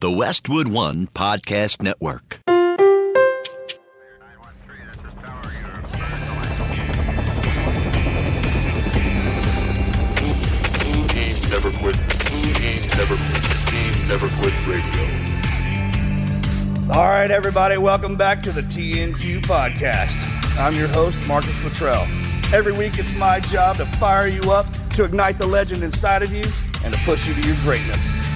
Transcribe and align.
The 0.00 0.10
Westwood 0.10 0.68
One 0.68 1.06
Podcast 1.06 1.82
Network. 1.82 2.40
Never 11.48 11.72
Quit. 11.72 11.96
Never 12.94 13.16
Quit. 13.16 14.06
Never 14.06 14.28
Quit 14.36 14.66
Radio. 14.66 15.02
All 16.92 17.06
right, 17.06 17.30
everybody, 17.30 17.78
welcome 17.78 18.16
back 18.16 18.42
to 18.42 18.52
the 18.52 18.60
TNQ 18.60 19.40
podcast. 19.44 20.14
I'm 20.60 20.74
your 20.74 20.88
host, 20.88 21.16
Marcus 21.26 21.64
Luttrell. 21.64 22.02
Every 22.52 22.72
week, 22.72 22.98
it's 22.98 23.14
my 23.14 23.40
job 23.40 23.78
to 23.78 23.86
fire 23.96 24.26
you 24.26 24.42
up, 24.52 24.66
to 24.90 25.04
ignite 25.04 25.38
the 25.38 25.46
legend 25.46 25.82
inside 25.82 26.22
of 26.22 26.34
you, 26.34 26.44
and 26.84 26.92
to 26.92 27.00
push 27.06 27.26
you 27.26 27.32
to 27.32 27.40
your 27.48 27.56
greatness. 27.62 28.35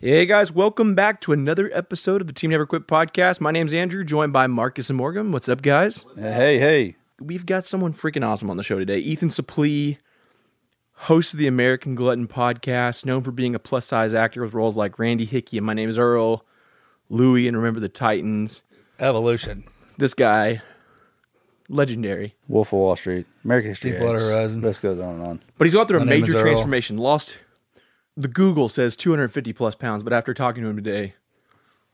Hey 0.00 0.26
guys, 0.26 0.52
welcome 0.52 0.94
back 0.94 1.20
to 1.22 1.32
another 1.32 1.70
episode 1.72 2.20
of 2.20 2.26
the 2.26 2.32
Team 2.32 2.50
Never 2.50 2.66
Quit 2.66 2.86
podcast. 2.86 3.40
My 3.40 3.50
name's 3.50 3.72
Andrew, 3.72 4.04
joined 4.04 4.32
by 4.32 4.46
Marcus 4.46 4.90
and 4.90 4.96
Morgan. 4.96 5.32
What's 5.32 5.48
up, 5.48 5.62
guys? 5.62 6.04
Hey, 6.16 6.58
hey. 6.58 6.96
We've 7.18 7.46
got 7.46 7.64
someone 7.64 7.92
freaking 7.94 8.26
awesome 8.26 8.50
on 8.50 8.56
the 8.58 8.62
show 8.62 8.78
today. 8.78 8.98
Ethan 8.98 9.30
Suplee, 9.30 9.96
host 10.92 11.32
of 11.32 11.38
the 11.38 11.46
American 11.46 11.94
Glutton 11.94 12.28
podcast, 12.28 13.06
known 13.06 13.22
for 13.22 13.32
being 13.32 13.54
a 13.54 13.58
plus 13.58 13.86
size 13.86 14.12
actor 14.12 14.42
with 14.42 14.52
roles 14.52 14.76
like 14.76 14.98
Randy 14.98 15.24
Hickey 15.24 15.56
and 15.56 15.66
My 15.66 15.72
Name 15.74 15.88
is 15.88 15.98
Earl, 15.98 16.44
Louie 17.08 17.48
and 17.48 17.56
Remember 17.56 17.80
the 17.80 17.88
Titans. 17.88 18.62
Evolution. 19.00 19.64
This 19.96 20.12
guy, 20.12 20.60
legendary. 21.70 22.34
Wolf 22.48 22.68
of 22.68 22.78
Wall 22.80 22.96
Street, 22.96 23.26
American 23.44 23.70
History 23.70 23.92
Deepwater 23.92 24.16
X. 24.18 24.24
Horizon. 24.24 24.60
This 24.60 24.78
goes 24.78 25.00
on 25.00 25.14
and 25.14 25.22
on. 25.22 25.42
But 25.56 25.64
he's 25.64 25.74
gone 25.74 25.86
through 25.86 25.98
a 25.98 26.04
My 26.04 26.10
name 26.10 26.20
major 26.20 26.34
is 26.34 26.42
Earl. 26.42 26.48
transformation. 26.48 26.98
Lost, 26.98 27.38
the 28.16 28.28
Google 28.28 28.68
says 28.68 28.96
250 28.96 29.52
plus 29.52 29.74
pounds, 29.74 30.02
but 30.02 30.12
after 30.12 30.32
talking 30.34 30.62
to 30.62 30.68
him 30.68 30.76
today, 30.76 31.14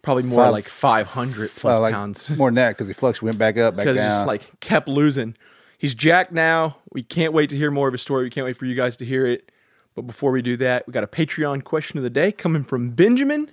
probably 0.03 0.23
more 0.25 0.45
Five- 0.45 0.53
like 0.53 0.69
500 0.69 1.51
plus 1.57 1.73
Well, 1.75 1.81
like, 1.83 1.95
pounds. 1.95 2.29
More 2.37 2.49
than 2.49 2.57
that 2.57 2.71
because 2.71 2.89
he 2.89 2.95
fluctuated, 2.95 3.25
went 3.25 3.39
back 3.39 3.57
up, 3.57 3.77
back 3.77 3.85
because 3.85 3.97
down. 3.97 4.11
just 4.11 4.27
like 4.27 4.61
kept 4.61 4.89
losing. 4.89 5.37
He's 5.79 5.95
jacked 5.95 6.33
now. 6.33 6.77
We 6.93 7.03
can't 7.03 7.33
wait 7.33 7.51
to 7.51 7.57
hear 7.57 7.71
more 7.73 7.89
of 7.89 7.93
his 7.93 8.03
story. 8.03 8.23
We 8.25 8.31
can't 8.31 8.45
wait 8.47 8.57
for 8.57 8.67
you 8.67 8.75
guys 8.77 8.97
to 8.99 9.05
hear 9.05 9.27
it. 9.27 9.51
But 9.97 10.03
before 10.03 10.31
we 10.31 10.41
do 10.41 10.57
that, 10.59 10.87
we 10.87 10.93
got 10.93 11.03
a 11.05 11.09
Patreon 11.09 11.65
question 11.65 11.99
of 11.99 12.05
the 12.05 12.11
day 12.11 12.31
coming 12.33 12.63
from 12.63 12.91
Benjamin. 12.91 13.51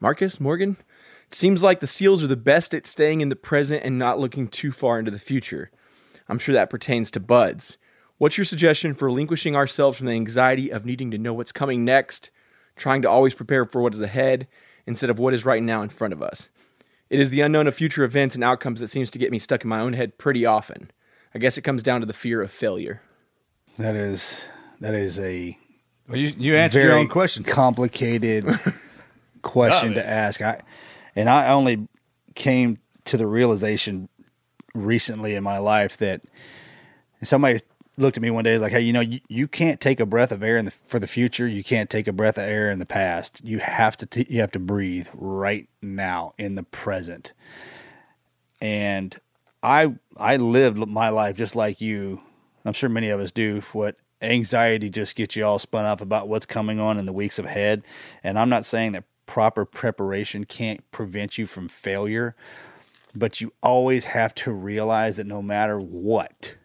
Marcus 0.00 0.40
Morgan. 0.40 0.76
It 1.26 1.34
seems 1.34 1.62
like 1.62 1.80
the 1.80 1.86
Seals 1.86 2.22
are 2.24 2.28
the 2.28 2.36
best 2.36 2.72
at 2.72 2.86
staying 2.86 3.20
in 3.20 3.28
the 3.28 3.36
present 3.36 3.82
and 3.84 3.98
not 3.98 4.18
looking 4.18 4.48
too 4.48 4.72
far 4.72 4.98
into 4.98 5.10
the 5.10 5.18
future. 5.18 5.70
I'm 6.28 6.38
sure 6.38 6.52
that 6.54 6.70
pertains 6.70 7.10
to 7.12 7.20
buds. 7.20 7.76
What's 8.20 8.36
your 8.36 8.44
suggestion 8.44 8.92
for 8.92 9.06
relinquishing 9.06 9.56
ourselves 9.56 9.96
from 9.96 10.06
the 10.06 10.12
anxiety 10.12 10.70
of 10.70 10.84
needing 10.84 11.10
to 11.10 11.16
know 11.16 11.32
what's 11.32 11.52
coming 11.52 11.86
next, 11.86 12.28
trying 12.76 13.00
to 13.00 13.08
always 13.08 13.32
prepare 13.32 13.64
for 13.64 13.80
what 13.80 13.94
is 13.94 14.02
ahead 14.02 14.46
instead 14.86 15.08
of 15.08 15.18
what 15.18 15.32
is 15.32 15.46
right 15.46 15.62
now 15.62 15.80
in 15.80 15.88
front 15.88 16.12
of 16.12 16.22
us? 16.22 16.50
It 17.08 17.18
is 17.18 17.30
the 17.30 17.40
unknown 17.40 17.66
of 17.66 17.74
future 17.74 18.04
events 18.04 18.34
and 18.34 18.44
outcomes 18.44 18.80
that 18.80 18.88
seems 18.88 19.10
to 19.12 19.18
get 19.18 19.30
me 19.30 19.38
stuck 19.38 19.64
in 19.64 19.70
my 19.70 19.80
own 19.80 19.94
head 19.94 20.18
pretty 20.18 20.44
often. 20.44 20.90
I 21.34 21.38
guess 21.38 21.56
it 21.56 21.62
comes 21.62 21.82
down 21.82 22.00
to 22.00 22.06
the 22.06 22.12
fear 22.12 22.42
of 22.42 22.50
failure. 22.50 23.00
that 23.78 23.96
is 23.96 24.44
that 24.80 24.92
is 24.92 25.18
a 25.18 25.56
Well, 26.06 26.18
you, 26.18 26.34
you 26.36 26.56
answered 26.56 26.80
very 26.80 26.90
your 26.90 26.98
own 26.98 27.08
question. 27.08 27.42
complicated 27.42 28.44
question 29.40 29.94
to 29.94 30.06
ask. 30.06 30.42
I 30.42 30.60
and 31.16 31.30
I 31.30 31.48
only 31.48 31.88
came 32.34 32.80
to 33.06 33.16
the 33.16 33.26
realization 33.26 34.10
recently 34.74 35.34
in 35.34 35.42
my 35.42 35.56
life 35.56 35.96
that 35.96 36.20
somebody 37.22 37.60
looked 38.00 38.16
at 38.16 38.22
me 38.22 38.30
one 38.30 38.44
day 38.44 38.58
like, 38.58 38.72
"Hey, 38.72 38.80
you 38.80 38.92
know, 38.92 39.00
you, 39.00 39.20
you 39.28 39.48
can't 39.48 39.80
take 39.80 40.00
a 40.00 40.06
breath 40.06 40.32
of 40.32 40.42
air 40.42 40.56
in 40.56 40.66
the, 40.66 40.70
for 40.70 40.98
the 40.98 41.06
future. 41.06 41.46
You 41.46 41.62
can't 41.64 41.90
take 41.90 42.08
a 42.08 42.12
breath 42.12 42.38
of 42.38 42.44
air 42.44 42.70
in 42.70 42.78
the 42.78 42.86
past. 42.86 43.40
You 43.44 43.58
have 43.58 43.96
to 43.98 44.06
t- 44.06 44.26
you 44.28 44.40
have 44.40 44.52
to 44.52 44.58
breathe 44.58 45.08
right 45.14 45.68
now 45.82 46.34
in 46.38 46.54
the 46.54 46.62
present." 46.62 47.32
And 48.60 49.18
I 49.62 49.94
I 50.16 50.36
lived 50.36 50.78
my 50.78 51.08
life 51.08 51.36
just 51.36 51.54
like 51.56 51.80
you. 51.80 52.20
I'm 52.64 52.72
sure 52.72 52.88
many 52.90 53.08
of 53.10 53.20
us 53.20 53.30
do. 53.30 53.62
What 53.72 53.96
anxiety 54.22 54.90
just 54.90 55.16
gets 55.16 55.36
you 55.36 55.44
all 55.44 55.58
spun 55.58 55.84
up 55.84 56.00
about 56.00 56.28
what's 56.28 56.46
coming 56.46 56.78
on 56.78 56.98
in 56.98 57.06
the 57.06 57.12
weeks 57.12 57.38
ahead. 57.38 57.82
And 58.22 58.38
I'm 58.38 58.48
not 58.48 58.66
saying 58.66 58.92
that 58.92 59.04
proper 59.26 59.64
preparation 59.64 60.44
can't 60.44 60.88
prevent 60.90 61.38
you 61.38 61.46
from 61.46 61.68
failure, 61.68 62.34
but 63.14 63.40
you 63.40 63.52
always 63.62 64.04
have 64.04 64.34
to 64.34 64.52
realize 64.52 65.16
that 65.16 65.26
no 65.26 65.40
matter 65.40 65.78
what, 65.78 66.56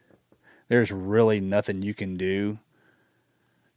there's 0.68 0.90
really 0.90 1.40
nothing 1.40 1.82
you 1.82 1.94
can 1.94 2.16
do 2.16 2.58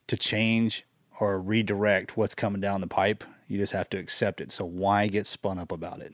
to 0.07 0.17
change 0.17 0.85
or 1.19 1.39
redirect 1.39 2.17
what's 2.17 2.35
coming 2.35 2.61
down 2.61 2.81
the 2.81 2.87
pipe. 2.87 3.23
You 3.47 3.57
just 3.57 3.73
have 3.73 3.89
to 3.91 3.97
accept 3.97 4.41
it. 4.41 4.51
So 4.51 4.65
why 4.65 5.07
get 5.07 5.27
spun 5.27 5.59
up 5.59 5.71
about 5.71 6.01
it? 6.01 6.13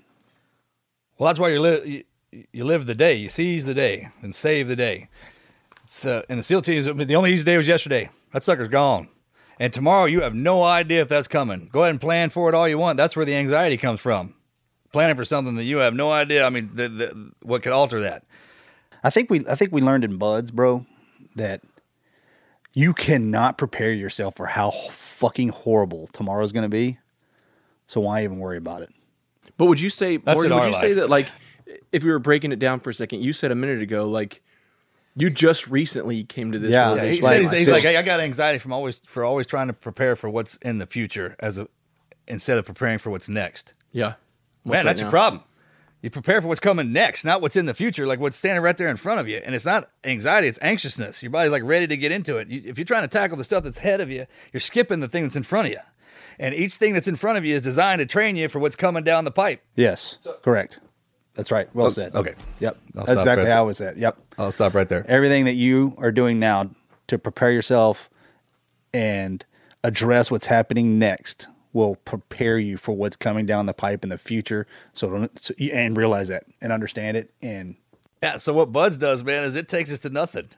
Well, 1.18 1.28
that's 1.28 1.40
why 1.40 1.50
you 1.50 1.60
live. 1.60 1.88
You, 1.88 2.66
live 2.66 2.86
the 2.86 2.96
day. 2.96 3.16
You 3.16 3.30
seize 3.30 3.66
the 3.66 3.74
day 3.74 4.10
and 4.22 4.36
save 4.36 4.68
the 4.68 4.76
day. 4.76 5.08
It's 5.86 6.02
the 6.02 6.26
and 6.28 6.40
the 6.40 6.44
SEAL 6.44 6.64
teams. 6.64 6.86
The 6.86 7.16
only 7.16 7.32
easy 7.32 7.46
day 7.46 7.56
was 7.56 7.68
yesterday. 7.68 8.10
That 8.34 8.44
sucker's 8.44 8.68
gone. 8.68 9.08
And 9.58 9.72
tomorrow, 9.72 10.06
you 10.06 10.22
have 10.22 10.36
no 10.36 10.64
idea 10.64 11.02
if 11.02 11.08
that's 11.08 11.30
coming. 11.30 11.70
Go 11.72 11.82
ahead 11.82 11.92
and 11.92 12.02
plan 12.02 12.30
for 12.30 12.50
it 12.50 12.56
all 12.56 12.68
you 12.68 12.78
want. 12.78 12.98
That's 12.98 13.16
where 13.16 13.26
the 13.26 13.36
anxiety 13.36 13.78
comes 13.78 14.02
from. 14.02 14.34
Planning 14.92 15.16
for 15.16 15.24
something 15.24 15.56
that 15.56 15.64
you 15.64 15.78
have 15.78 15.94
no 15.94 16.12
idea. 16.12 16.46
I 16.46 16.50
mean, 16.50 16.72
the, 16.74 16.90
the, 16.90 17.32
what 17.42 17.64
could 17.64 17.72
alter 17.72 18.02
that? 18.02 18.26
I 19.06 19.12
think 19.12 19.30
we 19.30 19.46
I 19.48 19.54
think 19.54 19.72
we 19.72 19.82
learned 19.82 20.04
in 20.04 20.18
buds, 20.18 20.50
bro, 20.50 20.84
that 21.36 21.62
you 22.74 22.92
cannot 22.92 23.56
prepare 23.56 23.94
yourself 23.94 24.36
for 24.36 24.48
how 24.48 24.72
fucking 24.72 25.50
horrible 25.50 26.08
tomorrow's 26.08 26.52
going 26.52 26.64
to 26.64 26.70
be. 26.70 26.98
So 27.86 28.02
why 28.02 28.24
even 28.24 28.40
worry 28.40 28.58
about 28.58 28.82
it? 28.82 28.90
But 29.58 29.68
would 29.68 29.80
you 29.80 29.92
say, 29.92 30.18
That's 30.18 30.38
Morgan, 30.38 30.52
in 30.52 30.58
would 30.58 30.64
our 30.64 30.70
you 30.70 30.76
say 30.76 30.94
that 30.94 31.10
like 31.10 31.28
if 31.92 32.04
we 32.04 32.10
were 32.12 32.18
breaking 32.18 32.52
it 32.52 32.58
down 32.58 32.80
for 32.80 32.90
a 32.90 32.94
second, 32.96 33.22
you 33.22 33.32
said 33.32 33.52
a 33.52 33.56
minute 33.56 33.80
ago, 33.80 34.06
like 34.08 34.42
you 35.16 35.30
just 35.30 35.68
recently 35.68 36.24
came 36.24 36.52
to 36.52 36.58
this 36.58 36.72
Yeah. 36.72 36.96
Yeah, 36.96 37.04
he 37.04 37.20
realization. 37.20 37.24
like- 37.24 37.42
he's, 37.42 37.52
he's 37.52 37.68
like, 37.68 37.84
hey, 37.84 37.98
I 37.98 38.02
got 38.02 38.20
anxiety 38.20 38.58
from 38.58 38.74
always 38.74 39.02
for 39.06 39.24
always 39.24 39.46
trying 39.46 39.68
to 39.68 39.74
prepare 39.74 40.16
for 40.16 40.32
what's 40.32 40.56
in 40.64 40.80
the 40.80 40.88
future 40.88 41.36
as 41.40 41.60
a 41.60 41.68
instead 42.28 42.58
of 42.58 42.66
preparing 42.66 42.98
for 42.98 43.12
what's 43.12 43.30
next. 43.30 43.74
yeah. 43.92 44.16
What's 44.64 44.78
Man, 44.78 44.86
right 44.88 44.92
that's 44.94 45.02
your 45.02 45.12
problem. 45.12 45.44
You 46.02 46.10
prepare 46.10 46.42
for 46.42 46.48
what's 46.48 46.60
coming 46.60 46.94
next, 46.94 47.26
not 47.26 47.42
what's 47.42 47.56
in 47.56 47.66
the 47.66 47.74
future, 47.74 48.06
like 48.06 48.20
what's 48.20 48.38
standing 48.38 48.62
right 48.62 48.78
there 48.78 48.90
in 48.90 48.98
front 48.98 49.20
of 49.20 49.28
you. 49.28 49.42
And 49.44 49.56
it's 49.56 49.66
not 49.66 49.90
anxiety, 50.04 50.48
it's 50.48 50.60
anxiousness. 50.62 51.24
Your 51.24 51.32
body's 51.32 51.52
like 51.52 51.64
ready 51.64 51.88
to 51.88 51.98
get 51.98 52.12
into 52.12 52.38
it. 52.38 52.48
You, 52.48 52.62
if 52.66 52.78
you're 52.78 52.86
trying 52.86 53.02
to 53.02 53.08
tackle 53.08 53.38
the 53.38 53.44
stuff 53.44 53.64
that's 53.64 53.78
ahead 53.78 54.02
of 54.02 54.12
you, 54.12 54.26
you're 54.54 54.62
skipping 54.62 55.00
the 55.00 55.08
thing 55.08 55.24
that's 55.24 55.36
in 55.36 55.44
front 55.44 55.68
of 55.68 55.74
you. 55.74 55.80
And 56.38 56.54
each 56.54 56.74
thing 56.74 56.94
that's 56.94 57.08
in 57.08 57.16
front 57.16 57.38
of 57.38 57.46
you 57.46 57.56
is 57.56 57.64
designed 57.64 58.00
to 58.00 58.06
train 58.06 58.36
you 58.36 58.50
for 58.50 58.60
what's 58.60 58.76
coming 58.76 59.04
down 59.04 59.24
the 59.24 59.32
pipe. 59.32 59.64
Yes, 59.76 60.20
correct. 60.44 60.80
That's 61.34 61.52
right. 61.52 61.74
Well 61.76 61.88
oh, 61.88 61.90
said. 61.90 62.16
okay. 62.16 62.36
Yep. 62.60 62.78
I'll 62.96 63.06
That's 63.06 63.20
exactly 63.20 63.46
right 63.46 63.54
how 63.54 63.64
it 63.64 63.68
was 63.68 63.78
said. 63.78 63.98
Yep. 63.98 64.18
I'll 64.38 64.52
stop 64.52 64.74
right 64.74 64.88
there. 64.88 65.06
Everything 65.08 65.46
that 65.46 65.54
you 65.54 65.96
are 65.98 66.12
doing 66.12 66.40
now 66.40 66.70
to 67.08 67.18
prepare 67.18 67.52
yourself 67.52 68.10
and 68.94 69.44
address 69.84 70.32
what's 70.32 70.46
happening 70.46 70.98
next 70.98 71.48
will 71.76 71.98
prepare 71.98 72.58
you 72.58 72.78
for 72.78 72.96
what's 72.96 73.18
coming 73.18 73.46
down 73.46 73.66
the 73.66 73.74
pipe 73.74 74.04
in 74.04 74.10
the 74.10 74.18
future. 74.18 74.66
So, 74.94 75.10
don't, 75.10 75.44
so 75.44 75.54
and 75.60 75.96
realize 75.98 76.30
that 76.30 76.46
and 76.62 76.72
understand 76.72 77.18
it. 77.18 77.34
And 77.42 77.76
Yeah. 78.24 78.38
So 78.38 78.54
what 78.54 78.72
Buds 78.72 78.98
does, 78.98 79.24
man, 79.24 79.44
is 79.44 79.56
it 79.56 79.68
takes 79.68 79.92
us 79.92 80.00
to 80.00 80.10
nothing 80.10 80.50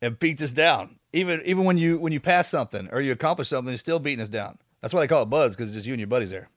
and 0.00 0.18
beats 0.18 0.42
us 0.42 0.52
down. 0.52 0.96
Even 1.12 1.42
even 1.44 1.64
when 1.64 1.76
you 1.76 1.98
when 1.98 2.12
you 2.12 2.20
pass 2.20 2.48
something 2.48 2.88
or 2.90 3.02
you 3.02 3.12
accomplish 3.12 3.48
something, 3.48 3.72
it's 3.72 3.80
still 3.80 3.98
beating 3.98 4.22
us 4.22 4.30
down. 4.30 4.58
That's 4.80 4.94
why 4.94 5.00
they 5.00 5.08
call 5.08 5.22
it 5.22 5.26
Buds 5.26 5.54
because 5.54 5.68
it's 5.68 5.76
just 5.76 5.86
you 5.86 5.92
and 5.92 6.00
your 6.00 6.08
buddies 6.08 6.30
there. 6.30 6.48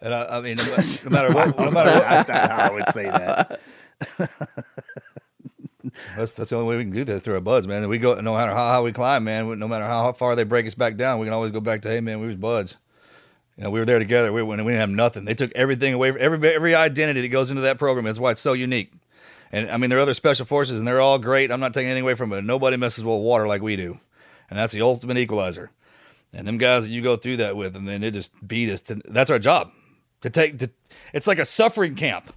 And 0.00 0.12
I, 0.12 0.38
I 0.38 0.40
mean, 0.40 0.56
no, 0.56 0.64
no 1.04 1.10
matter 1.10 1.32
what, 1.32 1.58
no 1.58 1.70
matter 1.70 1.92
what, 1.92 2.30
I, 2.30 2.68
I 2.68 2.70
would 2.72 2.88
say 2.88 3.04
that. 3.04 3.60
That's 6.16 6.34
that's 6.34 6.50
the 6.50 6.56
only 6.56 6.68
way 6.68 6.76
we 6.76 6.84
can 6.84 6.92
do 6.92 7.04
this 7.04 7.22
through 7.22 7.34
our 7.34 7.40
buds, 7.40 7.66
man. 7.66 7.78
And 7.78 7.88
we 7.88 7.98
go 7.98 8.14
no 8.20 8.34
matter 8.34 8.52
how 8.52 8.68
high 8.68 8.80
we 8.80 8.92
climb, 8.92 9.24
man. 9.24 9.58
No 9.58 9.68
matter 9.68 9.86
how 9.86 10.12
far 10.12 10.36
they 10.36 10.44
break 10.44 10.66
us 10.66 10.74
back 10.74 10.96
down, 10.96 11.18
we 11.18 11.26
can 11.26 11.32
always 11.32 11.52
go 11.52 11.60
back 11.60 11.82
to 11.82 11.88
hey, 11.88 12.00
man, 12.00 12.20
we 12.20 12.26
was 12.26 12.36
buds. 12.36 12.76
You 13.58 13.64
know, 13.64 13.70
we 13.70 13.80
were 13.80 13.84
there 13.84 13.98
together. 13.98 14.32
We 14.32 14.40
we 14.42 14.56
didn't 14.56 14.76
have 14.76 14.88
nothing. 14.88 15.24
They 15.24 15.34
took 15.34 15.50
everything 15.56 15.92
away. 15.92 16.12
From, 16.12 16.20
every 16.22 16.54
every 16.54 16.74
identity 16.76 17.20
that 17.22 17.28
goes 17.28 17.50
into 17.50 17.62
that 17.62 17.78
program. 17.78 18.04
That's 18.04 18.18
why 18.18 18.30
it's 18.30 18.40
so 18.40 18.52
unique. 18.52 18.92
And 19.50 19.68
I 19.68 19.76
mean, 19.78 19.90
there 19.90 19.98
are 19.98 20.02
other 20.02 20.14
special 20.14 20.46
forces, 20.46 20.78
and 20.78 20.86
they're 20.86 21.00
all 21.00 21.18
great. 21.18 21.50
I'm 21.50 21.58
not 21.58 21.74
taking 21.74 21.90
anything 21.90 22.04
away 22.04 22.14
from 22.14 22.32
it. 22.32 22.42
Nobody 22.42 22.76
messes 22.76 23.02
with 23.02 23.18
water 23.20 23.48
like 23.48 23.60
we 23.60 23.74
do, 23.76 23.98
and 24.48 24.58
that's 24.58 24.72
the 24.72 24.82
ultimate 24.82 25.16
equalizer. 25.16 25.70
And 26.32 26.46
them 26.46 26.58
guys 26.58 26.84
that 26.84 26.90
you 26.90 27.02
go 27.02 27.16
through 27.16 27.38
that 27.38 27.56
with, 27.56 27.74
and 27.74 27.88
then 27.88 28.02
they 28.02 28.10
just 28.10 28.32
beat 28.46 28.70
us. 28.70 28.82
To, 28.82 29.00
that's 29.06 29.30
our 29.30 29.38
job. 29.38 29.72
To 30.20 30.30
take 30.30 30.58
to, 30.58 30.70
it's 31.12 31.26
like 31.26 31.38
a 31.38 31.44
suffering 31.44 31.96
camp. 31.96 32.32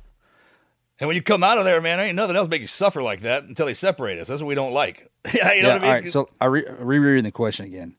And 1.00 1.08
when 1.08 1.16
you 1.16 1.22
come 1.22 1.44
out 1.44 1.58
of 1.58 1.66
there, 1.66 1.82
man, 1.82 1.98
there 1.98 2.08
ain't 2.08 2.16
nothing 2.16 2.36
else 2.36 2.48
make 2.48 2.62
you 2.62 2.68
suffer 2.68 3.02
like 3.04 3.22
that 3.22 3.44
until 3.44 3.66
they 3.66 3.74
separate 3.74 4.20
us. 4.20 4.28
That's 4.28 4.42
what 4.42 4.48
we 4.48 4.56
don't 4.56 4.72
like. 4.74 5.12
yeah, 5.34 5.52
you 5.54 5.64
know 5.64 5.70
Yeah, 5.70 5.74
what 5.74 5.82
I 5.84 5.86
mean? 5.86 5.90
All 5.96 6.02
right. 6.04 6.12
So 6.12 6.30
I 6.40 6.46
re- 6.46 6.66
rereading 6.80 7.24
the 7.24 7.32
question 7.32 7.66
again. 7.66 7.96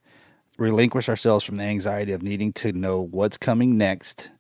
Relinquish 0.59 1.09
ourselves 1.09 1.45
from 1.45 1.57
the 1.57 1.65
anxiety 1.65 2.13
of 2.13 2.23
needing 2.23 2.53
to 2.55 2.73
know 2.73 3.01
what's 3.01 3.37
coming 3.37 3.79
next, 3.79 4.31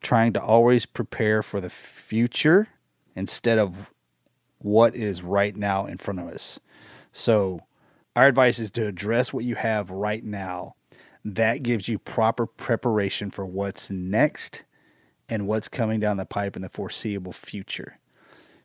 trying 0.00 0.32
to 0.34 0.42
always 0.42 0.86
prepare 0.86 1.42
for 1.42 1.60
the 1.60 1.70
future 1.70 2.68
instead 3.16 3.58
of 3.58 3.90
what 4.58 4.94
is 4.94 5.22
right 5.22 5.56
now 5.56 5.86
in 5.86 5.98
front 5.98 6.20
of 6.20 6.28
us. 6.28 6.60
So 7.12 7.60
our 8.14 8.26
advice 8.26 8.58
is 8.58 8.70
to 8.72 8.86
address 8.86 9.32
what 9.32 9.44
you 9.44 9.54
have 9.54 9.90
right 9.90 10.22
now. 10.22 10.74
That 11.24 11.62
gives 11.62 11.88
you 11.88 11.98
proper 11.98 12.46
preparation 12.46 13.30
for 13.30 13.46
what's 13.46 13.90
next 13.90 14.64
and 15.28 15.46
what's 15.46 15.68
coming 15.68 16.00
down 16.00 16.16
the 16.16 16.26
pipe 16.26 16.56
in 16.56 16.62
the 16.62 16.68
foreseeable 16.68 17.32
future. 17.32 17.98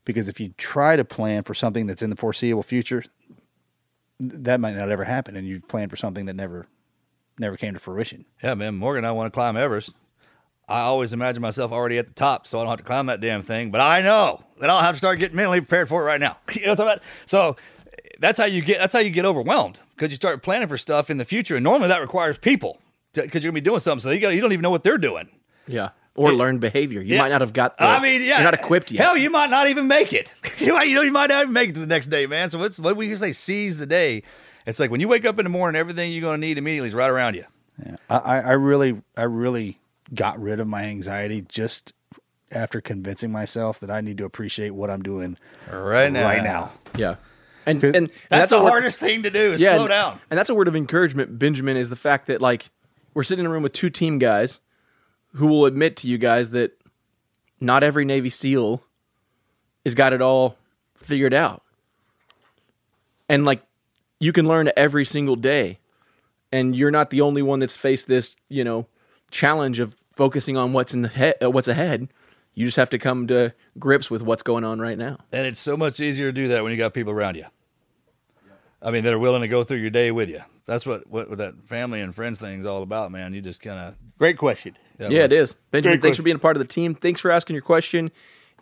Because 0.05 0.27
if 0.27 0.39
you 0.39 0.53
try 0.57 0.95
to 0.95 1.05
plan 1.05 1.43
for 1.43 1.53
something 1.53 1.85
that's 1.85 2.01
in 2.01 2.09
the 2.09 2.15
foreseeable 2.15 2.63
future, 2.63 3.03
that 4.19 4.59
might 4.59 4.75
not 4.75 4.89
ever 4.89 5.03
happen 5.03 5.35
and 5.35 5.47
you 5.47 5.61
planned 5.61 5.91
for 5.91 5.97
something 5.97 6.25
that 6.25 6.35
never 6.35 6.67
never 7.39 7.57
came 7.57 7.73
to 7.73 7.79
fruition 7.79 8.25
yeah, 8.43 8.53
man, 8.55 8.75
Morgan 8.75 9.05
I 9.05 9.11
want 9.11 9.31
to 9.31 9.35
climb 9.35 9.57
Everest. 9.57 9.93
I 10.69 10.81
always 10.81 11.13
imagine 11.13 11.41
myself 11.41 11.71
already 11.71 11.97
at 11.97 12.07
the 12.07 12.13
top, 12.13 12.45
so 12.45 12.59
I 12.59 12.63
don't 12.63 12.69
have 12.71 12.79
to 12.79 12.83
climb 12.83 13.05
that 13.05 13.21
damn 13.21 13.41
thing. 13.41 13.71
But 13.71 13.79
I 13.79 14.01
know 14.01 14.43
that 14.59 14.69
I'll 14.69 14.81
have 14.81 14.95
to 14.95 14.97
start 14.97 15.17
getting 15.17 15.37
mentally 15.37 15.61
prepared 15.61 15.87
for 15.87 16.01
it 16.01 16.05
right 16.05 16.19
now. 16.19 16.37
you 16.53 16.65
know 16.65 16.71
what 16.73 16.79
I'm 16.81 16.85
talking 16.87 16.93
about? 16.97 17.03
So 17.25 17.55
that's 18.19 18.37
how 18.37 18.45
you 18.45 18.61
get 18.61 18.79
that's 18.79 18.93
how 18.93 18.99
you 18.99 19.09
get 19.09 19.23
overwhelmed 19.23 19.79
because 19.95 20.09
you 20.11 20.17
start 20.17 20.43
planning 20.43 20.67
for 20.67 20.77
stuff 20.77 21.09
in 21.09 21.17
the 21.17 21.25
future, 21.25 21.55
and 21.55 21.63
normally 21.63 21.87
that 21.87 22.01
requires 22.01 22.37
people 22.37 22.79
because 23.13 23.43
you're 23.43 23.51
gonna 23.51 23.61
be 23.61 23.61
doing 23.61 23.79
something. 23.79 24.01
So 24.03 24.11
you 24.11 24.19
got 24.19 24.29
you 24.33 24.41
don't 24.41 24.51
even 24.51 24.61
know 24.63 24.69
what 24.69 24.83
they're 24.83 24.97
doing. 24.97 25.29
Yeah. 25.67 25.89
Or 26.15 26.33
learned 26.33 26.59
behavior. 26.61 26.99
You 26.99 27.13
Yeah. 27.15 27.21
might 27.21 27.29
not 27.29 27.41
have 27.41 27.53
got 27.53 27.77
the, 27.77 27.85
I 27.85 28.01
mean, 28.01 28.23
yeah, 28.23 28.37
You're 28.37 28.45
not 28.45 28.55
equipped 28.55 28.91
yet. 28.91 29.03
Hell, 29.05 29.15
you 29.15 29.29
might 29.29 29.51
not 29.51 29.69
even 29.69 29.87
make 29.87 30.13
it. 30.13 30.33
you 30.57 30.73
might, 30.73 30.87
you 30.87 30.95
know, 30.95 31.03
you 31.03 31.11
might 31.11 31.29
not 31.29 31.43
even 31.43 31.53
make 31.53 31.69
it 31.69 31.73
to 31.73 31.79
the 31.79 31.85
next 31.85 32.07
day, 32.07 32.25
man. 32.25 32.49
So 32.49 32.57
what's 32.57 32.79
what 32.79 32.97
we 32.97 33.15
say? 33.15 33.31
Seize 33.33 33.77
the 33.77 33.85
day. 33.85 34.23
It's 34.67 34.79
like 34.79 34.91
when 34.91 34.99
you 35.01 35.07
wake 35.07 35.25
up 35.25 35.39
in 35.39 35.45
the 35.45 35.49
morning, 35.49 35.79
everything 35.79 36.11
you're 36.11 36.21
going 36.21 36.39
to 36.39 36.45
need 36.47 36.57
immediately 36.59 36.89
is 36.89 36.93
right 36.95 37.09
around 37.09 37.33
you. 37.35 37.45
yeah 37.83 37.95
I, 38.09 38.17
I 38.17 38.39
I 38.39 38.51
really 38.51 39.01
i 39.15 39.23
really 39.23 39.79
got 40.13 40.39
rid 40.41 40.59
of 40.59 40.67
my 40.67 40.83
anxiety 40.83 41.41
just 41.47 41.93
after 42.51 42.79
convincing 42.81 43.29
myself 43.31 43.79
that 43.81 43.89
i 43.91 43.99
need 44.01 44.17
to 44.17 44.23
appreciate 44.25 44.69
what 44.71 44.89
i'm 44.89 45.01
doing 45.03 45.37
Right 45.71 46.11
now. 46.11 46.23
right 46.23 46.43
now 46.43 46.71
Yeah. 46.97 47.15
And, 47.65 47.83
and, 47.83 47.95
and 47.95 48.11
That's, 48.29 48.51
a 48.51 48.55
the 48.55 48.63
word- 48.63 48.69
hardest 48.69 48.99
thing 49.01 49.23
to 49.23 49.29
do 49.29 49.51
is 49.53 49.59
yeah, 49.61 49.73
slow 49.73 49.81
and- 49.81 49.89
down. 49.89 50.19
And 50.31 50.37
that's 50.37 50.49
a 50.49 50.55
word 50.55 50.69
of 50.69 50.75
encouragement, 50.77 51.37
Benjamin, 51.37 51.75
is 51.75 51.89
the 51.89 51.97
fact 51.97 52.27
that 52.27 52.41
like 52.41 52.69
we're 53.13 53.23
sitting 53.23 53.43
in 53.43 53.51
a 53.51 53.53
room 53.53 53.63
with 53.63 53.73
two 53.73 53.89
team 53.89 54.17
guys 54.19 54.61
who 55.33 55.47
will 55.47 55.65
admit 55.65 55.97
to 55.97 56.07
you 56.07 56.17
guys 56.17 56.51
that 56.51 56.71
not 57.59 57.83
every 57.83 58.05
Navy 58.05 58.29
SEAL 58.29 58.81
has 59.83 59.95
got 59.95 60.13
it 60.13 60.21
all 60.21 60.55
figured 60.95 61.33
out. 61.33 61.61
And 63.27 63.43
like 63.43 63.61
you 64.19 64.31
can 64.31 64.47
learn 64.47 64.71
every 64.75 65.05
single 65.05 65.35
day. 65.35 65.79
And 66.51 66.75
you're 66.75 66.91
not 66.91 67.09
the 67.09 67.21
only 67.21 67.41
one 67.41 67.59
that's 67.59 67.75
faced 67.75 68.07
this, 68.07 68.35
you 68.47 68.63
know, 68.63 68.87
challenge 69.31 69.79
of 69.79 69.95
focusing 70.15 70.55
on 70.55 70.73
what's 70.73 70.93
in 70.93 71.01
the 71.01 71.09
head, 71.09 71.35
uh, 71.43 71.51
what's 71.51 71.67
ahead. 71.67 72.07
You 72.53 72.65
just 72.65 72.77
have 72.77 72.89
to 72.91 72.97
come 72.97 73.27
to 73.27 73.53
grips 73.77 74.09
with 74.09 74.21
what's 74.21 74.43
going 74.43 74.63
on 74.63 74.79
right 74.79 74.97
now. 74.97 75.17
And 75.31 75.45
it's 75.45 75.59
so 75.59 75.77
much 75.77 75.99
easier 75.99 76.29
to 76.29 76.31
do 76.31 76.47
that 76.49 76.63
when 76.63 76.71
you 76.71 76.77
got 76.77 76.93
people 76.93 77.11
around 77.11 77.35
you. 77.35 77.45
I 78.81 78.91
mean, 78.91 79.03
that 79.03 79.13
are 79.13 79.19
willing 79.19 79.41
to 79.41 79.47
go 79.47 79.63
through 79.63 79.77
your 79.77 79.89
day 79.89 80.11
with 80.11 80.29
you. 80.29 80.41
That's 80.65 80.85
what, 80.85 81.07
what, 81.07 81.29
what 81.29 81.37
that 81.39 81.55
family 81.65 82.01
and 82.01 82.13
friends 82.13 82.39
thing 82.39 82.59
is 82.59 82.65
all 82.65 82.83
about, 82.83 83.11
man. 83.11 83.33
You 83.33 83.41
just 83.41 83.61
kind 83.61 83.79
of. 83.79 83.97
great 84.17 84.37
question 84.37 84.77
Yeah, 84.99 85.23
it 85.23 85.33
is. 85.33 85.55
Benjamin, 85.71 85.99
Great 85.99 86.01
thanks 86.03 86.17
for 86.17 86.23
being 86.23 86.35
a 86.35 86.39
part 86.39 86.55
of 86.55 86.59
the 86.59 86.67
team. 86.67 86.93
Thanks 86.93 87.19
for 87.19 87.31
asking 87.31 87.55
your 87.55 87.63
question. 87.63 88.11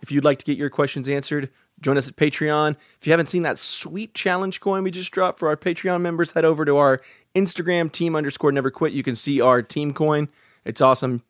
If 0.02 0.12
you'd 0.12 0.24
like 0.24 0.38
to 0.38 0.44
get 0.44 0.58
your 0.58 0.70
questions 0.70 1.08
answered, 1.08 1.50
join 1.80 1.96
us 1.98 2.08
at 2.08 2.16
Patreon. 2.16 2.76
If 3.00 3.06
you 3.06 3.12
haven't 3.12 3.28
seen 3.28 3.42
that 3.42 3.58
sweet 3.58 4.14
challenge 4.14 4.60
coin 4.60 4.82
we 4.82 4.90
just 4.90 5.10
dropped 5.12 5.38
for 5.38 5.48
our 5.48 5.56
Patreon 5.56 6.00
members, 6.00 6.32
head 6.32 6.44
over 6.44 6.64
to 6.64 6.76
our 6.76 7.00
Instagram 7.34 7.90
team 7.92 8.16
underscore 8.16 8.52
never 8.52 8.70
quit. 8.70 8.92
You 8.92 9.02
can 9.02 9.14
see 9.16 9.40
our 9.40 9.62
team 9.62 9.92
coin. 9.92 10.28
It's 10.64 10.80
awesome. 10.80 11.22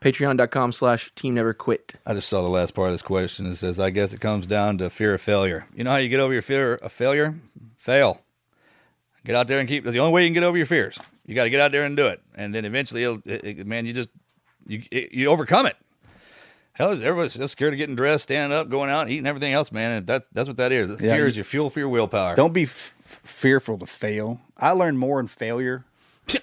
Patreon.com 0.00 0.72
slash 0.72 1.10
team 1.14 1.34
never 1.34 1.54
quit. 1.54 1.94
I 2.04 2.12
just 2.12 2.28
saw 2.28 2.42
the 2.42 2.48
last 2.48 2.74
part 2.74 2.88
of 2.88 2.92
this 2.94 3.00
question. 3.02 3.46
It 3.46 3.56
says, 3.56 3.80
I 3.80 3.88
guess 3.90 4.12
it 4.12 4.20
comes 4.20 4.46
down 4.46 4.76
to 4.78 4.90
fear 4.90 5.14
of 5.14 5.22
failure. 5.22 5.66
You 5.74 5.84
know 5.84 5.92
how 5.92 5.96
you 5.96 6.10
get 6.10 6.20
over 6.20 6.32
your 6.32 6.42
fear 6.42 6.74
of 6.74 6.92
failure? 6.92 7.34
Fail. 7.78 8.20
Get 9.24 9.34
out 9.34 9.48
there 9.48 9.58
and 9.60 9.68
keep. 9.68 9.84
The 9.84 9.98
only 9.98 10.12
way 10.12 10.22
you 10.24 10.28
can 10.28 10.34
get 10.34 10.42
over 10.42 10.58
your 10.58 10.66
fears. 10.66 10.98
You 11.24 11.34
got 11.34 11.44
to 11.44 11.50
get 11.50 11.60
out 11.60 11.72
there 11.72 11.84
and 11.84 11.96
do 11.96 12.06
it, 12.08 12.20
and 12.34 12.54
then 12.54 12.66
eventually, 12.66 13.02
it'll, 13.04 13.22
it, 13.24 13.44
it- 13.60 13.66
man, 13.66 13.86
you 13.86 13.94
just 13.94 14.10
you 14.66 14.82
it, 14.90 15.12
you 15.12 15.28
overcome 15.28 15.64
it. 15.64 15.76
Hell, 16.74 16.90
is 16.90 17.00
everybody's 17.02 17.34
just 17.34 17.52
scared 17.52 17.72
of 17.72 17.78
getting 17.78 17.94
dressed, 17.96 18.24
standing 18.24 18.56
up, 18.56 18.68
going 18.68 18.90
out, 18.90 19.08
eating 19.08 19.26
everything 19.26 19.52
else, 19.52 19.70
man. 19.72 19.92
And 19.92 20.06
that's 20.06 20.28
that's 20.32 20.48
what 20.48 20.56
that 20.58 20.72
is. 20.72 20.90
Yeah, 20.90 21.14
fear 21.14 21.26
is 21.26 21.36
your 21.36 21.44
fuel 21.44 21.70
for 21.70 21.78
your 21.78 21.88
willpower. 21.88 22.34
don't 22.34 22.52
be 22.52 22.64
f- 22.64 22.94
fearful 23.04 23.78
to 23.78 23.86
fail 23.86 24.40
i 24.58 24.70
learned 24.70 24.98
more 24.98 25.20
in 25.20 25.26
failure 25.28 25.84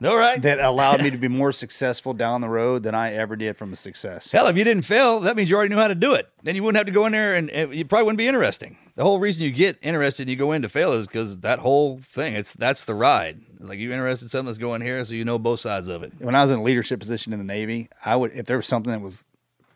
no, 0.00 0.16
right? 0.16 0.40
that 0.42 0.60
allowed 0.60 1.02
me 1.02 1.10
to 1.10 1.16
be 1.18 1.28
more 1.28 1.52
successful 1.52 2.14
down 2.14 2.40
the 2.40 2.48
road 2.48 2.82
than 2.82 2.94
i 2.94 3.12
ever 3.12 3.36
did 3.36 3.56
from 3.56 3.72
a 3.72 3.76
success 3.76 4.30
Hell, 4.30 4.46
if 4.46 4.56
you 4.56 4.64
didn't 4.64 4.84
fail, 4.84 5.20
that 5.20 5.36
means 5.36 5.50
you 5.50 5.56
already 5.56 5.74
knew 5.74 5.80
how 5.80 5.88
to 5.88 5.94
do 5.94 6.14
it. 6.14 6.28
Then 6.42 6.54
you 6.54 6.62
wouldn't 6.62 6.76
have 6.78 6.86
to 6.86 6.92
go 6.92 7.06
in 7.06 7.12
there, 7.12 7.34
and 7.34 7.50
it, 7.50 7.72
you 7.72 7.84
probably 7.84 8.04
wouldn't 8.04 8.18
be 8.18 8.28
interesting. 8.28 8.76
The 8.94 9.02
whole 9.02 9.18
reason 9.18 9.44
you 9.44 9.50
get 9.50 9.78
interested 9.82 10.22
and 10.22 10.30
you 10.30 10.36
go 10.36 10.52
in 10.52 10.62
to 10.62 10.68
fail 10.68 10.92
is 10.92 11.06
because 11.06 11.38
that 11.40 11.58
whole 11.58 12.00
thing. 12.12 12.34
It's 12.34 12.52
that's 12.52 12.84
the 12.84 12.94
ride. 12.94 13.40
Like 13.58 13.78
you 13.78 13.92
interested 13.92 14.26
in 14.26 14.28
something 14.28 14.46
that's 14.46 14.58
going 14.58 14.80
here, 14.80 15.02
so 15.04 15.14
you 15.14 15.24
know 15.24 15.38
both 15.38 15.60
sides 15.60 15.88
of 15.88 16.02
it. 16.02 16.12
when 16.18 16.34
I 16.34 16.42
was 16.42 16.50
in 16.50 16.58
a 16.58 16.62
leadership 16.62 17.00
position 17.00 17.32
in 17.32 17.38
the 17.38 17.44
Navy, 17.44 17.88
I 18.04 18.16
would 18.16 18.32
if 18.32 18.46
there 18.46 18.56
was 18.56 18.66
something 18.66 18.92
that 18.92 19.00
was 19.00 19.24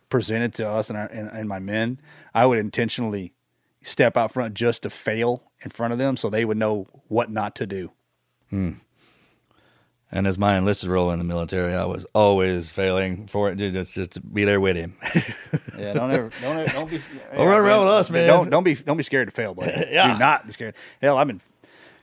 presented 0.09 0.55
to 0.55 0.69
us 0.69 0.91
and, 0.91 0.99
our, 0.99 1.07
and, 1.07 1.29
and 1.31 1.49
my 1.49 1.59
men, 1.59 1.99
I 2.35 2.47
would 2.47 2.59
intentionally 2.59 3.33
step 3.83 4.17
out 4.17 4.33
front 4.33 4.55
just 4.55 4.83
to 4.83 4.91
fail 4.91 5.43
in 5.63 5.71
front 5.71 5.93
of 5.93 5.99
them, 5.99 6.17
so 6.17 6.29
they 6.29 6.45
would 6.45 6.59
know 6.59 6.87
what 7.09 7.31
not 7.31 7.55
to 7.57 7.67
do. 7.67 7.91
Hmm. 8.51 8.73
And 10.15 10.27
as 10.27 10.39
my 10.39 10.59
enlisted 10.59 10.91
role 10.91 11.11
in 11.11 11.19
the 11.19 11.25
military, 11.25 11.73
I 11.75 11.87
was 11.87 12.05
always 12.15 12.71
failing 12.71 13.27
for 13.29 13.51
it. 13.51 13.57
Dude, 13.57 13.73
just 13.73 13.95
just 13.95 14.11
to 14.13 14.21
be 14.21 14.45
there 14.45 14.61
with 14.61 14.77
him. 14.77 14.97
Yeah, 15.79 15.95
don't 15.95 16.13
ever, 16.13 16.31
don't 16.43 16.59
ever, 16.59 16.71
don't 16.73 16.91
be. 16.91 16.99
Don't 17.35 17.49
run 17.49 17.59
around 17.59 17.81
with 17.81 17.89
us, 17.95 18.11
man. 18.11 18.27
Don't 18.29 18.51
don't 18.51 18.63
be 18.63 18.75
don't 18.75 18.97
be 18.99 19.03
scared 19.03 19.27
to 19.29 19.33
fail, 19.33 19.53
buddy. 19.55 19.73
Yeah. 19.91 20.13
Do 20.13 20.19
not 20.19 20.47
be 20.47 20.53
scared. 20.53 20.75
Hell, 21.01 21.17
I've 21.19 21.27
been 21.27 21.41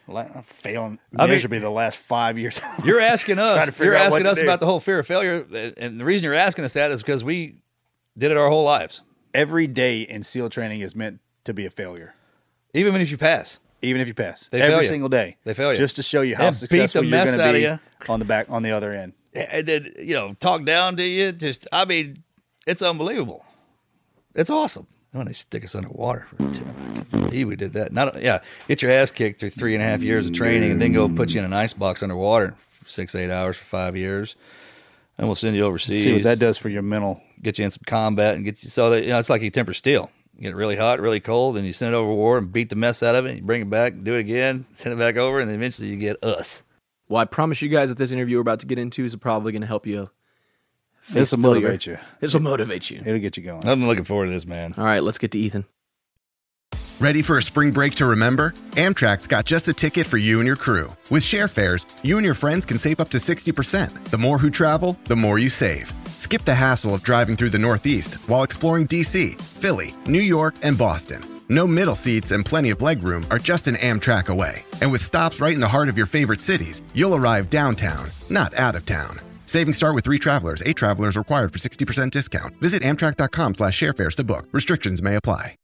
la- 0.08 0.42
failing 0.42 1.00
I 1.16 1.24
mean- 1.25 1.36
miserably 1.36 1.60
the 1.60 1.70
last 1.70 1.98
five 1.98 2.38
years. 2.38 2.60
You're 2.84 3.00
asking 3.00 3.39
us. 3.39 3.80
You're 3.80 3.94
asking 3.96 4.25
us 4.25 4.39
do. 4.39 4.44
about 4.44 4.60
the 4.60 4.66
whole 4.66 4.80
fear 4.82 5.00
of 5.00 5.08
failure, 5.08 5.46
uh, 5.54 5.72
and 5.78 6.00
the 6.00 6.04
reason 6.04 6.25
you're 6.25 6.34
asking 6.34 6.66
us 6.66 6.74
that 6.74 6.92
is 6.92 7.01
because 7.01 7.24
we 7.24 7.62
did 8.18 8.32
it 8.32 8.38
our 8.38 8.50
whole 8.50 8.63
lives. 8.66 9.01
every 9.34 9.68
day 9.68 10.01
in 10.01 10.24
SEAL 10.24 10.50
training 10.50 10.82
is 10.82 10.96
meant 10.96 11.20
to 11.46 11.54
be 11.54 11.66
a 11.66 11.70
failure, 11.70 12.16
Even 12.74 13.00
if 13.00 13.12
you 13.12 13.18
pass, 13.18 13.60
even 13.81 14.01
if 14.01 14.07
you 14.07 14.13
pass. 14.13 14.48
They 14.51 14.59
fail 14.59 14.74
every 14.74 14.88
single 14.88 15.09
day, 15.09 15.38
They 15.43 15.53
fail 15.53 15.71
you. 15.71 15.77
just 15.77 15.95
to 15.98 16.03
show 16.03 16.21
you 16.21 16.36
how 16.36 16.45
And 16.48 16.55
beat 16.55 16.59
the 16.62 16.67
successful 16.67 17.03
you're 17.03 17.12
mess 17.12 17.25
going 17.27 17.38
to 17.39 17.43
out 17.43 17.50
of 17.55 17.55
be 17.55 17.62
you. 17.62 17.79
on 18.13 18.19
the 18.19 18.25
back 18.25 18.50
on 18.50 18.63
the 18.63 18.71
other 18.71 18.91
end. 18.93 19.13
and 19.33 19.67
then 19.67 19.93
you 20.00 20.13
know 20.15 20.33
talk 20.39 20.65
down 20.65 20.98
to 20.98 21.03
you. 21.03 21.31
Just 21.31 21.67
I 21.71 21.86
mean, 21.86 22.24
it's 22.67 22.81
unbelievable. 22.81 23.45
It's 24.36 24.50
awesome. 24.50 24.88
When 25.12 25.25
they 25.25 25.33
stick 25.33 25.63
us 25.65 25.74
underwater 25.74 26.27
for 26.38 27.31
two, 27.31 27.48
we 27.48 27.55
did 27.55 27.74
that. 27.74 27.91
Not 27.91 28.21
yeah, 28.21 28.41
get 28.67 28.81
your 28.83 28.91
ass 28.91 29.09
kicked 29.12 29.39
through 29.39 29.50
three 29.51 29.74
and 29.74 29.81
a 29.83 29.86
half 29.86 30.01
years 30.01 30.27
of 30.27 30.33
training, 30.33 30.71
and 30.71 30.79
then 30.81 30.93
go 30.93 31.09
put 31.09 31.31
you 31.33 31.39
in 31.39 31.45
an 31.45 31.53
ice 31.53 31.74
box 31.74 32.03
underwater 32.03 32.55
for 32.71 32.88
six 32.89 33.15
eight 33.15 33.31
hours 33.31 33.57
for 33.57 33.63
five 33.65 33.98
years, 33.98 34.36
and 35.17 35.27
we'll 35.27 35.36
send 35.36 35.55
you 35.55 35.63
overseas. 35.63 36.03
See 36.03 36.13
what 36.13 36.24
that 36.24 36.38
does 36.38 36.57
for 36.59 36.69
your 36.69 36.83
mental. 36.83 37.21
Get 37.41 37.57
you 37.57 37.65
in 37.65 37.71
some 37.71 37.81
combat 37.88 38.36
and 38.36 38.45
get 38.45 38.63
you 38.63 38.69
so 38.69 38.91
that 38.91 39.03
you 39.03 39.09
know 39.09 39.17
it's 39.19 39.29
like 39.31 39.41
you 39.41 39.50
temper 39.50 39.74
steel. 39.74 40.12
You 40.39 40.43
get 40.43 40.51
it 40.53 40.55
really 40.55 40.77
hot, 40.77 41.01
really 41.01 41.19
cold, 41.19 41.58
and 41.58 41.67
you 41.67 41.74
send 41.74 41.93
it 41.93 41.98
over 41.98 42.13
war 42.13 42.38
and 42.38 42.50
beat 42.50 42.69
the 42.69 42.77
mess 42.77 43.03
out 43.03 43.13
of 43.13 43.25
it. 43.25 43.36
You 43.36 43.41
bring 43.41 43.62
it 43.62 43.69
back, 43.69 43.93
do 44.01 44.15
it 44.15 44.22
again, 44.22 44.65
send 44.75 44.93
it 44.93 44.98
back 44.98 45.17
over, 45.17 45.41
and 45.41 45.50
then 45.50 45.58
eventually 45.58 45.89
you 45.89 45.98
get 45.98 46.24
us. 46.24 46.63
Well, 47.10 47.22
I 47.22 47.25
promise 47.25 47.62
you 47.62 47.67
guys 47.67 47.89
that 47.89 47.98
this 47.98 48.13
interview 48.13 48.38
we're 48.38 48.41
about 48.41 48.62
to 48.62 48.65
get 48.65 48.79
into 48.79 49.03
is 49.03 49.13
probably 49.17 49.51
going 49.51 49.63
to 49.63 49.67
help 49.67 49.86
you. 49.86 50.10
This 51.10 51.31
will 51.31 51.39
motivate 51.39 51.86
you. 51.86 51.98
This 52.22 52.34
will 52.34 52.41
motivate 52.41 52.89
you. 52.89 53.01
It'll 53.05 53.19
get 53.19 53.36
you 53.36 53.43
going. 53.43 53.67
I'm 53.67 53.86
looking 53.86 54.05
forward 54.05 54.27
to 54.27 54.31
this, 54.31 54.46
man. 54.46 54.75
All 54.77 54.86
right, 54.86 55.03
let's 55.03 55.17
get 55.17 55.31
to 55.31 55.39
Ethan. 55.39 55.65
Ready 57.01 57.22
for 57.22 57.38
a 57.38 57.41
spring 57.41 57.72
break 57.72 57.96
to 57.96 58.05
remember? 58.05 58.51
Amtrak's 58.72 59.27
got 59.27 59.43
just 59.46 59.65
the 59.65 59.74
ticket 59.74 60.08
for 60.08 60.17
you 60.17 60.39
and 60.39 60.48
your 60.48 60.55
crew. 60.55 60.96
With 61.10 61.24
share 61.24 61.50
fares, 61.50 61.86
you 62.01 62.15
and 62.15 62.24
your 62.24 62.34
friends 62.34 62.65
can 62.65 62.77
save 62.77 63.01
up 63.01 63.10
to 63.10 63.17
60%. 63.17 64.05
The 64.05 64.17
more 64.17 64.38
who 64.38 64.50
travel, 64.50 64.98
the 65.03 65.17
more 65.17 65.38
you 65.38 65.50
save. 65.50 65.91
Skip 66.19 66.43
the 66.43 66.53
hassle 66.53 66.93
of 66.93 67.01
driving 67.01 67.35
through 67.38 67.49
the 67.49 67.57
Northeast 67.57 68.15
while 68.27 68.43
exploring 68.43 68.88
DC, 68.88 69.39
Philly, 69.39 69.93
New 70.05 70.19
York, 70.19 70.55
and 70.63 70.77
Boston. 70.77 71.21
No 71.47 71.65
middle 71.65 71.95
seats 71.95 72.31
and 72.31 72.45
plenty 72.45 72.69
of 72.71 72.79
legroom 72.79 73.25
are 73.31 73.39
just 73.39 73.67
an 73.67 73.75
Amtrak 73.75 74.27
away. 74.27 74.65
And 74.81 74.91
with 74.91 75.01
stops 75.01 75.39
right 75.39 75.53
in 75.53 75.61
the 75.61 75.67
heart 75.67 75.88
of 75.88 75.97
your 75.97 76.05
favorite 76.05 76.41
cities, 76.41 76.81
you'll 76.93 77.15
arrive 77.15 77.49
downtown, 77.49 78.09
not 78.29 78.53
out 78.55 78.75
of 78.75 78.85
town. 78.85 79.21
Savings 79.45 79.77
start 79.77 79.95
with 79.95 80.03
three 80.03 80.19
travelers. 80.19 80.61
Eight 80.65 80.75
travelers 80.75 81.15
required 81.15 81.53
for 81.53 81.57
60% 81.57 82.11
discount. 82.11 82.53
Visit 82.61 82.83
amtrak.com 82.83 83.55
slash 83.55 83.79
sharefares 83.79 84.15
to 84.15 84.23
book. 84.25 84.45
Restrictions 84.51 85.01
may 85.01 85.15
apply. 85.15 85.55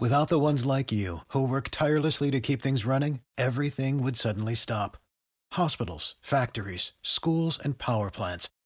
Without 0.00 0.28
the 0.28 0.38
ones 0.38 0.64
like 0.64 0.92
you, 0.92 1.18
who 1.32 1.44
work 1.48 1.70
tirelessly 1.72 2.30
to 2.30 2.38
keep 2.38 2.62
things 2.62 2.86
running, 2.86 3.18
everything 3.36 4.00
would 4.00 4.16
suddenly 4.16 4.54
stop. 4.54 4.96
Hospitals, 5.54 6.14
factories, 6.22 6.92
schools, 7.02 7.58
and 7.58 7.78
power 7.78 8.08
plants, 8.08 8.48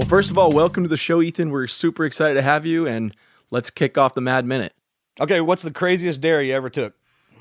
Well, 0.00 0.08
first 0.08 0.30
of 0.30 0.38
all, 0.38 0.50
welcome 0.50 0.82
to 0.82 0.88
the 0.88 0.96
show, 0.96 1.20
Ethan. 1.20 1.50
We're 1.50 1.66
super 1.66 2.06
excited 2.06 2.32
to 2.32 2.40
have 2.40 2.64
you, 2.64 2.86
and 2.86 3.14
let's 3.50 3.68
kick 3.68 3.98
off 3.98 4.14
the 4.14 4.22
Mad 4.22 4.46
Minute. 4.46 4.72
Okay, 5.20 5.42
what's 5.42 5.60
the 5.60 5.70
craziest 5.70 6.22
dare 6.22 6.40
you 6.40 6.54
ever 6.54 6.70
took? 6.70 6.94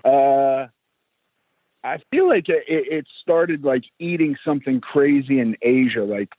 Uh, 0.03 0.67
I 1.85 1.99
feel 2.11 2.27
like 2.27 2.49
it, 2.49 2.65
it 2.67 3.07
started 3.21 3.63
like 3.63 3.83
eating 3.97 4.35
something 4.43 4.81
crazy 4.81 5.39
in 5.39 5.55
Asia, 5.61 6.03
like 6.03 6.33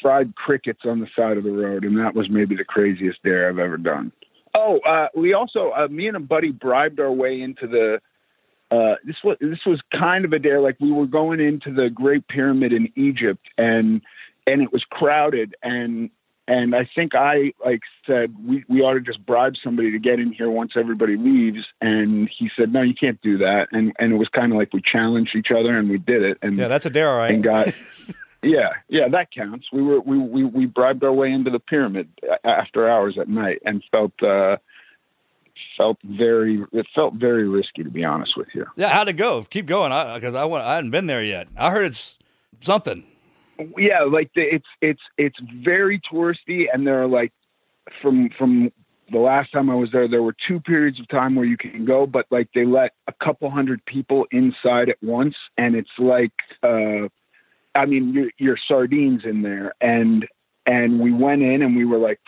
fried 0.00 0.34
crickets 0.34 0.80
on 0.86 1.00
the 1.00 1.08
side 1.14 1.36
of 1.36 1.44
the 1.44 1.50
road, 1.50 1.84
and 1.84 1.98
that 1.98 2.14
was 2.14 2.30
maybe 2.30 2.56
the 2.56 2.64
craziest 2.64 3.22
dare 3.22 3.50
I've 3.50 3.58
ever 3.58 3.76
done. 3.76 4.12
Oh, 4.54 4.78
uh, 4.78 5.08
we 5.14 5.34
also, 5.34 5.72
uh, 5.76 5.88
me 5.88 6.08
and 6.08 6.16
a 6.16 6.20
buddy 6.20 6.52
bribed 6.52 7.00
our 7.00 7.12
way 7.12 7.42
into 7.42 7.66
the. 7.66 8.00
Uh, 8.70 8.94
this 9.04 9.16
was 9.22 9.36
this 9.42 9.60
was 9.66 9.78
kind 9.92 10.24
of 10.24 10.32
a 10.32 10.38
dare. 10.38 10.62
Like 10.62 10.78
we 10.80 10.90
were 10.90 11.06
going 11.06 11.38
into 11.38 11.70
the 11.70 11.90
Great 11.90 12.26
Pyramid 12.28 12.72
in 12.72 12.90
Egypt, 12.96 13.46
and 13.58 14.00
and 14.46 14.62
it 14.62 14.72
was 14.72 14.84
crowded, 14.90 15.54
and 15.62 16.10
and 16.48 16.74
I 16.76 16.88
think 16.94 17.14
I 17.14 17.52
like 17.64 17.80
said 18.06 18.34
we 18.46 18.64
we 18.68 18.80
ought 18.80 18.94
to 18.94 19.00
just 19.00 19.24
bribe 19.26 19.54
somebody 19.62 19.90
to 19.92 19.98
get 19.98 20.20
in 20.20 20.32
here 20.32 20.50
once 20.50 20.72
everybody 20.76 21.16
leaves, 21.16 21.64
and 21.80 22.30
he 22.38 22.50
said 22.56 22.72
no, 22.72 22.82
you 22.82 22.94
can't 22.94 23.20
do 23.22 23.38
that, 23.38 23.68
and 23.72 23.92
and 23.98 24.12
it 24.12 24.16
was 24.16 24.28
kind 24.28 24.52
of 24.52 24.58
like 24.58 24.72
we 24.72 24.80
challenged 24.82 25.34
each 25.36 25.48
other, 25.50 25.76
and 25.76 25.90
we 25.90 25.98
did 25.98 26.22
it, 26.22 26.38
and 26.42 26.58
Yeah, 26.58 26.68
that's 26.68 26.86
a 26.86 26.90
dare, 26.90 27.10
all 27.10 27.18
right. 27.18 27.34
and 27.34 27.42
got. 27.44 27.68
Yeah, 28.42 28.68
yeah, 28.88 29.08
that 29.08 29.32
counts. 29.32 29.66
We 29.72 29.82
were 29.82 29.98
we, 29.98 30.18
we 30.18 30.44
we 30.44 30.66
bribed 30.66 31.02
our 31.02 31.12
way 31.12 31.32
into 31.32 31.50
the 31.50 31.58
pyramid 31.58 32.08
after 32.44 32.88
hours 32.88 33.16
at 33.18 33.28
night 33.28 33.60
and 33.64 33.82
felt 33.90 34.12
uh 34.22 34.58
felt 35.76 35.98
very 36.04 36.62
it 36.72 36.86
felt 36.94 37.14
very 37.14 37.48
risky 37.48 37.82
to 37.82 37.90
be 37.90 38.04
honest 38.04 38.36
with 38.36 38.46
you. 38.54 38.66
Yeah, 38.76 38.90
how'd 38.90 39.08
it 39.08 39.14
go? 39.14 39.42
Keep 39.50 39.66
going, 39.66 39.90
because 40.14 40.36
I, 40.36 40.44
want. 40.44 40.64
I 40.64 40.76
hadn't 40.76 40.90
been 40.90 41.06
there 41.06 41.24
yet. 41.24 41.48
I 41.56 41.70
heard 41.72 41.86
it's 41.86 42.18
something. 42.60 43.04
Yeah, 43.76 44.02
like 44.02 44.30
the, 44.34 44.42
it's 44.42 44.66
it's 44.80 45.00
it's 45.16 45.38
very 45.64 46.00
touristy 46.00 46.66
and 46.72 46.86
there 46.86 47.02
are 47.02 47.06
like 47.06 47.32
from 48.02 48.30
from 48.36 48.70
the 49.10 49.18
last 49.18 49.52
time 49.52 49.70
I 49.70 49.74
was 49.74 49.90
there 49.92 50.08
there 50.08 50.22
were 50.22 50.34
two 50.46 50.60
periods 50.60 50.98
of 51.00 51.08
time 51.08 51.36
where 51.36 51.46
you 51.46 51.56
can 51.56 51.84
go 51.84 52.06
but 52.06 52.26
like 52.30 52.48
they 52.54 52.64
let 52.64 52.92
a 53.06 53.12
couple 53.12 53.50
hundred 53.50 53.84
people 53.86 54.26
inside 54.30 54.88
at 54.88 55.02
once 55.02 55.36
and 55.56 55.74
it's 55.76 55.96
like 55.98 56.32
uh 56.62 57.08
I 57.76 57.86
mean, 57.86 58.12
you're, 58.12 58.30
you're 58.38 58.58
sardines 58.66 59.22
in 59.24 59.42
there, 59.42 59.74
and 59.80 60.26
and 60.64 60.98
we 60.98 61.12
went 61.12 61.42
in 61.42 61.62
and 61.62 61.76
we 61.76 61.84
were 61.84 61.98
like, 61.98 62.20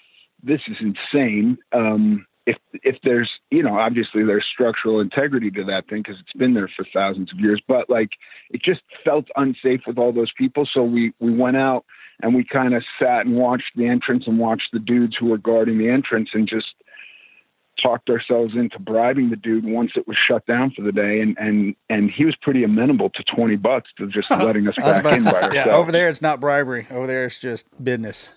this 0.43 0.61
is 0.69 0.77
insane. 0.81 1.59
Um, 1.73 2.27
if 2.49 2.57
if 2.83 2.97
there's 3.05 3.31
you 3.51 3.63
know 3.63 3.79
obviously 3.79 4.25
there's 4.25 4.47
structural 4.51 5.01
integrity 5.01 5.51
to 5.51 5.65
that 5.65 5.87
thing 5.89 6.03
because 6.03 6.19
it's 6.21 6.33
been 6.33 6.55
there 6.55 6.71
for 6.75 6.87
thousands 6.95 7.31
of 7.31 7.39
years, 7.39 7.61
but 7.69 7.91
like 7.91 8.11
it 8.51 8.63
just 8.63 8.81
felt 9.05 9.27
unsafe 9.37 9.83
with 9.87 9.99
all 9.99 10.13
those 10.13 10.33
people. 10.37 10.67
So 10.73 10.83
we 10.83 11.13
we 11.21 11.31
went 11.31 11.59
out 11.59 11.85
and 12.23 12.35
we 12.35 12.45
kind 12.45 12.75
of 12.75 12.83
sat 12.99 13.27
and 13.27 13.37
watched 13.37 13.77
the 13.77 13.87
entrance 13.87 14.25
and 14.27 14.39
watched 14.39 14.71
the 14.73 14.79
dudes 14.79 15.15
who 15.19 15.27
were 15.27 15.39
guarding 15.39 15.79
the 15.79 15.91
entrance 15.91 16.31
and 16.33 16.49
just 16.49 16.69
talked 17.81 18.11
ourselves 18.11 18.55
into 18.57 18.79
bribing 18.81 19.31
the 19.31 19.37
dude 19.37 19.65
once 19.65 19.93
it 19.95 20.09
was 20.09 20.17
shut 20.17 20.45
down 20.47 20.73
for 20.75 20.83
the 20.83 20.91
day 20.91 21.21
and 21.21 21.37
and 21.39 21.77
and 21.91 22.11
he 22.11 22.25
was 22.25 22.35
pretty 22.41 22.65
amenable 22.65 23.11
to 23.11 23.23
20 23.37 23.57
bucks 23.57 23.91
to 23.99 24.09
just 24.09 24.31
letting 24.43 24.67
us 24.67 24.75
back 24.77 25.05
in 25.05 25.23
by 25.25 25.33
ourselves. 25.33 25.55
yeah, 25.55 25.67
over 25.67 25.93
there 25.93 26.09
it's 26.09 26.23
not 26.23 26.41
bribery. 26.41 26.87
Over 26.91 27.07
there 27.07 27.27
it's 27.27 27.39
just 27.39 27.67
business. 27.85 28.31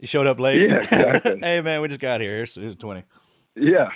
You 0.00 0.06
showed 0.08 0.26
up 0.26 0.40
late. 0.40 0.68
Yeah, 0.68 0.82
exactly. 0.82 1.38
hey 1.42 1.60
man, 1.60 1.82
we 1.82 1.88
just 1.88 2.00
got 2.00 2.22
here. 2.22 2.34
Here's, 2.34 2.54
here's 2.54 2.76
twenty. 2.76 3.04
Yeah, 3.58 3.90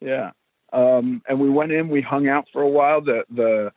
yeah. 0.00 0.30
Um, 0.72 1.22
and 1.28 1.40
we 1.40 1.50
went 1.50 1.72
in. 1.72 1.88
We 1.88 2.00
hung 2.00 2.28
out 2.28 2.46
for 2.52 2.62
a 2.62 2.68
while. 2.68 3.00
The 3.00 3.24
the 3.34 3.72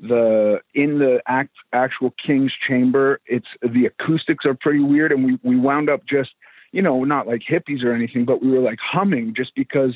the 0.00 0.60
in 0.74 0.98
the 0.98 1.20
act, 1.26 1.54
actual 1.72 2.14
king's 2.24 2.52
chamber. 2.66 3.20
It's 3.26 3.46
the 3.62 3.86
acoustics 3.86 4.44
are 4.44 4.54
pretty 4.54 4.80
weird, 4.80 5.12
and 5.12 5.24
we 5.24 5.38
we 5.42 5.56
wound 5.56 5.88
up 5.88 6.02
just 6.06 6.30
you 6.72 6.82
know 6.82 7.04
not 7.04 7.26
like 7.26 7.42
hippies 7.48 7.84
or 7.84 7.92
anything, 7.92 8.24
but 8.24 8.42
we 8.42 8.50
were 8.50 8.60
like 8.60 8.78
humming 8.80 9.34
just 9.34 9.54
because 9.54 9.94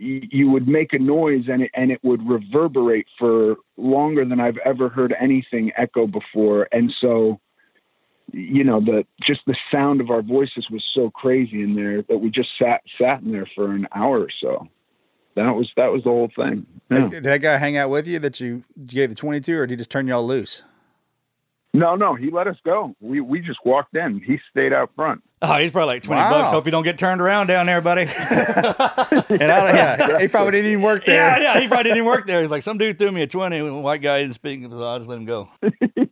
y- 0.00 0.28
you 0.30 0.50
would 0.50 0.68
make 0.68 0.92
a 0.92 0.98
noise 0.98 1.44
and 1.48 1.62
it 1.62 1.70
and 1.74 1.90
it 1.90 2.00
would 2.02 2.26
reverberate 2.28 3.06
for 3.18 3.56
longer 3.76 4.24
than 4.24 4.40
I've 4.40 4.58
ever 4.64 4.88
heard 4.88 5.14
anything 5.20 5.72
echo 5.76 6.06
before, 6.06 6.68
and 6.72 6.92
so 7.00 7.40
you 8.32 8.64
know 8.64 8.80
the 8.80 9.04
just 9.22 9.40
the 9.46 9.56
sound 9.70 10.00
of 10.00 10.10
our 10.10 10.22
voices 10.22 10.68
was 10.70 10.84
so 10.94 11.10
crazy 11.10 11.62
in 11.62 11.74
there 11.74 12.02
that 12.02 12.18
we 12.18 12.30
just 12.30 12.50
sat 12.58 12.82
sat 13.00 13.22
in 13.22 13.32
there 13.32 13.48
for 13.54 13.72
an 13.72 13.86
hour 13.94 14.20
or 14.20 14.30
so 14.40 14.68
that 15.36 15.50
was 15.50 15.70
that 15.76 15.92
was 15.92 16.02
the 16.04 16.10
whole 16.10 16.30
thing 16.34 16.66
Yeah. 16.90 17.08
Did 17.08 17.24
that 17.24 17.40
guy 17.40 17.56
hang 17.58 17.76
out 17.76 17.90
with 17.90 18.06
you 18.06 18.18
that 18.20 18.40
you, 18.40 18.64
you 18.76 18.84
gave 18.86 19.10
the 19.10 19.14
22 19.14 19.58
or 19.58 19.66
did 19.66 19.74
he 19.74 19.76
just 19.76 19.90
turn 19.90 20.06
y'all 20.08 20.26
loose? 20.26 20.62
No 21.76 21.94
no 21.96 22.14
he 22.14 22.30
let 22.30 22.46
us 22.46 22.56
go 22.64 22.94
we 23.00 23.20
we 23.20 23.40
just 23.40 23.58
walked 23.64 23.94
in 23.96 24.20
he 24.20 24.38
stayed 24.50 24.72
out 24.72 24.90
front 24.96 25.22
Oh, 25.42 25.58
he's 25.58 25.70
probably 25.70 25.96
like 25.96 26.02
twenty 26.02 26.22
Wow. 26.22 26.30
bucks. 26.30 26.50
Hope 26.50 26.64
you 26.64 26.70
don't 26.72 26.82
get 26.82 26.96
turned 26.96 27.20
around 27.20 27.48
down 27.48 27.66
there, 27.66 27.82
buddy. 27.82 28.02
And 28.08 29.52
I, 29.52 29.72
yeah, 29.74 30.18
he 30.18 30.28
probably 30.28 30.52
didn't 30.52 30.72
even 30.72 30.82
work 30.82 31.04
there. 31.04 31.16
yeah, 31.16 31.38
yeah. 31.54 31.60
He 31.60 31.68
probably 31.68 31.84
didn't 31.84 31.98
even 31.98 32.06
work 32.08 32.26
there. 32.26 32.40
He's 32.40 32.50
like, 32.50 32.62
some 32.62 32.78
dude 32.78 32.98
threw 32.98 33.12
me 33.12 33.20
a 33.20 33.26
twenty. 33.26 33.58
and 33.58 33.68
a 33.68 33.74
White 33.74 34.00
guy 34.00 34.22
didn't 34.22 34.34
speak. 34.34 34.62
So 34.68 34.82
I 34.82 34.96
just 34.96 35.10
let 35.10 35.18
him 35.18 35.26
go. 35.26 35.50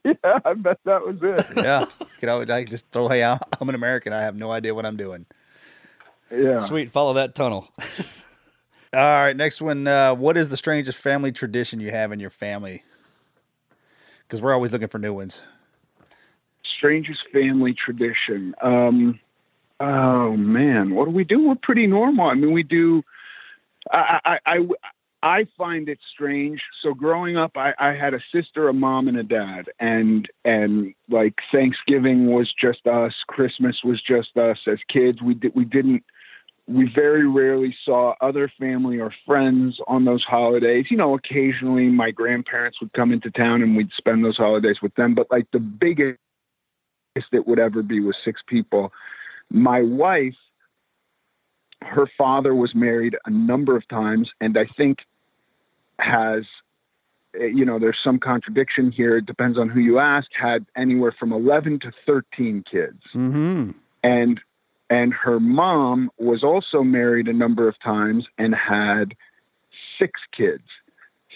yeah 0.04 0.38
i 0.44 0.52
bet 0.52 0.78
that 0.84 1.00
was 1.06 1.16
it 1.22 1.46
yeah. 1.64 1.86
You 2.20 2.26
know, 2.26 2.42
I 2.42 2.64
just 2.64 2.92
told, 2.92 3.12
hey, 3.12 3.24
I'm 3.24 3.38
I'm 3.58 3.68
an 3.70 3.74
American. 3.74 4.12
I 4.12 4.20
have 4.20 4.36
no 4.36 4.50
idea 4.52 4.74
what 4.74 4.84
I'm 4.84 4.98
doing. 4.98 5.24
yeah 6.30 6.66
Sweet, 6.66 6.92
follow 6.92 7.14
that 7.14 7.34
tunnel. 7.34 7.68
All 8.92 9.00
right, 9.00 9.34
next 9.34 9.62
one. 9.62 9.86
Uh, 9.88 10.14
what 10.14 10.36
is 10.36 10.50
the 10.50 10.56
strangest 10.58 10.98
family 10.98 11.32
tradition 11.32 11.80
you 11.80 11.90
have 11.92 12.12
in 12.12 12.20
your 12.20 12.30
family? 12.30 12.84
Because 14.20 14.42
we're 14.42 14.52
always 14.52 14.70
looking 14.70 14.88
for 14.88 14.98
new 14.98 15.14
ones. 15.14 15.42
Strangest 16.84 17.20
family 17.32 17.74
tradition 17.74 18.54
um 18.62 19.18
Oh 19.80 20.36
man, 20.36 20.94
what 20.94 21.06
do 21.06 21.10
we 21.10 21.24
do? 21.24 21.48
We're 21.48 21.56
pretty 21.56 21.86
normal. 21.86 22.26
I 22.26 22.34
mean, 22.34 22.52
we 22.52 22.62
do. 22.62 23.02
I 23.90 24.20
I 24.24 24.38
I, 24.46 24.58
I 25.22 25.46
find 25.58 25.88
it 25.88 25.98
strange. 26.12 26.62
So 26.82 26.94
growing 26.94 27.36
up, 27.36 27.56
I, 27.56 27.74
I 27.78 27.92
had 27.92 28.14
a 28.14 28.20
sister, 28.32 28.68
a 28.68 28.72
mom, 28.72 29.08
and 29.08 29.16
a 29.16 29.24
dad, 29.24 29.70
and 29.80 30.28
and 30.44 30.94
like 31.10 31.34
Thanksgiving 31.50 32.26
was 32.26 32.52
just 32.58 32.86
us, 32.86 33.12
Christmas 33.26 33.76
was 33.82 34.00
just 34.00 34.36
us 34.36 34.58
as 34.66 34.78
kids. 34.88 35.20
We 35.20 35.34
did 35.34 35.54
we 35.56 35.64
didn't 35.64 36.04
we 36.66 36.90
very 36.94 37.28
rarely 37.28 37.76
saw 37.84 38.14
other 38.20 38.50
family 38.58 39.00
or 39.00 39.12
friends 39.26 39.78
on 39.88 40.04
those 40.04 40.24
holidays. 40.24 40.86
You 40.88 40.96
know, 40.96 41.14
occasionally 41.14 41.88
my 41.88 42.10
grandparents 42.12 42.80
would 42.80 42.92
come 42.92 43.12
into 43.12 43.30
town 43.30 43.60
and 43.60 43.76
we'd 43.76 43.90
spend 43.98 44.24
those 44.24 44.36
holidays 44.36 44.76
with 44.80 44.94
them. 44.94 45.14
But 45.14 45.30
like 45.30 45.50
the 45.52 45.58
biggest 45.58 46.18
it 47.32 47.46
would 47.46 47.58
ever 47.58 47.82
be 47.82 48.00
was 48.00 48.16
six 48.24 48.40
people. 48.46 48.92
My 49.50 49.82
wife, 49.82 50.34
her 51.82 52.08
father 52.18 52.54
was 52.54 52.74
married 52.74 53.16
a 53.26 53.30
number 53.30 53.76
of 53.76 53.86
times, 53.88 54.30
and 54.40 54.56
I 54.58 54.66
think 54.76 54.98
has 55.98 56.44
you 57.34 57.64
know 57.64 57.78
there's 57.78 57.98
some 58.02 58.18
contradiction 58.18 58.90
here 58.92 59.16
it 59.16 59.26
depends 59.26 59.58
on 59.58 59.68
who 59.68 59.80
you 59.80 59.98
ask 59.98 60.28
had 60.40 60.64
anywhere 60.76 61.14
from 61.18 61.32
11 61.32 61.80
to 61.80 61.92
13 62.06 62.64
kids 62.70 63.00
Mm-hmm. 63.12 63.70
and 64.02 64.40
and 64.90 65.14
her 65.14 65.40
mom 65.40 66.10
was 66.18 66.42
also 66.44 66.82
married 66.82 67.26
a 67.26 67.32
number 67.32 67.68
of 67.68 67.74
times 67.80 68.26
and 68.38 68.54
had 68.54 69.14
six 69.98 70.20
kids 70.36 70.64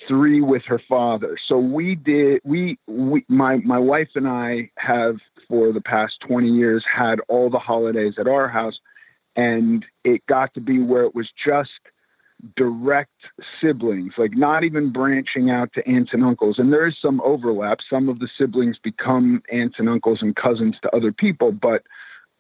three 0.07 0.41
with 0.41 0.63
her 0.67 0.81
father 0.89 1.37
so 1.49 1.59
we 1.59 1.95
did 1.97 2.41
we, 2.45 2.79
we 2.87 3.25
my 3.29 3.57
my 3.59 3.79
wife 3.79 4.11
and 4.15 4.29
i 4.29 4.71
have 4.77 5.17
for 5.49 5.73
the 5.73 5.81
past 5.81 6.15
20 6.27 6.49
years 6.49 6.85
had 6.93 7.21
all 7.29 7.51
the 7.51 7.59
holidays 7.59 8.15
at 8.19 8.27
our 8.27 8.49
house 8.49 8.79
and 9.37 9.85
it 10.05 10.27
got 10.27 10.53
to 10.55 10.61
be 10.61 10.81
where 10.81 11.05
it 11.05 11.15
was 11.15 11.29
just 11.45 11.71
direct 12.57 13.15
siblings, 13.61 14.13
like 14.19 14.37
not 14.37 14.65
even 14.65 14.93
branching 14.93 15.51
out 15.51 15.73
to 15.75 15.89
aunts 15.89 16.11
and 16.13 16.25
uncles. 16.25 16.57
And 16.59 16.73
there 16.73 16.87
is 16.87 16.95
some 17.01 17.21
overlap. 17.23 17.79
Some 17.89 18.09
of 18.09 18.19
the 18.19 18.29
siblings 18.39 18.77
become 18.83 19.43
aunts 19.53 19.77
and 19.79 19.89
uncles 19.89 20.19
and 20.23 20.37
cousins 20.37 20.77
to 20.83 20.95
other 20.95 21.13
people, 21.13 21.53
but 21.53 21.83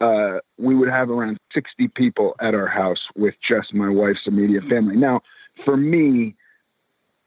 uh, 0.00 0.38
we 0.58 0.74
would 0.74 0.88
have 0.88 1.10
around 1.10 1.38
60 1.52 1.88
people 1.94 2.34
at 2.40 2.54
our 2.54 2.68
house 2.68 3.06
with 3.16 3.34
just 3.46 3.74
my 3.74 3.88
wife's 3.88 4.26
immediate 4.26 4.64
family. 4.68 4.96
Now, 4.96 5.20
for 5.64 5.76
me, 5.76 6.36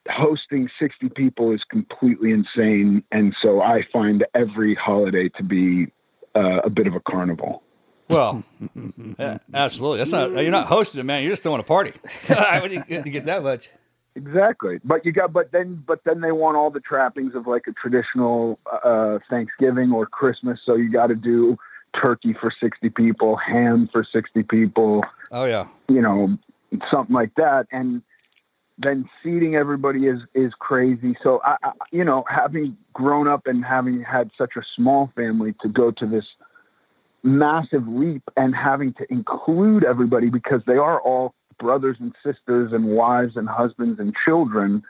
hosting 0.10 0.70
60 0.80 1.10
people 1.10 1.52
is 1.54 1.62
completely 1.70 2.32
insane. 2.32 3.04
And 3.12 3.36
so 3.42 3.62
I 3.62 3.82
find 3.94 4.26
every 4.36 4.76
holiday 4.76 5.30
to 5.38 5.44
be 5.44 5.92
uh, 6.36 6.62
a 6.64 6.70
bit 6.70 6.88
of 6.88 6.96
a 6.96 7.00
carnival. 7.00 7.64
Well, 8.10 8.44
yeah, 9.20 9.38
absolutely. 9.54 10.00
That's 10.00 10.12
not 10.12 10.32
you're 10.32 10.52
not 10.52 10.68
hosting 10.68 11.00
it, 11.00 11.04
man. 11.04 11.24
You're 11.24 11.32
just 11.32 11.44
throwing 11.44 11.62
a 11.62 11.64
party. 11.64 11.94
You 12.30 12.84
get- 12.84 13.06
you 13.06 13.12
get 13.12 13.26
that 13.26 13.44
much. 13.44 13.70
Exactly, 14.14 14.78
but 14.84 15.06
you 15.06 15.14
got, 15.14 15.32
but 15.32 15.54
then, 15.54 15.82
but 15.88 16.02
then 16.04 16.20
they 16.20 16.34
want 16.34 16.58
all 16.58 16.70
the 16.70 16.82
trappings 16.82 17.34
of 17.34 17.48
like 17.48 17.62
a 17.68 17.72
traditional 17.72 18.60
uh, 18.84 19.20
Thanksgiving 19.30 19.94
or 19.94 20.06
Christmas. 20.06 20.60
So 20.66 20.76
you 20.76 20.92
got 20.92 21.08
to 21.08 21.16
do 21.16 21.56
turkey 22.00 22.34
for 22.38 22.52
sixty 22.62 22.90
people, 22.90 23.38
ham 23.38 23.88
for 23.90 24.06
sixty 24.12 24.44
people, 24.44 25.06
Oh 25.32 25.46
yeah. 25.46 25.68
you 25.88 26.02
know, 26.02 26.38
something 26.92 27.14
like 27.16 27.36
that, 27.36 27.68
and 27.72 28.02
then 28.82 29.10
feeding 29.24 29.56
everybody 29.56 30.08
is 30.08 30.20
is 30.34 30.52
crazy. 30.60 31.16
So 31.24 31.42
I, 31.44 31.56
I, 31.64 31.72
you 31.92 32.04
know, 32.04 32.24
having 32.30 32.78
grown 32.94 33.28
up 33.28 33.46
and 33.46 33.64
having 33.64 34.02
had 34.02 34.32
such 34.38 34.54
a 34.58 34.62
small 34.76 35.12
family 35.16 35.56
to 35.62 35.70
go 35.70 35.92
to 35.92 36.08
this 36.08 36.26
massive 37.24 37.88
leap 37.88 38.24
and 38.36 38.56
having 38.56 38.94
to 38.94 39.06
include 39.12 39.84
everybody 39.84 40.30
because 40.30 40.62
they 40.66 40.78
are 40.78 41.00
all 41.02 41.34
brothers 41.60 41.98
and 42.00 42.14
sisters 42.24 42.72
and 42.74 42.86
wives 42.86 43.34
and 43.36 43.48
husbands 43.48 44.00
and 44.00 44.16
children 44.26 44.82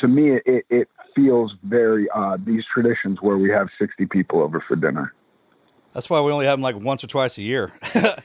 to 0.00 0.06
me 0.06 0.38
it, 0.46 0.64
it 0.70 0.88
feels 1.16 1.52
very 1.64 2.08
odd 2.10 2.46
these 2.46 2.62
traditions 2.72 3.18
where 3.20 3.36
we 3.36 3.50
have 3.50 3.66
60 3.80 4.06
people 4.06 4.40
over 4.40 4.62
for 4.68 4.76
dinner 4.76 5.12
That's 5.92 6.08
why 6.08 6.20
we 6.20 6.30
only 6.30 6.46
have 6.46 6.54
them 6.54 6.62
like 6.62 6.76
once 6.76 7.02
or 7.02 7.08
twice 7.08 7.36
a 7.38 7.42
year. 7.42 7.72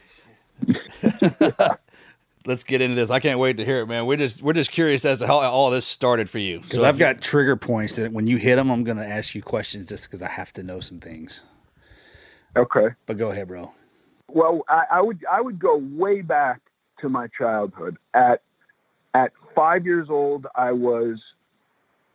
Let's 2.45 2.63
get 2.63 2.81
into 2.81 2.95
this. 2.95 3.09
I 3.09 3.19
can't 3.19 3.39
wait 3.39 3.57
to 3.57 3.65
hear 3.65 3.81
it, 3.81 3.87
man. 3.87 4.05
We're 4.05 4.17
just 4.17 4.41
we're 4.41 4.53
just 4.53 4.71
curious 4.71 5.03
as 5.03 5.19
to 5.19 5.27
how 5.27 5.39
all 5.39 5.71
this 5.71 5.85
started 5.85 6.29
for 6.29 6.39
you. 6.39 6.59
Because 6.59 6.83
I've 6.83 6.97
got 6.97 7.21
trigger 7.21 7.55
points 7.55 7.95
that 7.95 8.11
when 8.11 8.27
you 8.27 8.37
hit 8.37 8.55
them, 8.57 8.69
I'm 8.69 8.83
going 8.83 8.97
to 8.97 9.05
ask 9.05 9.33
you 9.33 9.41
questions 9.41 9.87
just 9.87 10.05
because 10.05 10.21
I 10.21 10.29
have 10.29 10.53
to 10.53 10.63
know 10.63 10.79
some 10.79 10.99
things. 10.99 11.41
okay 12.55 12.89
But 13.07 13.17
go 13.17 13.31
ahead, 13.31 13.47
bro. 13.47 13.71
Well, 14.27 14.63
I, 14.69 14.83
I 14.91 15.01
would 15.01 15.25
I 15.29 15.41
would 15.41 15.59
go 15.59 15.77
way 15.77 16.21
back 16.21 16.61
to 17.01 17.09
my 17.09 17.27
childhood. 17.37 17.97
At 18.13 18.41
at 19.13 19.31
five 19.55 19.85
years 19.85 20.07
old, 20.09 20.45
I 20.55 20.71
was. 20.71 21.19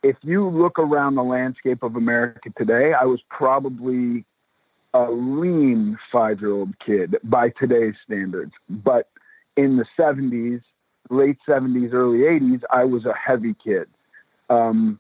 If 0.03 0.17
you 0.23 0.49
look 0.49 0.79
around 0.79 1.17
the 1.17 1.23
landscape 1.23 1.83
of 1.83 1.95
America 1.95 2.51
today, 2.57 2.95
I 2.99 3.05
was 3.05 3.21
probably 3.29 4.25
a 4.95 5.11
lean 5.11 5.99
five 6.11 6.41
year 6.41 6.53
old 6.53 6.79
kid 6.85 7.17
by 7.23 7.51
today's 7.51 7.95
standards. 8.05 8.53
But 8.69 9.09
in 9.61 9.77
the 9.77 9.85
70s, 9.99 10.63
late 11.11 11.37
70s, 11.47 11.93
early 11.93 12.21
80s, 12.21 12.63
I 12.73 12.85
was 12.85 13.05
a 13.05 13.13
heavy 13.15 13.55
kid. 13.63 13.89
Um, 14.49 14.99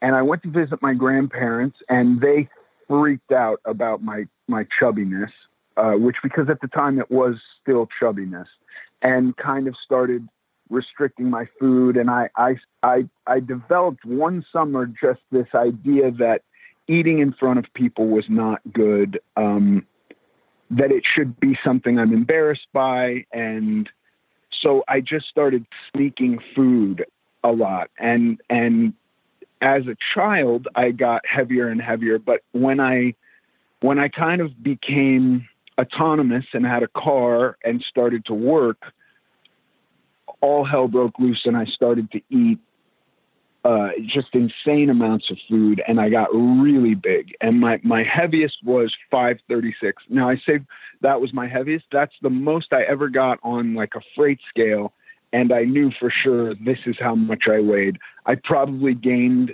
and 0.00 0.16
I 0.16 0.22
went 0.22 0.42
to 0.42 0.50
visit 0.50 0.82
my 0.82 0.94
grandparents, 0.94 1.78
and 1.88 2.20
they 2.20 2.48
freaked 2.88 3.30
out 3.32 3.60
about 3.64 4.02
my 4.02 4.24
my 4.48 4.66
chubbiness, 4.78 5.30
uh, 5.76 5.92
which 5.92 6.16
because 6.22 6.48
at 6.50 6.60
the 6.60 6.66
time 6.66 6.98
it 6.98 7.10
was 7.10 7.36
still 7.62 7.88
chubbiness, 8.00 8.48
and 9.00 9.36
kind 9.36 9.68
of 9.68 9.76
started 9.84 10.28
restricting 10.68 11.30
my 11.30 11.46
food. 11.60 11.96
And 11.96 12.10
I 12.10 12.28
I 12.36 12.56
I, 12.82 13.08
I 13.28 13.38
developed 13.38 14.04
one 14.04 14.44
summer 14.52 14.86
just 14.86 15.20
this 15.30 15.46
idea 15.54 16.10
that 16.10 16.42
eating 16.88 17.20
in 17.20 17.32
front 17.32 17.60
of 17.60 17.66
people 17.74 18.08
was 18.08 18.24
not 18.28 18.60
good. 18.72 19.20
Um, 19.36 19.86
that 20.72 20.90
it 20.90 21.04
should 21.04 21.38
be 21.38 21.58
something 21.64 21.98
I'm 21.98 22.12
embarrassed 22.12 22.66
by, 22.72 23.26
and 23.32 23.88
so 24.62 24.84
I 24.88 25.00
just 25.00 25.28
started 25.28 25.66
sneaking 25.92 26.38
food 26.54 27.04
a 27.44 27.52
lot, 27.52 27.90
and 27.98 28.40
and 28.48 28.94
as 29.60 29.86
a 29.86 29.96
child, 30.14 30.66
I 30.74 30.90
got 30.90 31.22
heavier 31.24 31.68
and 31.68 31.80
heavier. 31.80 32.18
But 32.18 32.40
when 32.52 32.80
I 32.80 33.14
when 33.80 33.98
I 33.98 34.08
kind 34.08 34.40
of 34.40 34.62
became 34.62 35.48
autonomous 35.78 36.44
and 36.52 36.64
had 36.64 36.82
a 36.82 36.88
car 36.88 37.56
and 37.64 37.84
started 37.88 38.24
to 38.26 38.34
work, 38.34 38.78
all 40.40 40.64
hell 40.64 40.88
broke 40.88 41.18
loose, 41.18 41.42
and 41.44 41.56
I 41.56 41.66
started 41.66 42.10
to 42.12 42.20
eat 42.30 42.58
uh, 43.64 43.90
just 44.06 44.28
insane 44.32 44.90
amounts 44.90 45.30
of 45.30 45.38
food, 45.48 45.82
and 45.86 46.00
I 46.00 46.08
got 46.08 46.28
really 46.34 46.94
big. 46.94 47.34
And 47.40 47.60
my 47.60 47.80
my 47.82 48.02
heaviest 48.02 48.56
was 48.64 48.92
536. 49.10 50.02
Now 50.08 50.28
I 50.28 50.36
say 50.36 50.60
that 51.00 51.20
was 51.20 51.32
my 51.32 51.48
heaviest. 51.48 51.86
That's 51.92 52.14
the 52.22 52.30
most 52.30 52.72
I 52.72 52.82
ever 52.82 53.08
got 53.08 53.38
on 53.42 53.74
like 53.74 53.94
a 53.94 54.00
freight 54.14 54.40
scale 54.48 54.92
and 55.32 55.52
I 55.52 55.64
knew 55.64 55.90
for 55.98 56.10
sure 56.10 56.54
this 56.54 56.78
is 56.86 56.96
how 57.00 57.14
much 57.14 57.44
I 57.50 57.60
weighed. 57.60 57.98
I 58.26 58.34
probably 58.34 58.94
gained 58.94 59.52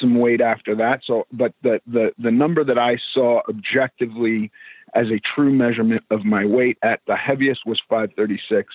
some 0.00 0.18
weight 0.18 0.40
after 0.40 0.74
that. 0.76 1.00
So, 1.04 1.26
but 1.32 1.54
the 1.62 1.80
the 1.86 2.12
the 2.18 2.30
number 2.30 2.64
that 2.64 2.78
I 2.78 2.98
saw 3.12 3.40
objectively 3.48 4.50
as 4.94 5.06
a 5.08 5.20
true 5.34 5.52
measurement 5.52 6.02
of 6.10 6.24
my 6.24 6.44
weight 6.44 6.78
at 6.82 7.00
the 7.06 7.16
heaviest 7.16 7.66
was 7.66 7.80
536. 7.88 8.72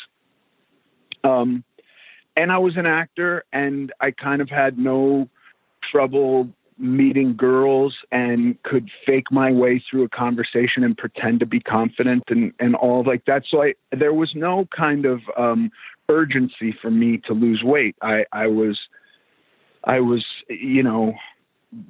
Um, 1.23 1.63
and 2.35 2.51
I 2.51 2.57
was 2.57 2.77
an 2.77 2.85
actor, 2.85 3.43
and 3.51 3.91
I 3.99 4.11
kind 4.11 4.41
of 4.41 4.49
had 4.49 4.77
no 4.77 5.29
trouble 5.91 6.49
meeting 6.77 7.35
girls 7.35 7.93
and 8.09 8.61
could 8.63 8.89
fake 9.05 9.29
my 9.31 9.51
way 9.51 9.83
through 9.89 10.03
a 10.03 10.09
conversation 10.09 10.83
and 10.83 10.97
pretend 10.97 11.41
to 11.41 11.45
be 11.45 11.59
confident 11.59 12.23
and, 12.29 12.53
and 12.59 12.73
all 12.75 13.03
like 13.03 13.25
that. 13.25 13.43
So 13.49 13.63
I, 13.63 13.73
there 13.91 14.13
was 14.13 14.33
no 14.33 14.65
kind 14.75 15.05
of 15.05 15.19
um, 15.37 15.71
urgency 16.07 16.73
for 16.81 16.89
me 16.89 17.17
to 17.25 17.33
lose 17.33 17.63
weight. 17.63 17.97
I, 18.01 18.25
I 18.31 18.47
was, 18.47 18.79
I 19.83 19.99
was, 19.99 20.25
you 20.47 20.81
know, 20.81 21.15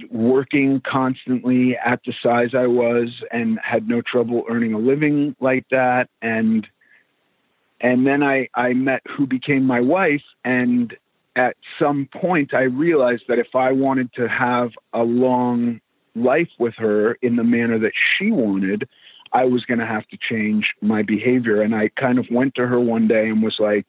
working 0.10 0.82
constantly 0.86 1.78
at 1.78 2.02
the 2.06 2.14
size 2.24 2.56
I 2.56 2.68
was 2.68 3.10
and 3.32 3.60
had 3.64 3.88
no 3.88 4.02
trouble 4.02 4.44
earning 4.50 4.74
a 4.74 4.80
living 4.80 5.36
like 5.40 5.66
that. 5.70 6.10
And, 6.22 6.68
and 7.82 8.06
then 8.06 8.24
I, 8.24 8.50
I 8.56 8.74
met 8.74 9.02
who 9.16 9.26
became 9.26 9.66
my 9.66 9.80
wife 9.80 10.24
and 10.44 10.96
at 11.36 11.56
some 11.80 12.08
point 12.12 12.54
I 12.54 12.64
realized 12.64 13.24
that 13.28 13.40
if 13.40 13.56
I 13.56 13.72
wanted 13.72 14.14
to 14.14 14.28
have 14.28 14.72
a 14.94 15.04
long 15.04 15.80
life 16.16 16.50
with 16.60 16.74
her 16.78 17.14
in 17.22 17.36
the 17.36 17.44
manner 17.44 17.80
that 17.80 17.94
she 17.96 18.32
wanted, 18.32 18.88
I 19.32 19.46
was 19.46 19.64
going 19.66 19.80
to 19.80 19.86
have 19.86 20.08
to 20.08 20.18
change 20.18 20.74
my 20.82 21.04
behavior. 21.04 21.62
And 21.62 21.76
I 21.76 21.90
kind 21.90 22.18
of 22.20 22.26
went 22.32 22.56
to 22.56 22.68
her 22.68 22.80
one 22.80 23.08
day 23.08 23.30
and 23.30 23.44
was 23.44 23.58
like, 23.60 23.86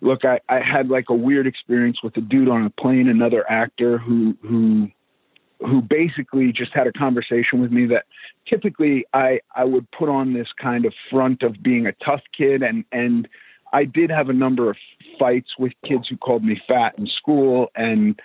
look, 0.00 0.24
I, 0.24 0.40
I 0.48 0.60
had 0.60 0.88
like 0.88 1.06
a 1.08 1.14
weird 1.14 1.46
experience 1.46 2.02
with 2.02 2.16
a 2.16 2.20
dude 2.20 2.48
on 2.48 2.64
a 2.64 2.70
plane, 2.70 3.08
another 3.08 3.50
actor 3.50 3.98
who, 3.98 4.36
who, 4.42 4.88
who 5.64 5.80
basically 5.80 6.52
just 6.52 6.72
had 6.72 6.86
a 6.86 6.92
conversation 6.92 7.60
with 7.60 7.70
me 7.70 7.86
that 7.86 8.04
typically 8.46 9.04
I 9.12 9.40
I 9.54 9.64
would 9.64 9.90
put 9.90 10.08
on 10.08 10.34
this 10.34 10.48
kind 10.60 10.84
of 10.84 10.94
front 11.10 11.42
of 11.42 11.62
being 11.62 11.86
a 11.86 11.92
tough 12.04 12.22
kid. 12.36 12.62
And 12.62 12.84
and 12.92 13.28
I 13.72 13.84
did 13.84 14.10
have 14.10 14.28
a 14.28 14.32
number 14.32 14.70
of 14.70 14.76
fights 15.18 15.50
with 15.58 15.72
kids 15.86 16.08
who 16.08 16.16
called 16.16 16.44
me 16.44 16.60
fat 16.66 16.94
in 16.98 17.06
school. 17.06 17.70
And 17.74 18.20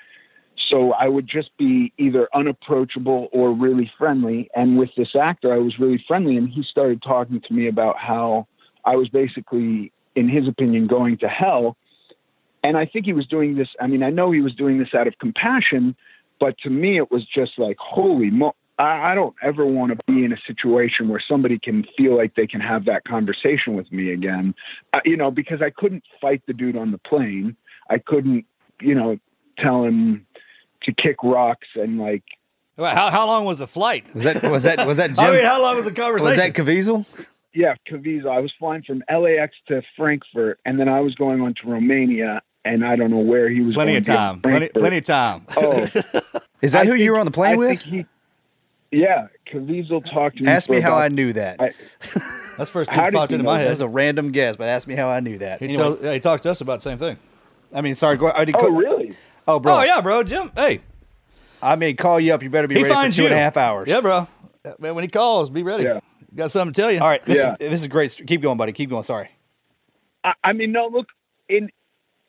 so 0.69 0.93
I 0.93 1.07
would 1.07 1.27
just 1.27 1.55
be 1.57 1.93
either 1.97 2.27
unapproachable 2.33 3.29
or 3.31 3.53
really 3.53 3.91
friendly. 3.97 4.49
And 4.55 4.77
with 4.77 4.89
this 4.97 5.15
actor 5.19 5.53
I 5.53 5.57
was 5.57 5.79
really 5.79 6.03
friendly. 6.07 6.37
And 6.37 6.49
he 6.49 6.63
started 6.63 7.01
talking 7.01 7.41
to 7.41 7.53
me 7.53 7.67
about 7.67 7.97
how 7.97 8.47
I 8.85 8.95
was 8.95 9.09
basically 9.09 9.91
in 10.15 10.27
his 10.27 10.47
opinion 10.47 10.87
going 10.87 11.17
to 11.19 11.27
hell. 11.27 11.77
And 12.63 12.75
I 12.75 12.85
think 12.85 13.05
he 13.05 13.13
was 13.13 13.27
doing 13.27 13.55
this 13.55 13.69
I 13.79 13.87
mean 13.87 14.03
I 14.03 14.09
know 14.09 14.31
he 14.31 14.41
was 14.41 14.53
doing 14.53 14.79
this 14.79 14.93
out 14.93 15.07
of 15.07 15.17
compassion 15.19 15.95
but 16.39 16.57
to 16.59 16.69
me 16.69 16.97
it 16.97 17.11
was 17.11 17.25
just 17.25 17.51
like 17.57 17.77
holy 17.79 18.29
mo 18.29 18.53
I, 18.79 19.11
I 19.11 19.15
don't 19.15 19.35
ever 19.41 19.65
want 19.65 19.91
to 19.91 19.97
be 20.07 20.23
in 20.23 20.31
a 20.31 20.37
situation 20.45 21.09
where 21.09 21.21
somebody 21.27 21.57
can 21.59 21.85
feel 21.97 22.15
like 22.15 22.35
they 22.35 22.47
can 22.47 22.61
have 22.61 22.85
that 22.85 23.03
conversation 23.05 23.75
with 23.75 23.91
me 23.91 24.11
again 24.11 24.53
uh, 24.93 24.99
you 25.05 25.17
know 25.17 25.31
because 25.31 25.61
i 25.61 25.69
couldn't 25.69 26.03
fight 26.21 26.41
the 26.47 26.53
dude 26.53 26.77
on 26.77 26.91
the 26.91 26.97
plane 26.99 27.55
i 27.89 27.97
couldn't 27.97 28.45
you 28.81 28.95
know 28.95 29.17
tell 29.57 29.83
him 29.83 30.25
to 30.83 30.93
kick 30.93 31.17
rocks 31.23 31.67
and 31.75 31.99
like 31.99 32.23
How, 32.77 33.09
how 33.09 33.25
long 33.25 33.45
was 33.45 33.57
the 33.57 33.65
flight? 33.65 34.05
Was 34.13 34.23
that 34.25 34.43
was 34.43 34.63
that 34.63 34.85
was 34.85 34.97
that 34.97 35.09
Jim? 35.15 35.19
I 35.19 35.31
mean, 35.31 35.43
how 35.43 35.59
long 35.59 35.77
was 35.77 35.85
the 35.85 35.91
conversation? 35.91 36.27
was 36.27 36.37
that 36.37 36.53
Caviezel? 36.53 37.05
yeah 37.53 37.73
Caviezel. 37.89 38.29
i 38.29 38.39
was 38.39 38.53
flying 38.59 38.83
from 38.83 39.03
lax 39.09 39.55
to 39.67 39.81
frankfurt 39.95 40.59
and 40.65 40.79
then 40.79 40.87
i 40.87 40.99
was 40.99 41.15
going 41.15 41.41
on 41.41 41.55
to 41.61 41.69
romania 41.69 42.41
and 42.67 42.85
i 42.85 42.95
don't 42.95 43.11
know 43.11 43.17
where 43.17 43.49
he 43.49 43.61
was 43.61 43.75
plenty 43.75 43.91
going 43.93 43.97
of 43.99 44.05
to 44.05 44.11
time. 44.13 44.41
Plenty, 44.41 44.69
plenty 44.69 44.97
of 44.97 45.03
time. 45.05 45.45
oh 45.55 45.87
Is 46.61 46.71
that 46.71 46.85
I 46.87 46.89
who 46.89 46.95
you 46.95 47.11
were 47.11 47.19
on 47.19 47.25
the 47.25 47.31
plane 47.31 47.53
I 47.53 47.55
with? 47.55 47.81
think 47.81 48.05
he- 48.91 48.97
yeah 48.99 49.27
Caviezel 49.51 50.03
talked 50.11 50.37
to 50.37 50.43
me 50.43 50.49
Ask 50.51 50.69
me 50.69 50.79
how 50.79 50.89
about- 50.93 51.01
I 51.03 51.07
knew 51.09 51.33
that. 51.33 51.61
I- 51.61 51.73
That's 52.57 52.69
first 52.69 52.89
thing 52.89 52.97
popped 53.11 53.31
into 53.31 53.43
know 53.43 53.49
my 53.51 53.57
that? 53.59 53.59
that 53.59 53.63
head. 53.65 53.69
was 53.69 53.81
a 53.81 53.87
random 53.87 54.31
guess, 54.31 54.55
but 54.55 54.67
ask 54.67 54.87
me 54.87 54.95
how 54.95 55.09
I 55.09 55.19
knew 55.19 55.37
that. 55.37 55.59
He, 55.59 55.65
Anyway, 55.65 55.83
told, 55.83 56.01
yeah, 56.03 56.13
he 56.13 56.19
talked 56.19 56.41
to 56.43 56.49
us 56.51 56.59
about 56.61 56.79
the 56.79 56.89
same 56.89 56.97
thing. 56.97 57.17
I 57.73 57.81
mean, 57.81 57.93
sorry. 57.95 58.17
Go, 58.17 58.31
I 58.31 58.45
did 58.45 58.55
oh 58.57 58.69
really 58.69 59.15
Oh, 59.47 59.59
bro. 59.59 59.75
Oh 59.77 59.83
yeah, 59.83 60.01
bro, 60.01 60.23
Jim. 60.23 60.51
Hey, 60.55 60.81
I 61.61 61.75
mean, 61.75 61.95
call 61.97 62.19
you 62.19 62.33
up. 62.33 62.41
You 62.41 62.49
better 62.49 62.67
be 62.67 62.75
he 62.75 62.81
ready 62.81 62.91
for 62.93 62.99
finds 62.99 63.15
two 63.15 63.21
you 63.23 63.27
and 63.27 63.35
a 63.35 63.37
half 63.37 63.57
hours. 63.57 63.87
Yeah, 63.87 64.01
bro. 64.01 64.27
Man, 64.79 64.95
when 64.95 65.03
he 65.03 65.07
calls, 65.07 65.49
be 65.51 65.61
ready. 65.63 65.83
Yeah. 65.83 65.99
Got 66.35 66.51
something 66.51 66.73
to 66.73 66.81
tell 66.81 66.91
you. 66.91 66.99
All 66.99 67.07
right. 67.07 67.23
This, 67.23 67.37
Yeah. 67.37 67.55
is, 67.59 67.69
this 67.69 67.81
is 67.81 67.87
great. 67.87 68.19
Keep 68.25 68.41
going, 68.41 68.57
buddy. 68.57 68.71
Keep 68.73 68.89
going. 68.89 69.03
Sorry. 69.03 69.29
I, 70.23 70.33
I 70.43 70.53
mean, 70.53 70.71
no, 70.71 70.87
look, 70.87 71.07
in 71.47 71.69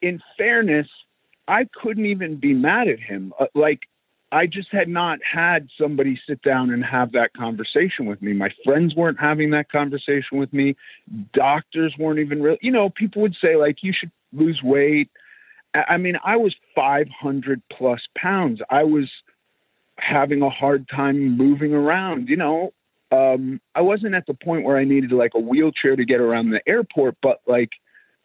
in 0.02 0.20
fairness, 0.36 0.88
I 1.46 1.66
couldn't 1.80 2.06
even 2.06 2.36
be 2.36 2.52
mad 2.52 2.88
at 2.88 3.00
him. 3.00 3.32
Uh, 3.38 3.46
like, 3.54 3.80
I 4.30 4.46
just 4.46 4.68
had 4.70 4.88
not 4.88 5.20
had 5.24 5.68
somebody 5.80 6.20
sit 6.26 6.42
down 6.42 6.70
and 6.70 6.84
have 6.84 7.12
that 7.12 7.32
conversation 7.32 8.04
with 8.04 8.20
me. 8.20 8.34
My 8.34 8.50
friends 8.64 8.94
weren't 8.94 9.18
having 9.18 9.50
that 9.50 9.72
conversation 9.72 10.36
with 10.38 10.52
me. 10.52 10.76
Doctors 11.32 11.94
weren't 11.98 12.18
even 12.18 12.42
really, 12.42 12.58
you 12.60 12.70
know, 12.70 12.90
people 12.90 13.22
would 13.22 13.36
say, 13.42 13.56
like, 13.56 13.82
you 13.82 13.94
should 13.98 14.10
lose 14.32 14.60
weight. 14.62 15.08
I 15.74 15.84
I 15.88 15.96
mean, 15.96 16.18
I 16.22 16.36
was 16.36 16.54
500 16.74 17.62
plus 17.72 18.00
pounds. 18.16 18.60
I 18.68 18.84
was 18.84 19.08
having 19.98 20.42
a 20.42 20.50
hard 20.50 20.88
time 20.88 21.36
moving 21.36 21.72
around, 21.72 22.28
you 22.28 22.36
know. 22.36 22.72
Um, 23.10 23.60
I 23.74 23.80
wasn't 23.80 24.14
at 24.14 24.26
the 24.26 24.34
point 24.34 24.64
where 24.64 24.76
I 24.76 24.84
needed 24.84 25.12
like 25.12 25.32
a 25.34 25.40
wheelchair 25.40 25.96
to 25.96 26.04
get 26.04 26.20
around 26.20 26.50
the 26.50 26.60
airport, 26.68 27.16
but 27.22 27.40
like 27.46 27.70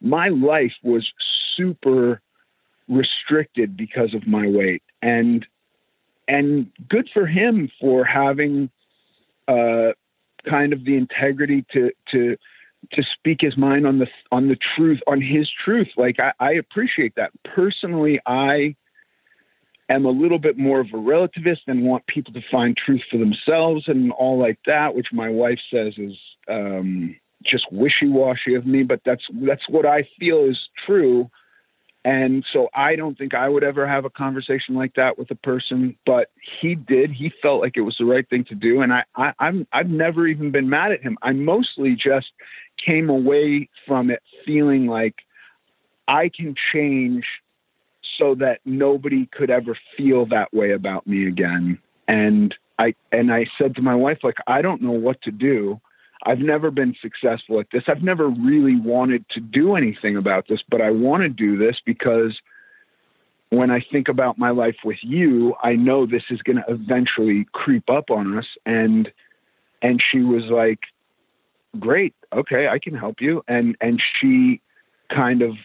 my 0.00 0.28
life 0.28 0.74
was 0.82 1.10
super 1.56 2.20
restricted 2.88 3.76
because 3.76 4.14
of 4.14 4.26
my 4.26 4.46
weight. 4.48 4.82
And 5.02 5.46
and 6.26 6.70
good 6.88 7.08
for 7.12 7.26
him 7.26 7.70
for 7.80 8.04
having 8.04 8.70
uh, 9.46 9.92
kind 10.48 10.72
of 10.72 10.84
the 10.84 10.96
integrity 10.96 11.64
to 11.72 11.90
to 12.12 12.36
to 12.92 13.02
speak 13.18 13.38
his 13.40 13.56
mind 13.56 13.86
on 13.86 13.98
the 13.98 14.06
on 14.30 14.48
the 14.48 14.58
truth 14.76 15.00
on 15.06 15.20
his 15.20 15.48
truth. 15.64 15.88
Like 15.96 16.18
I, 16.20 16.32
I 16.40 16.52
appreciate 16.52 17.14
that. 17.16 17.30
Personally, 17.44 18.20
I 18.26 18.76
am 19.88 20.04
a 20.04 20.10
little 20.10 20.38
bit 20.38 20.56
more 20.56 20.80
of 20.80 20.88
a 20.88 20.96
relativist 20.96 21.60
and 21.66 21.84
want 21.84 22.06
people 22.06 22.32
to 22.32 22.42
find 22.50 22.76
truth 22.76 23.02
for 23.10 23.18
themselves 23.18 23.84
and 23.86 24.12
all 24.12 24.38
like 24.38 24.58
that, 24.66 24.94
which 24.94 25.08
my 25.12 25.28
wife 25.28 25.58
says 25.70 25.94
is 25.98 26.16
um, 26.48 27.16
just 27.44 27.70
wishy 27.70 28.08
washy 28.08 28.54
of 28.54 28.66
me. 28.66 28.82
But 28.82 29.00
that's 29.04 29.24
that's 29.42 29.68
what 29.68 29.86
I 29.86 30.08
feel 30.18 30.44
is 30.44 30.58
true. 30.86 31.30
And 32.04 32.44
so 32.52 32.68
I 32.74 32.96
don't 32.96 33.16
think 33.16 33.32
I 33.34 33.48
would 33.48 33.64
ever 33.64 33.88
have 33.88 34.04
a 34.04 34.10
conversation 34.10 34.74
like 34.74 34.94
that 34.94 35.18
with 35.18 35.30
a 35.30 35.36
person, 35.36 35.96
but 36.04 36.30
he 36.60 36.74
did. 36.74 37.10
He 37.10 37.32
felt 37.40 37.62
like 37.62 37.78
it 37.78 37.80
was 37.80 37.96
the 37.98 38.04
right 38.04 38.28
thing 38.28 38.44
to 38.44 38.54
do, 38.54 38.82
and 38.82 38.92
I, 38.92 39.04
I 39.16 39.32
I'm 39.38 39.66
I've 39.72 39.88
never 39.88 40.26
even 40.26 40.50
been 40.50 40.68
mad 40.68 40.92
at 40.92 41.02
him. 41.02 41.16
I 41.22 41.32
mostly 41.32 41.94
just 41.94 42.26
came 42.84 43.08
away 43.08 43.70
from 43.86 44.10
it 44.10 44.22
feeling 44.44 44.86
like 44.86 45.14
I 46.06 46.28
can 46.28 46.54
change 46.72 47.24
so 48.18 48.34
that 48.36 48.60
nobody 48.64 49.26
could 49.26 49.50
ever 49.50 49.76
feel 49.96 50.26
that 50.26 50.52
way 50.52 50.72
about 50.72 51.06
me 51.06 51.26
again. 51.26 51.78
And 52.06 52.54
I 52.78 52.94
and 53.12 53.32
I 53.32 53.46
said 53.58 53.74
to 53.76 53.82
my 53.82 53.94
wife, 53.94 54.18
like, 54.22 54.36
I 54.46 54.62
don't 54.62 54.82
know 54.82 54.92
what 54.92 55.22
to 55.22 55.30
do. 55.30 55.80
I've 56.24 56.38
never 56.38 56.70
been 56.70 56.94
successful 57.00 57.60
at 57.60 57.66
this. 57.70 57.84
I've 57.86 58.02
never 58.02 58.28
really 58.28 58.76
wanted 58.76 59.28
to 59.30 59.40
do 59.40 59.76
anything 59.76 60.16
about 60.16 60.48
this, 60.48 60.60
but 60.68 60.80
I 60.80 60.90
want 60.90 61.22
to 61.22 61.28
do 61.28 61.56
this 61.58 61.76
because 61.84 62.40
when 63.50 63.70
I 63.70 63.84
think 63.92 64.08
about 64.08 64.38
my 64.38 64.50
life 64.50 64.76
with 64.84 64.98
you, 65.02 65.54
I 65.62 65.74
know 65.74 66.06
this 66.06 66.24
is 66.30 66.40
going 66.42 66.56
to 66.56 66.64
eventually 66.68 67.46
creep 67.52 67.90
up 67.90 68.10
on 68.10 68.38
us. 68.38 68.46
And 68.64 69.12
and 69.82 70.02
she 70.02 70.20
was 70.20 70.44
like, 70.44 70.80
"Great, 71.78 72.14
okay, 72.32 72.68
I 72.68 72.78
can 72.78 72.94
help 72.94 73.20
you." 73.20 73.42
And 73.46 73.76
and 73.80 74.02
she 74.20 74.60
kind 75.14 75.42
of 75.42 75.56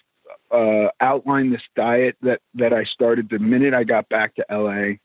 uh, 0.51 0.89
outlined 0.99 1.53
this 1.53 1.61
diet 1.75 2.17
that 2.21 2.41
that 2.55 2.73
I 2.73 2.83
started 2.83 3.29
the 3.29 3.39
minute 3.39 3.73
I 3.73 3.85
got 3.85 4.09
back 4.09 4.35
to 4.35 4.45
LA, 4.51 4.97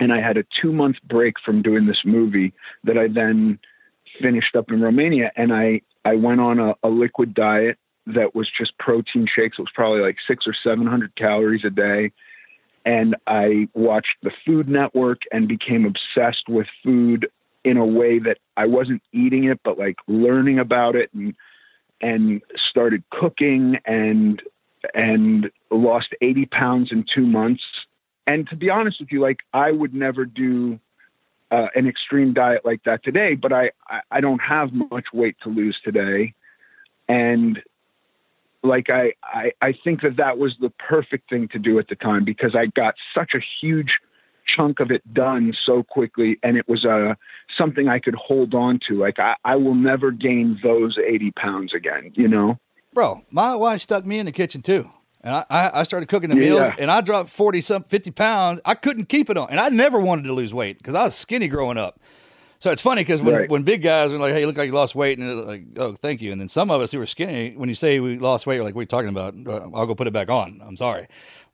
and 0.00 0.12
I 0.12 0.20
had 0.20 0.38
a 0.38 0.44
two 0.60 0.72
month 0.72 0.96
break 1.04 1.34
from 1.44 1.60
doing 1.60 1.86
this 1.86 2.02
movie 2.04 2.54
that 2.84 2.96
I 2.96 3.08
then 3.08 3.58
finished 4.20 4.56
up 4.56 4.70
in 4.70 4.80
Romania, 4.80 5.30
and 5.36 5.52
I 5.52 5.82
I 6.04 6.14
went 6.14 6.40
on 6.40 6.58
a, 6.58 6.74
a 6.82 6.88
liquid 6.88 7.34
diet 7.34 7.78
that 8.06 8.34
was 8.34 8.48
just 8.56 8.76
protein 8.78 9.26
shakes. 9.26 9.56
It 9.58 9.62
was 9.62 9.72
probably 9.74 10.00
like 10.00 10.16
six 10.26 10.46
or 10.46 10.54
seven 10.64 10.86
hundred 10.86 11.14
calories 11.16 11.64
a 11.64 11.70
day, 11.70 12.12
and 12.84 13.16
I 13.26 13.68
watched 13.74 14.16
the 14.22 14.30
Food 14.46 14.68
Network 14.68 15.22
and 15.32 15.48
became 15.48 15.84
obsessed 15.84 16.48
with 16.48 16.66
food 16.82 17.28
in 17.64 17.76
a 17.76 17.84
way 17.84 18.18
that 18.18 18.38
I 18.56 18.66
wasn't 18.66 19.02
eating 19.12 19.44
it, 19.44 19.60
but 19.64 19.78
like 19.78 19.96
learning 20.06 20.58
about 20.58 20.96
it 20.96 21.10
and 21.12 21.34
and 22.00 22.42
started 22.70 23.02
cooking 23.10 23.76
and 23.84 24.42
and 24.94 25.50
lost 25.70 26.08
80 26.22 26.46
pounds 26.46 26.88
in 26.90 27.04
two 27.14 27.26
months. 27.26 27.62
And 28.26 28.48
to 28.48 28.56
be 28.56 28.70
honest 28.70 29.00
with 29.00 29.12
you, 29.12 29.20
like 29.20 29.40
I 29.52 29.70
would 29.70 29.94
never 29.94 30.24
do 30.24 30.80
uh, 31.50 31.66
an 31.74 31.86
extreme 31.86 32.32
diet 32.32 32.64
like 32.64 32.82
that 32.84 33.02
today, 33.02 33.34
but 33.34 33.52
I, 33.52 33.70
I, 34.10 34.20
don't 34.20 34.38
have 34.38 34.72
much 34.72 35.06
weight 35.12 35.36
to 35.42 35.48
lose 35.48 35.76
today. 35.84 36.34
And 37.08 37.58
like 38.62 38.88
I, 38.88 39.14
I, 39.24 39.52
I 39.60 39.74
think 39.84 40.02
that 40.02 40.16
that 40.16 40.38
was 40.38 40.54
the 40.60 40.70
perfect 40.70 41.28
thing 41.28 41.48
to 41.48 41.58
do 41.58 41.78
at 41.78 41.88
the 41.88 41.96
time 41.96 42.24
because 42.24 42.54
I 42.54 42.66
got 42.66 42.94
such 43.14 43.32
a 43.34 43.40
huge 43.60 43.90
chunk 44.56 44.80
of 44.80 44.90
it 44.90 45.02
done 45.12 45.52
so 45.66 45.82
quickly 45.82 46.38
and 46.42 46.56
it 46.56 46.68
was 46.68 46.84
uh, 46.84 47.14
something 47.56 47.88
I 47.88 47.98
could 47.98 48.14
hold 48.14 48.54
on 48.54 48.78
to. 48.88 48.94
Like 48.94 49.18
I, 49.18 49.34
I 49.44 49.56
will 49.56 49.74
never 49.74 50.10
gain 50.10 50.58
those 50.62 50.98
80 50.98 51.32
pounds 51.32 51.74
again, 51.74 52.12
you 52.14 52.28
know? 52.28 52.58
Bro, 52.92 53.22
my 53.30 53.54
wife 53.54 53.80
stuck 53.80 54.04
me 54.04 54.18
in 54.18 54.26
the 54.26 54.32
kitchen 54.32 54.62
too. 54.62 54.90
And 55.22 55.34
I, 55.34 55.70
I 55.74 55.82
started 55.82 56.08
cooking 56.08 56.30
the 56.30 56.36
meals 56.36 56.66
and 56.78 56.90
I 56.90 57.00
dropped 57.02 57.28
40 57.30 57.60
some 57.60 57.84
50 57.84 58.10
pounds. 58.12 58.60
I 58.64 58.74
couldn't 58.74 59.06
keep 59.10 59.28
it 59.28 59.36
on. 59.36 59.48
And 59.50 59.60
I 59.60 59.68
never 59.68 60.00
wanted 60.00 60.22
to 60.24 60.32
lose 60.32 60.54
weight 60.54 60.78
because 60.78 60.94
I 60.94 61.04
was 61.04 61.14
skinny 61.14 61.46
growing 61.48 61.76
up. 61.76 62.00
So 62.58 62.70
it's 62.70 62.80
funny 62.82 63.02
because 63.02 63.20
when, 63.22 63.34
Right. 63.34 63.50
when 63.50 63.62
big 63.62 63.82
guys 63.82 64.12
are 64.12 64.18
like, 64.18 64.32
hey, 64.34 64.40
you 64.40 64.46
look 64.46 64.56
like 64.56 64.66
you 64.68 64.72
lost 64.74 64.94
weight. 64.94 65.18
And 65.18 65.28
they're 65.28 65.34
like, 65.46 65.62
oh, 65.76 65.94
thank 65.94 66.20
you. 66.22 66.32
And 66.32 66.40
then 66.40 66.48
some 66.48 66.70
of 66.70 66.80
us 66.80 66.92
who 66.92 66.98
were 66.98 67.06
skinny, 67.06 67.54
when 67.56 67.68
you 67.68 67.74
say 67.74 68.00
we 68.00 68.18
lost 68.18 68.46
weight, 68.46 68.56
you're 68.56 68.64
like, 68.64 68.74
what 68.74 68.80
are 68.80 68.82
you 68.82 68.86
talking 68.86 69.08
about? 69.10 69.34
Uh, 69.46 69.68
I'll 69.74 69.86
go 69.86 69.94
put 69.94 70.06
it 70.06 70.12
back 70.12 70.28
on. 70.30 70.62
I'm 70.64 70.76
sorry. 70.76 71.06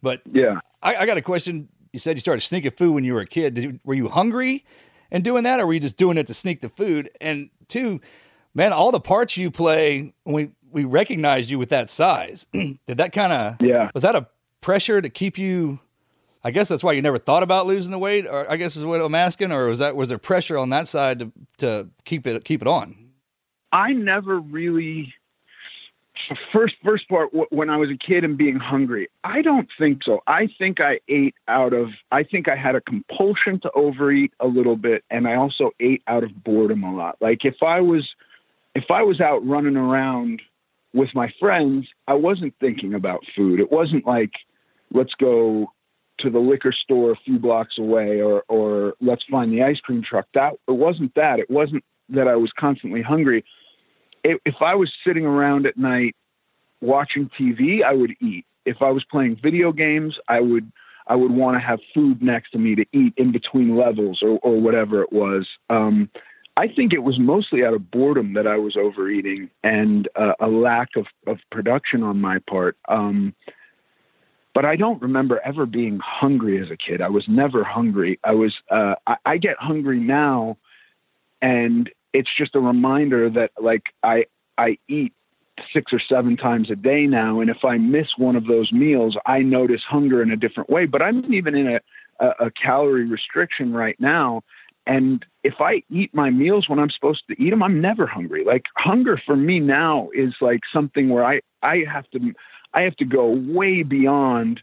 But 0.03 0.23
Yeah. 0.31 0.61
I, 0.83 0.97
I 0.97 1.07
got 1.07 1.17
a 1.17 1.23
question. 1.23 1.69
You 1.93 1.99
said 1.99 2.17
you 2.17 2.21
started 2.21 2.43
sneaking 2.43 2.73
food 2.73 2.93
when 2.93 3.03
you 3.05 3.15
were 3.15 3.21
a 3.21 3.27
kid. 3.27 3.55
Did 3.55 3.65
you, 3.65 3.81
were 3.85 3.95
you 3.95 4.09
hungry 4.09 4.65
and 5.11 5.25
doing 5.25 5.45
that, 5.45 5.59
or 5.61 5.67
were 5.67 5.73
you 5.73 5.81
just 5.81 5.97
doing 5.97 6.19
it 6.19 6.27
to 6.29 6.35
sneak 6.35 6.61
the 6.61 6.69
food? 6.69 7.09
And 7.21 7.51
two, 7.69 8.01
man, 8.55 8.73
all 8.73 8.91
the 8.93 9.01
parts 9.01 9.37
you 9.37 9.51
play, 9.51 10.13
when 10.25 10.35
we 10.35 10.51
we 10.77 10.85
recognized 10.85 11.49
you 11.49 11.59
with 11.59 11.71
that 11.71 11.89
size. 11.89 12.47
Did 12.53 12.99
that 12.99 13.15
kind 13.15 13.33
of 13.33 13.57
Yeah. 13.67 13.91
Was 13.95 14.03
that 14.03 14.15
a 14.15 14.27
pressure 14.61 15.01
to 15.01 15.09
keep 15.09 15.39
you? 15.39 15.81
I 16.45 16.51
guess 16.51 16.69
that's 16.69 16.85
why 16.85 16.93
you 16.93 17.01
never 17.01 17.17
thought 17.17 17.43
about 17.43 17.67
losing 17.67 17.93
the 17.93 17.99
weight, 17.99 18.27
or 18.27 18.49
I 18.49 18.59
guess 18.59 18.77
is 18.77 18.85
what 18.85 19.01
I'm 19.01 19.15
asking, 19.15 19.53
or 19.53 19.69
was 19.69 19.79
that 19.79 19.97
was 19.97 20.11
there 20.11 20.19
pressure 20.19 20.59
on 20.59 20.69
that 20.71 20.87
side 20.87 21.21
to 21.21 21.33
to 21.59 21.89
keep 22.05 22.27
it 22.27 22.45
keep 22.45 22.61
it 22.61 22.69
on? 22.69 22.95
I 23.73 23.95
never 23.95 24.39
really 24.39 25.15
first 26.53 26.75
first 26.85 27.09
part 27.09 27.33
w- 27.33 27.49
when 27.51 27.71
I 27.71 27.79
was 27.79 27.89
a 27.89 27.97
kid 27.97 28.23
and 28.23 28.37
being 28.37 28.57
hungry. 28.57 29.09
I 29.25 29.41
don't 29.41 29.69
think 29.79 30.03
so. 30.05 30.21
I 30.27 30.47
think 30.59 30.79
I 30.83 31.01
ate 31.09 31.35
out 31.49 31.73
of. 31.73 31.89
I 32.13 32.23
think 32.23 32.51
I 32.51 32.55
had 32.55 32.75
a 32.75 32.83
compulsion 32.83 33.61
to 33.61 33.71
overeat 33.73 34.33
a 34.41 34.47
little 34.47 34.77
bit, 34.77 35.05
and 35.11 35.27
I 35.27 35.37
also 35.37 35.71
ate 35.81 36.03
out 36.07 36.23
of 36.23 36.45
boredom 36.45 36.85
a 36.85 36.95
lot. 36.95 37.17
Like 37.19 37.47
if 37.47 37.63
I 37.63 37.81
was 37.81 38.07
if 38.75 38.91
I 38.91 39.03
was 39.03 39.23
out 39.23 39.45
running 39.47 39.77
around 39.79 40.43
with 40.97 41.11
my 41.15 41.33
friends, 41.39 41.87
I 42.09 42.15
wasn't 42.15 42.55
thinking 42.59 42.95
about 42.95 43.21
food. 43.37 43.61
It 43.61 43.71
wasn't 43.71 44.07
like 44.07 44.33
let's 44.93 45.13
go 45.15 45.73
to 46.21 46.31
the 46.31 46.39
liquor 46.39 46.73
store 46.73 47.13
a 47.13 47.17
few 47.17 47.39
blocks 47.39 47.77
away 47.79 48.21
or 48.21 48.43
or 48.49 48.95
let's 49.01 49.23
find 49.31 49.53
the 49.53 49.63
ice 49.63 49.79
cream 49.81 50.03
truck. 50.03 50.27
That 50.35 50.55
it 50.67 50.73
wasn't 50.73 51.15
that. 51.15 51.39
It 51.39 51.51
wasn't 51.51 51.85
that 52.09 52.27
I 52.27 52.37
was 52.37 52.51
constantly 52.59 53.03
hungry. 53.03 53.45
If, 54.25 54.39
if 54.45 54.55
I 54.61 54.75
was 54.75 54.91
sitting 55.07 55.27
around 55.27 55.67
at 55.67 55.77
night 55.77 56.17
watching 56.81 57.31
TV, 57.39 57.85
I 57.85 57.93
would 57.93 58.13
eat. 58.21 58.47
If 58.65 58.79
I 58.81 58.91
was 58.91 59.05
playing 59.05 59.39
video 59.43 59.73
games, 59.73 60.17
I 60.29 60.41
would 60.41 60.73
I 61.07 61.15
would 61.15 61.31
want 61.31 61.57
to 61.57 61.61
have 61.61 61.79
food 61.95 62.23
next 62.23 62.51
to 62.53 62.59
me 62.59 62.75
to 62.75 62.87
eat 62.93 63.13
in 63.17 63.33
between 63.33 63.77
levels 63.77 64.21
or, 64.23 64.39
or 64.43 64.61
whatever 64.61 65.03
it 65.03 65.13
was. 65.13 65.47
Um, 65.69 66.11
I 66.57 66.69
think 66.69 66.93
it 66.93 67.03
was 67.03 67.19
mostly 67.19 67.65
out 67.65 67.75
of 67.75 67.91
boredom 67.91 68.35
that 68.35 68.47
I 68.47 68.57
was 68.57 68.77
overeating 68.77 69.51
and 69.63 70.09
uh, 70.17 70.33
a 70.41 70.49
lack 70.49 70.91
of, 70.97 71.07
of 71.27 71.39
production 71.51 72.03
on 72.03 72.21
my 72.21 72.39
part. 72.39 72.77
Um, 72.89 73.35
but 74.55 74.65
I 74.65 74.77
don't 74.77 75.01
remember 75.03 75.39
ever 75.45 75.67
being 75.67 76.01
hungry 76.03 76.61
as 76.63 76.71
a 76.71 76.77
kid. 76.77 77.03
I 77.03 77.09
was 77.11 77.25
never 77.29 77.63
hungry. 77.63 78.19
I 78.25 78.33
was, 78.33 78.55
uh, 78.71 78.95
I, 79.07 79.17
I 79.27 79.37
get 79.37 79.57
hungry 79.59 80.01
now 80.01 80.57
and 81.43 81.91
it's 82.15 82.31
just 82.37 82.55
a 82.55 82.61
reminder 82.61 83.29
that 83.29 83.51
like 83.61 83.83
I, 84.03 84.25
I 84.57 84.79
eat 84.89 85.13
six 85.73 85.93
or 85.93 86.01
seven 86.01 86.37
times 86.37 86.71
a 86.71 86.77
day 86.77 87.07
now. 87.07 87.41
And 87.41 87.51
if 87.51 87.65
I 87.65 87.77
miss 87.77 88.09
one 88.17 88.37
of 88.37 88.47
those 88.47 88.73
meals, 88.73 89.17
I 89.27 89.41
notice 89.41 89.83
hunger 89.87 90.23
in 90.23 90.31
a 90.31 90.37
different 90.37 90.71
way, 90.71 90.87
but 90.87 91.03
I'm 91.03 91.33
even 91.33 91.55
in 91.55 91.69
a, 91.69 91.81
a, 92.21 92.47
a 92.47 92.51
calorie 92.51 93.05
restriction 93.05 93.73
right 93.73 93.99
now. 94.01 94.43
And 94.87 95.25
if 95.43 95.55
I 95.61 95.83
eat 95.91 96.15
my 96.15 96.31
meals 96.31 96.69
when 96.69 96.79
I'm 96.79 96.91
supposed 96.91 97.25
to 97.29 97.43
eat 97.43 97.51
them, 97.51 97.63
I'm 97.63 97.81
never 97.81 98.07
hungry. 98.07 98.45
Like 98.45 98.65
hunger 98.77 99.21
for 99.27 99.37
me 99.37 99.59
now 99.59 100.11
is 100.15 100.35
like 100.41 100.61
something 100.73 101.09
where 101.09 101.25
I, 101.25 101.41
I 101.63 101.85
have 101.93 102.09
to, 102.11 102.33
I 102.73 102.83
have 102.83 102.97
to 102.97 103.05
go 103.05 103.27
way 103.27 103.83
beyond 103.83 104.61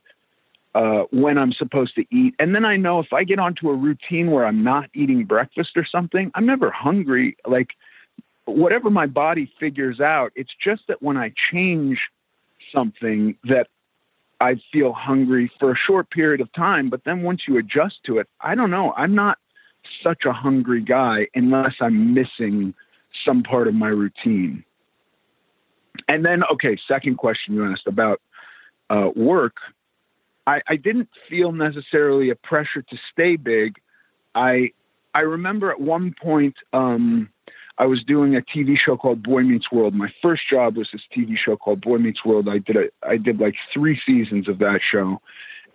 uh, 0.76 1.04
when 1.12 1.38
I'm 1.38 1.52
supposed 1.52 1.96
to 1.96 2.06
eat. 2.10 2.36
And 2.40 2.56
then 2.56 2.66
I 2.66 2.78
know 2.78 3.00
if 3.00 3.12
I 3.12 3.24
get 3.26 3.38
onto 3.38 3.70
a 3.70 3.76
routine 3.76 4.32
where 4.32 4.46
I'm 4.46 4.64
not 4.64 4.90
eating 4.96 5.26
breakfast 5.26 5.72
or 5.76 5.86
something, 5.86 6.32
I'm 6.36 6.46
never 6.46 6.72
hungry. 6.72 7.36
Like 7.46 7.72
whatever 8.46 8.90
my 8.90 9.06
body 9.06 9.52
figures 9.60 10.00
out, 10.00 10.32
it's 10.36 10.54
just 10.64 10.84
that 10.88 11.02
when 11.02 11.18
I 11.18 11.34
change 11.52 12.00
something 12.74 13.36
that 13.44 13.68
I 14.42 14.56
feel 14.72 14.94
hungry 14.94 15.52
for 15.60 15.72
a 15.72 15.76
short 15.76 16.10
period 16.10 16.42
of 16.42 16.52
time. 16.54 16.90
But 16.90 17.04
then 17.06 17.22
once 17.22 17.42
you 17.48 17.58
adjust 17.58 17.96
to 18.06 18.18
it, 18.18 18.28
I 18.42 18.56
don't 18.56 18.72
know. 18.72 18.94
I'm 18.94 19.16
not 19.16 19.38
such 20.04 20.26
a 20.26 20.34
hungry 20.34 20.82
guy 20.82 21.28
unless 21.36 21.74
I'm 21.82 22.13
missing 22.13 22.74
some 23.26 23.43
part 23.43 23.67
of 23.67 23.74
my 23.74 23.89
routine. 23.89 24.63
And 26.08 26.26
then, 26.26 26.43
okay, 26.54 26.78
second 26.88 27.17
question 27.17 27.54
you 27.54 27.65
asked 27.65 27.88
about 27.88 28.22
uh, 28.89 29.10
work. 29.15 29.56
I, 30.46 30.62
I 30.67 30.76
didn't 30.76 31.10
feel 31.30 31.52
necessarily 31.52 32.30
a 32.30 32.36
pressure 32.36 32.82
to 32.82 32.98
stay 33.12 33.36
big. 33.38 33.76
I 34.36 34.72
I 35.13 35.22
remember 35.22 35.72
at 35.72 35.80
one 35.80 36.15
point 36.19 36.56
um, 36.74 37.30
I 37.78 37.86
was 37.86 38.04
doing 38.04 38.36
a 38.36 38.41
TV 38.41 38.78
show 38.78 38.98
called 38.98 39.24
Boy 39.24 39.41
Meets 39.43 39.72
World. 39.72 39.93
My 39.93 40.12
first 40.22 40.43
job 40.50 40.76
was 40.76 40.89
this 40.91 41.02
TV 41.15 41.38
show 41.38 41.56
called 41.56 41.82
Boy 41.82 41.98
Meets 41.98 42.26
World. 42.26 42.50
I 42.50 42.58
did 42.58 42.76
a, 42.76 42.89
I 43.08 43.17
did 43.17 43.39
like 43.39 43.56
three 43.74 44.00
seasons 44.06 44.48
of 44.48 44.60
that 44.60 44.82
show, 44.82 45.22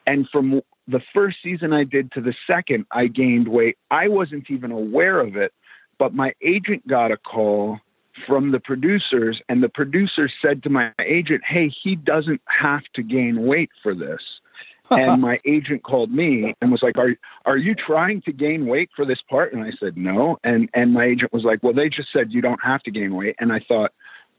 and 0.07 0.29
from 0.31 0.61
the 0.89 1.01
first 1.15 1.37
season 1.43 1.73
I 1.73 1.85
did 1.85 2.11
to 2.13 2.21
the 2.21 2.35
second, 2.47 2.87
I 2.91 3.07
gained 3.07 3.47
weight. 3.49 3.77
I 3.91 4.09
wasn't 4.09 4.51
even 4.51 4.73
aware 4.73 5.21
of 5.21 5.37
it, 5.37 5.53
but 5.99 6.15
my 6.15 6.33
agent 6.43 6.87
got 6.89 7.13
a 7.13 7.17
call 7.19 7.79
from 8.27 8.51
the 8.51 8.59
producers, 8.59 9.41
and 9.49 9.63
the 9.63 9.69
producers 9.69 10.33
said 10.43 10.63
to 10.65 10.71
my 10.71 10.93
agent, 11.01 11.43
"Hey, 11.47 11.69
he 11.85 11.95
doesn't 11.95 12.41
have 12.47 12.83
to 12.95 13.03
gain 13.03 13.45
weight 13.47 13.71
for 13.83 13.95
this." 13.95 14.21
and 14.91 15.21
my 15.21 15.39
agent 15.45 15.83
called 15.83 16.11
me 16.11 16.55
and 16.63 16.73
was 16.73 16.83
like, 16.83 16.97
"Are 16.97 17.15
are 17.45 17.59
you 17.59 17.75
trying 17.75 18.23
to 18.23 18.33
gain 18.33 18.67
weight 18.67 18.89
for 18.97 19.05
this 19.05 19.19
part?" 19.29 19.53
And 19.53 19.63
I 19.63 19.73
said, 19.79 19.99
"No." 19.99 20.39
And 20.43 20.71
and 20.73 20.95
my 20.95 21.05
agent 21.05 21.31
was 21.33 21.45
like, 21.45 21.63
"Well, 21.63 21.75
they 21.75 21.91
just 21.91 22.09
said 22.13 22.33
you 22.33 22.41
don't 22.41 22.63
have 22.65 22.83
to 22.85 22.91
gain 22.91 23.15
weight." 23.15 23.37
And 23.39 23.53
I 23.53 23.61
thought, 23.69 23.93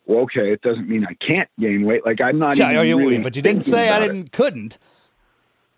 "Well, 0.07 0.21
okay, 0.21 0.51
it 0.51 0.62
doesn't 0.63 0.89
mean 0.89 1.05
I 1.05 1.13
can't 1.23 1.49
gain 1.59 1.85
weight. 1.85 2.03
Like 2.03 2.19
I'm 2.19 2.39
not 2.39 2.57
Yeah, 2.57 2.71
even 2.71 2.88
you- 2.88 2.97
really 2.97 3.17
but 3.19 3.35
you 3.35 3.43
didn't 3.43 3.65
say 3.65 3.89
I 3.89 3.99
didn't 3.99 4.31
couldn't. 4.31 4.79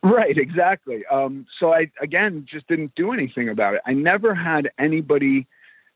Right, 0.03 0.35
exactly. 0.37 1.03
Um, 1.11 1.45
so 1.59 1.73
I 1.73 1.91
again 2.01 2.45
just 2.49 2.67
didn't 2.67 2.93
do 2.95 3.11
anything 3.11 3.49
about 3.49 3.75
it. 3.75 3.81
I 3.85 3.93
never 3.93 4.33
had 4.33 4.71
anybody 4.79 5.47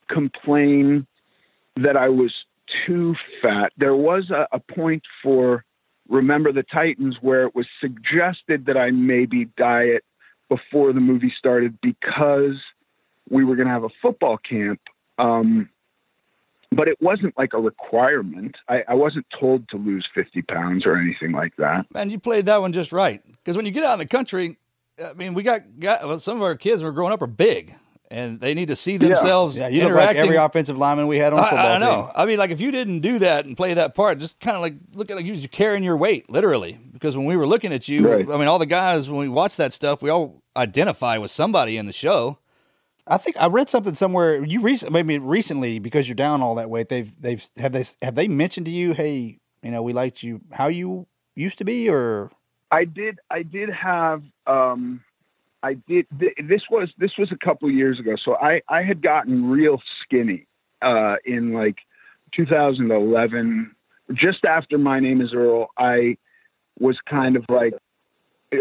complain 0.10 1.08
that 1.76 1.98
I 1.98 2.10
was 2.10 2.32
too 2.86 3.16
fat. 3.42 3.72
There 3.78 3.96
was 3.96 4.30
a, 4.30 4.48
a 4.52 4.60
point 4.60 5.04
for 5.24 5.66
Remember 6.08 6.52
the 6.52 6.64
Titans 6.64 7.18
where 7.22 7.46
it 7.46 7.56
was 7.56 7.66
suggested 7.82 8.68
that 8.68 8.78
I 8.78 8.92
maybe 8.92 9.46
diet 9.58 10.04
before 10.50 10.94
the 10.94 11.00
movie 11.00 11.34
started 11.36 11.80
because 11.82 12.62
we 13.30 13.44
were 13.44 13.56
going 13.56 13.68
to 13.68 13.74
have 13.74 13.84
a 13.84 13.90
football 14.02 14.38
camp. 14.38 14.80
Um, 15.18 15.70
but 16.76 16.88
it 16.88 16.98
wasn't 17.02 17.38
like 17.38 17.54
a 17.54 17.60
requirement. 17.60 18.56
I, 18.70 18.84
I 18.90 18.94
wasn't 18.94 19.26
told 19.40 19.68
to 19.70 19.78
lose 19.78 20.06
50 20.14 20.42
pounds 20.44 20.86
or 20.86 20.96
anything 20.98 21.32
like 21.32 21.56
that. 21.58 21.86
Man, 21.94 22.10
you 22.10 22.20
played 22.20 22.46
that 22.48 22.62
one 22.62 22.74
just 22.74 22.92
right. 22.92 23.22
Because 23.28 23.56
when 23.56 23.66
you 23.66 23.72
get 23.72 23.84
out 23.84 23.94
in 23.94 24.00
the 24.00 24.06
country, 24.06 24.58
I 25.04 25.14
mean, 25.14 25.34
we 25.34 25.44
got, 25.44 25.80
got 25.80 26.06
well, 26.08 26.20
some 26.20 26.38
of 26.38 26.44
our 26.44 26.56
kids 26.56 26.82
when 26.84 26.92
we're 26.92 26.96
growing 26.96 27.14
up 27.14 27.22
are 27.22 27.28
big, 27.28 27.76
and 28.12 28.40
they 28.40 28.54
need 28.54 28.68
to 28.70 28.76
see 28.76 28.98
themselves. 28.98 29.58
Yeah, 29.58 29.68
you 29.68 29.84
look 29.84 29.96
like 29.96 30.16
every 30.16 30.36
offensive 30.38 30.78
lineman 30.78 31.08
we 31.08 31.18
had 31.18 31.34
on 31.34 31.38
the 31.38 31.46
I- 31.46 31.50
football 31.50 31.72
I, 31.74 31.78
know. 31.80 32.02
team. 32.04 32.12
I 32.16 32.26
mean, 32.26 32.38
like 32.40 32.52
if 32.52 32.62
you 32.62 32.72
didn't 32.72 33.00
do 33.02 33.20
that 33.20 33.46
and 33.46 33.58
play 33.58 33.74
that 33.74 33.96
part, 33.96 34.20
just 34.20 34.40
kind 34.40 34.56
of 34.56 34.62
like 34.62 34.76
look 34.94 35.10
at 35.10 35.18
like 35.18 35.26
you 35.26 35.34
you're 35.34 35.48
carrying 35.48 35.84
your 35.84 35.98
weight, 35.98 36.30
literally. 36.30 36.80
Because 36.94 37.18
when 37.18 37.26
we 37.26 37.36
were 37.36 37.48
looking 37.48 37.74
at 37.74 37.88
you, 37.88 38.08
Right. 38.10 38.30
I 38.30 38.38
mean, 38.38 38.48
all 38.48 38.60
the 38.60 38.66
guys 38.66 39.10
when 39.10 39.20
we 39.20 39.28
watch 39.28 39.58
that 39.58 39.74
stuff, 39.74 40.02
we 40.02 40.10
all 40.10 40.42
identify 40.56 41.18
with 41.18 41.32
somebody 41.32 41.76
in 41.78 41.86
the 41.88 41.92
show. 41.94 42.38
I 43.08 43.18
think 43.18 43.38
I 43.40 43.48
read 43.48 43.70
something 43.70 43.96
somewhere. 43.96 44.44
You 44.44 44.62
recently, 44.62 45.04
maybe 45.04 45.20
recently, 45.20 45.80
because 45.80 46.08
you're 46.08 46.16
down 46.16 46.42
all 46.42 46.56
that 46.56 46.70
weight. 46.70 46.90
They've 46.90 47.14
they've 47.22 47.44
have 47.58 47.74
they 47.74 47.86
have 48.02 48.16
they 48.16 48.28
mentioned 48.28 48.66
to 48.66 48.72
you, 48.72 48.94
hey, 48.94 49.40
you 49.62 49.72
know, 49.72 49.84
we 49.84 49.94
liked 49.94 50.24
you 50.24 50.42
how 50.52 50.68
you 50.68 51.06
used 51.36 51.58
to 51.60 51.66
be, 51.66 51.90
or 51.90 52.32
I 52.72 52.86
did. 52.86 53.20
I 53.30 53.44
did 53.44 53.70
have. 53.70 54.24
Um, 54.48 55.04
I 55.62 55.76
did. 55.88 56.08
Th- 56.20 56.34
this 56.48 56.62
was 56.70 56.90
this 56.98 57.12
was 57.18 57.32
a 57.32 57.46
couple 57.46 57.70
years 57.70 58.00
ago. 58.00 58.16
So 58.24 58.36
I 58.36 58.62
I 58.70 58.82
had 58.82 59.02
gotten 59.02 59.50
real 59.50 59.82
skinny 60.04 60.48
uh, 60.82 61.16
in 61.26 61.54
like 61.54 61.78
2011, 62.36 63.76
just 64.14 64.46
after 64.46 64.78
My 64.78 65.00
Name 65.00 65.22
Is 65.22 65.34
Earl. 65.34 65.68
I 65.78 66.18
was 66.80 66.98
kind 67.08 67.36
of 67.36 67.46
like 67.50 67.74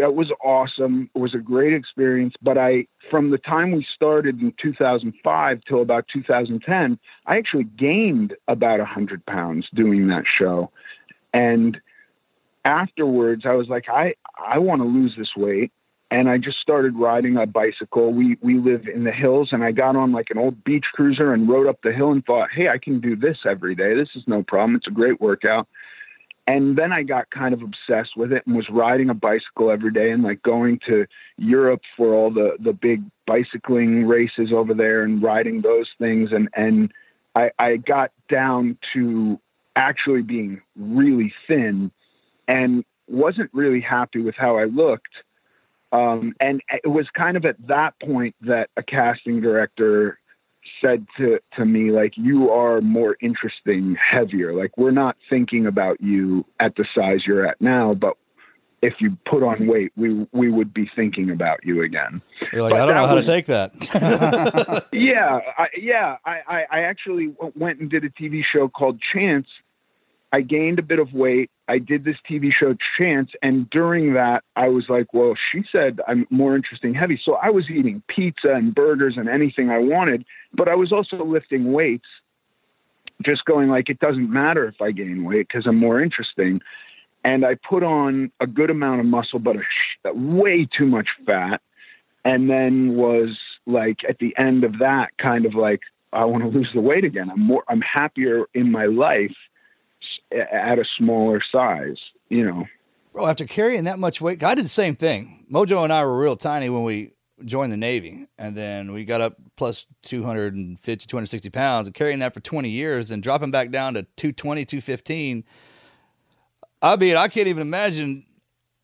it 0.01 0.13
was 0.13 0.31
awesome. 0.43 1.09
It 1.15 1.19
was 1.19 1.33
a 1.33 1.39
great 1.39 1.73
experience. 1.73 2.33
But 2.41 2.57
I, 2.57 2.87
from 3.09 3.31
the 3.31 3.37
time 3.37 3.71
we 3.71 3.85
started 3.95 4.39
in 4.41 4.53
2005 4.61 5.61
till 5.67 5.81
about 5.81 6.05
2010, 6.13 6.99
I 7.25 7.37
actually 7.37 7.63
gained 7.63 8.35
about 8.47 8.79
100 8.79 9.25
pounds 9.25 9.67
doing 9.73 10.07
that 10.07 10.23
show. 10.39 10.71
And 11.33 11.79
afterwards, 12.63 13.43
I 13.45 13.53
was 13.53 13.67
like, 13.67 13.89
I, 13.89 14.15
I 14.37 14.59
want 14.59 14.81
to 14.81 14.87
lose 14.87 15.15
this 15.17 15.35
weight. 15.35 15.71
And 16.11 16.29
I 16.29 16.37
just 16.37 16.59
started 16.59 16.95
riding 16.95 17.35
a 17.35 17.47
bicycle. 17.47 18.13
We, 18.13 18.37
we 18.41 18.59
live 18.59 18.87
in 18.87 19.05
the 19.05 19.11
hills, 19.11 19.49
and 19.51 19.63
I 19.63 19.71
got 19.71 19.95
on 19.95 20.11
like 20.11 20.27
an 20.29 20.37
old 20.37 20.63
beach 20.63 20.85
cruiser 20.93 21.33
and 21.33 21.49
rode 21.49 21.67
up 21.67 21.79
the 21.83 21.91
hill 21.91 22.11
and 22.11 22.23
thought, 22.23 22.49
hey, 22.55 22.69
I 22.69 22.77
can 22.77 23.01
do 23.01 23.15
this 23.15 23.37
every 23.43 23.75
day. 23.75 23.95
This 23.95 24.09
is 24.15 24.23
no 24.27 24.43
problem. 24.43 24.75
It's 24.75 24.87
a 24.87 24.91
great 24.91 25.19
workout 25.19 25.67
and 26.47 26.77
then 26.77 26.91
I 26.91 27.03
got 27.03 27.29
kind 27.31 27.53
of 27.53 27.61
obsessed 27.61 28.15
with 28.15 28.31
it 28.31 28.43
and 28.45 28.55
was 28.55 28.69
riding 28.69 29.09
a 29.09 29.13
bicycle 29.13 29.71
every 29.71 29.91
day 29.91 30.11
and 30.11 30.23
like 30.23 30.43
going 30.43 30.79
to 30.87 31.05
Europe 31.37 31.81
for 31.97 32.13
all 32.13 32.31
the 32.31 32.57
the 32.59 32.73
big 32.73 33.03
bicycling 33.25 34.05
races 34.05 34.49
over 34.53 34.73
there 34.73 35.03
and 35.03 35.23
riding 35.23 35.61
those 35.61 35.87
things 35.99 36.29
and 36.31 36.49
and 36.55 36.91
I, 37.35 37.51
I 37.59 37.77
got 37.77 38.11
down 38.29 38.77
to 38.93 39.39
actually 39.75 40.21
being 40.21 40.61
really 40.77 41.33
thin 41.47 41.91
and 42.47 42.85
wasn't 43.07 43.49
really 43.53 43.81
happy 43.81 44.21
with 44.21 44.35
how 44.35 44.57
I 44.57 44.65
looked. 44.65 45.13
Um, 45.91 46.33
and 46.39 46.61
it 46.69 46.87
was 46.87 47.07
kind 47.13 47.37
of 47.37 47.45
at 47.45 47.55
that 47.67 47.93
point 48.01 48.35
that 48.41 48.69
a 48.77 48.83
casting 48.83 49.41
director 49.41 50.17
said 50.81 51.05
to, 51.17 51.39
to 51.57 51.65
me, 51.65 51.91
like, 51.91 52.13
you 52.15 52.49
are 52.51 52.81
more 52.81 53.17
interesting, 53.21 53.95
heavier. 53.95 54.53
Like, 54.53 54.77
we're 54.77 54.91
not 54.91 55.15
thinking 55.29 55.65
about 55.65 56.01
you 56.01 56.45
at 56.59 56.75
the 56.75 56.85
size 56.95 57.21
you're 57.25 57.45
at 57.45 57.59
now, 57.61 57.93
but 57.93 58.13
if 58.81 58.95
you 58.99 59.17
put 59.29 59.41
on 59.41 59.67
weight, 59.67 59.91
we, 59.95 60.27
we 60.31 60.51
would 60.51 60.73
be 60.73 60.89
thinking 60.95 61.31
about 61.31 61.59
you 61.63 61.81
again. 61.81 62.21
You're 62.53 62.61
like, 62.61 62.71
But 62.71 62.81
I 62.81 62.85
don't 62.85 62.95
know 62.95 63.07
how 63.07 63.15
was- 63.15 63.25
to 63.25 63.31
take 63.31 63.45
that. 63.47 64.85
yeah, 64.93 65.39
I, 65.57 65.67
yeah. 65.77 66.17
I, 66.25 66.39
I, 66.47 66.65
I 66.71 66.79
actually 66.81 67.33
went 67.55 67.79
and 67.79 67.89
did 67.89 68.03
a 68.03 68.09
TV 68.09 68.41
show 68.43 68.67
called 68.67 68.99
Chance. 69.13 69.47
I 70.35 70.41
gained 70.41 70.79
a 70.79 70.81
bit 70.81 70.99
of 70.99 71.13
weight. 71.13 71.49
I 71.69 71.79
did 71.79 72.03
this 72.03 72.17
TV 72.29 72.51
show 72.51 72.75
Chance, 72.99 73.29
and 73.41 73.69
during 73.69 74.15
that, 74.15 74.43
I 74.57 74.67
was 74.67 74.83
like, 74.89 75.13
"Well, 75.13 75.33
she 75.49 75.63
said 75.71 76.01
I'm 76.09 76.27
more 76.29 76.57
interesting 76.57 76.93
heavy." 76.93 77.17
So 77.23 77.35
I 77.35 77.51
was 77.51 77.69
eating 77.69 78.03
pizza 78.09 78.49
and 78.53 78.75
burgers 78.75 79.13
and 79.15 79.29
anything 79.29 79.69
I 79.69 79.77
wanted, 79.77 80.25
but 80.53 80.67
I 80.67 80.75
was 80.75 80.91
also 80.91 81.23
lifting 81.23 81.71
weights. 81.71 82.07
Just 83.25 83.45
going 83.45 83.69
like, 83.69 83.89
it 83.89 83.99
doesn't 83.99 84.29
matter 84.29 84.67
if 84.67 84.81
I 84.81 84.91
gain 84.91 85.23
weight 85.23 85.47
because 85.47 85.65
I'm 85.65 85.77
more 85.77 86.01
interesting. 86.01 86.59
And 87.23 87.45
I 87.45 87.55
put 87.55 87.81
on 87.81 88.29
a 88.41 88.45
good 88.45 88.69
amount 88.69 88.99
of 88.99 89.05
muscle, 89.05 89.39
but 89.39 89.55
sh- 89.55 90.09
way 90.13 90.67
too 90.77 90.85
much 90.85 91.07
fat. 91.25 91.61
And 92.25 92.49
then 92.49 92.97
was 92.97 93.37
like 93.65 93.99
at 94.09 94.19
the 94.19 94.35
end 94.37 94.65
of 94.65 94.79
that, 94.79 95.11
kind 95.17 95.45
of 95.45 95.55
like, 95.55 95.79
I 96.11 96.25
want 96.25 96.43
to 96.43 96.49
lose 96.49 96.71
the 96.73 96.81
weight 96.81 97.05
again. 97.05 97.29
I'm 97.29 97.39
more, 97.39 97.63
I'm 97.69 97.81
happier 97.81 98.47
in 98.53 98.69
my 98.69 98.87
life 98.87 99.31
at 100.31 100.79
a 100.79 100.85
smaller 100.97 101.41
size, 101.51 101.97
you 102.29 102.45
know. 102.45 102.65
Bro, 103.13 103.27
after 103.27 103.45
carrying 103.45 103.85
that 103.85 103.99
much 103.99 104.19
weight, 104.19 104.43
I 104.43 104.55
did 104.55 104.65
the 104.65 104.69
same 104.69 104.95
thing. 104.95 105.45
Mojo 105.51 105.83
and 105.83 105.93
I 105.93 106.03
were 106.03 106.19
real 106.19 106.35
tiny 106.35 106.69
when 106.69 106.83
we 106.83 107.13
joined 107.43 107.71
the 107.71 107.77
Navy, 107.77 108.27
and 108.37 108.55
then 108.55 108.91
we 108.91 109.05
got 109.05 109.21
up 109.21 109.35
plus 109.55 109.85
250, 110.03 111.05
260 111.05 111.49
pounds, 111.49 111.87
and 111.87 111.93
carrying 111.93 112.19
that 112.19 112.33
for 112.33 112.39
20 112.39 112.69
years, 112.69 113.07
then 113.07 113.21
dropping 113.21 113.51
back 113.51 113.71
down 113.71 113.93
to 113.93 114.03
220, 114.17 114.65
215. 114.65 115.43
I 116.81 116.95
mean, 116.97 117.15
I 117.15 117.27
can't 117.27 117.47
even 117.47 117.61
imagine 117.61 118.25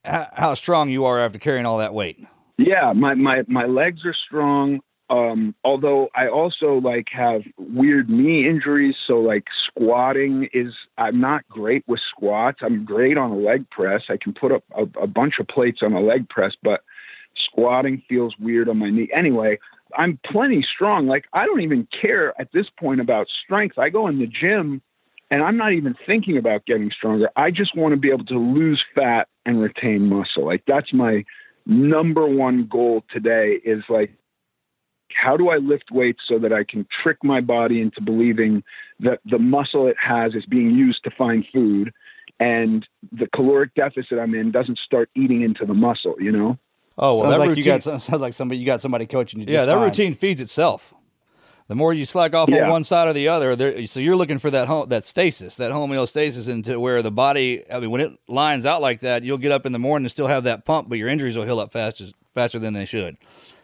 how, 0.03 0.27
how 0.33 0.53
strong 0.53 0.89
you 0.89 1.05
are 1.05 1.19
after 1.19 1.39
carrying 1.39 1.65
all 1.65 1.77
that 1.77 1.93
weight. 1.93 2.25
Yeah, 2.57 2.93
my 2.93 3.15
my 3.15 3.43
my 3.47 3.65
legs 3.65 4.01
are 4.05 4.15
strong. 4.27 4.81
Um, 5.11 5.53
although 5.65 6.07
I 6.15 6.29
also 6.29 6.75
like 6.75 7.09
have 7.11 7.41
weird 7.57 8.09
knee 8.09 8.47
injuries, 8.47 8.95
so 9.05 9.19
like 9.19 9.43
squatting 9.67 10.47
is 10.53 10.73
I'm 10.97 11.19
not 11.19 11.45
great 11.49 11.83
with 11.85 11.99
squats. 12.09 12.59
I'm 12.61 12.85
great 12.85 13.17
on 13.17 13.29
a 13.29 13.35
leg 13.35 13.69
press. 13.69 14.03
I 14.09 14.15
can 14.15 14.33
put 14.33 14.53
up 14.53 14.63
a, 14.73 14.83
a 15.01 15.07
bunch 15.07 15.39
of 15.39 15.49
plates 15.49 15.79
on 15.83 15.91
a 15.91 15.99
leg 15.99 16.29
press, 16.29 16.53
but 16.63 16.81
squatting 17.35 18.01
feels 18.07 18.37
weird 18.39 18.69
on 18.69 18.77
my 18.77 18.89
knee. 18.89 19.09
Anyway, 19.13 19.59
I'm 19.97 20.17
plenty 20.25 20.63
strong. 20.63 21.07
Like 21.07 21.25
I 21.33 21.45
don't 21.45 21.59
even 21.59 21.89
care 22.01 22.33
at 22.39 22.53
this 22.53 22.67
point 22.79 23.01
about 23.01 23.27
strength. 23.43 23.77
I 23.77 23.89
go 23.89 24.07
in 24.07 24.17
the 24.17 24.27
gym 24.27 24.81
and 25.29 25.43
I'm 25.43 25.57
not 25.57 25.73
even 25.73 25.93
thinking 26.05 26.37
about 26.37 26.65
getting 26.65 26.89
stronger. 26.89 27.29
I 27.35 27.51
just 27.51 27.75
want 27.75 27.91
to 27.91 27.97
be 27.97 28.11
able 28.11 28.25
to 28.25 28.39
lose 28.39 28.81
fat 28.95 29.27
and 29.45 29.61
retain 29.61 30.07
muscle. 30.07 30.45
Like 30.45 30.63
that's 30.65 30.93
my 30.93 31.25
number 31.65 32.25
one 32.25 32.65
goal 32.65 33.03
today 33.11 33.59
is 33.65 33.83
like 33.89 34.13
how 35.19 35.37
do 35.37 35.49
I 35.49 35.57
lift 35.57 35.91
weights 35.91 36.21
so 36.27 36.37
that 36.39 36.53
I 36.53 36.63
can 36.63 36.85
trick 37.03 37.17
my 37.23 37.41
body 37.41 37.81
into 37.81 38.01
believing 38.01 38.63
that 38.99 39.19
the 39.25 39.39
muscle 39.39 39.87
it 39.87 39.95
has 40.01 40.33
is 40.35 40.45
being 40.45 40.71
used 40.71 41.03
to 41.03 41.11
find 41.11 41.45
food 41.53 41.91
and 42.39 42.87
the 43.11 43.27
caloric 43.35 43.73
deficit 43.75 44.17
I'm 44.19 44.33
in 44.35 44.51
doesn't 44.51 44.79
start 44.79 45.09
eating 45.15 45.41
into 45.41 45.65
the 45.65 45.73
muscle, 45.73 46.15
you 46.19 46.31
know? 46.31 46.57
Oh 46.97 47.13
well, 47.15 47.23
sounds 47.23 47.31
that 47.33 47.39
like 47.39 47.49
routine, 47.49 47.63
you 47.63 47.79
got 47.79 47.83
sounds 48.01 48.21
like 48.21 48.33
somebody 48.33 48.59
you 48.59 48.65
got 48.65 48.81
somebody 48.81 49.05
coaching 49.05 49.39
you. 49.39 49.45
yeah, 49.47 49.59
just 49.59 49.67
that 49.67 49.75
fine. 49.75 49.83
routine 49.85 50.13
feeds 50.13 50.41
itself. 50.41 50.93
The 51.67 51.75
more 51.75 51.93
you 51.93 52.05
slack 52.05 52.33
off 52.35 52.49
Yeah. 52.49 52.65
on 52.65 52.69
one 52.69 52.83
side 52.83 53.07
or 53.07 53.13
the 53.13 53.29
other, 53.29 53.55
there, 53.55 53.87
so 53.87 54.01
you're 54.01 54.17
looking 54.17 54.39
for 54.39 54.51
that 54.51 54.67
home, 54.67 54.89
that 54.89 55.05
stasis, 55.05 55.55
that 55.55 55.71
homeostasis, 55.71 56.49
into 56.49 56.77
where 56.81 57.01
the 57.01 57.11
body. 57.11 57.63
I 57.71 57.79
mean, 57.79 57.91
when 57.91 58.01
it 58.01 58.11
lines 58.27 58.65
out 58.65 58.81
like 58.81 58.99
that, 59.01 59.23
you'll 59.23 59.37
get 59.37 59.53
up 59.53 59.65
in 59.65 59.71
the 59.71 59.79
morning 59.79 60.03
and 60.05 60.11
still 60.11 60.27
have 60.27 60.43
that 60.43 60.65
pump, 60.65 60.89
but 60.89 60.97
your 60.97 61.07
injuries 61.07 61.37
will 61.37 61.45
heal 61.45 61.61
up 61.61 61.71
faster, 61.71 62.07
faster 62.35 62.59
than 62.59 62.73
they 62.73 62.83
should. 62.83 63.15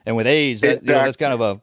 And 0.08 0.16
with 0.16 0.26
age, 0.26 0.62
that, 0.62 0.84
you 0.84 0.94
know, 0.94 1.04
that's 1.04 1.18
kind 1.18 1.34
of 1.34 1.42
a 1.42 1.62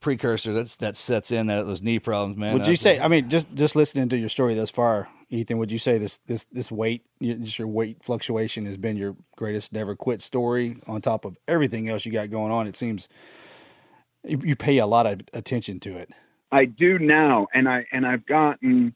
precursor 0.00 0.54
that's 0.54 0.76
that 0.76 0.96
sets 0.96 1.30
in 1.30 1.48
that 1.48 1.66
those 1.66 1.82
knee 1.82 1.98
problems, 1.98 2.38
man. 2.38 2.54
Would 2.54 2.66
you 2.66 2.76
say? 2.76 2.98
I 2.98 3.08
mean, 3.08 3.28
just 3.28 3.52
just 3.54 3.76
listening 3.76 4.08
to 4.08 4.16
your 4.16 4.30
story 4.30 4.54
thus 4.54 4.70
far, 4.70 5.10
Ethan. 5.28 5.58
Would 5.58 5.70
you 5.70 5.76
say 5.76 5.98
this 5.98 6.18
this 6.26 6.44
this 6.50 6.70
weight, 6.72 7.04
just 7.20 7.58
your 7.58 7.68
weight 7.68 8.02
fluctuation, 8.02 8.64
has 8.64 8.78
been 8.78 8.96
your 8.96 9.16
greatest 9.36 9.70
never 9.70 9.94
quit 9.94 10.22
story? 10.22 10.78
On 10.86 11.02
top 11.02 11.26
of 11.26 11.36
everything 11.46 11.90
else 11.90 12.06
you 12.06 12.12
got 12.12 12.30
going 12.30 12.50
on, 12.50 12.66
it 12.66 12.74
seems 12.74 13.06
you, 14.24 14.40
you 14.42 14.56
pay 14.56 14.78
a 14.78 14.86
lot 14.86 15.04
of 15.04 15.20
attention 15.34 15.78
to 15.80 15.98
it. 15.98 16.08
I 16.50 16.64
do 16.64 16.98
now, 16.98 17.48
and 17.52 17.68
I 17.68 17.84
and 17.92 18.06
I've 18.06 18.24
gotten 18.24 18.94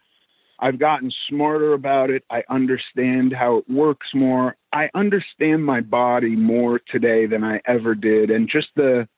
I've 0.58 0.78
gotten 0.78 1.12
smarter 1.28 1.74
about 1.74 2.10
it. 2.10 2.24
I 2.30 2.42
understand 2.48 3.34
how 3.34 3.58
it 3.58 3.70
works 3.70 4.08
more. 4.14 4.56
I 4.72 4.88
understand 4.94 5.64
my 5.64 5.80
body 5.80 6.34
more 6.36 6.80
today 6.90 7.26
than 7.26 7.44
I 7.44 7.60
ever 7.66 7.94
did, 7.94 8.30
and 8.30 8.48
just 8.48 8.68
the 8.74 9.08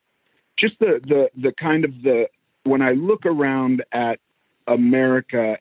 just 0.58 0.78
the 0.80 1.00
the 1.06 1.30
the 1.40 1.52
kind 1.52 1.84
of 1.84 1.92
the 2.02 2.28
when 2.64 2.82
I 2.82 2.92
look 2.92 3.24
around 3.24 3.84
at 3.92 4.18
America 4.66 5.58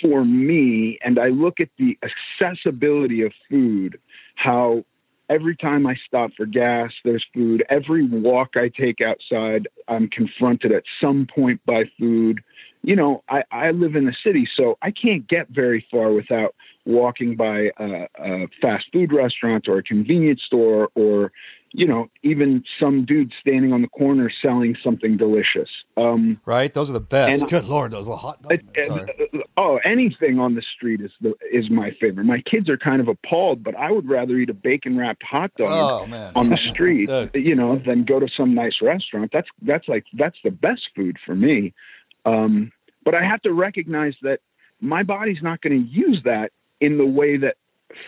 for 0.00 0.24
me, 0.24 0.98
and 1.02 1.18
I 1.18 1.28
look 1.28 1.60
at 1.60 1.70
the 1.78 1.98
accessibility 2.02 3.22
of 3.22 3.32
food, 3.48 3.98
how 4.36 4.84
every 5.28 5.56
time 5.56 5.86
I 5.86 5.96
stop 6.06 6.30
for 6.36 6.46
gas, 6.46 6.90
there's 7.04 7.24
food. 7.32 7.64
Every 7.70 8.06
walk 8.06 8.50
I 8.56 8.68
take 8.68 9.00
outside, 9.00 9.68
I'm 9.88 10.08
confronted 10.08 10.72
at 10.72 10.82
some 11.00 11.26
point 11.32 11.60
by 11.64 11.84
food. 11.98 12.40
You 12.82 12.96
know, 12.96 13.22
I, 13.28 13.42
I 13.50 13.70
live 13.72 13.94
in 13.94 14.06
the 14.06 14.14
city, 14.24 14.48
so 14.56 14.78
I 14.80 14.90
can't 14.90 15.28
get 15.28 15.48
very 15.50 15.86
far 15.90 16.12
without 16.12 16.54
walking 16.86 17.36
by 17.36 17.70
a, 17.78 18.06
a 18.18 18.46
fast 18.60 18.86
food 18.92 19.12
restaurant 19.12 19.68
or 19.68 19.78
a 19.78 19.82
convenience 19.82 20.40
store 20.46 20.88
or, 20.94 21.30
you 21.72 21.86
know, 21.86 22.08
even 22.22 22.64
some 22.80 23.04
dude 23.04 23.32
standing 23.38 23.74
on 23.74 23.82
the 23.82 23.88
corner 23.88 24.30
selling 24.42 24.74
something 24.82 25.18
delicious. 25.18 25.68
Um, 25.98 26.40
right? 26.46 26.72
Those 26.72 26.88
are 26.88 26.94
the 26.94 27.00
best. 27.00 27.42
And- 27.42 27.50
Good 27.50 27.66
lord, 27.66 27.90
those 27.92 28.06
little 28.06 28.16
hot 28.16 28.42
dogs. 28.42 28.56
it- 28.74 28.86
Sorry. 28.86 29.44
oh, 29.58 29.78
anything 29.84 30.38
on 30.38 30.54
the 30.54 30.62
street 30.74 31.02
is 31.02 31.10
the 31.20 31.34
is 31.52 31.68
my 31.70 31.90
favorite. 32.00 32.24
My 32.24 32.40
kids 32.50 32.70
are 32.70 32.78
kind 32.78 33.02
of 33.02 33.08
appalled, 33.08 33.62
but 33.62 33.76
I 33.76 33.90
would 33.90 34.08
rather 34.08 34.36
eat 34.36 34.48
a 34.48 34.54
bacon 34.54 34.96
wrapped 34.96 35.22
hot 35.22 35.52
dog 35.58 36.08
Oh 36.10 36.30
on 36.34 36.48
the 36.48 36.56
street, 36.70 37.10
you 37.34 37.54
know, 37.54 37.78
than 37.84 38.04
go 38.04 38.18
to 38.20 38.26
some 38.34 38.54
nice 38.54 38.76
restaurant. 38.80 39.30
That's 39.34 39.48
that's 39.62 39.86
like 39.86 40.04
that's 40.14 40.38
the 40.42 40.50
best 40.50 40.80
food 40.96 41.18
for 41.26 41.34
me. 41.34 41.74
Um, 42.24 42.72
but 43.04 43.14
I 43.14 43.22
have 43.24 43.40
to 43.42 43.52
recognize 43.52 44.14
that 44.22 44.40
my 44.80 45.02
body's 45.02 45.42
not 45.42 45.60
going 45.60 45.84
to 45.84 45.90
use 45.90 46.20
that 46.24 46.52
in 46.80 46.98
the 46.98 47.06
way 47.06 47.36
that 47.36 47.56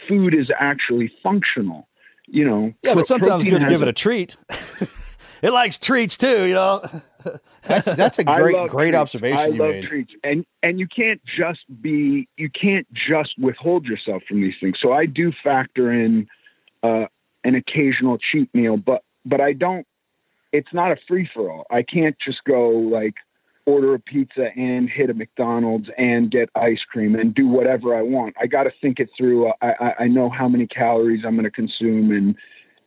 food 0.09 0.35
is 0.35 0.51
actually 0.59 1.13
functional. 1.23 1.89
You 2.27 2.45
know, 2.47 2.73
Yeah, 2.83 2.95
but 2.95 3.07
sometimes 3.07 3.45
good 3.45 3.61
to 3.61 3.69
give 3.69 3.83
it 3.83 3.89
a 3.89 3.93
treat. 3.93 4.37
it 5.43 5.51
likes 5.51 5.77
treats 5.77 6.17
too, 6.17 6.45
you 6.45 6.55
know. 6.55 6.83
That's 7.65 7.95
that's 7.95 8.19
a 8.19 8.25
great 8.25 8.57
great 8.71 8.91
treats. 8.91 8.97
observation 8.97 9.39
I 9.39 9.47
you 9.47 9.53
love 9.61 9.71
made. 9.71 9.85
treats, 9.85 10.13
and 10.25 10.45
and 10.65 10.81
you 10.81 10.89
can't 10.89 11.21
just 11.25 11.61
be 11.81 12.29
you 12.37 12.51
can't 12.51 12.89
just 12.93 13.39
withhold 13.39 13.85
yourself 13.85 14.25
from 14.27 14.41
these 14.41 14.55
things. 14.61 14.79
So 14.83 14.93
I 14.93 15.07
do 15.07 15.33
factor 15.45 15.93
in 15.93 16.27
uh, 16.83 17.07
an 17.45 17.55
occasional 17.55 18.19
cheat 18.19 18.53
meal, 18.53 18.77
but 18.77 19.05
but 19.25 19.41
I 19.41 19.53
don't. 19.53 19.87
It's 20.53 20.73
not 20.73 20.91
a 20.91 20.97
free 21.07 21.31
for 21.33 21.53
all. 21.53 21.67
I 21.71 21.85
can't 21.85 22.17
just 22.25 22.43
go 22.43 22.71
like 22.71 23.15
order 23.67 23.95
a 23.95 23.99
pizza 23.99 24.49
and 24.57 24.89
hit 24.89 25.11
a 25.11 25.15
McDonald's 25.15 25.89
and 25.97 26.31
get 26.31 26.49
ice 26.55 26.81
cream 26.91 27.15
and 27.15 27.35
do 27.35 27.47
whatever 27.47 27.95
I 27.97 28.03
want. 28.03 28.35
I 28.41 28.47
got 28.47 28.65
to 28.65 28.73
think 28.81 28.99
it 28.99 29.09
through. 29.17 29.49
I, 29.61 29.73
I 29.81 29.95
I 30.01 30.09
know 30.09 30.29
how 30.29 30.49
many 30.49 30.67
calories 30.67 31.23
I'm 31.25 31.35
going 31.35 31.45
to 31.45 31.51
consume 31.51 32.11
and 32.11 32.35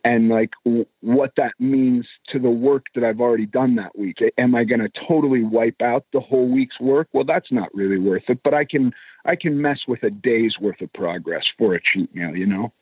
and 0.04 0.28
like 0.28 0.50
w- 0.64 0.86
what 1.00 1.32
that 1.36 1.52
means 1.58 2.06
to 2.32 2.38
the 2.38 2.50
work 2.50 2.86
that 2.94 3.02
I've 3.02 3.20
already 3.20 3.46
done 3.46 3.74
that 3.76 3.98
week. 3.98 4.18
Am 4.38 4.54
I 4.54 4.64
going 4.64 4.80
to 4.80 4.90
totally 5.08 5.42
wipe 5.42 5.82
out 5.82 6.04
the 6.12 6.20
whole 6.20 6.48
week's 6.48 6.78
work? 6.78 7.08
Well, 7.12 7.24
that's 7.24 7.50
not 7.50 7.74
really 7.74 7.98
worth 7.98 8.24
it, 8.28 8.40
but 8.44 8.54
I 8.54 8.64
can 8.64 8.92
I 9.24 9.34
can 9.34 9.60
mess 9.60 9.80
with 9.88 10.02
a 10.02 10.10
day's 10.10 10.54
worth 10.60 10.80
of 10.80 10.92
progress 10.92 11.42
for 11.58 11.74
a 11.74 11.80
cheat 11.80 12.14
meal, 12.14 12.36
you 12.36 12.46
know. 12.46 12.72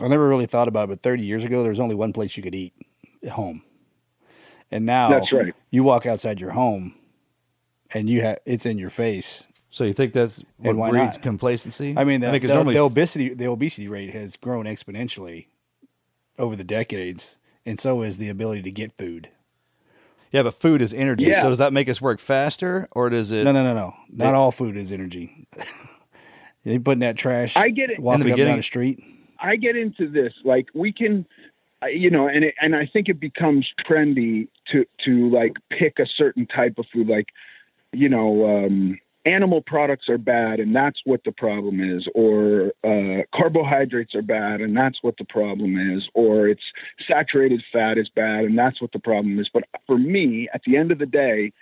I 0.00 0.08
never 0.08 0.28
really 0.28 0.46
thought 0.46 0.68
about 0.68 0.84
it, 0.84 0.88
but 0.88 1.02
30 1.02 1.24
years 1.24 1.42
ago, 1.44 1.62
there 1.62 1.70
was 1.70 1.80
only 1.80 1.94
one 1.94 2.12
place 2.12 2.36
you 2.36 2.42
could 2.42 2.54
eat 2.54 2.74
at 3.24 3.30
home. 3.30 3.62
And 4.70 4.84
now 4.84 5.08
That's 5.08 5.32
right. 5.32 5.54
you 5.70 5.82
walk 5.82 6.06
outside 6.06 6.38
your 6.38 6.50
home 6.50 6.94
and 7.94 8.08
you 8.08 8.20
have 8.22 8.38
it's 8.44 8.66
in 8.66 8.78
your 8.78 8.90
face. 8.90 9.44
So 9.70 9.84
you 9.84 9.92
think 9.92 10.12
that's 10.14 10.42
what 10.56 10.70
And 10.70 10.78
why 10.78 10.90
breeds 10.90 11.16
not? 11.16 11.22
complacency? 11.22 11.94
I 11.96 12.04
mean, 12.04 12.20
the, 12.20 12.30
think 12.30 12.42
the, 12.46 12.54
normally 12.54 12.74
the 12.74 12.80
obesity 12.80 13.34
the 13.34 13.46
obesity 13.46 13.88
rate 13.88 14.14
has 14.14 14.36
grown 14.36 14.64
exponentially 14.64 15.46
over 16.38 16.56
the 16.56 16.64
decades, 16.64 17.36
and 17.66 17.78
so 17.78 18.02
is 18.02 18.16
the 18.16 18.28
ability 18.28 18.62
to 18.62 18.70
get 18.70 18.92
food. 18.92 19.28
yeah, 20.32 20.42
but 20.42 20.54
food 20.54 20.80
is 20.80 20.94
energy. 20.94 21.26
Yeah. 21.26 21.42
So 21.42 21.48
does 21.50 21.58
that 21.58 21.72
make 21.72 21.88
us 21.88 22.00
work 22.00 22.20
faster, 22.20 22.88
or 22.92 23.10
does 23.10 23.30
it? 23.32 23.44
No, 23.44 23.52
no, 23.52 23.62
no, 23.62 23.74
no. 23.74 23.94
Not 24.10 24.34
all 24.34 24.52
food 24.52 24.76
is 24.76 24.90
energy. 24.92 25.46
they 26.64 26.78
putting 26.78 27.00
that 27.00 27.16
trash. 27.16 27.56
I 27.56 27.70
get 27.70 27.90
it. 27.90 27.98
Walking 28.00 28.22
In 28.22 28.26
the 28.28 28.32
up 28.32 28.38
and 28.38 28.48
down 28.48 28.56
the 28.58 28.62
street. 28.62 29.02
I 29.40 29.56
get 29.56 29.76
into 29.76 30.08
this 30.10 30.32
like 30.44 30.66
we 30.74 30.92
can 30.92 31.24
you 31.92 32.10
know 32.10 32.26
and 32.26 32.44
it, 32.44 32.54
and 32.60 32.74
I 32.74 32.86
think 32.92 33.08
it 33.08 33.20
becomes 33.20 33.68
trendy 33.88 34.48
to 34.72 34.84
to 35.04 35.30
like 35.30 35.52
pick 35.70 35.98
a 35.98 36.06
certain 36.16 36.46
type 36.46 36.74
of 36.78 36.86
food 36.92 37.06
like 37.08 37.26
you 37.92 38.08
know 38.08 38.64
um 38.66 38.98
animal 39.24 39.60
products 39.60 40.08
are 40.08 40.18
bad 40.18 40.58
and 40.58 40.74
that's 40.74 41.00
what 41.04 41.20
the 41.24 41.32
problem 41.32 41.80
is 41.80 42.08
or 42.14 42.72
uh 42.84 43.22
carbohydrates 43.34 44.14
are 44.14 44.22
bad 44.22 44.60
and 44.60 44.76
that's 44.76 44.98
what 45.02 45.16
the 45.18 45.24
problem 45.24 45.76
is 45.76 46.08
or 46.14 46.48
it's 46.48 46.62
saturated 47.06 47.62
fat 47.72 47.98
is 47.98 48.08
bad 48.14 48.44
and 48.44 48.58
that's 48.58 48.80
what 48.80 48.92
the 48.92 48.98
problem 48.98 49.38
is. 49.38 49.50
But 49.52 49.64
for 49.86 49.98
me 49.98 50.48
at 50.54 50.62
the 50.66 50.76
end 50.76 50.92
of 50.92 50.98
the 50.98 51.06
day 51.06 51.52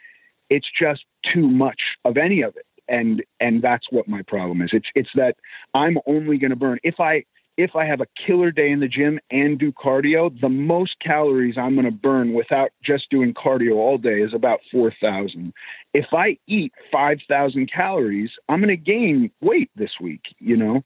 it's 0.49 0.68
just 0.81 1.05
too 1.35 1.49
much 1.49 1.81
of 2.05 2.16
any 2.16 2.43
of 2.43 2.57
it. 2.57 2.66
And 2.89 3.24
and 3.41 3.62
that's 3.62 3.87
what 3.91 4.07
my 4.07 4.22
problem 4.22 4.62
is. 4.62 4.70
It's 4.72 4.87
it's 4.95 5.09
that 5.16 5.37
I'm 5.74 5.99
only 6.07 6.39
going 6.39 6.51
to 6.51 6.57
burn. 6.57 6.79
If 6.85 7.01
I 7.01 7.24
if 7.57 7.75
I 7.75 7.87
have 7.87 8.01
a 8.01 8.07
killer 8.27 8.51
day 8.51 8.71
in 8.71 8.81
the 8.81 8.89
gym 8.89 9.19
and 9.31 9.59
do 9.59 9.73
cardio, 9.73 10.39
the 10.41 10.49
most 10.49 10.97
calories 11.01 11.57
I'm 11.57 11.75
going 11.75 11.87
to 11.87 11.91
burn 11.91 12.35
without 12.35 12.71
just 12.85 13.09
doing 13.11 13.33
cardio 13.33 13.77
all 13.77 13.97
day 13.99 14.21
is 14.21 14.35
about 14.35 14.61
4,000. 14.71 15.53
If 15.95 16.07
I 16.13 16.39
eat 16.47 16.73
5,000 16.93 17.71
calories, 17.73 18.31
I'm 18.49 18.61
going 18.61 18.69
to 18.69 18.77
gain 18.77 19.31
weight 19.41 19.71
this 19.75 19.93
week, 20.01 20.23
you 20.39 20.57
know? 20.57 20.85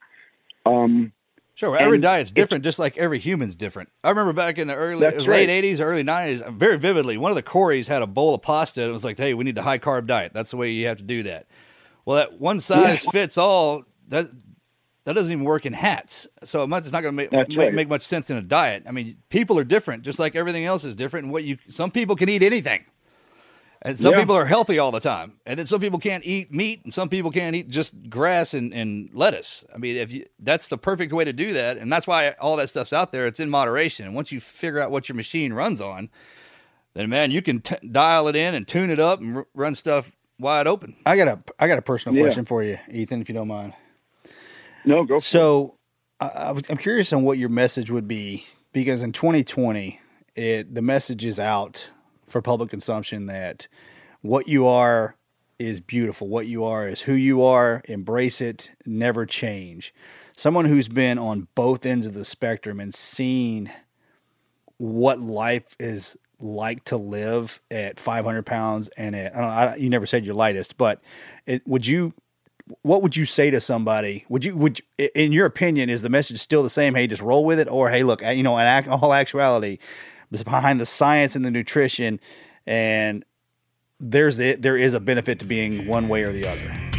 Um, 0.64 1.12
Sure, 1.56 1.76
every 1.76 1.96
and 1.96 2.02
diet's 2.02 2.30
different, 2.30 2.64
just 2.64 2.78
like 2.78 2.96
every 2.96 3.18
human's 3.18 3.54
different. 3.54 3.90
I 4.02 4.08
remember 4.08 4.32
back 4.32 4.56
in 4.56 4.68
the 4.68 4.74
early, 4.74 5.04
was 5.14 5.28
right. 5.28 5.46
late 5.46 5.62
'80s, 5.62 5.78
early 5.78 6.02
'90s, 6.02 6.54
very 6.54 6.78
vividly. 6.78 7.18
One 7.18 7.30
of 7.30 7.36
the 7.36 7.42
Corys 7.42 7.86
had 7.86 8.00
a 8.00 8.06
bowl 8.06 8.34
of 8.34 8.40
pasta, 8.40 8.80
and 8.80 8.88
it 8.88 8.92
was 8.94 9.04
like, 9.04 9.18
"Hey, 9.18 9.34
we 9.34 9.44
need 9.44 9.56
the 9.56 9.62
high 9.62 9.78
carb 9.78 10.06
diet. 10.06 10.32
That's 10.32 10.52
the 10.52 10.56
way 10.56 10.70
you 10.70 10.86
have 10.86 10.96
to 10.96 11.02
do 11.02 11.22
that." 11.24 11.48
Well, 12.06 12.16
that 12.16 12.40
one 12.40 12.60
size 12.60 13.04
fits 13.12 13.36
all 13.36 13.84
that 14.08 14.30
that 15.10 15.14
doesn't 15.14 15.32
even 15.32 15.44
work 15.44 15.66
in 15.66 15.72
hats. 15.72 16.26
So 16.44 16.62
it 16.62 16.72
it's 16.78 16.92
not 16.92 17.02
going 17.02 17.16
to 17.16 17.28
make, 17.28 17.32
make 17.48 17.58
right. 17.58 17.74
make 17.74 17.88
much 17.88 18.02
sense 18.02 18.30
in 18.30 18.36
a 18.36 18.42
diet. 18.42 18.84
I 18.86 18.92
mean, 18.92 19.16
people 19.28 19.58
are 19.58 19.64
different, 19.64 20.02
just 20.04 20.18
like 20.18 20.36
everything 20.36 20.64
else 20.64 20.84
is 20.84 20.94
different. 20.94 21.24
And 21.24 21.32
what 21.32 21.44
you 21.44 21.58
some 21.68 21.90
people 21.90 22.16
can 22.16 22.28
eat 22.28 22.42
anything, 22.42 22.84
and 23.82 23.98
some 23.98 24.12
Yeah. 24.12 24.20
people 24.20 24.36
are 24.36 24.46
healthy 24.46 24.78
all 24.78 24.90
the 24.92 25.00
time, 25.00 25.34
and 25.46 25.58
then 25.58 25.66
some 25.66 25.80
people 25.80 25.98
can't 25.98 26.24
eat 26.24 26.52
meat, 26.52 26.82
and 26.84 26.94
some 26.94 27.08
people 27.08 27.30
can't 27.30 27.56
eat 27.56 27.68
just 27.68 28.08
grass 28.08 28.54
and, 28.54 28.72
and 28.72 29.10
lettuce. 29.12 29.64
I 29.74 29.78
mean, 29.78 29.96
if 29.96 30.12
you 30.12 30.26
that's 30.38 30.68
the 30.68 30.78
perfect 30.78 31.12
way 31.12 31.24
to 31.24 31.32
do 31.32 31.52
that, 31.54 31.76
and 31.76 31.92
that's 31.92 32.06
why 32.06 32.30
all 32.40 32.56
that 32.56 32.68
stuff's 32.70 32.92
out 32.92 33.10
there. 33.12 33.26
It's 33.26 33.40
in 33.40 33.50
moderation, 33.50 34.06
and 34.06 34.14
once 34.14 34.30
you 34.32 34.40
figure 34.40 34.80
out 34.80 34.90
what 34.90 35.08
your 35.08 35.16
machine 35.16 35.52
runs 35.52 35.80
on, 35.80 36.08
then 36.94 37.08
man, 37.10 37.30
you 37.30 37.42
can 37.42 37.60
t- 37.60 37.76
dial 37.90 38.28
it 38.28 38.36
in 38.36 38.54
and 38.54 38.66
tune 38.66 38.90
it 38.90 39.00
up 39.00 39.20
and 39.20 39.36
r- 39.38 39.46
run 39.54 39.74
stuff 39.74 40.10
wide 40.38 40.66
open. 40.66 40.96
I 41.06 41.16
got 41.16 41.28
a 41.28 41.38
I 41.58 41.68
got 41.68 41.78
a 41.78 41.82
personal 41.82 42.16
Yeah. 42.16 42.24
question 42.24 42.44
for 42.44 42.62
you, 42.62 42.78
Ethan, 42.90 43.20
if 43.22 43.28
you 43.28 43.34
don't 43.34 43.48
mind. 43.48 43.74
No, 44.84 45.04
go. 45.04 45.18
So 45.18 45.74
I, 46.20 46.54
I'm 46.68 46.76
curious 46.76 47.12
on 47.12 47.22
what 47.22 47.38
your 47.38 47.48
message 47.48 47.90
would 47.90 48.08
be 48.08 48.46
because 48.72 49.02
in 49.02 49.12
2020, 49.12 50.00
it 50.36 50.74
the 50.74 50.82
message 50.82 51.24
is 51.24 51.38
out 51.38 51.90
for 52.26 52.40
public 52.40 52.70
consumption 52.70 53.26
that 53.26 53.66
what 54.22 54.48
you 54.48 54.66
are 54.66 55.16
is 55.58 55.80
beautiful. 55.80 56.28
What 56.28 56.46
you 56.46 56.64
are 56.64 56.88
is 56.88 57.02
who 57.02 57.12
you 57.12 57.42
are. 57.42 57.82
Embrace 57.86 58.40
it. 58.40 58.70
Never 58.86 59.26
change. 59.26 59.92
Someone 60.36 60.64
who's 60.64 60.88
been 60.88 61.18
on 61.18 61.48
both 61.54 61.84
ends 61.84 62.06
of 62.06 62.14
the 62.14 62.24
spectrum 62.24 62.80
and 62.80 62.94
seen 62.94 63.70
what 64.78 65.20
life 65.20 65.76
is 65.78 66.16
like 66.40 66.84
to 66.84 66.96
live 66.96 67.60
at 67.70 68.00
500 68.00 68.46
pounds 68.46 68.88
and 68.96 69.14
at 69.14 69.36
I 69.36 69.40
don't 69.40 69.48
know, 69.48 69.54
I, 69.54 69.74
you 69.76 69.90
never 69.90 70.06
said 70.06 70.24
your 70.24 70.34
lightest, 70.34 70.78
but 70.78 71.02
it, 71.44 71.66
would 71.66 71.86
you 71.86 72.14
what 72.82 73.02
would 73.02 73.16
you 73.16 73.24
say 73.24 73.50
to 73.50 73.60
somebody? 73.60 74.24
Would 74.28 74.44
you 74.44 74.56
would 74.56 74.80
you- 74.98 75.08
in 75.14 75.32
your 75.32 75.46
opinion 75.46 75.90
is 75.90 76.02
the 76.02 76.08
message 76.08 76.38
still 76.40 76.62
the 76.62 76.70
same? 76.70 76.94
Hey, 76.94 77.06
just 77.06 77.22
roll 77.22 77.44
with 77.44 77.58
it, 77.58 77.68
or 77.68 77.90
hey, 77.90 78.02
look, 78.02 78.22
you 78.22 78.42
know, 78.42 78.58
in 78.58 78.88
all 78.88 79.12
actuality, 79.14 79.78
behind 80.30 80.80
the 80.80 80.86
science 80.86 81.36
and 81.36 81.44
the 81.44 81.50
nutrition, 81.50 82.20
and 82.66 83.24
there's 83.98 84.36
the, 84.36 84.54
there 84.54 84.76
is 84.76 84.94
a 84.94 85.00
benefit 85.00 85.38
to 85.40 85.44
being 85.44 85.86
one 85.86 86.08
way 86.08 86.22
or 86.22 86.32
the 86.32 86.46
other. 86.46 86.89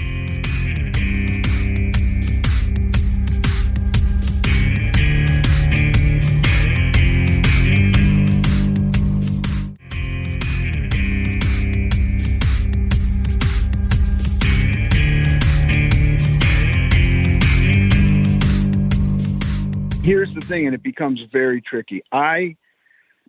Thing, 20.52 20.66
and 20.66 20.76
it 20.76 20.84
becomes 20.84 21.22
very 21.32 21.62
tricky. 21.62 22.04
I 22.12 22.56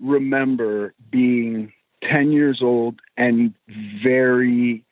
remember 0.01 0.95
being 1.11 1.73
10 2.03 2.33
years 2.33 2.61
old 2.63 3.01
and 3.17 3.55
very, 4.03 4.85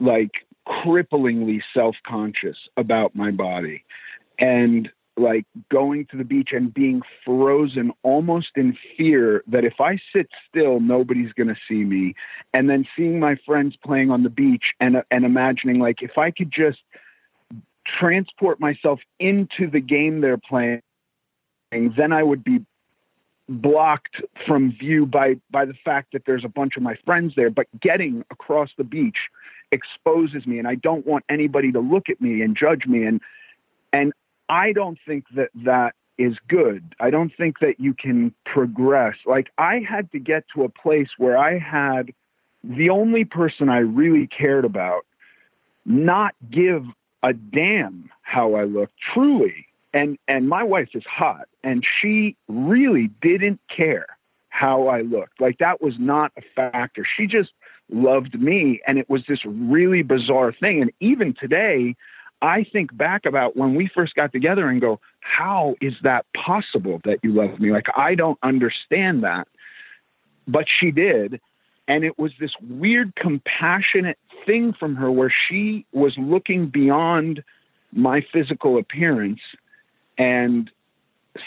like, 0.00 0.32
cripplingly 0.66 1.60
self 1.72 1.96
conscious 2.06 2.56
about 2.76 3.14
my 3.14 3.30
body. 3.30 3.84
And, 4.38 4.90
like, 5.16 5.44
going 5.70 6.06
to 6.06 6.16
the 6.16 6.24
beach 6.24 6.50
and 6.52 6.74
being 6.74 7.02
frozen 7.24 7.92
almost 8.02 8.48
in 8.56 8.76
fear 8.96 9.44
that 9.46 9.64
if 9.64 9.80
I 9.80 9.98
sit 10.14 10.28
still, 10.48 10.80
nobody's 10.80 11.32
going 11.32 11.48
to 11.48 11.56
see 11.68 11.84
me. 11.84 12.14
And 12.52 12.68
then 12.68 12.84
seeing 12.96 13.20
my 13.20 13.36
friends 13.46 13.76
playing 13.84 14.10
on 14.10 14.24
the 14.24 14.30
beach 14.30 14.64
and, 14.80 15.02
and 15.10 15.24
imagining, 15.24 15.78
like, 15.78 16.02
if 16.02 16.18
I 16.18 16.32
could 16.32 16.50
just 16.50 16.80
transport 17.86 18.58
myself 18.58 18.98
into 19.20 19.70
the 19.70 19.78
game 19.80 20.22
they're 20.22 20.38
playing 20.38 20.80
then 21.96 22.12
I 22.12 22.22
would 22.22 22.44
be 22.44 22.64
blocked 23.48 24.22
from 24.46 24.72
view 24.72 25.06
by 25.06 25.36
by 25.50 25.64
the 25.64 25.74
fact 25.84 26.12
that 26.12 26.24
there's 26.26 26.44
a 26.44 26.48
bunch 26.48 26.76
of 26.76 26.82
my 26.82 26.96
friends 27.04 27.34
there. 27.36 27.50
But 27.50 27.66
getting 27.80 28.24
across 28.30 28.70
the 28.76 28.84
beach 28.84 29.18
exposes 29.70 30.46
me, 30.46 30.58
and 30.58 30.68
I 30.68 30.76
don't 30.76 31.06
want 31.06 31.24
anybody 31.28 31.72
to 31.72 31.80
look 31.80 32.08
at 32.08 32.20
me 32.20 32.42
and 32.42 32.56
judge 32.56 32.86
me. 32.86 33.04
And 33.04 33.20
and 33.92 34.12
I 34.48 34.72
don't 34.72 34.98
think 35.06 35.24
that 35.36 35.50
that 35.64 35.94
is 36.16 36.36
good. 36.48 36.94
I 37.00 37.10
don't 37.10 37.32
think 37.36 37.58
that 37.58 37.80
you 37.80 37.92
can 37.92 38.32
progress. 38.44 39.16
Like 39.26 39.50
I 39.58 39.80
had 39.80 40.10
to 40.12 40.18
get 40.18 40.44
to 40.54 40.64
a 40.64 40.68
place 40.68 41.08
where 41.18 41.36
I 41.36 41.58
had 41.58 42.12
the 42.62 42.90
only 42.90 43.24
person 43.24 43.68
I 43.68 43.78
really 43.78 44.26
cared 44.26 44.64
about 44.64 45.04
not 45.84 46.34
give 46.50 46.84
a 47.22 47.32
damn 47.32 48.10
how 48.22 48.54
I 48.54 48.64
look 48.64 48.90
truly. 49.12 49.66
And 49.94 50.18
and 50.26 50.48
my 50.48 50.64
wife 50.64 50.88
is 50.94 51.04
hot 51.06 51.46
and 51.62 51.84
she 52.00 52.36
really 52.48 53.10
didn't 53.22 53.60
care 53.74 54.06
how 54.48 54.88
I 54.88 55.02
looked. 55.02 55.40
Like 55.40 55.58
that 55.58 55.80
was 55.80 55.94
not 55.98 56.32
a 56.36 56.42
factor. 56.54 57.06
She 57.16 57.26
just 57.28 57.52
loved 57.88 58.38
me 58.38 58.82
and 58.86 58.98
it 58.98 59.08
was 59.08 59.22
this 59.28 59.38
really 59.46 60.02
bizarre 60.02 60.52
thing 60.52 60.82
and 60.82 60.90
even 61.00 61.32
today 61.32 61.94
I 62.42 62.64
think 62.64 62.94
back 62.94 63.24
about 63.24 63.56
when 63.56 63.74
we 63.74 63.86
first 63.86 64.14
got 64.16 64.32
together 64.32 64.68
and 64.68 64.80
go, 64.80 65.00
how 65.20 65.76
is 65.80 65.94
that 66.02 66.26
possible 66.34 67.00
that 67.04 67.20
you 67.22 67.32
love 67.32 67.58
me? 67.60 67.70
Like 67.70 67.86
I 67.96 68.16
don't 68.16 68.38
understand 68.42 69.22
that. 69.22 69.46
But 70.48 70.66
she 70.68 70.90
did 70.90 71.40
and 71.86 72.04
it 72.04 72.18
was 72.18 72.32
this 72.40 72.52
weird 72.68 73.14
compassionate 73.14 74.18
thing 74.44 74.72
from 74.72 74.96
her 74.96 75.10
where 75.10 75.32
she 75.48 75.86
was 75.92 76.14
looking 76.18 76.66
beyond 76.66 77.44
my 77.92 78.26
physical 78.32 78.76
appearance 78.76 79.40
and 80.18 80.70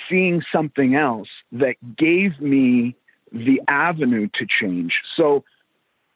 seeing 0.09 0.43
something 0.51 0.95
else 0.95 1.29
that 1.51 1.75
gave 1.97 2.39
me 2.39 2.95
the 3.31 3.61
avenue 3.67 4.27
to 4.35 4.45
change. 4.45 5.01
So 5.15 5.43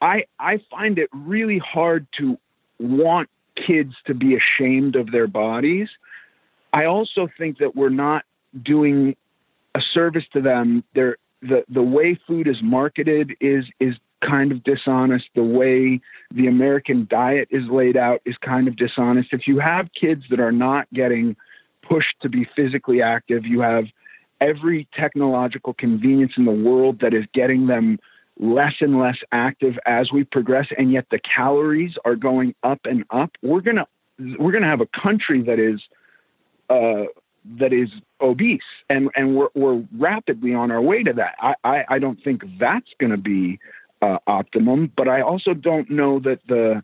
I 0.01 0.25
I 0.39 0.59
find 0.69 0.97
it 0.97 1.09
really 1.13 1.59
hard 1.59 2.07
to 2.19 2.37
want 2.79 3.29
kids 3.55 3.93
to 4.05 4.13
be 4.13 4.35
ashamed 4.35 4.95
of 4.95 5.11
their 5.11 5.27
bodies. 5.27 5.89
I 6.73 6.85
also 6.85 7.29
think 7.37 7.59
that 7.59 7.75
we're 7.75 7.89
not 7.89 8.23
doing 8.63 9.15
a 9.75 9.81
service 9.93 10.23
to 10.33 10.41
them. 10.41 10.83
They're, 10.95 11.17
the 11.41 11.63
the 11.69 11.83
way 11.83 12.19
food 12.27 12.47
is 12.47 12.57
marketed 12.61 13.33
is 13.39 13.65
is 13.79 13.95
kind 14.21 14.51
of 14.51 14.63
dishonest. 14.63 15.25
The 15.35 15.43
way 15.43 15.99
the 16.31 16.47
American 16.47 17.07
diet 17.09 17.47
is 17.51 17.63
laid 17.69 17.97
out 17.97 18.21
is 18.25 18.35
kind 18.37 18.67
of 18.67 18.75
dishonest. 18.75 19.29
If 19.31 19.47
you 19.47 19.59
have 19.59 19.89
kids 19.99 20.23
that 20.29 20.39
are 20.39 20.51
not 20.51 20.87
getting 20.93 21.35
pushed 21.91 22.15
to 22.21 22.29
be 22.29 22.47
physically 22.55 23.01
active, 23.01 23.45
you 23.45 23.59
have 23.59 23.85
every 24.39 24.87
technological 24.97 25.73
convenience 25.73 26.31
in 26.37 26.45
the 26.45 26.51
world 26.51 26.99
that 27.01 27.13
is 27.13 27.25
getting 27.33 27.67
them 27.67 27.99
less 28.39 28.75
and 28.79 28.97
less 28.97 29.17
active 29.31 29.77
as 29.85 30.11
we 30.11 30.23
progress 30.23 30.67
and 30.77 30.91
yet 30.91 31.05
the 31.11 31.19
calories 31.19 31.93
are 32.05 32.15
going 32.15 32.55
up 32.63 32.79
and 32.85 33.03
up. 33.11 33.31
We're 33.41 33.61
going 33.61 33.75
to 33.75 33.85
we're 34.39 34.51
going 34.51 34.63
to 34.63 34.69
have 34.69 34.81
a 34.81 34.87
country 35.01 35.41
that 35.43 35.59
is 35.59 35.81
uh, 36.69 37.07
that 37.59 37.73
is 37.73 37.89
obese 38.21 38.61
and 38.89 39.09
and 39.15 39.35
we're 39.35 39.49
we're 39.53 39.83
rapidly 39.97 40.53
on 40.53 40.71
our 40.71 40.81
way 40.81 41.03
to 41.03 41.13
that. 41.13 41.35
I 41.39 41.55
i, 41.63 41.83
I 41.89 41.99
don't 41.99 42.23
think 42.23 42.43
that's 42.59 42.89
going 42.99 43.11
to 43.11 43.17
be 43.17 43.59
uh, 44.01 44.17
optimum 44.25 44.91
but 44.95 45.07
i 45.07 45.21
also 45.21 45.53
don't 45.53 45.89
know 45.91 46.19
that 46.19 46.39
the 46.47 46.83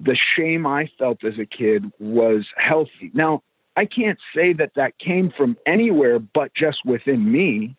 the 0.00 0.16
shame 0.16 0.66
i 0.66 0.88
felt 0.98 1.24
as 1.24 1.38
a 1.38 1.46
kid 1.46 1.90
was 1.98 2.46
healthy. 2.56 3.10
Now 3.12 3.42
I 3.76 3.84
can't 3.84 4.18
say 4.34 4.52
that 4.54 4.72
that 4.76 4.98
came 4.98 5.30
from 5.36 5.56
anywhere 5.66 6.18
but 6.18 6.54
just 6.54 6.84
within 6.84 7.30
me, 7.30 7.76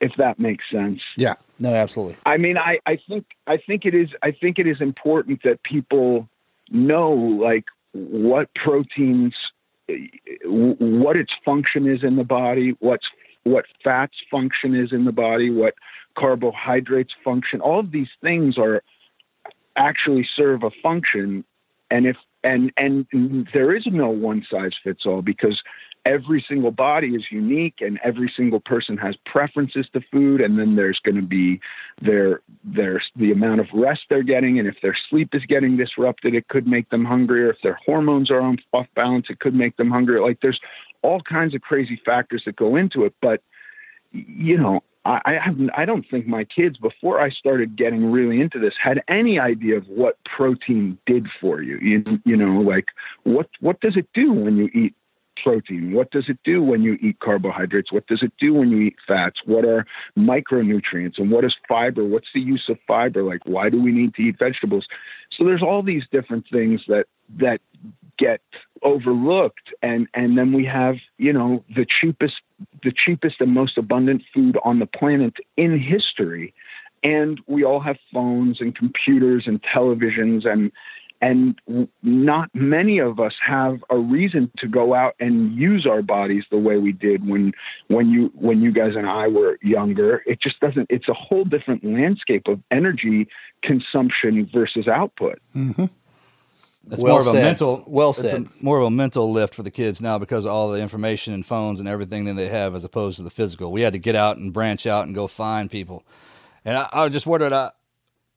if 0.00 0.12
that 0.16 0.38
makes 0.38 0.64
sense. 0.72 1.00
Yeah, 1.16 1.34
no, 1.58 1.74
absolutely. 1.74 2.16
I 2.24 2.38
mean, 2.38 2.56
I, 2.56 2.78
I 2.86 2.98
think 3.08 3.26
I 3.46 3.58
think 3.58 3.84
it 3.84 3.94
is 3.94 4.08
I 4.22 4.32
think 4.32 4.58
it 4.58 4.66
is 4.66 4.80
important 4.80 5.42
that 5.44 5.62
people 5.62 6.28
know 6.70 7.12
like 7.12 7.64
what 7.92 8.48
proteins, 8.54 9.34
what 10.44 11.16
its 11.16 11.32
function 11.44 11.86
is 11.86 12.02
in 12.02 12.16
the 12.16 12.24
body, 12.24 12.74
what's 12.80 13.06
what 13.44 13.66
fats 13.84 14.16
function 14.30 14.74
is 14.74 14.92
in 14.92 15.04
the 15.04 15.12
body, 15.12 15.50
what 15.50 15.74
carbohydrates 16.16 17.12
function. 17.22 17.60
All 17.60 17.80
of 17.80 17.90
these 17.90 18.08
things 18.22 18.56
are 18.58 18.82
actually 19.76 20.26
serve 20.34 20.62
a 20.62 20.70
function, 20.82 21.44
and 21.90 22.06
if 22.06 22.16
and 22.44 22.72
and 22.76 23.48
there 23.52 23.74
is 23.74 23.84
no 23.86 24.08
one 24.08 24.44
size 24.50 24.72
fits 24.82 25.04
all 25.04 25.22
because 25.22 25.60
every 26.06 26.44
single 26.48 26.70
body 26.70 27.08
is 27.08 27.24
unique 27.30 27.76
and 27.80 27.98
every 28.02 28.32
single 28.34 28.60
person 28.60 28.96
has 28.96 29.14
preferences 29.26 29.86
to 29.92 30.00
food. 30.10 30.40
And 30.40 30.58
then 30.58 30.76
there's 30.76 30.98
going 31.04 31.16
to 31.16 31.26
be 31.26 31.60
their 32.00 32.40
their 32.64 33.02
the 33.16 33.32
amount 33.32 33.60
of 33.60 33.66
rest 33.74 34.00
they're 34.08 34.22
getting. 34.22 34.58
And 34.58 34.66
if 34.66 34.76
their 34.82 34.96
sleep 35.08 35.30
is 35.34 35.42
getting 35.46 35.76
disrupted 35.76 36.34
it 36.34 36.48
could 36.48 36.66
make 36.66 36.88
them 36.90 37.04
hungrier. 37.04 37.50
If 37.50 37.58
their 37.62 37.78
hormones 37.84 38.30
are 38.30 38.40
off 38.72 38.86
balance 38.94 39.26
it 39.28 39.40
could 39.40 39.54
make 39.54 39.76
them 39.76 39.90
hungrier. 39.90 40.22
Like 40.22 40.38
there's 40.40 40.60
all 41.02 41.20
kinds 41.20 41.54
of 41.54 41.60
crazy 41.60 42.00
factors 42.04 42.42
that 42.46 42.56
go 42.56 42.76
into 42.76 43.04
it. 43.04 43.14
But 43.20 43.42
you 44.12 44.56
know 44.56 44.80
I, 45.04 45.34
haven't 45.42 45.70
I 45.74 45.86
don't 45.86 46.04
think 46.10 46.26
my 46.26 46.44
kids 46.44 46.76
before 46.76 47.20
I 47.20 47.30
started 47.30 47.76
getting 47.76 48.10
really 48.10 48.40
into 48.40 48.58
this 48.58 48.74
had 48.82 49.02
any 49.08 49.38
idea 49.38 49.78
of 49.78 49.86
what 49.88 50.18
protein 50.24 50.98
did 51.06 51.26
for 51.40 51.62
you 51.62 51.78
you, 51.80 52.04
you 52.24 52.36
know 52.36 52.60
like 52.60 52.86
what 53.22 53.48
what 53.60 53.80
does 53.80 53.96
it 53.96 54.08
do 54.12 54.32
when 54.32 54.56
you 54.56 54.68
eat 54.74 54.94
protein? 55.42 55.92
What 55.92 56.10
does 56.10 56.26
it 56.28 56.38
do 56.44 56.62
when 56.62 56.82
you 56.82 56.98
eat 57.00 57.18
carbohydrates? 57.20 57.92
What 57.92 58.06
does 58.06 58.22
it 58.22 58.32
do 58.38 58.54
when 58.54 58.70
you 58.70 58.78
eat 58.78 58.96
fats? 59.06 59.40
What 59.46 59.64
are 59.64 59.86
micronutrients 60.18 61.18
and 61.18 61.30
what 61.30 61.44
is 61.44 61.54
fiber? 61.68 62.04
What's 62.04 62.28
the 62.34 62.40
use 62.40 62.64
of 62.68 62.78
fiber? 62.86 63.22
Like 63.22 63.40
why 63.44 63.70
do 63.70 63.82
we 63.82 63.92
need 63.92 64.14
to 64.14 64.22
eat 64.22 64.38
vegetables? 64.38 64.86
So 65.40 65.46
there's 65.46 65.62
all 65.62 65.82
these 65.82 66.02
different 66.12 66.44
things 66.52 66.82
that 66.88 67.06
that 67.38 67.62
get 68.18 68.42
overlooked 68.82 69.72
and 69.82 70.06
and 70.12 70.36
then 70.36 70.52
we 70.52 70.66
have, 70.66 70.96
you 71.16 71.32
know, 71.32 71.64
the 71.74 71.86
cheapest 71.86 72.34
the 72.82 72.92
cheapest 72.92 73.40
and 73.40 73.54
most 73.54 73.78
abundant 73.78 74.22
food 74.34 74.58
on 74.64 74.80
the 74.80 74.86
planet 74.86 75.36
in 75.56 75.78
history. 75.78 76.52
And 77.02 77.40
we 77.46 77.64
all 77.64 77.80
have 77.80 77.96
phones 78.12 78.60
and 78.60 78.76
computers 78.76 79.44
and 79.46 79.62
televisions 79.62 80.46
and 80.46 80.70
and 81.22 81.60
not 82.02 82.48
many 82.54 82.98
of 82.98 83.20
us 83.20 83.34
have 83.46 83.78
a 83.90 83.98
reason 83.98 84.50
to 84.58 84.66
go 84.66 84.94
out 84.94 85.14
and 85.20 85.54
use 85.54 85.86
our 85.86 86.02
bodies 86.02 86.44
the 86.50 86.58
way 86.58 86.78
we 86.78 86.92
did 86.92 87.28
when 87.28 87.52
when 87.88 88.08
you 88.10 88.30
when 88.34 88.60
you 88.62 88.72
guys 88.72 88.92
and 88.96 89.06
I 89.08 89.28
were 89.28 89.58
younger 89.62 90.22
it 90.26 90.40
just 90.40 90.58
doesn't 90.60 90.86
it's 90.90 91.08
a 91.08 91.14
whole 91.14 91.44
different 91.44 91.84
landscape 91.84 92.48
of 92.48 92.60
energy 92.70 93.28
consumption 93.62 94.48
versus 94.52 94.88
output 94.88 95.38
Mm-hmm. 95.54 95.86
It's 96.90 97.02
Well 97.02 97.12
more 97.12 97.20
of 97.20 97.26
a 97.26 97.30
said. 97.32 97.42
mental 97.42 97.84
Well 97.86 98.10
it's 98.10 98.20
said. 98.20 98.42
a- 98.46 98.64
more 98.64 98.78
of 98.78 98.84
a 98.86 98.90
mental 98.90 99.30
lift 99.30 99.54
for 99.54 99.62
the 99.62 99.70
kids 99.70 100.00
now 100.00 100.18
because 100.18 100.44
of 100.46 100.50
all 100.50 100.70
the 100.70 100.80
information 100.80 101.34
and 101.34 101.44
phones 101.44 101.78
and 101.78 101.88
everything 101.88 102.24
that 102.24 102.34
they 102.34 102.48
have 102.48 102.74
as 102.74 102.82
opposed 102.84 103.18
to 103.18 103.22
the 103.22 103.30
physical. 103.30 103.70
We 103.70 103.82
had 103.82 103.92
to 103.92 103.98
get 103.98 104.16
out 104.16 104.38
and 104.38 104.52
branch 104.52 104.86
out 104.86 105.06
and 105.06 105.14
go 105.14 105.26
find 105.26 105.70
people. 105.70 106.02
And 106.64 106.76
I, 106.78 106.88
I 106.92 107.08
just 107.10 107.26
wondered, 107.26 107.52
uh, 107.52 107.70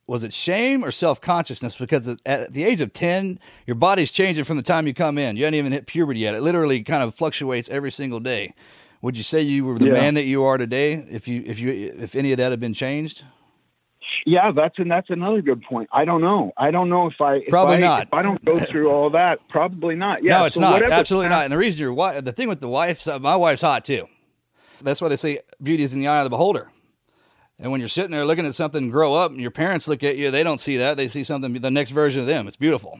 was 0.07 0.23
it 0.23 0.33
shame 0.33 0.83
or 0.83 0.91
self 0.91 1.21
consciousness? 1.21 1.75
Because 1.75 2.15
at- 2.25 2.53
the 2.53 2.63
age 2.63 2.81
of 2.81 2.93
ten, 2.93 3.39
your 3.65 3.75
body's 3.75 4.11
changing 4.11 4.43
from 4.43 4.57
the 4.57 4.63
time 4.63 4.85
you 4.87 4.93
come 4.93 5.17
in. 5.17 5.37
You 5.37 5.45
haven't 5.45 5.57
even 5.57 5.71
hit 5.71 5.87
puberty 5.87 6.19
yet. 6.21 6.35
It 6.35 6.41
literally 6.41 6.83
kind 6.83 7.03
of 7.03 7.15
fluctuates 7.15 7.69
every 7.69 7.91
single 7.91 8.19
day. 8.19 8.53
Would 9.01 9.17
you 9.17 9.23
say 9.23 9.41
you 9.41 9.65
were 9.65 9.77
the 9.77 9.87
Yeah. 9.87 9.93
man 9.93 10.13
that 10.13 10.23
you 10.23 10.43
are 10.43 10.57
today 10.57 10.93
if 11.09 11.27
you 11.27 11.43
if 11.45 11.59
you 11.59 11.71
if 11.99 12.15
any 12.15 12.31
of 12.31 12.37
that 12.37 12.51
had 12.51 12.59
been 12.59 12.73
changed? 12.73 13.23
Yeah, 14.25 14.51
that's 14.51 14.77
and 14.79 14.89
that's 14.91 15.09
another 15.09 15.41
good 15.41 15.61
point. 15.63 15.89
I 15.91 16.05
don't 16.05 16.21
know. 16.21 16.51
I 16.57 16.71
don't 16.71 16.89
know 16.89 17.07
if 17.07 17.19
I 17.19 17.35
if 17.35 17.47
Probably 17.49 17.77
I- 17.77 17.79
not. 17.79 18.03
If 18.03 18.13
I 18.13 18.21
don't 18.21 18.43
go 18.45 18.57
through 18.59 18.89
all 18.89 19.09
that, 19.11 19.39
probably 19.49 19.95
not. 19.95 20.23
Yeah, 20.23 20.39
no, 20.39 20.45
it's 20.45 20.55
so 20.55 20.61
not. 20.61 20.83
Absolutely 20.83 21.29
not. 21.29 21.43
And 21.43 21.51
the 21.51 21.57
reason 21.57 21.79
your 21.81 21.93
wife, 21.93 22.23
the 22.23 22.31
thing 22.31 22.47
with 22.47 22.59
the 22.61 22.67
wife, 22.67 23.05
my 23.19 23.35
wife's 23.35 23.61
hot 23.61 23.83
too. 23.85 24.07
That's 24.81 25.01
why 25.01 25.09
they 25.09 25.15
say 25.15 25.39
beauty 25.61 25.83
is 25.83 25.93
in 25.93 25.99
the 25.99 26.07
eye 26.07 26.19
of 26.19 26.25
the 26.25 26.29
beholder. 26.29 26.69
And 27.59 27.71
when 27.71 27.79
you're 27.79 27.89
sitting 27.89 28.11
there 28.11 28.25
looking 28.25 28.45
at 28.45 28.55
something 28.55 28.89
grow 28.89 29.13
up, 29.13 29.31
and 29.31 29.39
your 29.39 29.51
parents 29.51 29.87
look 29.87 30.03
at 30.03 30.17
you, 30.17 30.31
they 30.31 30.43
don't 30.43 30.59
see 30.59 30.77
that. 30.77 30.97
They 30.97 31.07
see 31.07 31.23
something, 31.23 31.53
the 31.53 31.71
next 31.71 31.91
version 31.91 32.21
of 32.21 32.27
them. 32.27 32.47
It's 32.47 32.57
beautiful. 32.57 32.99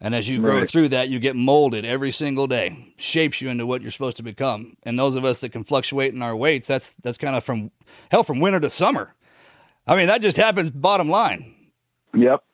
And 0.00 0.14
as 0.14 0.28
you 0.28 0.40
grow 0.40 0.58
Right. 0.60 0.70
through 0.70 0.90
that, 0.90 1.08
you 1.08 1.18
get 1.18 1.34
molded 1.34 1.84
every 1.84 2.12
single 2.12 2.46
day, 2.46 2.94
shapes 2.96 3.40
you 3.40 3.48
into 3.48 3.66
what 3.66 3.82
you're 3.82 3.90
supposed 3.90 4.16
to 4.18 4.22
become. 4.22 4.76
And 4.84 4.96
those 4.96 5.16
of 5.16 5.24
us 5.24 5.40
that 5.40 5.50
can 5.50 5.64
fluctuate 5.64 6.14
in 6.14 6.22
our 6.22 6.36
weights, 6.36 6.68
that's 6.68 6.92
that's 7.02 7.18
kind 7.18 7.34
of 7.34 7.42
from 7.42 7.72
hell 8.10 8.22
from 8.22 8.38
winter 8.38 8.60
to 8.60 8.70
summer. 8.70 9.16
I 9.88 9.96
mean, 9.96 10.06
that 10.06 10.22
just 10.22 10.36
happens. 10.36 10.70
Bottom 10.70 11.08
line. 11.08 11.52
Yep, 12.14 12.44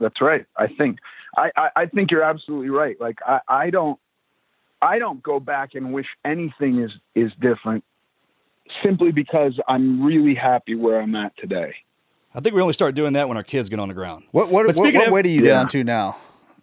that's 0.00 0.20
right. 0.20 0.44
I 0.58 0.66
think 0.66 0.98
I, 1.34 1.50
I, 1.56 1.68
I 1.76 1.86
think 1.86 2.10
you're 2.10 2.22
absolutely 2.24 2.68
right. 2.68 3.00
Like 3.00 3.20
I, 3.26 3.40
I 3.48 3.70
don't 3.70 3.98
I 4.82 4.98
don't 4.98 5.22
go 5.22 5.40
back 5.40 5.70
and 5.74 5.94
wish 5.94 6.08
anything 6.26 6.78
is 6.82 6.90
is 7.14 7.32
different 7.40 7.84
simply 8.84 9.12
because 9.12 9.58
I'm 9.68 10.02
really 10.02 10.34
happy 10.34 10.74
where 10.74 11.00
I'm 11.00 11.14
at 11.16 11.36
today. 11.36 11.74
I 12.34 12.40
think 12.40 12.54
we 12.54 12.62
only 12.62 12.72
start 12.74 12.94
doing 12.94 13.12
that 13.14 13.28
when 13.28 13.36
our 13.36 13.42
kids 13.42 13.68
get 13.68 13.78
on 13.78 13.88
the 13.88 13.94
ground. 13.94 14.24
What 14.30 14.48
what, 14.50 14.66
what, 14.66 14.76
what 14.76 15.06
of- 15.06 15.12
weight 15.12 15.26
are 15.26 15.28
you 15.28 15.42
Yeah. 15.44 15.52
down 15.54 15.68
to 15.68 15.84
now, 15.84 16.16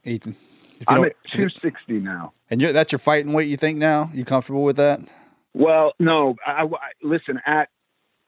Ethan? 0.04 0.36
If 0.80 0.90
you 0.90 0.96
I'm 0.96 1.04
at 1.04 1.16
260 1.32 1.94
now. 2.00 2.32
and 2.50 2.62
you're, 2.62 2.72
that's 2.72 2.92
your 2.92 3.00
fighting 3.00 3.34
weight. 3.34 3.50
You 3.50 3.58
think 3.58 3.78
now? 3.78 4.10
You 4.14 4.24
comfortable 4.24 4.64
with 4.64 4.78
that? 4.78 5.02
Well, 5.54 5.92
no, 6.00 6.36
I, 6.48 6.64
I- 6.64 6.68
listen, 7.04 7.40
at 7.46 7.68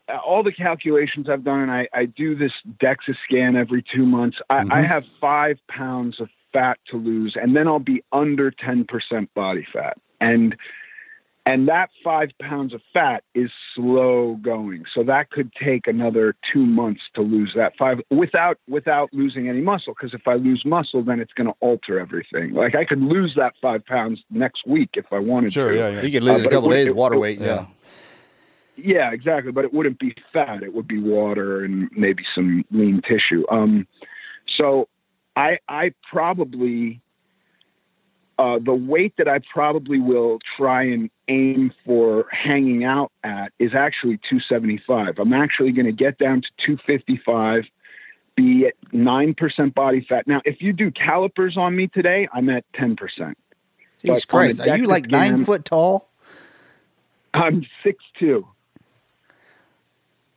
uh, 0.09 0.17
all 0.17 0.43
the 0.43 0.51
calculations 0.51 1.29
I've 1.29 1.43
done, 1.45 1.61
and 1.61 1.71
I, 1.71 1.87
I 1.93 2.05
do 2.05 2.35
this 2.35 2.51
DEXA 2.83 3.15
scan 3.25 3.55
every 3.55 3.83
two 3.95 4.05
months, 4.05 4.37
I, 4.49 4.63
I 4.69 4.81
have 4.81 5.03
five 5.21 5.57
pounds 5.69 6.19
of 6.19 6.27
fat 6.51 6.77
to 6.89 6.97
lose, 6.97 7.37
and 7.41 7.55
then 7.55 7.67
I'll 7.67 7.79
be 7.79 8.03
under 8.11 8.51
10% 8.51 8.85
body 9.33 9.65
fat. 9.71 9.97
And 10.19 10.55
and 11.51 11.67
that 11.67 11.89
five 12.03 12.29
pounds 12.39 12.73
of 12.73 12.81
fat 12.93 13.23
is 13.35 13.49
slow 13.75 14.37
going. 14.41 14.85
So 14.93 15.03
that 15.03 15.31
could 15.31 15.51
take 15.53 15.87
another 15.87 16.35
two 16.53 16.65
months 16.65 17.01
to 17.15 17.21
lose 17.21 17.51
that 17.55 17.73
five 17.77 17.99
without 18.09 18.57
without 18.69 19.09
losing 19.13 19.49
any 19.49 19.61
muscle. 19.61 19.93
Because 19.93 20.13
if 20.13 20.27
I 20.27 20.35
lose 20.35 20.63
muscle, 20.65 21.03
then 21.03 21.19
it's 21.19 21.33
going 21.33 21.47
to 21.47 21.55
alter 21.59 21.99
everything. 21.99 22.53
Like 22.53 22.75
I 22.75 22.85
could 22.85 23.01
lose 23.01 23.33
that 23.35 23.53
five 23.61 23.85
pounds 23.85 24.19
next 24.29 24.65
week 24.65 24.91
if 24.93 25.05
I 25.11 25.19
wanted 25.19 25.53
Sure, 25.53 25.71
to. 25.71 25.77
yeah, 25.77 25.89
yeah. 25.89 26.01
You 26.03 26.11
could 26.11 26.23
lose 26.23 26.31
Uh, 26.31 26.35
it 26.35 26.39
a 26.39 26.43
but 26.43 26.51
it 26.51 26.55
couple 26.55 26.69
would- 26.69 26.75
days 26.75 26.87
it- 26.87 26.95
water 26.95 27.15
it- 27.15 27.19
weight. 27.19 27.39
Yeah. 27.39 27.65
Yeah, 28.77 29.11
exactly. 29.11 29.51
But 29.51 29.65
it 29.65 29.73
wouldn't 29.73 29.99
be 29.99 30.15
fat. 30.33 30.63
It 30.63 30.73
would 30.73 30.87
be 30.87 30.97
water 30.99 31.63
and 31.63 31.89
maybe 31.91 32.23
some 32.33 32.63
lean 32.71 33.01
tissue. 33.07 33.43
Um, 33.51 33.85
so 34.57 34.87
I, 35.35 35.59
I 35.67 35.93
probably, 36.11 37.01
uh, 38.41 38.57
the 38.59 38.73
weight 38.73 39.13
that 39.17 39.27
I 39.27 39.39
probably 39.53 39.99
will 39.99 40.39
try 40.57 40.83
and 40.83 41.09
aim 41.27 41.71
for 41.85 42.25
hanging 42.31 42.83
out 42.83 43.11
at 43.23 43.51
is 43.59 43.71
actually 43.75 44.17
275. 44.29 45.19
I'm 45.19 45.33
actually 45.33 45.71
going 45.71 45.85
to 45.85 45.91
get 45.91 46.17
down 46.17 46.41
to 46.41 46.47
255, 46.65 47.63
be 48.35 48.65
at 48.65 48.73
9% 48.91 49.73
body 49.75 50.05
fat. 50.09 50.25
Now, 50.27 50.41
if 50.43 50.61
you 50.61 50.73
do 50.73 50.89
calipers 50.89 51.55
on 51.57 51.75
me 51.75 51.87
today, 51.87 52.27
I'm 52.33 52.49
at 52.49 52.65
10%. 52.73 52.97
Jesus 52.97 53.35
But 54.03 54.27
Christ, 54.27 54.61
are 54.61 54.75
you 54.77 54.87
like 54.87 55.07
nine 55.11 55.33
scan- 55.33 55.45
foot 55.45 55.65
tall? 55.65 56.09
I'm 57.35 57.65
6'2". 57.85 58.43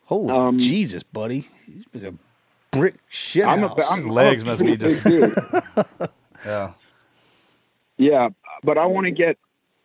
Holy 0.07 0.31
Um, 0.31 0.59
Jesus, 0.59 1.03
buddy! 1.03 1.49
He 1.67 1.87
was 1.95 2.03
a 2.05 2.13
brick 2.71 2.97
shit 3.09 3.47
I'm 3.47 3.65
a, 3.65 3.69
house. 3.69 3.91
I'm, 3.91 3.97
His 3.97 4.07
legs 4.07 4.43
I'm 4.43 4.49
must 4.49 4.63
be 4.63 4.77
just- 4.77 5.05
dude. 5.07 5.35
Yeah. 6.45 6.73
Yeah, 7.97 8.31
but 8.63 8.79
I 8.79 8.87
want 8.87 9.07
to 9.07 9.11
get, 9.11 9.39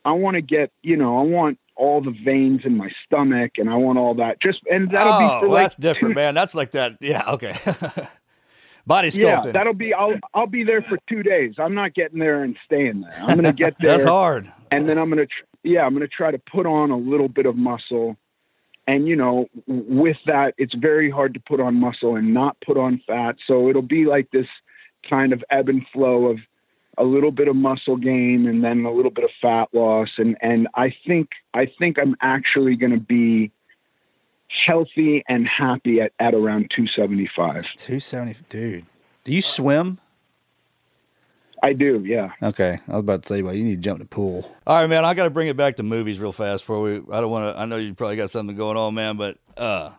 I 0.04 0.12
want 0.12 0.34
to 0.34 0.42
get, 0.42 0.72
you 0.82 0.96
know, 0.96 1.18
I 1.18 1.22
want 1.22 1.58
all 1.80 2.02
the 2.02 2.14
veins 2.24 2.60
in 2.64 2.76
my 2.76 2.90
stomach, 3.06 3.52
and 3.56 3.70
I 3.70 3.76
want 3.76 3.98
all 3.98 4.14
that. 4.16 4.40
Just 4.40 4.60
and 4.70 4.90
that'll 4.90 5.14
oh, 5.14 5.18
be 5.18 5.26
for 5.40 5.48
well, 5.48 5.50
like 5.50 5.62
that's 5.62 5.76
different, 5.76 6.14
man. 6.14 6.34
That's 6.34 6.54
like 6.54 6.72
that. 6.72 6.98
Yeah, 7.00 7.24
okay. 7.26 7.52
Body 8.86 9.08
sculpting. 9.08 9.46
Yeah, 9.46 9.52
that'll 9.52 9.74
be. 9.74 9.94
I'll 9.94 10.14
I'll 10.34 10.46
be 10.46 10.62
there 10.62 10.82
for 10.82 10.98
two 11.08 11.22
days. 11.22 11.54
I'm 11.58 11.74
not 11.74 11.94
getting 11.94 12.18
there 12.18 12.42
and 12.42 12.56
staying 12.66 13.00
there. 13.00 13.14
I'm 13.22 13.36
gonna 13.36 13.52
get 13.52 13.76
there. 13.80 13.92
That's 13.92 14.04
hard. 14.04 14.52
and 14.70 14.88
then 14.88 14.98
I'm 14.98 15.08
gonna, 15.08 15.26
tr- 15.26 15.44
yeah, 15.62 15.86
I'm 15.86 15.94
gonna 15.94 16.06
try 16.06 16.30
to 16.30 16.38
put 16.38 16.66
on 16.66 16.90
a 16.90 16.96
little 16.96 17.28
bit 17.28 17.46
of 17.46 17.56
muscle. 17.56 18.16
And 18.86 19.06
you 19.06 19.16
know, 19.16 19.46
with 19.66 20.16
that, 20.26 20.54
it's 20.58 20.74
very 20.74 21.10
hard 21.10 21.34
to 21.34 21.40
put 21.40 21.60
on 21.60 21.76
muscle 21.76 22.16
and 22.16 22.34
not 22.34 22.56
put 22.66 22.76
on 22.76 23.00
fat. 23.06 23.36
So 23.46 23.68
it'll 23.68 23.82
be 23.82 24.04
like 24.04 24.30
this 24.32 24.46
kind 25.08 25.32
of 25.32 25.42
ebb 25.50 25.68
and 25.68 25.86
flow 25.92 26.26
of 26.26 26.38
a 26.98 27.04
little 27.04 27.30
bit 27.30 27.48
of 27.48 27.56
muscle 27.56 27.96
gain 27.96 28.46
and 28.46 28.62
then 28.62 28.84
a 28.84 28.92
little 28.92 29.10
bit 29.10 29.24
of 29.24 29.30
fat 29.40 29.68
loss. 29.72 30.08
And 30.18 30.36
and 30.40 30.68
I 30.74 30.92
think 31.06 31.30
I 31.54 31.66
think 31.78 31.98
I'm 31.98 32.16
actually 32.20 32.76
going 32.76 32.92
to 32.92 33.00
be 33.00 33.50
healthy 34.66 35.24
and 35.28 35.46
happy 35.46 36.00
at, 36.00 36.12
at 36.18 36.34
around 36.34 36.70
275. 36.74 37.76
Two 37.76 38.00
seventy, 38.00 38.36
dude. 38.48 38.84
Do 39.24 39.32
you 39.32 39.42
swim? 39.42 39.98
I 41.62 41.74
do, 41.74 42.02
yeah. 42.06 42.30
Okay, 42.42 42.80
I 42.88 42.92
was 42.92 43.00
about 43.00 43.22
to 43.22 43.28
say, 43.28 43.42
well, 43.42 43.54
you 43.54 43.64
need 43.64 43.76
to 43.76 43.82
jump 43.82 44.00
in 44.00 44.04
the 44.04 44.08
pool. 44.08 44.50
All 44.66 44.80
right, 44.80 44.88
man. 44.88 45.04
I 45.04 45.12
got 45.12 45.24
to 45.24 45.30
bring 45.30 45.48
it 45.48 45.56
back 45.56 45.76
to 45.76 45.82
movies 45.82 46.18
real 46.18 46.32
fast 46.32 46.62
before 46.62 46.80
we. 46.80 46.96
I 47.12 47.20
don't 47.20 47.30
want 47.30 47.54
to. 47.54 47.60
I 47.60 47.66
know 47.66 47.76
you 47.76 47.94
probably 47.94 48.16
got 48.16 48.30
something 48.30 48.56
going 48.56 48.78
on, 48.78 48.94
man. 48.94 49.16
But 49.18 49.36
uh, 49.58 49.90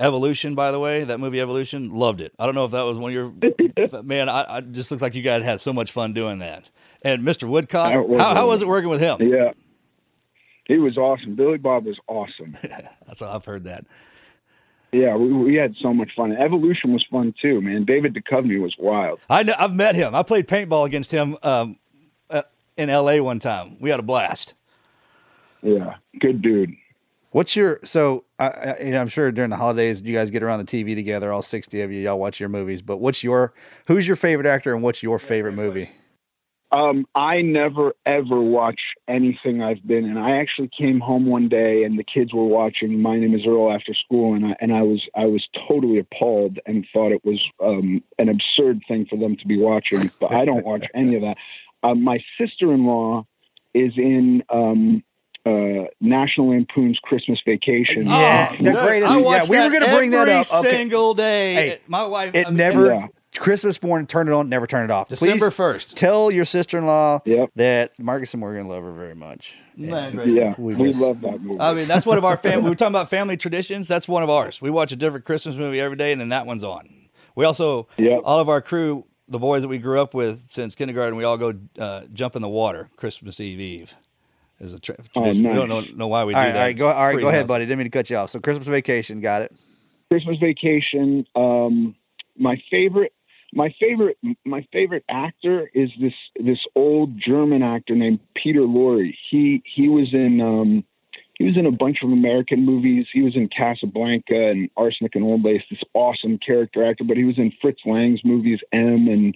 Evolution, 0.00 0.54
by 0.54 0.72
the 0.72 0.80
way, 0.80 1.04
that 1.04 1.20
movie 1.20 1.40
Evolution, 1.40 1.94
loved 1.94 2.22
it. 2.22 2.32
I 2.38 2.46
don't 2.46 2.54
know 2.54 2.64
if 2.64 2.72
that 2.72 2.82
was 2.82 2.98
one 2.98 3.14
of 3.14 3.14
your. 3.14 4.02
man, 4.02 4.28
I, 4.28 4.56
I 4.56 4.60
just 4.62 4.90
looks 4.90 5.02
like 5.02 5.14
you 5.14 5.22
guys 5.22 5.44
had 5.44 5.60
so 5.60 5.72
much 5.72 5.92
fun 5.92 6.14
doing 6.14 6.38
that. 6.38 6.70
And 7.02 7.22
Mr. 7.22 7.48
Woodcock, 7.48 7.92
how, 7.92 8.34
how 8.34 8.48
was 8.48 8.62
it 8.62 8.68
working 8.68 8.88
with 8.88 9.00
him? 9.00 9.18
Yeah. 9.20 9.52
He 10.66 10.78
was 10.78 10.96
awesome. 10.96 11.34
Billy 11.34 11.58
Bob 11.58 11.84
was 11.84 11.98
awesome. 12.06 12.56
That's 13.06 13.20
I've 13.20 13.44
heard 13.44 13.64
that. 13.64 13.84
Yeah, 14.92 15.16
we, 15.16 15.32
we 15.32 15.54
had 15.54 15.74
so 15.80 15.92
much 15.92 16.10
fun. 16.16 16.32
Evolution 16.32 16.92
was 16.92 17.04
fun 17.10 17.34
too, 17.40 17.60
man. 17.60 17.84
David 17.84 18.14
Duchovny 18.14 18.60
was 18.60 18.74
wild. 18.78 19.20
I 19.28 19.42
know, 19.42 19.54
I've 19.58 19.74
met 19.74 19.94
him. 19.94 20.14
I 20.14 20.22
played 20.22 20.48
paintball 20.48 20.86
against 20.86 21.10
him 21.10 21.36
um, 21.42 21.76
uh, 22.28 22.42
in 22.76 22.88
L.A. 22.88 23.20
one 23.20 23.38
time. 23.38 23.76
We 23.80 23.90
had 23.90 24.00
a 24.00 24.04
blast. 24.04 24.54
Yeah, 25.62 25.96
good 26.20 26.40
dude. 26.40 26.74
What's 27.32 27.54
your 27.54 27.78
so? 27.84 28.24
I, 28.38 28.46
I, 28.46 28.82
you 28.82 28.90
know, 28.90 29.00
I'm 29.00 29.08
sure 29.08 29.30
during 29.30 29.50
the 29.50 29.56
holidays 29.56 30.00
you 30.00 30.14
guys 30.14 30.30
get 30.30 30.42
around 30.42 30.66
the 30.66 30.84
TV 30.84 30.96
together, 30.96 31.32
all 31.32 31.42
sixty 31.42 31.80
of 31.80 31.92
you. 31.92 32.00
Y'all 32.00 32.18
watch 32.18 32.40
your 32.40 32.48
movies. 32.48 32.82
But 32.82 32.96
what's 32.96 33.22
your 33.22 33.54
who's 33.86 34.06
your 34.06 34.16
favorite 34.16 34.46
actor 34.46 34.74
and 34.74 34.82
what's 34.82 35.02
your 35.02 35.18
favorite 35.18 35.52
movie? 35.52 35.90
Um, 36.72 37.06
I 37.14 37.40
never 37.40 37.94
ever 38.04 38.40
watch 38.40 38.80
anything 39.08 39.62
I've 39.62 39.84
been 39.86 40.04
in. 40.04 40.16
I 40.16 40.38
actually 40.40 40.70
came 40.76 41.00
home 41.00 41.26
one 41.26 41.48
day 41.48 41.84
and 41.84 41.98
the 41.98 42.04
kids 42.04 42.32
were 42.32 42.46
watching 42.46 43.00
My 43.00 43.16
Name 43.16 43.34
Is 43.34 43.46
Earl 43.46 43.72
after 43.72 43.94
school, 43.94 44.34
and 44.34 44.46
I 44.46 44.56
and 44.60 44.72
I 44.72 44.82
was 44.82 45.02
I 45.16 45.26
was 45.26 45.46
totally 45.68 45.98
appalled 45.98 46.58
and 46.66 46.86
thought 46.92 47.12
it 47.12 47.24
was 47.24 47.40
um, 47.62 48.02
an 48.18 48.28
absurd 48.28 48.82
thing 48.88 49.06
for 49.08 49.16
them 49.16 49.36
to 49.36 49.46
be 49.46 49.58
watching. 49.58 50.10
But 50.20 50.32
I 50.32 50.44
don't 50.44 50.64
watch 50.64 50.86
any 50.94 51.14
of 51.14 51.22
that. 51.22 51.36
Uh, 51.82 51.94
my 51.94 52.18
sister-in-law 52.38 53.24
is 53.72 53.94
in 53.96 54.42
um, 54.50 55.02
uh, 55.46 55.84
National 56.00 56.50
Lampoon's 56.50 56.98
Christmas 57.02 57.38
Vacation. 57.44 58.06
Yeah, 58.06 58.54
the 58.56 58.72
greatest. 58.72 59.12
I 59.12 59.16
yeah, 59.18 59.22
watch 59.24 59.48
we 59.48 59.58
were 59.58 59.68
going 59.70 59.82
to 59.82 59.94
bring 59.96 60.10
that 60.10 60.28
every 60.28 60.32
up. 60.34 60.46
Okay. 60.52 60.70
single 60.70 61.14
day. 61.14 61.54
Hey, 61.54 61.80
My 61.86 62.04
wife. 62.06 62.34
It 62.34 62.46
I 62.46 62.50
mean, 62.50 62.56
never 62.58 62.86
Yeah. 62.86 63.06
Christmas 63.38 63.80
morning. 63.82 64.06
Turn 64.06 64.28
it 64.28 64.32
on. 64.32 64.48
Never 64.48 64.66
turn 64.66 64.84
it 64.84 64.90
off. 64.90 65.08
December 65.08 65.50
1st. 65.50 65.94
Tell 65.94 66.30
your 66.30 66.44
sister 66.44 66.78
in 66.78 66.86
law 66.86 67.20
Yep. 67.24 67.50
that 67.56 67.98
Marcus 67.98 68.34
and 68.34 68.40
Morgan 68.40 68.68
love 68.68 68.82
her 68.82 68.92
very 68.92 69.14
much. 69.14 69.54
Man, 69.76 70.14
great. 70.16 70.28
Yeah, 70.28 70.54
We 70.58 70.74
we, 70.74 70.92
love 70.92 71.20
that 71.22 71.40
movie. 71.40 71.60
I 71.60 71.72
mean, 71.74 71.86
that's 71.88 72.04
one 72.04 72.18
of 72.18 72.24
our 72.24 72.36
family. 72.36 72.64
We 72.64 72.70
were 72.70 72.74
talking 72.76 72.92
about 72.92 73.08
family 73.08 73.36
traditions. 73.36 73.86
That's 73.88 74.08
one 74.08 74.22
of 74.22 74.28
ours. 74.30 74.60
We 74.60 74.68
watch 74.70 74.92
a 74.92 74.96
different 74.96 75.24
Christmas 75.24 75.56
movie 75.56 75.80
every 75.80 75.96
day, 75.96 76.12
and 76.12 76.20
then 76.20 76.30
that 76.30 76.44
one's 76.44 76.64
on. 76.64 76.88
We 77.36 77.44
also, 77.46 77.86
Yep. 77.96 78.20
all 78.24 78.40
of 78.40 78.48
our 78.48 78.60
crew, 78.60 79.06
the 79.28 79.38
boys 79.38 79.62
that 79.62 79.68
we 79.68 79.78
grew 79.78 80.00
up 80.00 80.12
with 80.12 80.50
since 80.50 80.74
kindergarten, 80.74 81.16
we 81.16 81.22
all 81.24 81.38
go 81.38 81.54
uh, 81.78 82.02
jump 82.12 82.34
in 82.36 82.42
the 82.42 82.48
water 82.48 82.90
Christmas 82.96 83.38
Eve 83.40 83.60
Eve. 83.60 83.94
Is 84.60 84.74
a 84.74 84.78
tra- 84.78 84.96
Oh, 85.16 85.22
tradition. 85.22 85.48
We 85.48 85.54
don't 85.54 85.68
know, 85.68 85.80
know 85.80 86.06
why 86.08 86.24
we 86.24 86.34
All 86.34 86.40
do 86.42 86.46
right, 86.46 86.52
that. 86.52 86.58
all 86.60 86.64
right, 86.66 86.76
go, 86.76 86.88
all 86.92 87.06
right, 87.06 87.20
go 87.20 87.28
ahead, 87.28 87.46
buddy. 87.46 87.64
Didn't 87.64 87.78
mean 87.78 87.86
to 87.86 87.90
cut 87.90 88.10
you 88.10 88.16
off. 88.16 88.30
So 88.30 88.40
Christmas 88.40 88.68
vacation, 88.68 89.20
got 89.20 89.42
it. 89.42 89.52
Christmas 90.10 90.38
Vacation. 90.38 91.24
Um, 91.36 91.94
my 92.36 92.60
favorite, 92.70 93.12
my 93.54 93.72
favorite, 93.80 94.18
my 94.44 94.66
favorite 94.72 95.04
actor 95.08 95.70
is 95.72 95.88
this 96.00 96.12
this 96.42 96.58
old 96.74 97.16
German 97.18 97.62
actor 97.62 97.94
named 97.94 98.18
Peter 98.34 98.60
Lorre. 98.60 99.14
He 99.30 99.62
he 99.72 99.88
was 99.88 100.12
in 100.12 100.40
um, 100.40 100.84
he 101.38 101.44
was 101.44 101.56
in 101.56 101.64
a 101.64 101.70
bunch 101.70 101.98
of 102.02 102.10
American 102.10 102.64
movies. 102.66 103.06
He 103.12 103.22
was 103.22 103.34
in 103.36 103.48
Casablanca 103.48 104.34
and 104.50 104.68
Arsenic 104.76 105.14
and 105.14 105.24
Old 105.24 105.44
Lace. 105.44 105.62
This 105.70 105.80
awesome 105.94 106.38
character 106.38 106.84
actor, 106.84 107.04
but 107.04 107.16
he 107.16 107.24
was 107.24 107.38
in 107.38 107.52
Fritz 107.62 107.80
Lang's 107.86 108.20
movies 108.24 108.58
M 108.72 109.06
and 109.08 109.34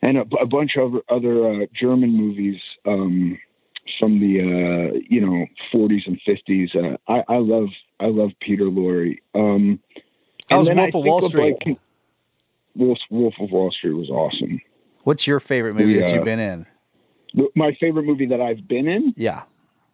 and 0.00 0.16
a, 0.16 0.22
a 0.40 0.46
bunch 0.46 0.72
of 0.76 0.94
other, 0.94 1.02
other 1.08 1.62
uh, 1.62 1.66
German 1.74 2.12
movies. 2.16 2.60
Um, 2.86 3.38
from 3.98 4.20
the 4.20 4.40
uh, 4.40 4.98
you 5.08 5.20
know 5.20 5.46
40s 5.72 6.06
and 6.06 6.20
50s. 6.26 6.74
Uh, 6.76 6.96
I, 7.08 7.22
I 7.34 7.36
love 7.38 7.68
I 8.00 8.06
love 8.06 8.30
Peter 8.40 8.64
Lorre. 8.64 9.18
Um, 9.34 9.80
How 10.48 10.58
was 10.58 10.68
Wolf 10.68 10.78
I 10.78 10.98
of 10.98 11.04
Wall 11.04 11.28
Street? 11.28 11.56
Like, 11.66 11.78
Wolf, 12.74 12.98
Wolf 13.10 13.34
of 13.40 13.50
Wall 13.50 13.70
Street 13.70 13.92
was 13.92 14.08
awesome. 14.08 14.60
What's 15.04 15.26
your 15.26 15.40
favorite 15.40 15.74
movie 15.74 15.98
that 16.00 16.12
you've 16.14 16.24
been 16.24 16.38
in? 16.40 16.66
My 17.54 17.76
favorite 17.80 18.04
movie 18.04 18.26
that 18.26 18.40
I've 18.40 18.66
been 18.68 18.86
in, 18.88 19.14
Yeah, 19.16 19.42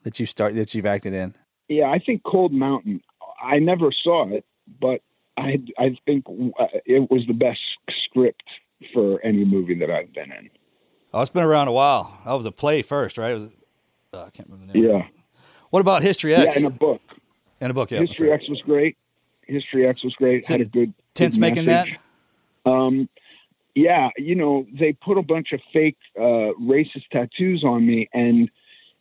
that 0.02 0.18
you 0.20 0.26
start 0.26 0.54
that 0.56 0.74
you've 0.74 0.86
acted 0.86 1.12
in. 1.14 1.34
yeah, 1.68 1.84
I 1.90 1.98
think 1.98 2.22
Cold 2.24 2.52
Mountain. 2.52 3.00
I 3.42 3.58
never 3.58 3.92
saw 3.92 4.28
it, 4.28 4.44
but 4.80 5.00
I 5.36 5.58
I 5.78 5.96
think 6.04 6.24
uh, 6.58 6.66
it 6.84 7.10
was 7.10 7.24
the 7.26 7.32
best 7.34 7.60
script 8.04 8.42
for 8.92 9.20
any 9.24 9.44
movie 9.44 9.74
that 9.78 9.90
I've 9.90 10.12
been 10.12 10.30
in. 10.32 10.50
Oh, 11.12 11.20
it's 11.22 11.30
been 11.30 11.42
around 11.44 11.68
a 11.68 11.72
while. 11.72 12.20
That 12.26 12.34
was 12.34 12.44
a 12.46 12.52
play 12.52 12.82
first, 12.82 13.16
right? 13.18 13.32
It 13.32 13.38
was, 13.38 13.50
uh, 14.12 14.24
I 14.24 14.30
can't 14.30 14.48
remember 14.48 14.72
the 14.72 14.78
name. 14.78 14.90
Yeah, 14.90 15.06
What 15.70 15.80
about 15.80 16.02
History 16.02 16.34
X? 16.34 16.54
yeah, 16.54 16.60
in 16.60 16.66
a 16.66 16.70
book. 16.70 17.00
In 17.60 17.70
a 17.70 17.74
book, 17.74 17.90
yeah. 17.90 18.00
History 18.00 18.32
X 18.32 18.48
was 18.48 18.60
great. 18.62 18.96
History 19.46 19.86
X 19.86 20.04
was 20.04 20.14
great. 20.14 20.46
Had 20.46 20.60
a 20.60 20.64
good 20.64 20.92
Tense 21.14 21.36
good 21.36 21.40
making 21.40 21.66
that? 21.66 21.88
Um, 22.64 23.08
yeah, 23.74 24.10
you 24.16 24.34
know, 24.34 24.66
they 24.78 24.92
put 24.92 25.18
a 25.18 25.22
bunch 25.22 25.52
of 25.52 25.60
fake 25.72 25.96
uh, 26.18 26.52
racist 26.60 27.08
tattoos 27.12 27.64
on 27.64 27.86
me, 27.86 28.08
and 28.12 28.50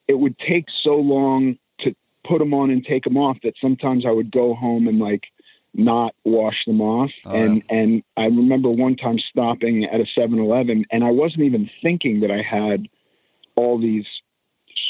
it 0.08 0.16
would 0.16 0.38
take 0.39 0.66
so 0.84 0.95
long 0.95 1.58
to 1.80 1.95
put 2.26 2.39
them 2.39 2.53
on 2.53 2.70
and 2.70 2.86
take 2.86 3.03
them 3.03 3.18
off 3.18 3.38
that 3.43 3.53
sometimes 3.60 4.05
I 4.05 4.12
would 4.12 4.32
go 4.32 4.53
home 4.55 4.88
and 4.88 4.99
like 4.99 5.26
not 5.74 6.16
wash 6.24 6.66
them 6.66 6.82
off. 6.82 7.12
Oh, 7.26 7.36
and 7.36 7.64
and 7.70 8.03
I 8.16 8.26
remember 8.26 8.70
one 8.70 8.95
time 8.95 9.20
stopping 9.20 9.86
at 9.86 9.99
a 9.99 10.05
7-Eleven, 10.18 10.86
and 10.91 11.03
I 11.03 11.12
wasn't 11.12 11.43
even 11.43 11.70
thinking 11.82 12.22
that 12.22 12.32
I 12.32 12.41
had 12.41 12.88
all 13.55 13.80
these 13.80 14.05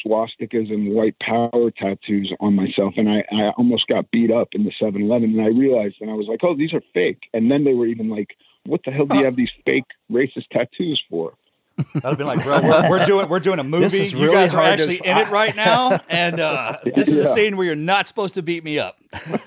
swastikas 0.05 0.71
and 0.71 0.93
white 0.93 1.15
power 1.19 1.71
tattoos 1.71 2.33
on 2.39 2.55
myself 2.55 2.93
and 2.97 3.09
I, 3.09 3.23
I 3.31 3.49
almost 3.57 3.87
got 3.87 4.09
beat 4.11 4.31
up 4.31 4.49
in 4.53 4.63
the 4.63 4.71
7-Eleven 4.81 5.31
and 5.31 5.41
I 5.41 5.47
realized 5.47 5.95
and 6.01 6.09
I 6.09 6.13
was 6.13 6.27
like, 6.27 6.39
oh, 6.43 6.55
these 6.55 6.73
are 6.73 6.81
fake. 6.93 7.23
And 7.33 7.51
then 7.51 7.63
they 7.63 7.73
were 7.73 7.87
even 7.87 8.09
like, 8.09 8.37
what 8.65 8.81
the 8.85 8.91
hell 8.91 9.05
do 9.05 9.17
you 9.17 9.25
have 9.25 9.35
these 9.35 9.51
fake 9.65 9.85
racist 10.11 10.47
tattoos 10.51 11.01
for? 11.09 11.33
That'd 11.77 12.03
have 12.03 12.17
been 12.17 12.27
like, 12.27 12.43
bro, 12.43 12.59
we're, 12.61 12.89
we're 12.89 13.05
doing 13.05 13.29
we're 13.29 13.39
doing 13.39 13.59
a 13.59 13.63
movie. 13.75 13.99
is 13.99 14.13
you 14.13 14.19
really 14.19 14.33
guys 14.33 14.53
are 14.53 14.63
actually 14.63 14.97
in 14.97 15.17
it 15.17 15.29
right 15.29 15.55
now, 15.55 15.99
and 16.09 16.39
uh, 16.39 16.79
this 16.95 17.07
is 17.07 17.19
a 17.19 17.27
scene 17.27 17.55
where 17.55 17.67
you're 17.67 17.75
not 17.75 18.07
supposed 18.07 18.33
to 18.33 18.41
beat 18.41 18.63
me 18.63 18.79
up. 18.79 18.97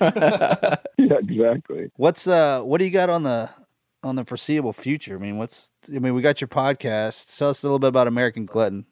yeah, 0.01 0.77
exactly. 0.97 1.91
What's 1.97 2.29
uh 2.29 2.63
what 2.63 2.79
do 2.79 2.85
you 2.85 2.93
got 2.93 3.11
on 3.11 3.25
the 3.25 3.51
on 4.05 4.15
the 4.15 4.25
foreseeable 4.25 4.73
future? 4.73 5.17
I 5.17 5.19
mean, 5.19 5.39
what's 5.39 5.71
I 5.95 5.99
mean, 5.99 6.15
we 6.15 6.23
got 6.23 6.41
your 6.41 6.49
podcast. 6.49 7.37
Tell 7.37 7.51
us 7.51 7.65
a 7.65 7.67
little 7.67 7.81
bit 7.81 7.89
about 7.89 8.07
American 8.07 8.47
Glutton. 8.47 8.87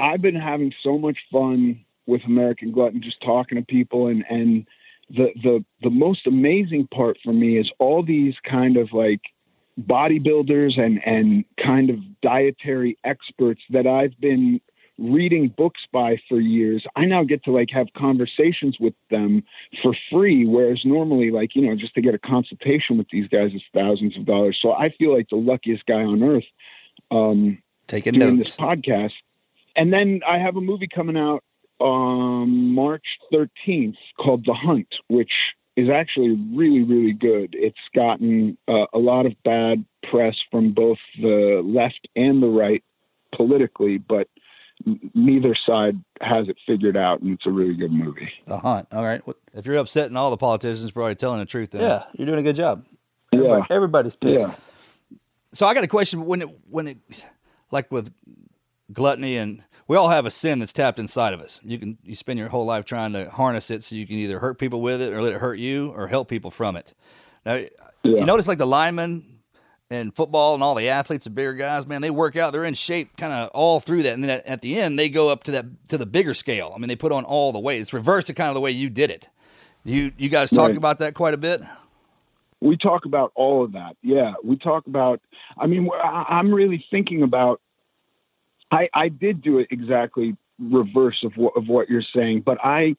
I've 0.00 0.22
been 0.22 0.34
having 0.34 0.72
so 0.82 0.98
much 0.98 1.18
fun 1.30 1.84
with 2.06 2.22
American 2.26 2.72
Glutton, 2.72 3.02
just 3.02 3.20
talking 3.22 3.58
to 3.58 3.64
people, 3.64 4.06
and 4.06 4.24
and 4.30 4.66
the 5.10 5.28
the 5.42 5.64
the 5.82 5.90
most 5.90 6.26
amazing 6.26 6.88
part 6.92 7.18
for 7.22 7.32
me 7.32 7.58
is 7.58 7.70
all 7.78 8.02
these 8.02 8.34
kind 8.48 8.76
of 8.76 8.92
like 8.92 9.20
bodybuilders 9.78 10.78
and 10.80 11.00
and 11.04 11.44
kind 11.62 11.90
of 11.90 11.98
dietary 12.22 12.96
experts 13.04 13.60
that 13.70 13.86
I've 13.86 14.18
been 14.20 14.60
reading 14.98 15.48
books 15.56 15.80
by 15.92 16.18
for 16.28 16.40
years. 16.40 16.84
I 16.94 17.06
now 17.06 17.24
get 17.24 17.42
to 17.44 17.52
like 17.52 17.68
have 17.72 17.86
conversations 17.96 18.76
with 18.78 18.94
them 19.10 19.42
for 19.82 19.94
free, 20.10 20.46
whereas 20.46 20.80
normally, 20.84 21.30
like 21.30 21.54
you 21.54 21.62
know, 21.62 21.76
just 21.76 21.94
to 21.94 22.00
get 22.00 22.14
a 22.14 22.18
consultation 22.18 22.98
with 22.98 23.08
these 23.12 23.28
guys 23.28 23.52
is 23.52 23.62
thousands 23.74 24.16
of 24.16 24.24
dollars. 24.26 24.58
So 24.60 24.72
I 24.72 24.90
feel 24.98 25.14
like 25.14 25.28
the 25.30 25.36
luckiest 25.36 25.84
guy 25.86 26.02
on 26.02 26.22
earth. 26.22 26.44
Um, 27.10 27.62
Taking 27.86 28.14
doing 28.14 28.36
notes. 28.36 28.50
this 28.50 28.56
podcast. 28.56 29.12
And 29.76 29.92
then 29.92 30.20
I 30.26 30.38
have 30.38 30.56
a 30.56 30.60
movie 30.60 30.88
coming 30.88 31.16
out 31.16 31.42
um, 31.80 32.74
March 32.74 33.04
13th 33.32 33.96
called 34.18 34.44
The 34.44 34.54
Hunt, 34.54 34.88
which 35.08 35.32
is 35.76 35.88
actually 35.88 36.38
really, 36.54 36.82
really 36.82 37.12
good. 37.12 37.54
It's 37.58 37.78
gotten 37.94 38.58
uh, 38.68 38.86
a 38.92 38.98
lot 38.98 39.26
of 39.26 39.32
bad 39.44 39.84
press 40.10 40.36
from 40.50 40.72
both 40.72 40.98
the 41.20 41.62
left 41.64 42.08
and 42.16 42.42
the 42.42 42.48
right 42.48 42.82
politically, 43.34 43.98
but 43.98 44.28
neither 45.14 45.56
side 45.66 46.02
has 46.20 46.48
it 46.48 46.56
figured 46.66 46.96
out, 46.96 47.20
and 47.20 47.32
it's 47.32 47.46
a 47.46 47.50
really 47.50 47.74
good 47.74 47.92
movie. 47.92 48.30
The 48.46 48.58
Hunt. 48.58 48.88
All 48.92 49.04
right. 49.04 49.22
If 49.54 49.66
you're 49.66 49.76
upsetting 49.76 50.16
all 50.16 50.30
the 50.30 50.36
politicians, 50.36 50.90
probably 50.90 51.14
telling 51.14 51.40
the 51.40 51.46
truth. 51.46 51.70
Then. 51.70 51.82
yeah, 51.82 52.04
you're 52.14 52.26
doing 52.26 52.38
a 52.38 52.42
good 52.42 52.56
job. 52.56 52.84
Yeah. 53.32 53.64
Everybody's 53.70 54.16
pissed. 54.16 54.40
Yeah. 54.40 54.54
So 55.52 55.66
I 55.66 55.74
got 55.74 55.84
a 55.84 55.88
question. 55.88 56.26
When 56.26 56.42
it 56.42 56.48
when 56.68 56.88
it 56.88 56.98
like 57.70 57.90
with 57.90 58.12
gluttony 58.92 59.36
and 59.36 59.62
we 59.88 59.96
all 59.96 60.08
have 60.08 60.24
a 60.26 60.30
sin 60.30 60.60
that's 60.60 60.72
tapped 60.72 60.98
inside 60.98 61.34
of 61.34 61.40
us. 61.40 61.60
You 61.64 61.78
can 61.78 61.98
you 62.04 62.14
spend 62.14 62.38
your 62.38 62.48
whole 62.48 62.64
life 62.64 62.84
trying 62.84 63.12
to 63.14 63.28
harness 63.30 63.70
it 63.70 63.82
so 63.84 63.94
you 63.96 64.06
can 64.06 64.16
either 64.16 64.38
hurt 64.38 64.58
people 64.58 64.80
with 64.82 65.00
it 65.02 65.12
or 65.12 65.22
let 65.22 65.32
it 65.32 65.40
hurt 65.40 65.58
you 65.58 65.92
or 65.96 66.06
help 66.06 66.28
people 66.28 66.50
from 66.50 66.76
it. 66.76 66.94
Now 67.44 67.54
Yeah. 67.54 67.68
you 68.20 68.24
notice 68.24 68.46
like 68.48 68.58
the 68.58 68.66
linemen 68.66 69.24
and 69.90 70.14
football 70.14 70.54
and 70.54 70.62
all 70.62 70.76
the 70.76 70.88
athletes, 70.88 71.24
the 71.24 71.30
bigger 71.30 71.54
guys, 71.54 71.86
man, 71.88 72.00
they 72.02 72.10
work 72.10 72.36
out. 72.36 72.52
They're 72.52 72.64
in 72.64 72.74
shape 72.74 73.16
kind 73.16 73.32
of 73.32 73.48
all 73.50 73.80
through 73.80 74.04
that, 74.04 74.14
and 74.14 74.22
then 74.22 74.30
at, 74.30 74.46
at 74.46 74.62
the 74.62 74.78
end 74.78 74.96
they 74.98 75.08
go 75.08 75.28
up 75.28 75.42
to 75.44 75.50
that 75.50 75.66
to 75.88 75.98
the 75.98 76.06
bigger 76.06 76.34
scale. 76.34 76.72
I 76.74 76.78
mean, 76.78 76.88
they 76.88 76.94
put 76.96 77.10
on 77.10 77.24
all 77.24 77.52
the 77.52 77.58
weight. 77.58 77.80
It's 77.80 77.92
reverse 77.92 78.26
to 78.26 78.34
kind 78.34 78.48
of 78.48 78.54
the 78.54 78.60
way 78.60 78.70
you 78.70 78.88
did 78.88 79.10
it. 79.10 79.28
You 79.84 80.12
you 80.16 80.28
guys 80.28 80.50
talk 80.50 80.68
Right. 80.68 80.76
about 80.76 80.98
that 81.00 81.14
quite 81.14 81.34
a 81.34 81.38
bit. 81.38 81.62
we 82.60 82.76
talk 82.76 83.06
about 83.06 83.32
all 83.34 83.64
of 83.64 83.72
that. 83.72 83.96
Yeah, 84.02 84.34
we 84.44 84.56
talk 84.56 84.86
about. 84.86 85.20
I 85.58 85.66
mean, 85.66 85.88
I'm 86.04 86.52
really 86.54 86.84
thinking 86.90 87.22
about. 87.22 87.60
I 88.70 88.88
I 88.94 89.08
did 89.08 89.42
do 89.42 89.58
it 89.58 89.68
exactly 89.70 90.36
reverse 90.58 91.22
of 91.24 91.36
what 91.36 91.56
of 91.56 91.68
what 91.68 91.88
you're 91.88 92.04
saying, 92.14 92.42
but 92.44 92.58
I 92.62 92.96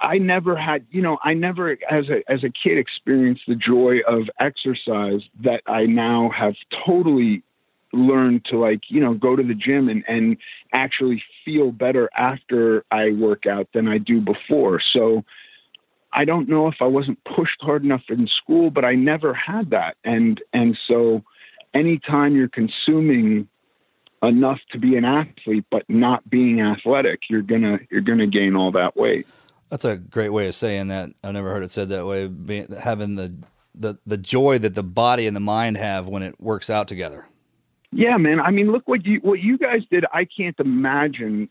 I 0.00 0.18
never 0.18 0.56
had 0.56 0.86
you 0.90 1.02
know 1.02 1.18
I 1.22 1.34
never 1.34 1.72
as 1.90 2.08
a 2.08 2.22
as 2.30 2.44
a 2.44 2.50
kid 2.50 2.78
experienced 2.78 3.42
the 3.46 3.54
joy 3.54 3.98
of 4.06 4.28
exercise 4.40 5.20
that 5.44 5.62
I 5.66 5.86
now 5.86 6.30
have 6.36 6.54
totally 6.86 7.42
learned 7.92 8.44
to 8.46 8.58
like 8.58 8.80
you 8.88 9.00
know 9.00 9.14
go 9.14 9.36
to 9.36 9.42
the 9.42 9.54
gym 9.54 9.88
and 9.88 10.02
and 10.08 10.36
actually 10.72 11.22
feel 11.44 11.72
better 11.72 12.08
after 12.16 12.84
I 12.90 13.12
work 13.12 13.46
out 13.46 13.68
than 13.74 13.88
I 13.88 13.98
do 13.98 14.20
before. 14.20 14.80
So 14.92 15.24
I 16.12 16.24
don't 16.24 16.48
know 16.48 16.68
if 16.68 16.76
I 16.80 16.86
wasn't 16.86 17.18
pushed 17.24 17.60
hard 17.60 17.84
enough 17.84 18.02
in 18.08 18.26
school, 18.26 18.70
but 18.70 18.84
I 18.84 18.94
never 18.94 19.34
had 19.34 19.70
that. 19.70 19.96
And 20.04 20.40
and 20.52 20.78
so 20.88 21.22
anytime 21.74 22.34
you're 22.34 22.48
consuming 22.48 23.48
enough 24.22 24.60
to 24.70 24.78
be 24.78 24.96
an 24.96 25.04
athlete 25.04 25.64
but 25.70 25.84
not 25.88 26.28
being 26.28 26.60
athletic, 26.60 27.20
you're 27.28 27.42
gonna 27.42 27.78
you're 27.90 28.00
gonna 28.00 28.26
gain 28.26 28.56
all 28.56 28.72
that 28.72 28.96
weight. 28.96 29.26
That's 29.70 29.84
a 29.84 29.96
great 29.96 30.30
way 30.30 30.48
of 30.48 30.54
saying 30.54 30.88
that. 30.88 31.10
I've 31.24 31.32
never 31.32 31.50
heard 31.50 31.62
it 31.62 31.70
said 31.70 31.88
that 31.88 32.06
way. 32.06 32.28
Being, 32.28 32.70
having 32.72 33.16
the, 33.16 33.34
the 33.74 33.96
the 34.06 34.18
joy 34.18 34.58
that 34.58 34.74
the 34.74 34.82
body 34.82 35.26
and 35.26 35.34
the 35.34 35.40
mind 35.40 35.78
have 35.78 36.06
when 36.06 36.22
it 36.22 36.40
works 36.40 36.68
out 36.70 36.88
together. 36.88 37.26
Yeah, 37.90 38.16
man. 38.16 38.40
I 38.40 38.50
mean, 38.50 38.72
look 38.72 38.86
what 38.86 39.04
you 39.04 39.20
what 39.20 39.40
you 39.40 39.58
guys 39.58 39.80
did. 39.90 40.04
I 40.12 40.24
can't 40.24 40.58
imagine, 40.58 41.48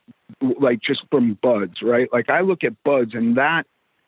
like 0.59 0.81
just 0.81 1.01
from 1.11 1.37
BUD/S, 1.41 1.81
right? 1.83 2.09
Like 2.11 2.29
I 2.29 2.41
look 2.41 2.63
at 2.63 2.73
BUD/S, 2.83 3.13
and 3.13 3.37
that 3.37 3.65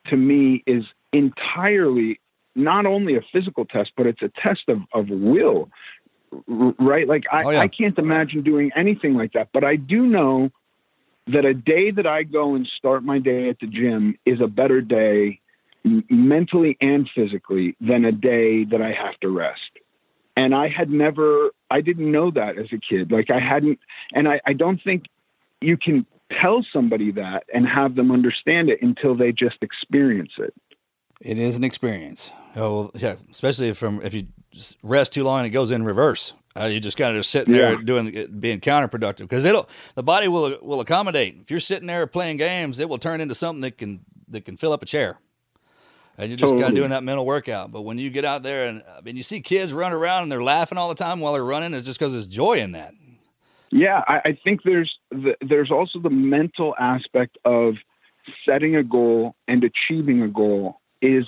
to 0.08 0.18
me 0.18 0.64
is 0.66 0.84
entirely 1.12 2.20
not 2.56 2.86
only 2.86 3.16
a 3.16 3.22
physical 3.32 3.66
test, 3.66 3.92
but 3.96 4.08
it's 4.08 4.22
a 4.22 4.32
test 4.42 4.62
of 4.68 4.80
of 4.94 5.10
will, 5.10 5.70
right? 6.48 7.08
Like 7.08 7.24
I, 7.32 7.44
Oh, 7.44 7.50
yeah. 7.50 7.62
I 7.62 7.68
can't 7.68 7.98
imagine 7.98 8.44
doing 8.44 8.72
anything 8.76 9.16
like 9.16 9.34
that. 9.34 9.50
But 9.54 9.64
I 9.64 9.76
do 9.76 10.06
know 10.06 10.52
that 11.28 11.46
a 11.46 11.54
day 11.54 11.92
that 11.92 12.06
I 12.06 12.24
go 12.24 12.56
and 12.56 12.68
start 12.78 13.04
my 13.04 13.20
day 13.20 13.50
at 13.50 13.60
the 13.60 13.68
gym 13.68 14.18
is 14.26 14.42
a 14.42 14.48
better 14.48 14.82
day 14.82 15.40
mentally 16.10 16.78
and 16.82 17.10
physically 17.14 17.76
than 17.82 18.06
a 18.06 18.12
day 18.12 18.66
that 18.66 18.82
I 18.82 18.92
have 18.92 19.20
to 19.22 19.30
rest. 19.30 19.62
And 20.36 20.56
I 20.56 20.68
had 20.68 20.90
never, 20.90 21.52
I 21.70 21.82
didn't 21.82 22.12
know 22.12 22.32
that 22.32 22.58
as 22.58 22.68
a 22.74 22.78
kid. 22.78 23.12
Like 23.12 23.30
I 23.30 23.40
hadn't, 23.40 23.80
and 24.14 24.28
I, 24.28 24.42
I 24.46 24.54
don't 24.54 24.82
think 24.82 25.06
you 25.62 25.78
can 25.78 26.06
tell 26.42 26.66
somebody 26.74 27.12
that 27.12 27.44
and 27.54 27.68
have 27.68 27.96
them 27.96 28.12
understand 28.12 28.70
it 28.70 28.82
until 28.82 29.16
they 29.16 29.32
just 29.32 29.58
experience 29.62 30.32
it. 30.38 30.54
It 31.24 31.40
is 31.40 31.56
an 31.56 31.64
experience. 31.64 32.32
Oh 32.56 32.74
well, 32.74 32.92
yeah, 32.96 33.16
especially 33.32 33.74
from 33.74 34.02
if 34.04 34.14
you 34.14 34.28
rest 34.84 35.14
too 35.14 35.24
long 35.24 35.40
and 35.40 35.48
it 35.48 35.52
goes 35.52 35.72
in 35.72 35.84
reverse. 35.84 36.34
Uh, 36.56 36.66
you 36.66 36.80
just 36.80 36.98
kind 36.98 37.10
of 37.16 37.20
just 37.20 37.32
sitting 37.32 37.54
there 37.54 37.78
doing 37.78 38.14
it- 38.14 38.40
being 38.40 38.60
counterproductive 38.60 39.20
because 39.20 39.44
it'll 39.46 39.68
the 39.96 40.04
body 40.04 40.28
will 40.28 40.58
will 40.62 40.82
accommodate. 40.82 41.38
If 41.42 41.50
you're 41.50 41.60
sitting 41.60 41.88
there 41.88 42.06
playing 42.06 42.38
games, 42.38 42.78
it 42.80 42.88
will 42.90 43.00
turn 43.00 43.22
into 43.22 43.34
something 43.36 43.62
that 43.62 43.78
can 43.78 44.02
that 44.28 44.46
can 44.46 44.58
fill 44.58 44.74
up 44.74 44.84
a 44.84 44.86
chair. 44.86 45.18
And 46.18 46.30
you're 46.30 46.38
just 46.38 46.52
kind 46.52 46.66
of 46.66 46.76
doing 46.76 46.90
that 46.92 47.04
mental 47.04 47.26
workout. 47.26 47.72
But 47.72 47.82
when 47.82 47.98
you 47.98 48.12
get 48.12 48.24
out 48.26 48.44
there 48.44 48.68
and 48.68 48.84
I 48.96 49.02
mean, 49.02 49.16
you 49.16 49.24
see 49.24 49.40
kids 49.42 49.74
run 49.74 49.94
around 49.94 50.24
and 50.24 50.32
they're 50.32 50.44
laughing 50.44 50.78
all 50.78 50.90
the 50.90 50.94
time 50.96 51.22
while 51.22 51.34
they're 51.34 51.44
running, 51.44 51.74
it's 51.74 51.88
just 51.88 51.98
because 51.98 52.12
there's 52.14 52.28
joy 52.28 52.58
in 52.60 52.74
that. 52.74 52.94
Yeah, 53.72 54.04
I, 54.08 54.18
I 54.26 54.38
think 54.44 54.62
there's 54.64 54.92
the, 55.10 55.36
there's 55.42 55.72
also 55.72 55.98
the 56.00 56.12
mental 56.12 56.76
aspect 56.80 57.40
of 57.46 57.74
setting 58.46 58.76
a 58.76 58.84
goal 58.84 59.36
and 59.48 59.64
achieving 59.64 60.22
a 60.22 60.28
goal. 60.28 60.80
Is 61.04 61.26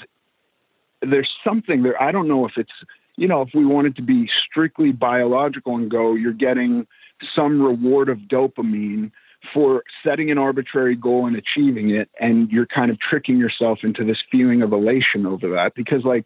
there's 1.02 1.30
something 1.44 1.84
there? 1.84 2.02
I 2.02 2.12
don't 2.12 2.28
know 2.28 2.46
if 2.46 2.54
it's 2.58 2.72
you 3.18 3.28
know 3.28 3.42
if 3.42 3.50
we 3.54 3.66
wanted 3.66 3.98
to 3.98 4.02
be 4.02 4.30
strictly 4.50 4.92
biological 4.92 5.76
and 5.76 5.92
go, 5.92 6.16
you're 6.16 6.34
getting 6.34 6.88
some 7.36 7.62
reward 7.62 8.10
of 8.10 8.20
dopamine 8.20 9.12
for 9.54 9.84
setting 10.04 10.32
an 10.32 10.38
arbitrary 10.38 10.96
goal 10.96 11.28
and 11.28 11.36
achieving 11.36 11.90
it, 11.90 12.10
and 12.20 12.50
you're 12.50 12.66
kind 12.66 12.90
of 12.90 12.98
tricking 13.00 13.38
yourself 13.38 13.80
into 13.84 14.04
this 14.04 14.18
feeling 14.32 14.62
of 14.62 14.72
elation 14.72 15.26
over 15.26 15.50
that. 15.50 15.74
Because 15.76 16.04
like 16.06 16.26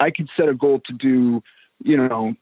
I 0.00 0.10
could 0.10 0.28
set 0.36 0.48
a 0.48 0.54
goal 0.54 0.80
to 0.86 0.92
do, 0.92 1.42
you 1.82 1.96
know, 1.96 2.34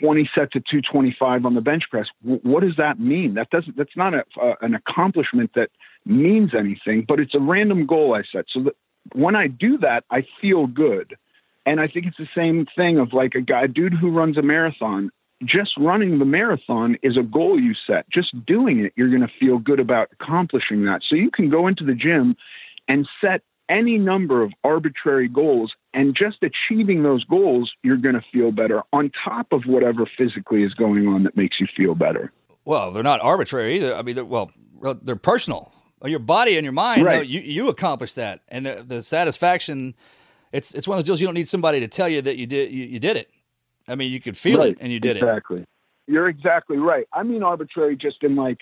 20 0.00 0.30
sets 0.34 0.54
of 0.54 0.64
225 0.70 1.44
on 1.44 1.54
the 1.54 1.60
bench 1.60 1.84
press. 1.90 2.06
W- 2.22 2.40
what 2.42 2.62
does 2.62 2.76
that 2.76 3.00
mean? 3.00 3.34
That 3.34 3.50
doesn't. 3.50 3.76
That's 3.76 3.96
not 3.96 4.14
a, 4.14 4.24
uh, 4.40 4.54
an 4.60 4.74
accomplishment 4.74 5.50
that 5.54 5.70
means 6.04 6.52
anything. 6.56 7.04
But 7.06 7.20
it's 7.20 7.34
a 7.34 7.40
random 7.40 7.86
goal 7.86 8.14
I 8.14 8.22
set. 8.30 8.46
So 8.48 8.62
that 8.64 8.76
when 9.14 9.36
I 9.36 9.46
do 9.46 9.78
that, 9.78 10.04
I 10.10 10.26
feel 10.40 10.66
good. 10.66 11.16
And 11.64 11.80
I 11.80 11.88
think 11.88 12.06
it's 12.06 12.16
the 12.16 12.28
same 12.34 12.66
thing 12.76 12.98
of 12.98 13.12
like 13.12 13.34
a 13.34 13.40
guy, 13.40 13.66
dude 13.66 13.94
who 13.94 14.10
runs 14.10 14.38
a 14.38 14.42
marathon. 14.42 15.10
Just 15.44 15.72
running 15.76 16.18
the 16.18 16.24
marathon 16.24 16.96
is 17.02 17.16
a 17.16 17.22
goal 17.22 17.60
you 17.60 17.74
set. 17.86 18.08
Just 18.08 18.34
doing 18.46 18.80
it, 18.80 18.92
you're 18.96 19.10
going 19.10 19.20
to 19.20 19.32
feel 19.38 19.58
good 19.58 19.80
about 19.80 20.08
accomplishing 20.12 20.84
that. 20.86 21.02
So 21.06 21.14
you 21.14 21.30
can 21.30 21.50
go 21.50 21.66
into 21.66 21.84
the 21.84 21.94
gym 21.94 22.36
and 22.88 23.06
set 23.20 23.42
any 23.68 23.98
number 23.98 24.42
of 24.42 24.52
arbitrary 24.64 25.28
goals 25.28 25.72
and 25.92 26.16
just 26.16 26.38
achieving 26.42 27.02
those 27.02 27.24
goals 27.24 27.72
you're 27.82 27.96
going 27.96 28.14
to 28.14 28.24
feel 28.32 28.52
better 28.52 28.82
on 28.92 29.10
top 29.24 29.52
of 29.52 29.64
whatever 29.66 30.08
physically 30.16 30.62
is 30.62 30.72
going 30.72 31.08
on 31.08 31.24
that 31.24 31.36
makes 31.36 31.58
you 31.58 31.66
feel 31.76 31.96
better 31.96 32.32
Well, 32.66 32.90
they're 32.90 33.02
not 33.02 33.20
arbitrary 33.20 33.76
either. 33.76 33.94
I 33.94 34.02
mean, 34.02 34.28
well, 34.28 34.50
they're 35.02 35.16
personal. 35.16 35.72
Your 36.06 36.18
body 36.20 36.56
and 36.56 36.64
your 36.64 36.72
mind, 36.72 37.04
Right. 37.04 37.16
no, 37.16 37.20
you 37.22 37.40
you 37.40 37.68
accomplish 37.68 38.14
that, 38.14 38.42
and 38.48 38.64
the, 38.66 38.84
the 38.86 39.02
satisfaction. 39.02 39.94
It's 40.52 40.72
it's 40.74 40.86
one 40.88 40.96
of 40.98 41.00
those 41.04 41.06
deals 41.06 41.20
you 41.20 41.26
don't 41.26 41.34
need 41.34 41.48
somebody 41.48 41.80
to 41.80 41.88
tell 41.88 42.08
you 42.08 42.22
that 42.22 42.36
you 42.36 42.46
did 42.46 42.70
you, 42.72 42.84
you 42.84 42.98
did 42.98 43.16
it. 43.16 43.30
I 43.88 43.94
mean, 43.94 44.10
you 44.12 44.20
could 44.20 44.36
feel 44.36 44.62
it 44.62 44.78
and 44.80 44.92
you 44.92 44.98
did 45.00 45.16
it. 45.16 45.22
exactly 45.22 45.64
you're 46.08 46.28
exactly 46.28 46.76
right 46.76 47.06
i 47.12 47.22
mean 47.24 47.42
arbitrary 47.42 47.96
just 47.96 48.22
in 48.22 48.36
like 48.36 48.58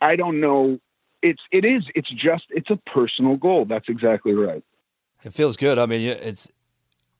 i 0.00 0.14
don't 0.14 0.40
know 0.40 0.78
it's 1.20 1.40
it 1.50 1.64
is 1.64 1.82
it's 1.96 2.08
just 2.10 2.44
it's 2.50 2.70
a 2.70 2.76
personal 2.76 3.36
goal 3.36 3.64
that's 3.64 3.88
exactly 3.88 4.32
right 4.32 4.62
It 5.24 5.34
feels 5.34 5.56
good. 5.56 5.78
I 5.78 5.86
mean, 5.86 6.02
it's 6.02 6.48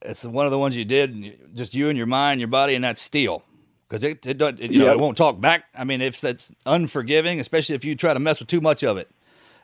it's 0.03 0.25
one 0.25 0.45
of 0.47 0.53
the 0.53 0.59
ones 0.59 0.77
you 0.77 0.85
did, 0.85 1.55
just 1.57 1.75
you 1.75 1.89
and 1.89 1.97
your 1.97 2.07
mind, 2.07 2.39
your 2.41 2.49
body, 2.49 2.75
and 2.75 2.85
that 2.85 2.99
steel. 2.99 3.43
Because 3.89 4.03
it 4.05 4.25
it, 4.27 4.39
don't- 4.39 4.61
it 4.61 4.71
you 4.71 4.79
know 4.79 4.87
Yep. 4.87 4.95
it 4.95 4.99
won't 5.01 5.17
talk 5.17 5.41
back. 5.41 5.65
I 5.77 5.85
mean, 5.85 6.01
if 6.01 6.21
that's 6.21 6.53
unforgiving, 6.67 7.41
especially 7.41 7.75
if 7.75 7.85
you 7.85 7.95
try 7.97 8.13
to 8.15 8.21
mess 8.21 8.39
with 8.39 8.49
too 8.49 8.61
much 8.61 8.83
of 8.85 8.97
it. 8.99 9.09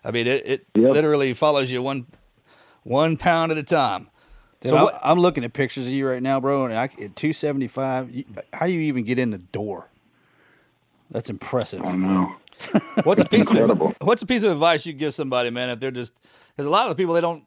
I 0.05 0.11
mean, 0.11 0.27
it, 0.27 0.47
it 0.47 0.67
Yep. 0.75 0.93
literally 0.93 1.35
follows 1.35 1.71
you 1.71 1.83
one 1.83 2.07
one 2.83 3.17
pound 3.17 3.53
at 3.53 3.59
a 3.59 3.63
time. 3.63 4.09
Dude, 4.61 4.71
So 4.71 4.77
I'm, 4.77 4.83
what- 4.85 5.01
I'm 5.03 5.19
looking 5.21 5.45
at 5.45 5.53
pictures 5.53 5.87
of 5.87 5.93
you 5.93 6.07
right 6.09 6.23
now, 6.23 6.41
bro. 6.41 6.65
And 6.67 6.75
I, 6.75 6.85
at 6.85 7.17
275, 7.17 8.11
you, 8.11 8.25
how 8.53 8.67
do 8.67 8.73
you 8.73 8.81
even 8.83 9.05
get 9.05 9.19
in 9.19 9.31
the 9.31 9.39
door? 9.39 9.89
That's 11.11 11.29
impressive. 11.29 11.83
i 11.85 11.93
know 11.95 12.35
What's 13.05 13.23
a 13.23 13.29
piece 13.29 13.51
of 13.51 13.95
what's 14.03 14.21
a 14.23 14.27
piece 14.27 14.43
of 14.43 14.53
advice 14.53 14.85
you 14.87 14.93
give 14.93 15.15
somebody, 15.15 15.49
man, 15.51 15.71
if 15.71 15.81
they're 15.81 15.91
just 15.91 16.15
because 16.55 16.67
a 16.67 16.71
lot 16.71 16.85
of 16.85 16.91
the 16.91 16.95
people 16.95 17.15
they 17.15 17.21
don't. 17.23 17.45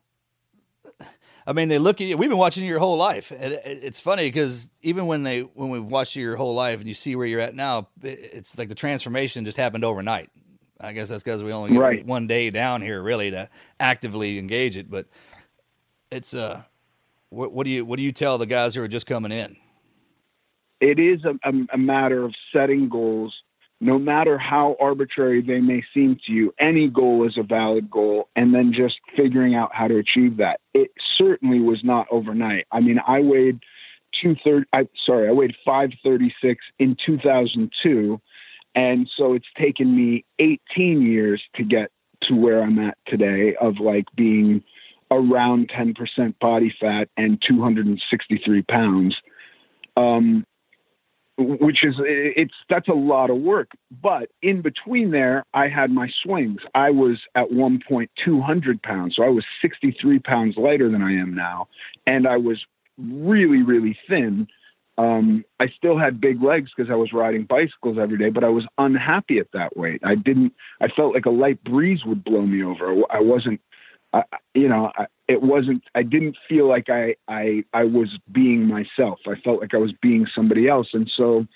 I 1.46 1.52
mean, 1.54 1.68
they 1.68 1.78
look 1.78 2.00
at 2.02 2.08
you. 2.08 2.16
We've 2.18 2.30
been 2.30 2.38
watching 2.40 2.64
you 2.64 2.70
your 2.70 2.80
whole 2.80 2.96
life, 2.98 3.32
and 3.32 3.54
it, 3.54 3.62
it's 3.66 4.00
funny 4.00 4.24
because 4.28 4.70
even 4.82 5.06
when 5.08 5.24
they 5.24 5.42
when 5.42 5.70
we 5.70 5.80
watch 5.80 6.16
you 6.16 6.24
your 6.24 6.36
whole 6.38 6.56
life 6.56 6.80
and 6.80 6.88
you 6.88 6.94
see 6.94 7.16
where 7.16 7.28
you're 7.28 7.42
at 7.42 7.54
now, 7.54 7.90
it- 8.02 8.30
it's 8.34 8.58
like 8.58 8.70
the 8.70 8.76
transformation 8.76 9.44
just 9.46 9.58
happened 9.58 9.84
overnight. 9.84 10.30
I 10.80 10.94
guess 10.94 11.10
that's 11.10 11.24
because 11.24 11.44
we 11.44 11.52
only 11.52 11.72
get 11.72 11.80
Right. 11.80 12.06
one 12.06 12.28
day 12.28 12.50
down 12.50 12.82
here 12.82 13.02
really 13.02 13.32
to 13.32 13.50
actively 13.80 14.38
engage 14.40 14.78
it, 14.78 14.90
but 14.90 15.08
it's 16.12 16.34
uh, 16.34 16.62
what, 17.30 17.52
what 17.54 17.64
do 17.66 17.70
you 17.72 17.86
what 17.86 17.98
do 17.98 18.04
you 18.04 18.12
tell 18.12 18.38
the 18.38 18.46
guys 18.46 18.76
who 18.76 18.82
are 18.82 18.88
just 18.88 19.06
coming 19.06 19.32
in? 19.32 19.56
it 20.82 21.00
is 21.00 21.24
a, 21.24 21.30
a, 21.50 21.54
a 21.76 21.78
matter 21.78 22.26
of 22.26 22.34
setting 22.52 22.90
goals 22.90 23.34
no 23.80 23.98
matter 23.98 24.38
how 24.38 24.76
arbitrary 24.82 25.42
they 25.42 25.60
may 25.62 25.82
seem 25.94 26.18
to 26.26 26.34
you 26.34 26.54
any 26.60 26.90
goal 26.90 27.26
is 27.26 27.38
a 27.38 27.44
valid 27.44 27.90
goal 27.90 28.28
and 28.36 28.54
then 28.54 28.74
just 28.76 28.96
figuring 29.16 29.56
out 29.56 29.70
how 29.74 29.88
to 29.88 29.98
achieve 29.98 30.38
that 30.38 30.60
it 30.74 30.92
certainly 31.18 31.60
was 31.62 31.82
not 31.86 32.06
overnight 32.12 32.66
i 32.72 32.82
mean 32.82 33.00
i 33.08 33.22
weighed 33.22 33.60
230 34.22 34.66
i 34.74 34.86
sorry 35.06 35.30
i 35.30 35.32
weighed 35.32 35.56
536 35.64 36.62
in 36.80 36.98
2002 37.06 38.20
and 38.76 39.10
so 39.18 39.34
it's 39.34 39.48
taken 39.58 39.96
me 39.96 40.26
18 40.40 41.02
years 41.02 41.42
to 41.56 41.64
get 41.64 41.92
to 42.24 42.36
where 42.36 42.62
i'm 42.62 42.80
at 42.80 42.98
today 43.08 43.56
of 43.60 43.80
like 43.80 44.06
being 44.16 44.64
around 45.12 45.70
10% 45.70 46.40
body 46.40 46.74
fat 46.80 47.08
and 47.18 47.42
263 47.48 48.62
pounds 48.64 49.16
um, 49.96 50.46
which 51.38 51.84
is 51.84 51.96
it's 52.00 52.54
that's 52.70 52.88
a 52.88 52.94
lot 52.94 53.30
of 53.30 53.38
work. 53.38 53.72
But 54.02 54.30
in 54.42 54.62
between 54.62 55.12
there, 55.12 55.46
I 55.54 55.68
had 55.68 55.90
my 55.92 56.10
swings. 56.24 56.62
I 56.76 56.92
was 56.92 57.20
at 57.36 57.52
one 57.52 57.80
point 57.88 58.12
200 58.24 58.82
pounds, 58.84 59.16
so 59.16 59.24
I 59.24 59.30
was 59.30 59.44
63 59.62 60.20
pounds 60.20 60.58
lighter 60.58 60.90
than 60.90 61.02
I 61.02 61.14
am 61.14 61.34
now, 61.34 61.68
and 62.06 62.28
I 62.28 62.38
was 62.38 62.64
really 62.98 63.64
really 63.64 63.98
thin. 64.08 64.48
Um, 64.98 65.44
I 65.60 65.68
still 65.76 65.98
had 65.98 66.22
big 66.22 66.44
legs 66.44 66.72
because 66.76 66.92
I 66.92 66.96
was 66.96 67.14
riding 67.14 67.46
bicycles 67.46 67.98
every 68.00 68.18
day, 68.18 68.30
but 68.30 68.44
I 68.44 68.50
was 68.50 68.66
unhappy 68.78 69.40
at 69.40 69.52
that 69.54 69.76
weight. 69.76 70.02
I 70.04 70.16
didn't. 70.16 70.54
I 70.82 70.88
felt 70.88 71.16
like 71.16 71.26
a 71.26 71.32
light 71.32 71.64
breeze 71.64 72.06
would 72.06 72.24
blow 72.24 72.44
me 72.44 72.64
over. 72.64 73.02
I 73.10 73.20
wasn't. 73.20 73.60
I, 74.14 74.24
you 74.54 74.68
know, 74.68 74.92
I, 74.96 75.08
it 75.28 75.42
wasn't. 75.42 75.84
I 75.96 76.04
didn't 76.04 76.38
feel 76.48 76.68
like 76.68 76.90
I, 76.90 77.16
I, 77.28 77.64
I 77.74 77.86
was 77.86 78.10
being 78.32 78.68
myself. 78.68 79.20
I 79.26 79.36
felt 79.44 79.62
like 79.62 79.74
I 79.74 79.78
was 79.78 79.94
being 80.02 80.28
somebody 80.36 80.68
else, 80.68 80.90
and 80.94 81.10
so 81.18 81.48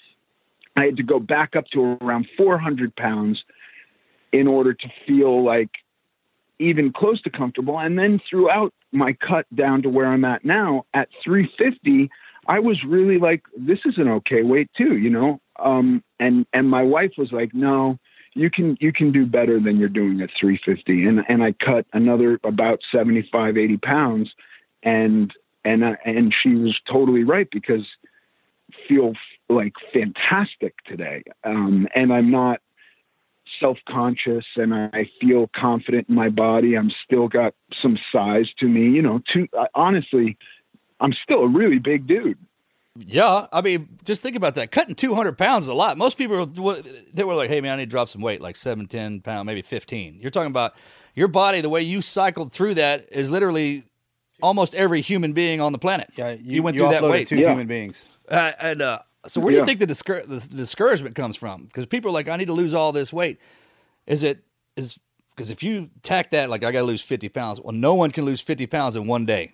I 0.76 0.86
had 0.86 0.98
to 0.98 1.04
go 1.04 1.20
back 1.20 1.56
up 1.56 1.66
to 1.74 1.98
around 2.02 2.28
400 2.38 2.96
pounds 2.96 3.44
in 4.32 4.48
order 4.48 4.74
to 4.74 4.88
feel 5.06 5.44
like 5.44 5.70
even 6.60 6.92
close 6.92 7.22
to 7.22 7.30
comfortable. 7.30 7.80
And 7.80 7.98
then 7.98 8.20
throughout 8.30 8.74
my 8.92 9.14
cut 9.14 9.46
down 9.56 9.82
to 9.84 9.90
where 9.90 10.08
I'm 10.08 10.26
at 10.26 10.44
now, 10.46 10.86
at 10.94 11.10
350, 11.24 12.10
I 12.48 12.60
was 12.60 12.84
really 12.86 13.18
like, 13.18 13.44
this 13.58 13.80
is 13.86 13.98
an 13.98 14.08
okay 14.08 14.44
weight 14.44 14.70
too, 14.78 14.98
you 14.98 15.10
know. 15.10 15.40
Um, 15.60 16.04
and 16.20 16.46
and 16.54 16.70
my 16.70 16.84
wife 16.84 17.12
was 17.18 17.32
like, 17.32 17.54
no, 17.54 17.98
you 18.34 18.50
can 18.50 18.78
you 18.80 18.94
can 18.94 19.12
do 19.12 19.26
better 19.26 19.60
than 19.60 19.78
you're 19.78 19.90
doing 19.90 20.22
at 20.22 20.30
350 20.40 21.06
and 21.06 21.24
and 21.28 21.44
I 21.44 21.54
cut 21.54 21.86
another 21.94 22.40
about 22.44 22.80
75 22.92 23.58
80 23.58 23.78
pounds. 23.78 24.30
And 24.84 25.34
and 25.66 25.84
I, 25.84 25.98
and 26.06 26.34
she 26.42 26.56
was 26.56 26.80
totally 26.90 27.24
right 27.24 27.48
because 27.52 27.86
feel 28.88 29.14
like 29.50 29.74
fantastic 29.94 30.76
today. 30.86 31.24
Um, 31.44 31.88
and 31.96 32.14
I'm 32.14 32.32
not 32.32 32.62
self-conscious 33.60 34.46
and 34.58 34.74
I 34.74 35.10
feel 35.20 35.50
confident 35.56 36.10
in 36.10 36.16
my 36.16 36.30
body. 36.30 36.76
I'm 36.76 36.92
still 37.04 37.28
got 37.28 37.56
some 37.82 37.98
size 38.12 38.48
to 38.60 38.68
me 38.68 38.92
you 38.92 39.02
know 39.02 39.22
to 39.34 39.48
honestly 39.74 40.38
I'm 41.00 41.14
still 41.24 41.42
a 41.44 41.48
really 41.48 41.80
big 41.80 42.08
dude 42.08 42.38
yeah, 43.00 43.48
I 43.52 43.62
mean, 43.62 43.90
just 44.04 44.22
think 44.22 44.36
about 44.36 44.56
that. 44.56 44.72
Cutting 44.72 44.96
200 44.96 45.38
pounds 45.38 45.66
is 45.66 45.70
a 45.70 45.74
lot. 45.74 45.98
Most 45.98 46.18
people, 46.18 46.46
they 47.14 47.24
were 47.24 47.36
like, 47.36 47.50
hey, 47.50 47.62
man, 47.62 47.74
I 47.74 47.76
need 47.78 47.86
to 47.86 47.92
drop 47.92 48.10
some 48.10 48.22
weight, 48.22 48.42
like 48.42 48.56
7, 48.56 48.88
10 48.88 49.22
pounds, 49.22 49.46
maybe 49.46 49.62
15. 49.62 50.20
You're 50.20 50.32
talking 50.32 50.50
about 50.50 50.74
your 51.16 51.28
body, 51.28 51.62
the 51.62 51.70
way 51.70 51.82
you 51.82 52.02
cycled 52.02 52.52
through 52.52 52.76
that 52.76 53.08
is 53.12 53.30
literally 53.30 53.84
almost 54.42 54.74
every 54.76 55.02
human 55.02 55.34
being 55.34 55.62
on 55.62 55.72
the 55.74 55.78
planet. 55.78 56.10
Yeah, 56.16 56.32
you, 56.32 56.56
you 56.56 56.64
went 56.64 56.76
you 56.76 56.82
through 56.84 56.92
that 56.92 57.04
weight. 57.04 57.28
Two 57.28 57.38
Yeah. 57.38 57.52
human 57.52 57.68
beings. 57.68 58.02
Uh, 58.30 58.54
and 58.60 58.82
uh, 58.82 59.00
so, 59.28 59.42
where 59.42 59.52
do 59.52 59.56
Yeah. 59.58 59.62
you 59.62 59.66
think 59.66 59.80
the, 59.80 59.88
discour- 59.88 60.28
the 60.28 60.40
discouragement 60.56 61.16
comes 61.16 61.36
from? 61.36 61.66
Because 61.66 61.86
people 61.86 62.10
are 62.10 62.14
like, 62.14 62.28
I 62.28 62.36
need 62.36 62.46
to 62.46 62.54
lose 62.54 62.74
all 62.74 62.92
this 62.92 63.14
weight. 63.14 63.40
Is 64.06 64.24
it 64.24 64.44
is 64.76 64.98
because 65.36 65.52
if 65.52 65.62
you 65.62 65.90
tack 66.02 66.32
that 66.32 66.50
like 66.50 66.64
I 66.64 66.72
got 66.72 66.80
to 66.80 66.86
lose 66.86 67.02
fifty 67.02 67.30
pounds, 67.30 67.60
well, 67.62 67.74
no 67.74 67.94
one 67.94 68.10
can 68.10 68.26
lose 68.26 68.42
fifty 68.42 68.66
pounds 68.66 68.96
in 68.96 69.06
one 69.06 69.26
day, 69.26 69.54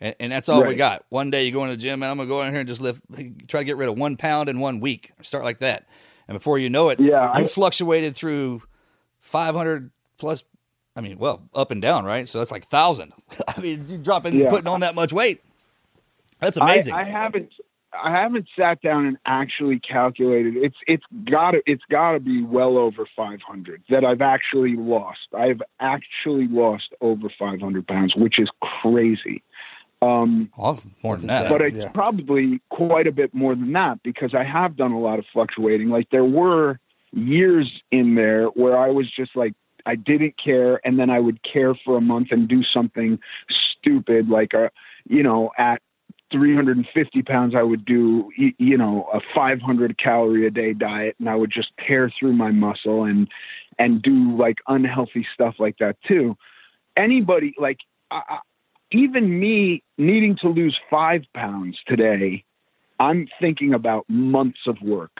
and, 0.00 0.14
and 0.20 0.32
that's 0.32 0.48
all 0.48 0.64
we 0.64 0.74
got. 0.74 1.04
One 1.08 1.30
day 1.30 1.44
you 1.46 1.52
go 1.52 1.64
in 1.64 1.70
the 1.70 1.76
gym, 1.76 2.02
and 2.02 2.10
I'm 2.10 2.16
gonna 2.18 2.28
go 2.28 2.42
in 2.42 2.50
here 2.52 2.60
and 2.60 2.68
just 2.68 2.80
lift, 2.80 3.00
try 3.48 3.60
to 3.60 3.64
get 3.64 3.76
rid 3.76 3.88
of 3.88 3.96
one 3.98 4.16
pound 4.16 4.48
in 4.48 4.60
one 4.60 4.80
week. 4.80 5.12
Start 5.22 5.44
like 5.44 5.58
that, 5.60 5.86
and 6.28 6.36
before 6.36 6.58
you 6.58 6.70
know 6.70 6.88
it, 6.90 7.00
Yeah, 7.00 7.36
you 7.38 7.44
I- 7.44 7.48
fluctuated 7.48 8.14
through 8.16 8.62
five 9.20 9.54
hundred 9.54 9.90
plus. 10.18 10.44
I 10.96 11.00
mean, 11.00 11.18
well, 11.18 11.42
up 11.54 11.70
and 11.70 11.80
down, 11.80 12.04
right? 12.04 12.26
So 12.28 12.38
that's 12.38 12.50
like 12.50 12.68
thousand. 12.68 13.12
I 13.48 13.60
mean, 13.60 13.86
you 13.88 13.98
dropping, 13.98 14.34
Yeah. 14.34 14.48
putting 14.48 14.66
on 14.66 14.80
that 14.80 14.94
much 14.96 15.12
weight. 15.12 15.42
That's 16.40 16.56
amazing. 16.56 16.94
I, 16.94 17.02
I 17.02 17.04
haven't 17.04 17.52
I 17.92 18.10
haven't 18.12 18.46
sat 18.56 18.80
down 18.82 19.06
and 19.06 19.16
actually 19.24 19.80
calculated. 19.80 20.56
It's 20.56 20.76
it's 20.86 21.04
got 21.30 21.52
to 21.52 21.62
it's 21.66 21.82
got 21.90 22.12
to 22.12 22.20
be 22.20 22.42
well 22.42 22.76
over 22.78 23.06
500 23.16 23.82
that 23.90 24.04
I've 24.04 24.20
actually 24.20 24.76
lost. 24.76 25.20
I've 25.36 25.62
actually 25.80 26.46
lost 26.48 26.92
over 27.00 27.28
500 27.38 27.86
pounds, 27.86 28.14
which 28.16 28.38
is 28.38 28.48
crazy. 28.60 29.42
Um, 30.00 30.50
Oh, 30.56 30.78
more 31.02 31.16
than 31.16 31.26
that. 31.26 31.48
but 31.48 31.60
it's 31.60 31.76
yeah. 31.76 31.88
probably 31.88 32.60
quite 32.70 33.06
a 33.06 33.12
bit 33.12 33.34
more 33.34 33.54
than 33.54 33.72
that 33.72 34.02
because 34.04 34.34
I 34.34 34.44
have 34.44 34.76
done 34.76 34.92
a 34.92 34.98
lot 35.00 35.18
of 35.18 35.24
fluctuating. 35.32 35.88
Like 35.88 36.08
there 36.10 36.24
were 36.24 36.78
years 37.12 37.70
in 37.90 38.14
there 38.14 38.46
where 38.46 38.78
I 38.78 38.90
was 38.90 39.10
just 39.10 39.34
like 39.34 39.54
I 39.86 39.94
didn't 39.96 40.34
care, 40.42 40.80
and 40.86 40.98
then 40.98 41.08
I 41.10 41.18
would 41.18 41.40
care 41.42 41.74
for 41.84 41.96
a 41.96 42.00
month 42.00 42.28
and 42.30 42.46
do 42.46 42.62
something 42.62 43.18
stupid, 43.78 44.28
like 44.28 44.52
a 44.52 44.70
you 45.08 45.22
know 45.22 45.50
at 45.58 45.80
350 46.30 47.22
pounds 47.22 47.54
I 47.56 47.62
would 47.62 47.84
do 47.84 48.30
you 48.36 48.76
know 48.76 49.08
a 49.12 49.20
500 49.34 49.98
calorie 49.98 50.46
a 50.46 50.50
day 50.50 50.74
diet, 50.74 51.16
and 51.18 51.28
I 51.28 51.34
would 51.34 51.50
just 51.50 51.70
tear 51.86 52.12
through 52.18 52.34
my 52.34 52.50
muscle 52.50 53.04
and 53.04 53.28
and 53.78 54.02
do 54.02 54.36
like 54.36 54.58
unhealthy 54.68 55.26
stuff 55.34 55.56
like 55.58 55.78
that 55.78 55.96
too. 56.06 56.36
Anybody 56.96 57.54
like 57.58 57.78
I, 58.10 58.22
I, 58.28 58.38
even 58.90 59.38
me 59.38 59.82
needing 59.96 60.36
to 60.42 60.48
lose 60.48 60.76
five 60.90 61.22
pounds 61.34 61.78
today, 61.86 62.44
I'm 62.98 63.28
thinking 63.40 63.74
about 63.74 64.04
months 64.08 64.60
of 64.66 64.76
work. 64.82 65.12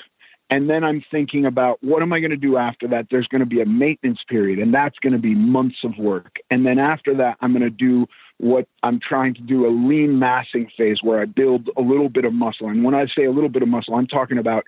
And 0.50 0.70
then 0.70 0.82
I'm 0.82 1.04
thinking 1.10 1.44
about 1.44 1.78
what 1.82 2.02
am 2.02 2.12
I 2.12 2.20
going 2.20 2.30
to 2.30 2.36
do 2.36 2.56
after 2.56 2.88
that? 2.88 3.08
There's 3.10 3.26
going 3.26 3.40
to 3.40 3.46
be 3.46 3.60
a 3.60 3.66
maintenance 3.66 4.20
period, 4.28 4.58
and 4.58 4.72
that's 4.72 4.98
going 4.98 5.12
to 5.12 5.18
be 5.18 5.34
months 5.34 5.76
of 5.84 5.98
work. 5.98 6.36
And 6.50 6.64
then 6.64 6.78
after 6.78 7.14
that, 7.16 7.36
I'm 7.42 7.52
going 7.52 7.62
to 7.62 7.70
do 7.70 8.06
what 8.38 8.66
I'm 8.82 8.98
trying 9.06 9.34
to 9.34 9.42
do 9.42 9.66
a 9.66 9.70
lean 9.70 10.18
massing 10.18 10.70
phase 10.76 10.98
where 11.02 11.20
I 11.20 11.26
build 11.26 11.68
a 11.76 11.82
little 11.82 12.08
bit 12.08 12.24
of 12.24 12.32
muscle. 12.32 12.68
And 12.68 12.82
when 12.82 12.94
I 12.94 13.06
say 13.14 13.24
a 13.24 13.30
little 13.30 13.50
bit 13.50 13.62
of 13.62 13.68
muscle, 13.68 13.94
I'm 13.94 14.06
talking 14.06 14.38
about 14.38 14.64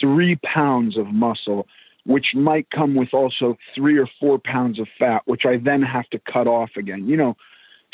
three 0.00 0.36
pounds 0.44 0.96
of 0.96 1.06
muscle, 1.08 1.66
which 2.04 2.26
might 2.34 2.70
come 2.70 2.94
with 2.94 3.12
also 3.12 3.56
three 3.74 3.98
or 3.98 4.08
four 4.20 4.38
pounds 4.38 4.78
of 4.78 4.86
fat, 4.96 5.22
which 5.24 5.42
I 5.44 5.56
then 5.56 5.82
have 5.82 6.08
to 6.10 6.20
cut 6.32 6.46
off 6.46 6.70
again. 6.76 7.08
You 7.08 7.16
know, 7.16 7.36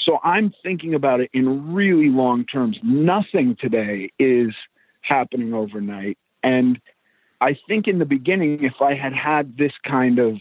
so 0.05 0.19
I'm 0.23 0.53
thinking 0.63 0.95
about 0.95 1.21
it 1.21 1.31
in 1.33 1.73
really 1.73 2.09
long 2.09 2.45
terms. 2.45 2.79
Nothing 2.83 3.57
today 3.59 4.11
is 4.19 4.55
happening 5.03 5.55
overnight. 5.55 6.19
And 6.43 6.81
I 7.41 7.59
think 7.69 7.89
in 7.89 7.99
the 7.99 8.05
beginning, 8.05 8.65
if 8.65 8.81
I 8.81 8.95
had 8.95 9.13
had 9.13 9.57
this 9.57 9.73
kind 9.85 10.19
of 10.19 10.37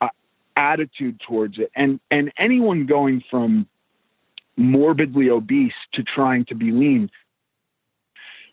uh, 0.00 0.08
attitude 0.56 1.20
towards 1.20 1.58
it, 1.58 1.70
and, 1.74 2.00
and 2.10 2.32
anyone 2.36 2.86
going 2.86 3.22
from 3.30 3.66
morbidly 4.56 5.30
obese 5.30 5.72
to 5.94 6.02
trying 6.02 6.44
to 6.46 6.54
be 6.54 6.70
lean 6.70 7.10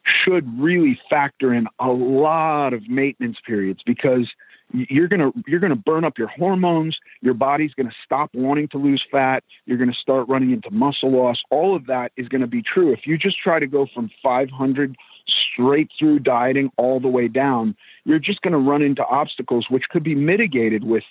should 0.05 0.59
really 0.59 0.99
factor 1.09 1.53
in 1.53 1.67
a 1.79 1.89
lot 1.89 2.73
of 2.73 2.87
maintenance 2.89 3.37
periods 3.45 3.81
because 3.85 4.27
you're 4.72 5.07
going 5.07 5.20
to 5.20 5.32
you're 5.47 5.59
going 5.59 5.72
to 5.72 5.76
burn 5.76 6.03
up 6.03 6.17
your 6.17 6.28
hormones. 6.28 6.97
Your 7.22 7.34
body's 7.34 7.74
going 7.74 7.88
to 7.88 7.95
stop 8.03 8.30
wanting 8.34 8.67
to 8.70 8.78
lose 8.78 9.03
fat. 9.11 9.43
You're 9.65 9.78
going 9.78 9.91
to 9.91 9.97
start 9.99 10.28
running 10.28 10.51
into 10.51 10.70
muscle 10.72 11.11
loss. 11.11 11.38
All 11.49 11.76
of 11.76 11.88
that 11.88 12.11
is 12.17 12.28
going 12.28 12.41
to 12.41 12.47
be 12.47 12.61
true. 12.61 12.91
If 12.93 13.01
you 13.05 13.17
just 13.17 13.39
try 13.39 13.59
to 13.59 13.67
go 13.67 13.88
from 13.93 14.09
500 14.22 14.95
straight 15.53 15.89
through 15.97 16.20
dieting 16.20 16.72
all 16.78 16.99
the 16.99 17.07
way 17.07 17.28
down 17.28 17.76
you're 18.05 18.20
just 18.20 18.41
going 18.41 18.53
to 18.53 18.57
run 18.57 18.82
into 18.82 19.03
obstacles 19.05 19.67
which 19.70 19.84
could 19.89 20.03
be 20.03 20.15
mitigated 20.15 20.84
with 20.84 21.03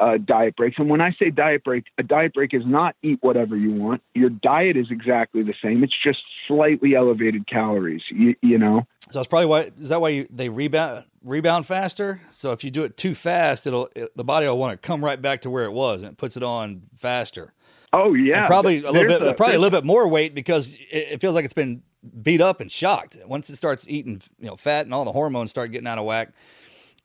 uh, 0.00 0.16
diet 0.24 0.56
breaks 0.56 0.76
and 0.78 0.88
when 0.88 1.00
i 1.00 1.10
say 1.18 1.30
diet 1.30 1.62
break 1.62 1.84
a 1.98 2.02
diet 2.02 2.32
break 2.34 2.52
is 2.54 2.62
not 2.66 2.96
eat 3.02 3.18
whatever 3.20 3.56
you 3.56 3.70
want 3.72 4.02
your 4.14 4.30
diet 4.30 4.76
is 4.76 4.86
exactly 4.90 5.42
the 5.42 5.54
same 5.62 5.84
it's 5.84 5.94
just 6.02 6.18
slightly 6.48 6.94
elevated 6.96 7.46
calories 7.46 8.02
you, 8.10 8.34
you 8.42 8.56
know 8.58 8.86
So 9.10 9.18
that's 9.18 9.28
probably 9.28 9.46
why 9.46 9.70
is 9.80 9.90
that 9.90 10.00
why 10.00 10.08
you, 10.08 10.26
they 10.30 10.48
rebound 10.48 11.04
rebound 11.22 11.66
faster. 11.66 12.22
So 12.30 12.52
if 12.52 12.64
you 12.64 12.70
do 12.70 12.82
it 12.82 12.96
too 12.96 13.14
fast, 13.14 13.66
it'll 13.66 13.90
it, 13.94 14.10
the 14.16 14.24
body 14.24 14.46
will 14.46 14.56
want 14.56 14.80
to 14.80 14.86
come 14.86 15.04
right 15.04 15.20
back 15.20 15.42
to 15.42 15.50
where 15.50 15.64
it 15.64 15.72
was, 15.72 16.00
and 16.02 16.12
it 16.12 16.16
puts 16.16 16.34
it 16.36 16.42
on 16.42 16.82
faster. 16.96 17.52
oh 17.92 18.14
yeah 18.14 18.38
And 18.38 18.46
probably 18.46 18.78
a 18.78 18.90
little 18.90 18.94
There's 18.94 19.18
bit, 19.18 19.28
a- 19.28 19.34
probably 19.34 19.56
a 19.56 19.58
little 19.58 19.78
bit 19.78 19.84
more 19.84 20.08
weight 20.08 20.34
because 20.34 20.72
it, 20.90 21.12
it 21.12 21.20
feels 21.20 21.34
like 21.34 21.44
it's 21.44 21.52
been 21.52 21.82
beat 22.22 22.40
up 22.40 22.60
and 22.62 22.72
shocked. 22.72 23.18
Once 23.26 23.50
it 23.50 23.56
starts 23.56 23.84
eating, 23.86 24.22
you 24.38 24.46
know, 24.46 24.56
fat 24.56 24.86
and 24.86 24.94
all 24.94 25.04
the 25.04 25.12
hormones 25.12 25.50
start 25.50 25.70
getting 25.72 25.86
out 25.86 25.98
of 25.98 26.06
whack. 26.06 26.30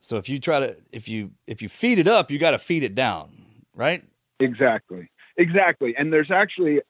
So 0.06 0.18
if 0.18 0.30
you 0.30 0.39
try 0.39 0.60
to 0.60 0.76
if 0.91 1.08
you 1.10 1.32
if 1.47 1.64
you 1.64 1.68
feed 1.68 1.97
it 1.97 2.08
up, 2.08 2.30
you 2.30 2.38
got 2.38 2.51
to 2.51 2.60
feed 2.60 2.84
it 2.84 2.93
down, 2.93 3.32
right? 3.74 4.03
Exactly. 4.39 5.10
Exactly. 5.36 5.95
And 5.97 6.14
there's 6.14 6.30
actually 6.30 6.82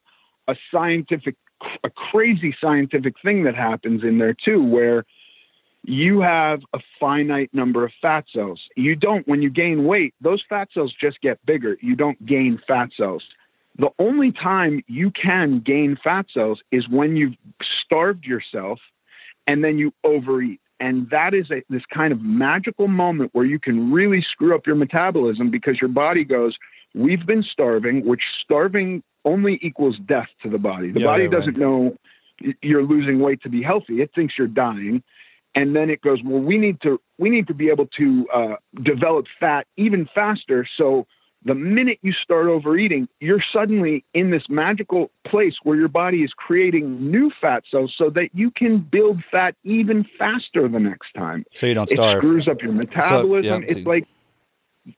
a 0.49 0.55
scientific, 0.70 1.36
a 1.86 1.89
crazy 1.89 2.53
scientific 2.59 3.13
thing 3.24 3.45
that 3.45 3.55
happens 3.55 4.03
in 4.03 4.18
there 4.18 4.34
too, 4.34 4.61
where 4.61 5.05
you 5.84 6.20
have 6.20 6.59
a 6.74 6.80
finite 6.99 7.49
number 7.53 7.86
of 7.86 7.93
fat 8.01 8.26
cells. 8.34 8.59
You 8.76 8.97
don't, 8.97 9.26
when 9.30 9.41
you 9.41 9.49
gain 9.49 9.86
weight, 9.86 10.13
those 10.20 10.43
fat 10.49 10.68
cells 10.74 10.93
just 10.99 11.22
get 11.22 11.39
bigger. 11.45 11.78
You 11.82 11.95
don't 11.95 12.24
gain 12.26 12.61
fat 12.68 12.89
cells. 12.97 13.24
The 13.78 13.91
only 13.97 14.34
time 14.34 14.84
you 14.88 15.09
can 15.11 15.61
gain 15.61 15.97
fat 16.03 16.26
cells 16.34 16.59
is 16.70 16.89
when 16.89 17.16
you've 17.16 17.36
starved 17.82 18.26
yourself 18.26 18.80
and 19.47 19.63
then 19.63 19.78
you 19.78 19.93
overeat. 20.03 20.59
And 20.80 21.09
that 21.09 21.34
is 21.34 21.49
a, 21.51 21.63
this 21.69 21.84
kind 21.93 22.11
of 22.11 22.21
magical 22.21 22.88
moment 22.88 23.32
where 23.34 23.45
you 23.45 23.59
can 23.59 23.91
really 23.91 24.21
screw 24.32 24.53
up 24.55 24.67
your 24.67 24.76
metabolism 24.76 25.49
because 25.49 25.80
your 25.80 25.89
body 25.89 26.23
goes, 26.23 26.55
We've 26.95 27.26
been 27.26 27.43
starving, 27.43 28.05
which 28.05 28.21
starving 28.41 29.03
only 29.26 29.59
equals 29.61 29.97
death 30.07 30.30
to 30.43 30.49
the 30.49 30.57
body. 30.57 30.91
The 30.91 31.01
Yeah, 31.01 31.07
body 31.07 31.28
doesn't 31.28 31.57
know 31.57 31.97
you're 32.61 32.84
losing 32.84 33.19
weight 33.19 33.41
to 33.43 33.49
be 33.49 33.61
healthy. 33.61 34.01
It 34.01 34.11
thinks 34.15 34.36
you're 34.38 34.47
dying. 34.47 35.03
And 35.55 35.76
then 35.76 35.89
it 35.89 36.01
goes, 36.01 36.19
well, 36.23 36.41
we 36.41 36.57
need 36.57 36.82
to 36.82 36.99
we 37.17 37.30
need 37.30 37.47
to 37.47 37.53
be 37.53 37.69
able 37.69 37.88
to 37.97 38.28
uh, 38.34 38.55
develop 38.82 39.26
fat 39.39 39.67
even 39.78 40.07
faster. 40.15 40.67
So 40.78 41.05
the 41.45 41.55
minute 41.55 41.99
you 42.01 42.11
start 42.11 42.47
overeating, 42.47 43.07
you're 43.19 43.43
suddenly 43.53 44.03
in 44.15 44.31
this 44.31 44.43
magical 44.49 45.11
place 45.25 45.53
where 45.63 45.77
your 45.77 45.87
body 45.87 46.23
is 46.23 46.31
creating 46.35 47.11
new 47.11 47.31
fat 47.39 47.63
cells 47.69 47.93
so 47.97 48.09
that 48.09 48.29
you 48.33 48.49
can 48.51 48.79
build 48.79 49.23
fat 49.31 49.55
even 49.63 50.05
faster 50.17 50.67
the 50.67 50.79
next 50.79 51.13
time. 51.13 51.45
So 51.53 51.67
you 51.67 51.75
don't 51.75 51.89
It 51.91 51.95
starve. 51.97 52.17
screws 52.17 52.47
up 52.47 52.61
your 52.63 52.73
metabolism. 52.73 53.61
yeah, 53.61 53.67
it's 53.69 53.83
so- 53.83 53.89
like 53.89 54.07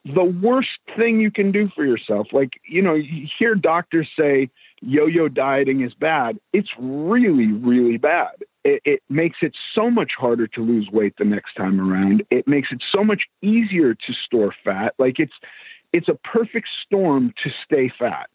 the 0.04 0.24
worst 0.24 0.68
thing 0.96 1.20
you 1.20 1.30
can 1.30 1.52
do 1.52 1.68
for 1.74 1.84
yourself. 1.84 2.28
Like, 2.32 2.50
you 2.66 2.82
know, 2.82 2.94
you 2.94 3.26
hear 3.38 3.54
doctors 3.54 4.08
say 4.18 4.50
yo-yo 4.80 5.28
dieting 5.28 5.82
is 5.82 5.92
bad. 5.94 6.38
It's 6.52 6.68
really, 6.78 7.46
really 7.52 7.96
bad. 7.96 8.32
It, 8.64 8.82
it 8.84 9.02
makes 9.08 9.38
it 9.42 9.54
so 9.74 9.90
much 9.90 10.12
harder 10.18 10.46
to 10.48 10.60
lose 10.62 10.88
weight 10.92 11.14
the 11.18 11.24
next 11.24 11.54
time 11.54 11.80
around. 11.80 12.22
It 12.30 12.46
makes 12.46 12.68
it 12.70 12.82
so 12.94 13.02
much 13.02 13.22
easier 13.42 13.94
to 13.94 14.12
store 14.26 14.54
fat. 14.64 14.94
Like 14.98 15.18
it's, 15.18 15.32
it's 15.92 16.08
a 16.08 16.14
perfect 16.24 16.68
storm 16.84 17.32
to 17.42 17.50
stay 17.64 17.90
fat. 17.98 18.28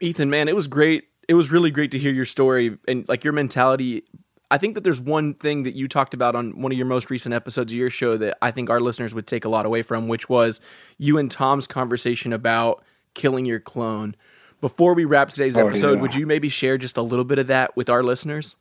Ethan, 0.00 0.30
man, 0.30 0.48
it 0.48 0.56
was 0.56 0.66
great. 0.66 1.04
It 1.28 1.34
was 1.34 1.50
really 1.50 1.70
great 1.70 1.90
to 1.90 1.98
hear 1.98 2.12
your 2.12 2.24
story 2.24 2.78
and 2.86 3.06
like 3.08 3.24
your 3.24 3.32
mentality. 3.32 4.02
I 4.50 4.56
think 4.56 4.74
that 4.76 4.84
there's 4.84 5.00
one 5.00 5.34
thing 5.34 5.64
that 5.64 5.74
you 5.74 5.88
talked 5.88 6.14
about 6.14 6.34
on 6.34 6.62
one 6.62 6.72
of 6.72 6.78
your 6.78 6.86
most 6.86 7.10
recent 7.10 7.34
episodes 7.34 7.70
of 7.72 7.76
your 7.78 7.90
show 7.90 8.16
that 8.16 8.38
I 8.40 8.50
think 8.50 8.70
our 8.70 8.80
listeners 8.80 9.12
would 9.14 9.26
take 9.26 9.44
a 9.44 9.48
lot 9.48 9.66
away 9.66 9.82
from, 9.82 10.08
which 10.08 10.28
was 10.28 10.60
you 10.96 11.18
and 11.18 11.30
Tom's 11.30 11.66
conversation 11.66 12.32
about 12.32 12.82
killing 13.14 13.44
your 13.44 13.60
clone. 13.60 14.14
Before 14.62 14.94
we 14.94 15.04
wrap 15.04 15.28
today's 15.30 15.56
Oh, 15.56 15.66
episode, 15.66 15.96
yeah. 15.96 16.00
would 16.00 16.14
you 16.14 16.26
maybe 16.26 16.48
share 16.48 16.78
just 16.78 16.96
a 16.96 17.02
little 17.02 17.26
bit 17.26 17.38
of 17.38 17.46
that 17.48 17.76
with 17.76 17.90
our 17.90 18.02
listeners? 18.02 18.56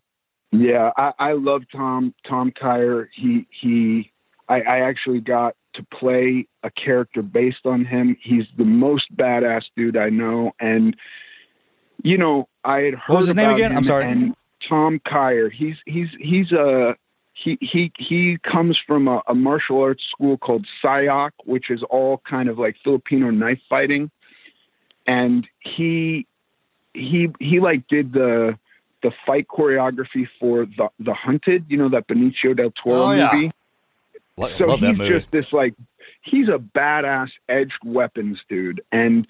Yeah, 0.51 0.91
I, 0.97 1.11
I 1.19 1.31
love 1.33 1.63
Tom 1.71 2.13
Tom 2.27 2.51
Kier. 2.51 3.07
He 3.15 3.47
he 3.61 4.11
I, 4.49 4.61
I 4.61 4.79
actually 4.79 5.21
got 5.21 5.55
to 5.77 5.83
play 5.83 6.47
a 6.63 6.69
character 6.69 7.21
based 7.21 7.65
on 7.65 7.85
him. 7.85 8.17
He's 8.21 8.45
the 8.57 8.65
most 8.65 9.05
badass 9.15 9.63
dude 9.75 9.97
I 9.97 10.09
know. 10.09 10.51
And 10.59 10.95
you 12.03 12.17
know, 12.17 12.47
I 12.63 12.79
had 12.79 12.93
heard 12.93 13.13
What 13.13 13.17
was 13.17 13.27
his 13.27 13.35
name 13.35 13.49
again? 13.49 13.75
I'm 13.75 13.83
sorry. 13.83 14.11
And 14.11 14.35
Tom 14.67 14.99
Kier. 15.05 15.51
He's 15.51 15.75
he's 15.85 16.09
he's 16.19 16.51
a 16.51 16.95
he 17.33 17.57
he 17.61 17.91
he 17.97 18.37
comes 18.43 18.77
from 18.85 19.07
a, 19.07 19.21
a 19.27 19.35
martial 19.35 19.81
arts 19.81 20.03
school 20.11 20.37
called 20.37 20.65
Sayoc, 20.83 21.31
which 21.45 21.69
is 21.69 21.81
all 21.89 22.21
kind 22.29 22.49
of 22.49 22.57
like 22.57 22.75
Filipino 22.83 23.29
knife 23.29 23.59
fighting. 23.69 24.11
And 25.05 25.47
he 25.59 26.27
he 26.93 27.29
he 27.39 27.59
like 27.59 27.87
did 27.87 28.13
the 28.13 28.57
the 29.03 29.11
fight 29.25 29.47
choreography 29.47 30.27
for 30.39 30.65
the 30.65 30.89
the 30.99 31.13
Hunted, 31.13 31.65
you 31.69 31.77
know 31.77 31.89
that 31.89 32.07
Benicio 32.07 32.55
del 32.55 32.71
Toro 32.71 33.07
Oh, 33.07 33.11
yeah. 33.11 33.49
Movie. 34.37 34.51
Lo- 34.53 34.57
So 34.57 34.65
love 34.65 34.79
he's 34.79 35.07
just 35.07 35.31
this 35.31 35.45
like 35.51 35.73
he's 36.23 36.47
a 36.47 36.59
badass 36.59 37.29
edged 37.49 37.79
weapons 37.83 38.39
dude, 38.49 38.81
and 38.91 39.27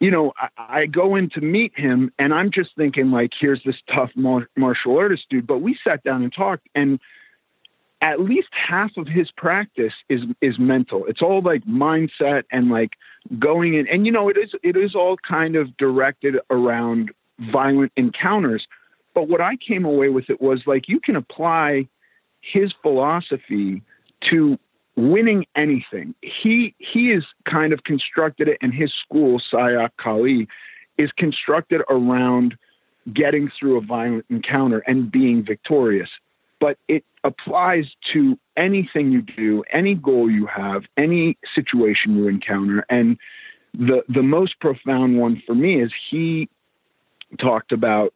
you 0.00 0.10
know 0.10 0.32
I, 0.38 0.80
I 0.80 0.86
go 0.86 1.16
in 1.16 1.30
to 1.30 1.40
meet 1.40 1.72
him, 1.76 2.12
and 2.18 2.34
I'm 2.34 2.50
just 2.50 2.70
thinking 2.76 3.10
like 3.10 3.30
here's 3.38 3.62
this 3.64 3.76
tough 3.94 4.10
mar- 4.14 4.48
martial 4.56 4.96
artist 4.98 5.24
dude, 5.30 5.46
but 5.46 5.58
we 5.58 5.78
sat 5.84 6.02
down 6.02 6.22
and 6.22 6.32
talked, 6.32 6.68
and 6.74 6.98
at 8.02 8.20
least 8.20 8.48
half 8.52 8.90
of 8.96 9.06
his 9.06 9.30
practice 9.36 9.94
is 10.08 10.20
is 10.40 10.58
mental. 10.58 11.04
It's 11.06 11.22
all 11.22 11.40
like 11.42 11.64
mindset 11.64 12.44
and 12.52 12.70
like 12.70 12.90
going 13.38 13.74
in, 13.74 13.86
and 13.88 14.06
you 14.06 14.12
know 14.12 14.28
it 14.28 14.36
is 14.36 14.50
it 14.62 14.76
is 14.76 14.94
all 14.94 15.16
kind 15.26 15.56
of 15.56 15.76
directed 15.76 16.36
around 16.50 17.10
violent 17.52 17.92
encounters. 17.96 18.66
But 19.14 19.28
what 19.28 19.40
I 19.40 19.56
came 19.56 19.84
away 19.86 20.10
with 20.10 20.28
it 20.28 20.42
was 20.42 20.62
like 20.66 20.88
you 20.88 21.00
can 21.00 21.16
apply 21.16 21.88
his 22.42 22.72
philosophy 22.82 23.82
to 24.30 24.58
winning 24.96 25.46
anything. 25.54 26.14
He 26.22 26.74
he 26.78 27.12
is 27.12 27.24
kind 27.44 27.72
of 27.72 27.84
constructed 27.84 28.48
it, 28.48 28.58
and 28.60 28.72
his 28.72 28.92
school, 29.04 29.40
Sayoc 29.52 29.90
Kali, 29.98 30.48
is 30.98 31.10
constructed 31.16 31.82
around 31.88 32.56
getting 33.12 33.50
through 33.58 33.78
a 33.78 33.80
violent 33.80 34.24
encounter 34.30 34.80
and 34.80 35.10
being 35.10 35.44
victorious. 35.44 36.08
But 36.58 36.78
it 36.88 37.04
applies 37.22 37.84
to 38.12 38.38
anything 38.56 39.12
you 39.12 39.22
do, 39.22 39.62
any 39.70 39.94
goal 39.94 40.30
you 40.30 40.46
have, 40.46 40.84
any 40.96 41.36
situation 41.54 42.16
you 42.16 42.28
encounter. 42.28 42.84
And 42.88 43.18
the 43.74 44.02
the 44.08 44.22
most 44.22 44.58
profound 44.60 45.18
one 45.18 45.42
for 45.46 45.54
me 45.54 45.82
is 45.82 45.92
he 46.10 46.48
talked 47.38 47.72
about 47.72 48.14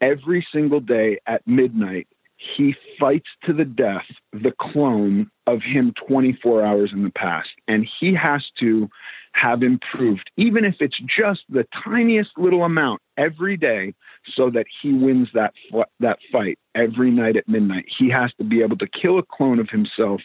every 0.00 0.46
single 0.52 0.80
day 0.80 1.20
at 1.26 1.46
midnight 1.46 2.08
he 2.38 2.74
fights 2.98 3.28
to 3.44 3.52
the 3.52 3.64
death 3.64 4.06
the 4.32 4.52
clone 4.58 5.30
of 5.46 5.60
him 5.62 5.92
24 6.06 6.64
hours 6.64 6.90
in 6.92 7.02
the 7.02 7.10
past 7.10 7.50
and 7.66 7.86
he 8.00 8.14
has 8.14 8.44
to 8.58 8.88
have 9.32 9.62
improved 9.62 10.30
even 10.36 10.64
if 10.64 10.76
it's 10.80 10.98
just 10.98 11.40
the 11.48 11.66
tiniest 11.84 12.30
little 12.38 12.64
amount 12.64 13.00
every 13.16 13.56
day 13.56 13.92
so 14.34 14.50
that 14.50 14.66
he 14.82 14.92
wins 14.92 15.28
that 15.34 15.52
that 16.00 16.18
fight 16.30 16.58
every 16.74 17.10
night 17.10 17.36
at 17.36 17.48
midnight. 17.48 17.86
He 17.98 18.10
has 18.10 18.32
to 18.34 18.44
be 18.44 18.62
able 18.62 18.76
to 18.78 18.86
kill 18.86 19.18
a 19.18 19.22
clone 19.22 19.58
of 19.58 19.68
himself 19.68 20.20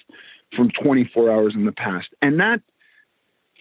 from 0.55 0.69
24 0.81 1.31
hours 1.31 1.53
in 1.55 1.65
the 1.65 1.71
past. 1.71 2.07
And 2.21 2.39
that 2.39 2.61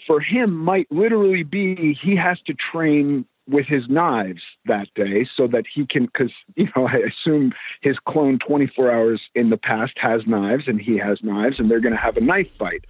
for 0.07 0.21
him 0.21 0.55
might 0.55 0.91
literally 0.91 1.43
be 1.43 1.99
he 2.01 2.17
has 2.17 2.41
to 2.47 2.55
train 2.55 3.25
with 3.49 3.67
his 3.67 3.83
knives 3.89 4.43
that 4.67 4.87
day 4.95 5.27
so 5.37 5.47
that 5.49 5.65
he 5.73 5.87
can 5.87 6.07
because 6.07 6.33
you 6.55 6.69
know 6.77 6.87
i 6.89 6.99
assume 6.99 7.53
his 7.81 7.97
clone 8.07 8.39
24 8.39 8.91
hours 8.91 9.21
in 9.35 9.51
the 9.51 9.57
past 9.57 9.93
has 9.97 10.23
knives 10.27 10.65
and 10.67 10.81
he 10.81 10.97
has 10.99 11.19
knives 11.23 11.59
and 11.59 11.71
they're 11.71 11.81
going 11.81 11.95
to 11.95 12.01
have 12.01 12.17
a 12.17 12.21
knife 12.21 12.49
fight. 12.59 12.85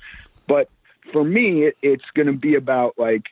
But 0.47 0.69
for 1.13 1.25
me 1.25 1.65
it, 1.65 1.77
it's 1.83 2.05
going 2.15 2.27
to 2.27 2.33
be 2.33 2.55
about 2.55 2.95
like 2.99 3.25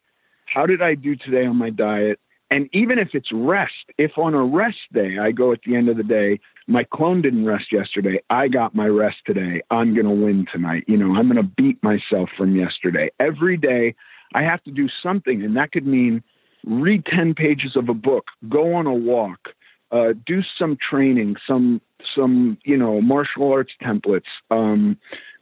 how 0.47 0.67
did 0.67 0.83
i 0.83 0.95
do 0.95 1.17
today 1.17 1.47
on 1.47 1.57
my 1.57 1.71
diet? 1.71 2.19
And 2.53 2.69
even 2.73 2.99
if 2.99 3.11
it's 3.13 3.31
rest 3.33 3.75
if 3.99 4.13
on 4.17 4.35
a 4.35 4.43
rest 4.43 4.79
day 4.93 5.19
i 5.19 5.31
go 5.31 5.53
at 5.53 5.61
the 5.67 5.77
end 5.77 5.89
of 5.89 5.97
the 5.97 6.03
day 6.03 6.41
my 6.67 6.85
clone 6.85 7.23
didn't 7.23 7.45
rest 7.45 7.67
yesterday 7.71 8.21
i 8.31 8.49
got 8.49 8.75
my 8.75 8.87
rest 8.87 9.19
today 9.27 9.63
i'm 9.71 9.95
going 9.95 10.07
to 10.07 10.25
win 10.25 10.47
tonight 10.51 10.85
you 10.89 10.97
know 10.97 11.15
i'm 11.15 11.31
going 11.31 11.37
to 11.37 11.43
beat 11.43 11.81
myself 11.83 12.31
from 12.37 12.57
yesterday. 12.57 13.11
Every 13.21 13.57
day 13.57 13.95
i 14.35 14.43
have 14.43 14.63
to 14.65 14.71
do 14.71 14.89
something 15.03 15.45
and 15.45 15.57
that 15.57 15.71
could 15.71 15.87
mean 15.87 16.25
read 16.67 17.05
10 17.07 17.35
pages 17.35 17.77
of 17.77 17.89
a 17.89 17.95
book, 17.95 18.27
go 18.49 18.75
on 18.75 18.87
a 18.87 18.95
walk, 18.95 19.51
uh, 19.93 20.15
do 20.27 20.41
some 20.59 20.77
training, 20.89 21.37
some, 21.47 21.81
some, 22.15 22.59
you 22.65 22.77
know, 22.77 23.01
martial 23.01 23.51
arts 23.53 23.73
templates, 23.83 24.29
um, 24.51 24.97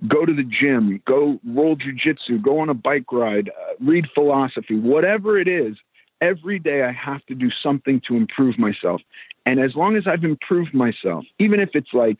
go 0.06 0.24
to 0.24 0.32
the 0.32 0.44
gym, 0.44 1.02
go 1.06 1.40
roll 1.46 1.76
jujitsu, 1.76 2.40
go 2.42 2.60
on 2.60 2.68
a 2.68 2.74
bike 2.74 3.10
ride, 3.12 3.48
uh, 3.48 3.72
read 3.80 4.06
philosophy, 4.14 4.78
whatever 4.78 5.38
it 5.38 5.48
is. 5.48 5.76
Every 6.20 6.58
day 6.58 6.82
I 6.82 6.92
have 6.92 7.24
to 7.26 7.34
do 7.34 7.48
something 7.62 8.02
to 8.08 8.16
improve 8.16 8.58
myself. 8.58 9.00
And 9.46 9.60
as 9.60 9.76
long 9.76 9.96
as 9.96 10.04
I've 10.06 10.24
improved 10.24 10.74
myself, 10.74 11.24
even 11.38 11.60
if 11.60 11.70
it's 11.74 11.92
like 11.92 12.18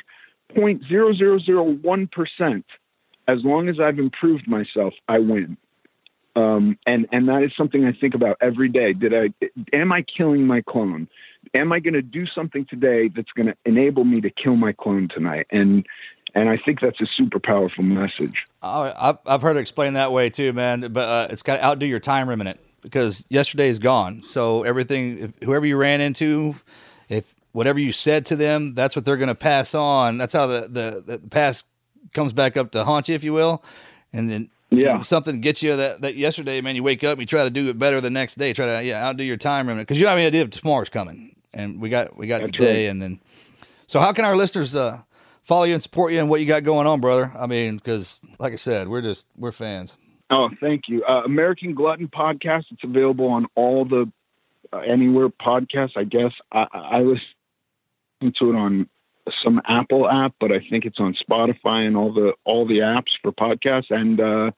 0.0001%, 0.57 2.65
as 3.27 3.39
long 3.45 3.69
as 3.69 3.81
I've 3.81 3.99
improved 3.99 4.47
myself, 4.49 4.95
I 5.09 5.19
win 5.19 5.59
um, 6.37 6.79
and 6.87 7.07
and 7.13 7.29
that 7.29 7.43
is 7.43 7.53
something 7.57 7.85
I 7.85 7.93
think 7.93 8.15
about 8.15 8.37
every 8.41 8.69
day. 8.69 8.93
Did 8.93 9.15
I 9.15 9.33
am 9.73 9.93
I 9.93 10.05
killing 10.17 10.47
my 10.47 10.63
clone? 10.63 11.09
Am 11.55 11.73
I 11.73 11.81
going 11.81 11.95
to 11.95 12.03
do 12.03 12.27
something 12.27 12.67
today 12.69 13.09
that's 13.15 13.31
going 13.37 13.47
to 13.47 13.55
enable 13.65 14.05
me 14.05 14.21
to 14.21 14.31
kill 14.31 14.57
my 14.57 14.73
clone 14.73 15.09
tonight? 15.13 15.47
And 15.51 15.87
and 16.35 16.49
I 16.49 16.59
think 16.65 16.81
that's 16.81 17.01
a 17.01 17.07
super 17.17 17.41
powerful 17.41 17.85
message. 17.85 18.45
Oh, 18.63 18.93
I've, 18.97 19.19
I've 19.27 19.43
heard 19.43 19.57
it 19.57 19.61
explained 19.61 19.97
that 19.97 20.13
way 20.13 20.31
too, 20.31 20.53
man. 20.53 20.93
But 20.93 21.09
uh, 21.09 21.27
it's 21.31 21.43
got 21.43 21.57
to 21.57 21.65
outdo 21.65 21.87
your 21.87 22.01
time 22.01 22.29
remnant 22.29 22.61
because 22.83 23.25
yesterday 23.29 23.69
is 23.69 23.79
gone. 23.79 24.23
So 24.31 24.63
everything, 24.63 25.19
if, 25.19 25.33
whoever 25.43 25.67
you 25.67 25.77
ran 25.77 26.01
into, 26.01 26.55
if 27.09 27.35
whatever 27.53 27.79
you 27.79 27.93
said 27.93 28.27
to 28.27 28.37
them, 28.37 28.75
that's 28.75 28.95
what 28.95 29.05
they're 29.05 29.17
going 29.17 29.29
to 29.29 29.35
pass 29.35 29.75
on. 29.75 30.19
That's 30.19 30.33
how 30.33 30.47
the, 30.47 30.61
the 30.69 31.19
the 31.19 31.29
past 31.29 31.65
comes 32.13 32.33
back 32.33 32.57
up 32.57 32.73
to 32.73 32.85
haunt 32.85 33.09
you, 33.09 33.15
if 33.15 33.25
you 33.25 33.33
will. 33.33 33.63
And 34.13 34.29
then 34.29 34.51
Yeah. 34.71 35.01
if 35.01 35.07
something 35.07 35.41
gets 35.41 35.63
you 35.63 35.77
that, 35.77 36.03
that 36.03 36.15
yesterday, 36.17 36.61
man, 36.61 36.77
you 36.77 36.83
wake 36.83 37.03
up 37.03 37.13
and 37.13 37.21
you 37.21 37.27
try 37.27 37.45
to 37.45 37.51
do 37.51 37.69
it 37.69 37.79
better 37.79 38.01
the 38.01 38.11
next 38.11 38.37
day. 38.37 38.53
Try 38.53 38.67
to 38.67 38.85
yeah 38.85 39.07
outdo 39.07 39.25
your 39.25 39.37
time 39.39 39.67
remnant 39.69 39.89
because 39.89 40.01
you 40.01 40.07
have 40.07 40.19
any 40.19 40.27
idea 40.27 40.43
if 40.43 40.51
tomorrow's 40.51 40.91
coming. 40.91 41.35
And 41.55 41.81
we 41.81 41.89
got 41.89 42.17
we 42.17 42.27
got 42.27 42.41
That's 42.43 42.53
today, 42.53 42.85
right. 42.87 42.91
and 42.91 43.01
then 43.01 43.21
so 43.87 44.01
how 44.01 44.13
can 44.13 44.25
our 44.27 44.37
listeners 44.37 44.77
uh, 44.77 45.01
follow 45.43 45.65
you 45.65 45.73
and 45.73 45.83
support 45.83 46.13
you 46.13 46.19
and 46.19 46.29
what 46.29 46.41
you 46.41 46.47
got 46.47 46.63
going 46.65 46.87
on, 46.87 47.01
brother? 47.01 47.33
I 47.37 47.47
mean, 47.47 47.77
because 47.77 48.21
like 48.39 48.53
I 48.53 48.57
said, 48.57 48.89
we're 48.89 49.01
just 49.03 49.27
we're 49.37 49.53
fans. 49.53 49.97
Oh, 50.31 50.51
thank 50.61 50.83
you. 50.89 51.03
Uh, 51.05 51.23
American 51.25 51.75
Glutton 51.75 52.09
podcast. 52.09 52.65
It's 52.71 52.85
available 52.85 53.29
on 53.29 53.47
all 53.55 53.87
the 53.87 54.13
uh, 54.73 54.81
anywhere 54.81 55.31
podcasts. 55.31 55.97
I 55.97 56.05
guess 56.05 56.33
I, 56.53 56.67
I 56.71 56.79
I 56.79 57.01
listen 57.01 58.35
to 58.39 58.51
it 58.51 58.55
on 58.55 58.89
some 59.45 59.61
Apple 59.67 60.09
app, 60.09 60.35
but 60.41 60.53
I 60.53 60.61
think 60.71 60.85
it's 60.85 60.99
on 60.99 61.15
Spotify 61.29 61.87
and 61.87 61.97
all 61.97 62.13
the 62.13 62.33
all 62.45 62.67
the 62.67 62.79
apps 62.79 63.11
for 63.23 63.33
podcasts. 63.33 63.91
And 63.91 64.21
uh, 64.21 64.51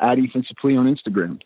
at 0.00 0.18
Ethan 0.18 0.44
Suplee 0.44 0.78
on 0.78 0.92
Instagram. 0.94 1.40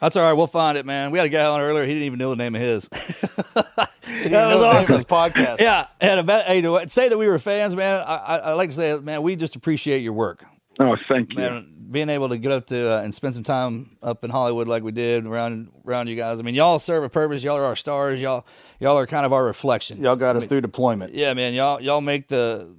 That's 0.00 0.16
all 0.16 0.24
right. 0.24 0.32
We'll 0.32 0.48
find 0.48 0.76
it, 0.76 0.84
man. 0.84 1.12
We 1.12 1.18
had 1.18 1.26
a 1.26 1.30
guy 1.30 1.46
on 1.46 1.60
earlier. 1.60 1.84
He 1.84 1.92
didn't 1.92 2.04
even 2.04 2.18
know 2.18 2.30
the 2.30 2.36
name 2.36 2.54
of 2.54 2.60
his. 2.60 2.88
that 2.88 3.88
was 4.32 4.62
awesome. 4.62 4.96
This 4.96 5.04
podcast. 5.04 5.60
Yeah, 5.60 5.86
and 6.00 6.20
about 6.20 6.46
hey, 6.46 6.60
to 6.60 6.88
say 6.88 7.08
that 7.08 7.16
we 7.16 7.28
were 7.28 7.38
fans, 7.38 7.76
man. 7.76 8.02
I, 8.04 8.16
I, 8.16 8.36
I 8.38 8.52
like 8.54 8.70
to 8.70 8.74
say, 8.74 8.98
man, 8.98 9.22
we 9.22 9.36
just 9.36 9.56
appreciate 9.56 10.02
your 10.02 10.12
work, 10.12 10.44
Oh, 10.80 10.96
thank 11.08 11.32
you. 11.32 11.38
man. 11.38 11.73
Being 11.90 12.08
able 12.08 12.28
to 12.28 12.38
get 12.38 12.52
up 12.52 12.66
to 12.68 12.94
uh, 12.94 13.02
and 13.02 13.14
spend 13.14 13.34
some 13.34 13.44
time 13.44 13.96
up 14.02 14.24
in 14.24 14.30
Hollywood 14.30 14.68
like 14.68 14.82
we 14.82 14.92
did 14.92 15.26
around 15.26 15.70
around 15.86 16.08
you 16.08 16.16
guys. 16.16 16.38
I 16.38 16.42
mean, 16.42 16.54
y'all 16.54 16.78
serve 16.78 17.04
a 17.04 17.08
purpose. 17.08 17.42
Y'all 17.42 17.56
are 17.56 17.64
our 17.64 17.76
stars. 17.76 18.20
Y'all 18.20 18.46
y'all 18.80 18.98
are 18.98 19.06
kind 19.06 19.26
of 19.26 19.32
our 19.32 19.44
reflection. 19.44 20.02
Y'all 20.02 20.16
got 20.16 20.36
us 20.36 20.46
through 20.46 20.60
deployment. 20.60 21.14
Yeah, 21.14 21.34
man. 21.34 21.54
Y'all 21.54 21.80
y'all 21.80 22.00
make 22.00 22.28
the 22.28 22.74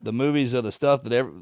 the 0.00 0.12
movies 0.12 0.52
of 0.52 0.64
the 0.64 0.72
stuff 0.72 1.02
that 1.04 1.12
every, 1.12 1.32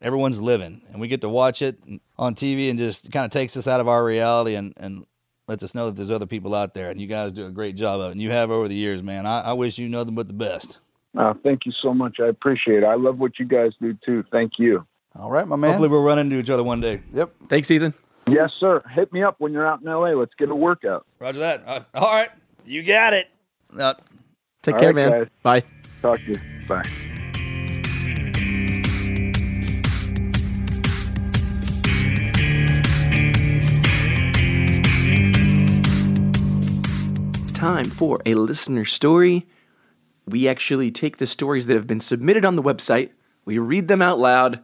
everyone's 0.00 0.40
living, 0.40 0.82
and 0.92 1.00
we 1.00 1.08
get 1.08 1.20
to 1.22 1.28
watch 1.28 1.60
it 1.60 1.78
on 2.16 2.34
TV, 2.34 2.70
and 2.70 2.78
just 2.78 3.10
kind 3.10 3.24
of 3.24 3.30
takes 3.30 3.56
us 3.56 3.66
out 3.66 3.80
of 3.80 3.88
our 3.88 4.04
reality 4.04 4.54
and 4.54 4.72
and 4.76 5.06
lets 5.48 5.62
us 5.62 5.74
know 5.74 5.86
that 5.86 5.96
there's 5.96 6.10
other 6.10 6.26
people 6.26 6.54
out 6.54 6.74
there, 6.74 6.90
and 6.90 7.00
you 7.00 7.06
guys 7.06 7.32
do 7.32 7.46
a 7.46 7.50
great 7.50 7.76
job 7.76 8.00
of 8.00 8.08
it, 8.08 8.12
and 8.12 8.22
you 8.22 8.30
have 8.30 8.50
over 8.50 8.68
the 8.68 8.74
years, 8.74 9.02
man. 9.02 9.26
I, 9.26 9.40
I 9.40 9.52
wish 9.52 9.78
you 9.78 9.88
nothing 9.88 10.14
but 10.14 10.26
the 10.26 10.32
best. 10.32 10.78
Uh, 11.16 11.34
thank 11.42 11.64
you 11.64 11.72
so 11.82 11.94
much. 11.94 12.16
I 12.20 12.26
appreciate 12.26 12.78
it. 12.78 12.84
I 12.84 12.94
love 12.94 13.18
what 13.18 13.38
you 13.38 13.46
guys 13.46 13.72
do 13.80 13.96
too. 14.04 14.24
Thank 14.30 14.52
you. 14.58 14.86
All 15.18 15.30
right, 15.30 15.46
my 15.46 15.56
man. 15.56 15.70
Hopefully, 15.70 15.88
we'll 15.88 16.02
run 16.02 16.18
into 16.18 16.36
each 16.38 16.50
other 16.50 16.62
one 16.62 16.80
day. 16.80 17.00
Yep. 17.12 17.32
Thanks, 17.48 17.70
Ethan. 17.70 17.94
Yes, 18.28 18.52
sir. 18.58 18.82
Hit 18.94 19.12
me 19.12 19.22
up 19.22 19.36
when 19.38 19.52
you're 19.52 19.66
out 19.66 19.80
in 19.80 19.86
LA. 19.86 20.10
Let's 20.10 20.34
get 20.34 20.50
a 20.50 20.54
workout. 20.54 21.06
Roger 21.18 21.38
that. 21.40 21.62
Uh, 21.66 21.80
all 21.94 22.10
right, 22.10 22.30
you 22.64 22.82
got 22.82 23.14
it. 23.14 23.28
Uh, 23.78 23.94
Take 24.62 24.74
All 24.74 24.80
care, 24.80 24.88
right, 24.92 24.96
man. 24.96 25.10
guys. 25.10 25.28
Bye. 25.42 25.62
Talk 26.02 26.18
to 26.20 26.32
you. 26.32 26.40
Bye. 26.66 26.82
It's 37.44 37.52
time 37.52 37.90
for 37.90 38.20
a 38.26 38.34
listener 38.34 38.84
story. 38.84 39.46
We 40.26 40.48
actually 40.48 40.90
take 40.90 41.18
the 41.18 41.26
stories 41.26 41.66
that 41.66 41.74
have 41.74 41.86
been 41.86 42.00
submitted 42.00 42.44
on 42.44 42.56
the 42.56 42.62
website, 42.62 43.10
we 43.44 43.58
read 43.58 43.86
them 43.86 44.02
out 44.02 44.18
loud, 44.18 44.60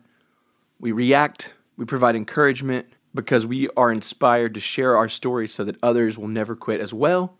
we 0.82 0.90
react, 0.90 1.54
we 1.76 1.84
provide 1.84 2.16
encouragement 2.16 2.86
because 3.14 3.46
we 3.46 3.68
are 3.76 3.92
inspired 3.92 4.52
to 4.54 4.60
share 4.60 4.96
our 4.96 5.08
stories 5.08 5.54
so 5.54 5.62
that 5.62 5.76
others 5.80 6.18
will 6.18 6.26
never 6.26 6.56
quit 6.56 6.80
as 6.80 6.92
well. 6.92 7.38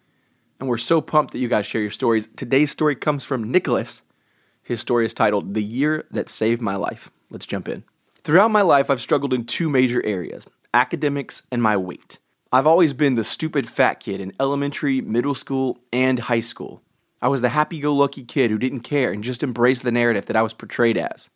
And 0.61 0.69
we're 0.69 0.77
so 0.77 1.01
pumped 1.01 1.33
that 1.33 1.41
you 1.41 1.49
guys 1.49 1.67
share 1.67 1.81
your 1.81 1.91
stories. 1.91 2.29
Today's 2.37 2.71
story 2.71 2.95
comes 2.95 3.25
from 3.25 3.51
Nicholas. 3.51 4.03
His 4.63 4.81
story 4.81 5.05
is 5.05 5.13
titled 5.13 5.55
The 5.55 5.63
Year 5.63 6.07
That 6.13 6.31
Saved 6.31 6.63
My 6.63 6.77
Life. 6.77 7.11
Let's 7.31 7.45
jump 7.45 7.69
in. 7.69 7.83
Throughout 8.23 8.53
my 8.53 8.63
life, 8.63 8.89
I've 8.89 9.01
struggled 9.01 9.35
in 9.35 9.45
two 9.45 9.69
major 9.69 10.03
areas 10.07 10.47
academics 10.73 11.43
and 11.51 11.61
my 11.61 11.77
weight. 11.77 12.19
I've 12.53 12.67
always 12.67 12.93
been 12.93 13.17
the 13.17 13.25
stupid 13.25 13.69
fat 13.69 13.95
kid 13.95 14.21
in 14.21 14.33
elementary, 14.39 15.01
middle 15.01 15.35
school, 15.35 15.81
and 15.93 16.19
high 16.19 16.41
school. 16.41 16.81
I 17.21 17.27
was 17.27 17.41
the 17.41 17.49
happy 17.49 17.81
go 17.81 17.93
lucky 17.93 18.23
kid 18.23 18.53
who 18.53 18.59
didn't 18.59 18.81
care 18.81 19.13
and 19.13 19.25
just 19.25 19.43
embraced 19.43 19.83
the 19.83 19.93
narrative 19.93 20.27
that 20.27 20.37
I 20.37 20.43
was 20.43 20.55
portrayed 20.55 20.97
as. 20.97 21.29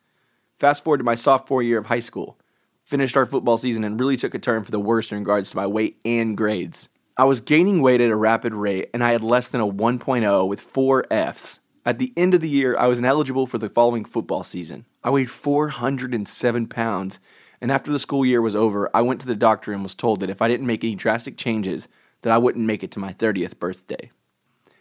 Fast 0.59 0.84
forward 0.84 0.98
to 0.98 1.04
my 1.04 1.14
sophomore 1.14 1.62
year 1.62 1.78
of 1.78 1.86
high 1.86 2.00
school. 2.00 2.38
Finished 2.82 3.16
our 3.16 3.26
football 3.26 3.59
season 3.59 3.84
and 3.84 4.00
really 4.00 4.16
took 4.16 4.34
a 4.34 4.38
turn 4.38 4.64
for 4.64 4.70
the 4.70 4.80
worse 4.80 5.12
in 5.12 5.18
regards 5.18 5.50
to 5.50 5.57
my 5.57 5.66
weight 5.66 5.98
and 6.04 6.36
grades. 6.36 6.88
I 7.18 7.24
was 7.24 7.42
gaining 7.42 7.82
weight 7.82 8.00
at 8.00 8.11
a 8.11 8.16
rapid 8.16 8.54
rate 8.54 8.88
and 8.94 9.04
I 9.04 9.12
had 9.12 9.22
less 9.22 9.48
than 9.48 9.61
a 9.61 9.66
1.0 9.66 10.48
with 10.48 10.61
four 10.61 11.04
Fs. 11.11 11.61
At 11.84 11.98
the 11.98 12.12
end 12.16 12.34
of 12.34 12.40
the 12.40 12.48
year, 12.48 12.76
I 12.76 12.86
was 12.86 12.98
ineligible 12.98 13.46
for 13.46 13.59
the 13.59 13.68
following 13.68 14.04
football 14.04 14.44
season. 14.44 14.86
I 15.04 15.11
weighed 15.11 15.30
407 15.30 16.66
pounds, 16.66 17.20
and 17.61 17.70
after 17.70 17.92
the 17.92 18.00
school 18.00 18.26
year 18.26 18.42
was 18.42 18.57
over, 18.57 18.90
I 18.92 19.02
went 19.02 19.20
to 19.20 19.26
the 19.26 19.36
doctor 19.36 19.72
and 19.72 19.84
was 19.84 19.94
told 19.94 20.18
that 20.18 20.30
if 20.30 20.42
I 20.42 20.48
didn't 20.48 20.66
make 20.66 20.82
any 20.82 20.96
drastic 20.96 21.36
changes, 21.36 21.86
that 22.22 22.32
I 22.32 22.38
wouldn't 22.38 22.66
make 22.66 22.82
it 22.82 22.90
to 22.92 22.98
my 22.98 23.12
30th 23.12 23.61
birthday. 23.61 24.11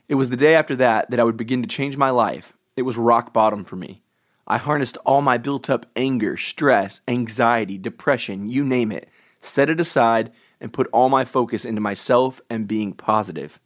It 0.09 0.15
was 0.15 0.32
the 0.32 0.38
day 0.38 0.55
after 0.55 0.76
that 0.78 1.11
that 1.11 1.19
I 1.19 1.23
would 1.23 1.38
begin 1.38 1.61
to 1.61 1.67
change 1.67 1.95
my 1.95 2.09
life. 2.09 2.53
It 2.76 2.84
was 2.84 2.97
rock 2.97 3.34
bottom 3.34 3.63
for 3.63 3.76
me. 3.76 4.01
I 4.48 4.58
harnessed 4.58 4.98
all 5.06 5.22
my 5.22 5.38
built 5.38 5.70
up 5.70 5.86
anger, 5.96 6.38
stress, 6.38 7.02
anxiety, 7.08 7.78
depression, 7.78 8.50
you 8.50 8.64
name 8.64 8.91
it, 8.91 9.10
set 9.41 9.70
it 9.70 9.80
aside, 9.80 10.32
and 10.62 10.74
put 10.74 10.88
all 10.93 11.10
my 11.10 11.26
focus 11.26 11.66
into 11.66 11.82
myself 11.82 12.41
and 12.50 12.68
being 12.68 12.93
positive. 12.93 13.60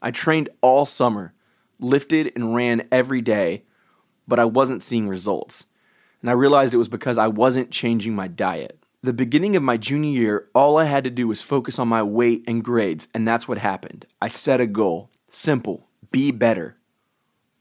I 0.00 0.10
trained 0.10 0.48
all 0.60 0.86
summer, 0.86 1.34
lifted 1.78 2.32
and 2.36 2.54
ran 2.54 2.86
every 2.92 3.20
day, 3.20 3.64
but 4.28 4.38
I 4.38 4.44
wasn't 4.44 4.82
seeing 4.82 5.08
results. 5.08 5.64
And 6.20 6.30
I 6.30 6.34
realized 6.34 6.72
it 6.72 6.78
was 6.78 6.88
because 6.88 7.18
I 7.18 7.26
wasn't 7.26 7.70
changing 7.70 8.14
my 8.14 8.28
diet. 8.28 8.78
The 9.02 9.12
beginning 9.12 9.56
of 9.56 9.62
my 9.62 9.76
junior 9.76 10.18
year, 10.18 10.48
all 10.54 10.78
I 10.78 10.84
had 10.84 11.04
to 11.04 11.10
do 11.10 11.28
was 11.28 11.42
focus 11.42 11.78
on 11.78 11.88
my 11.88 12.02
weight 12.02 12.44
and 12.46 12.64
grades, 12.64 13.08
and 13.12 13.28
that's 13.28 13.46
what 13.46 13.58
happened. 13.58 14.06
I 14.22 14.28
set 14.28 14.60
a 14.60 14.66
goal 14.66 15.10
simple 15.28 15.88
be 16.10 16.30
better. 16.30 16.76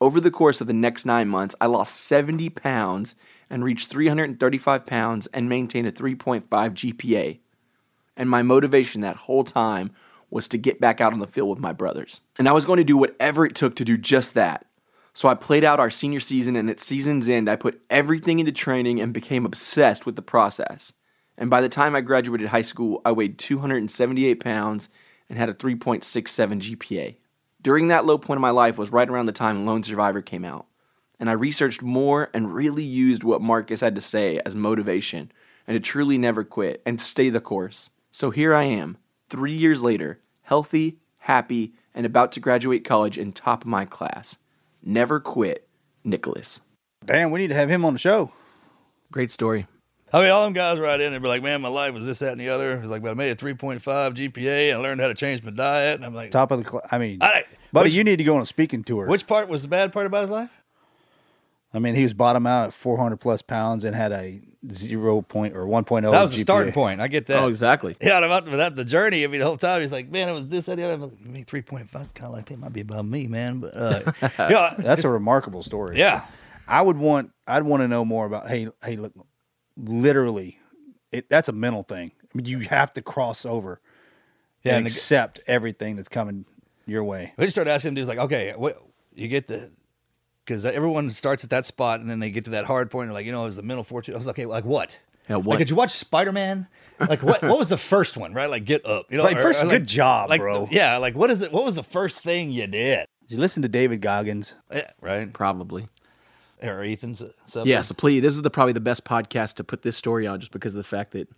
Over 0.03 0.19
the 0.19 0.31
course 0.31 0.59
of 0.59 0.67
the 0.67 0.73
next 0.73 1.05
nine 1.05 1.29
months, 1.29 1.55
I 1.61 1.67
lost 1.67 1.95
70 1.95 2.49
pounds 2.49 3.15
and 3.49 3.63
reached 3.63 3.89
335 3.89 4.85
pounds 4.85 5.27
and 5.27 5.47
maintained 5.47 5.87
a 5.87 5.93
3.5 5.93 6.43
GPA. 6.49 7.39
And 8.17 8.29
my 8.29 8.41
motivation 8.41 8.99
that 8.99 9.15
whole 9.15 9.45
time 9.45 9.91
was 10.29 10.49
to 10.49 10.57
get 10.57 10.81
back 10.81 10.99
out 10.99 11.13
on 11.13 11.19
the 11.19 11.25
field 11.25 11.51
with 11.51 11.59
my 11.59 11.71
brothers. 11.71 12.19
And 12.37 12.49
I 12.49 12.51
was 12.51 12.65
going 12.65 12.79
to 12.79 12.83
do 12.83 12.97
whatever 12.97 13.45
it 13.45 13.55
took 13.55 13.77
to 13.77 13.85
do 13.85 13.97
just 13.97 14.33
that. 14.33 14.65
So 15.13 15.29
I 15.29 15.35
played 15.35 15.63
out 15.63 15.79
our 15.79 15.89
senior 15.89 16.19
season, 16.19 16.57
and 16.57 16.69
at 16.69 16.81
season's 16.81 17.29
end, 17.29 17.47
I 17.47 17.55
put 17.55 17.81
everything 17.89 18.39
into 18.39 18.51
training 18.51 18.99
and 18.99 19.13
became 19.13 19.45
obsessed 19.45 20.05
with 20.05 20.17
the 20.17 20.21
process. 20.21 20.91
And 21.37 21.49
by 21.49 21.61
the 21.61 21.69
time 21.69 21.95
I 21.95 22.01
graduated 22.01 22.49
high 22.49 22.61
school, 22.61 23.01
I 23.05 23.13
weighed 23.13 23.39
278 23.39 24.43
pounds 24.43 24.89
and 25.29 25.39
had 25.39 25.47
a 25.47 25.53
3.67 25.53 26.03
GPA. 26.59 27.15
During 27.63 27.87
that 27.87 28.05
low 28.05 28.17
point 28.17 28.37
of 28.37 28.41
my 28.41 28.49
life 28.49 28.77
was 28.77 28.91
right 28.91 29.09
around 29.09 29.25
the 29.25 29.31
time 29.31 29.65
Lone 29.65 29.83
Survivor 29.83 30.21
came 30.21 30.43
out. 30.43 30.67
And 31.19 31.29
I 31.29 31.33
researched 31.33 31.81
more 31.81 32.29
and 32.33 32.53
really 32.53 32.83
used 32.83 33.23
what 33.23 33.41
Marcus 33.41 33.79
had 33.79 33.95
to 33.95 34.01
say 34.01 34.41
as 34.45 34.53
motivation 34.53 35.31
and 35.65 35.75
to 35.75 35.79
truly 35.79 36.17
never 36.17 36.43
quit 36.43 36.81
and 36.85 36.99
stay 36.99 37.29
the 37.29 37.39
course. 37.39 37.91
So 38.11 38.29
here 38.31 38.53
I 38.53 38.63
am, 38.63 38.97
three 39.29 39.53
years 39.53 39.81
later, 39.81 40.19
healthy, 40.41 40.97
happy, 41.19 41.73
and 41.95 42.05
about 42.05 42.33
to 42.33 42.41
graduate 42.41 42.83
college 42.83 43.17
in 43.17 43.31
top 43.31 43.61
of 43.61 43.67
my 43.67 43.85
class. 43.85 44.35
Never 44.83 45.21
quit, 45.21 45.65
Nicholas. 46.03 46.59
Damn, 47.05 47.31
we 47.31 47.39
need 47.39 47.47
to 47.47 47.55
have 47.55 47.69
him 47.69 47.85
on 47.85 47.93
the 47.93 47.99
show. 47.99 48.33
Great 49.11 49.31
story. 49.31 49.67
I 50.11 50.21
mean, 50.21 50.29
all 50.29 50.43
them 50.43 50.53
guys 50.53 50.79
right 50.79 50.99
in 51.01 51.11
there 51.11 51.19
be 51.19 51.27
like, 51.27 51.41
man, 51.41 51.61
my 51.61 51.69
life 51.69 51.93
was 51.93 52.05
this, 52.05 52.19
that, 52.19 52.33
and 52.33 52.39
the 52.41 52.49
other. 52.49 52.73
It's 52.73 52.87
like, 52.87 53.01
but 53.01 53.11
I 53.11 53.13
made 53.15 53.31
a 53.31 53.35
3.5 53.35 53.81
GPA 53.81 54.69
and 54.69 54.77
I 54.77 54.81
learned 54.81 55.01
how 55.01 55.07
to 55.07 55.15
change 55.15 55.41
my 55.41 55.49
diet. 55.49 55.95
And 55.95 56.05
I'm 56.05 56.13
like, 56.13 56.29
Top 56.29 56.51
of 56.51 56.59
the 56.59 56.65
class. 56.65 56.87
I 56.91 56.99
mean, 56.99 57.17
I, 57.21 57.45
buddy, 57.73 57.87
which, 57.87 57.93
you 57.93 58.03
need 58.05 58.17
to 58.17 58.23
go 58.23 58.35
on 58.37 58.41
a 58.41 58.45
speaking 58.45 58.83
tour. 58.83 59.07
which 59.07 59.27
part 59.27 59.49
was 59.49 59.63
the 59.63 59.67
bad 59.67 59.91
part 59.91 60.05
about 60.05 60.21
his 60.21 60.29
life? 60.29 60.49
I 61.75 61.79
mean, 61.79 61.95
he 61.95 62.03
was 62.03 62.13
bottom 62.13 62.45
out 62.45 62.67
at 62.67 62.73
400 62.75 63.17
plus 63.17 63.41
pounds 63.41 63.83
and 63.83 63.95
had 63.95 64.11
a 64.11 64.39
zero 64.71 65.23
point 65.23 65.55
or 65.55 65.65
1.0. 65.65 66.11
That 66.11 66.21
was 66.21 66.31
the 66.31 66.37
GPA. 66.37 66.41
starting 66.41 66.71
point. 66.73 67.01
I 67.01 67.07
get 67.07 67.25
that. 67.27 67.39
Oh, 67.39 67.47
exactly. 67.47 67.97
Yeah, 68.01 68.17
and 68.17 68.25
about 68.25 68.45
that 68.51 68.75
the 68.75 68.85
journey. 68.85 69.23
I 69.23 69.27
mean, 69.27 69.39
the 69.39 69.47
whole 69.47 69.57
time 69.57 69.81
he's 69.81 69.91
like, 69.91 70.09
man, 70.11 70.29
it 70.29 70.33
was 70.33 70.47
this, 70.49 70.67
that, 70.67 70.75
the 70.77 70.83
other. 70.83 71.05
I 71.05 71.27
mean, 71.27 71.45
three 71.45 71.63
point 71.63 71.89
five, 71.89 72.13
kind 72.13 72.27
of 72.27 72.33
like 72.37 72.45
that 72.45 72.59
might 72.59 72.73
be 72.73 72.81
about 72.81 73.05
me, 73.05 73.27
man. 73.27 73.59
But 73.59 73.75
uh, 73.75 74.11
yeah, 74.37 74.75
That's 74.77 75.03
a 75.03 75.09
remarkable 75.09 75.63
story. 75.63 75.97
yeah. 75.97 76.25
I 76.67 76.81
would 76.81 76.97
want. 76.97 77.31
I'd 77.47 77.63
want 77.63 77.81
to 77.81 77.87
know 77.89 78.05
more 78.05 78.25
about. 78.25 78.47
Hey, 78.47 78.69
hey, 78.85 78.95
look, 78.95 79.11
literally, 79.75 80.59
it. 81.11 81.27
That's 81.29 81.49
a 81.49 81.51
mental 81.51 81.83
thing. 81.83 82.11
I 82.23 82.27
mean, 82.37 82.45
you 82.45 82.59
have 82.59 82.93
to 82.93 83.01
cross 83.01 83.45
over. 83.45 83.81
Yeah, 84.63 84.73
and 84.73 84.77
and 84.77 84.85
the- 84.85 84.91
accept 84.91 85.41
everything 85.47 85.95
that's 85.97 86.07
coming 86.07 86.45
your 86.85 87.03
way. 87.03 87.33
We 87.37 87.45
just 87.45 87.55
started 87.55 87.71
asking 87.71 87.89
him 87.89 87.95
dudes 87.95 88.07
like, 88.07 88.19
okay, 88.19 88.53
what 88.55 88.81
you 89.15 89.27
get 89.27 89.47
the 89.47 89.71
because 90.45 90.65
everyone 90.65 91.09
starts 91.09 91.43
at 91.43 91.49
that 91.51 91.65
spot 91.65 92.01
and 92.01 92.09
then 92.09 92.19
they 92.19 92.29
get 92.29 92.45
to 92.45 92.51
that 92.51 92.65
hard 92.65 92.91
point 92.91 93.05
and 93.05 93.13
like, 93.13 93.25
you 93.25 93.31
know, 93.31 93.43
it 93.43 93.45
was 93.45 93.55
the 93.55 93.63
mental 93.63 93.83
fortune. 93.83 94.13
I 94.13 94.17
was 94.17 94.27
like, 94.27 94.37
okay, 94.37 94.45
like 94.45 94.65
what? 94.65 94.99
Yeah, 95.29 95.37
Like, 95.37 95.57
did 95.57 95.69
you 95.69 95.77
watch 95.77 95.91
Spider 95.91 96.33
Man? 96.33 96.67
Like, 96.99 97.23
what? 97.23 97.41
what 97.41 97.57
was 97.57 97.69
the 97.69 97.77
first 97.77 98.17
one? 98.17 98.33
Right? 98.33 98.49
Like, 98.49 98.65
get 98.65 98.85
up. 98.85 99.09
You 99.09 99.17
know, 99.17 99.23
Like, 99.23 99.39
first, 99.39 99.61
good 99.61 99.87
job, 99.87 100.29
like, 100.29 100.41
bro. 100.41 100.67
Yeah, 100.69 100.97
like, 100.97 101.15
what 101.15 101.31
is 101.31 101.41
it? 101.41 101.51
What 101.51 101.63
was 101.63 101.75
the 101.75 101.83
first 101.83 102.19
thing 102.19 102.51
you 102.51 102.67
did? 102.67 103.05
Did 103.21 103.35
you 103.35 103.37
listen 103.39 103.61
to 103.61 103.69
David 103.69 104.01
Goggins? 104.01 104.53
Yeah, 104.71 104.91
right? 105.01 105.31
Probably. 105.31 105.87
Or 106.61 106.83
Ethan's. 106.83 107.19
Something. 107.47 107.69
Yeah, 107.69 107.81
so 107.81 107.93
please, 107.93 108.21
this 108.21 108.33
is 108.35 108.41
the 108.41 108.49
probably 108.49 108.73
the 108.73 108.79
best 108.81 109.05
podcast 109.05 109.55
to 109.55 109.63
put 109.63 109.81
this 109.81 109.95
story 109.95 110.27
on 110.27 110.39
just 110.39 110.51
because 110.51 110.73
of 110.73 110.77
the 110.77 110.83
fact 110.83 111.11
that, 111.11 111.29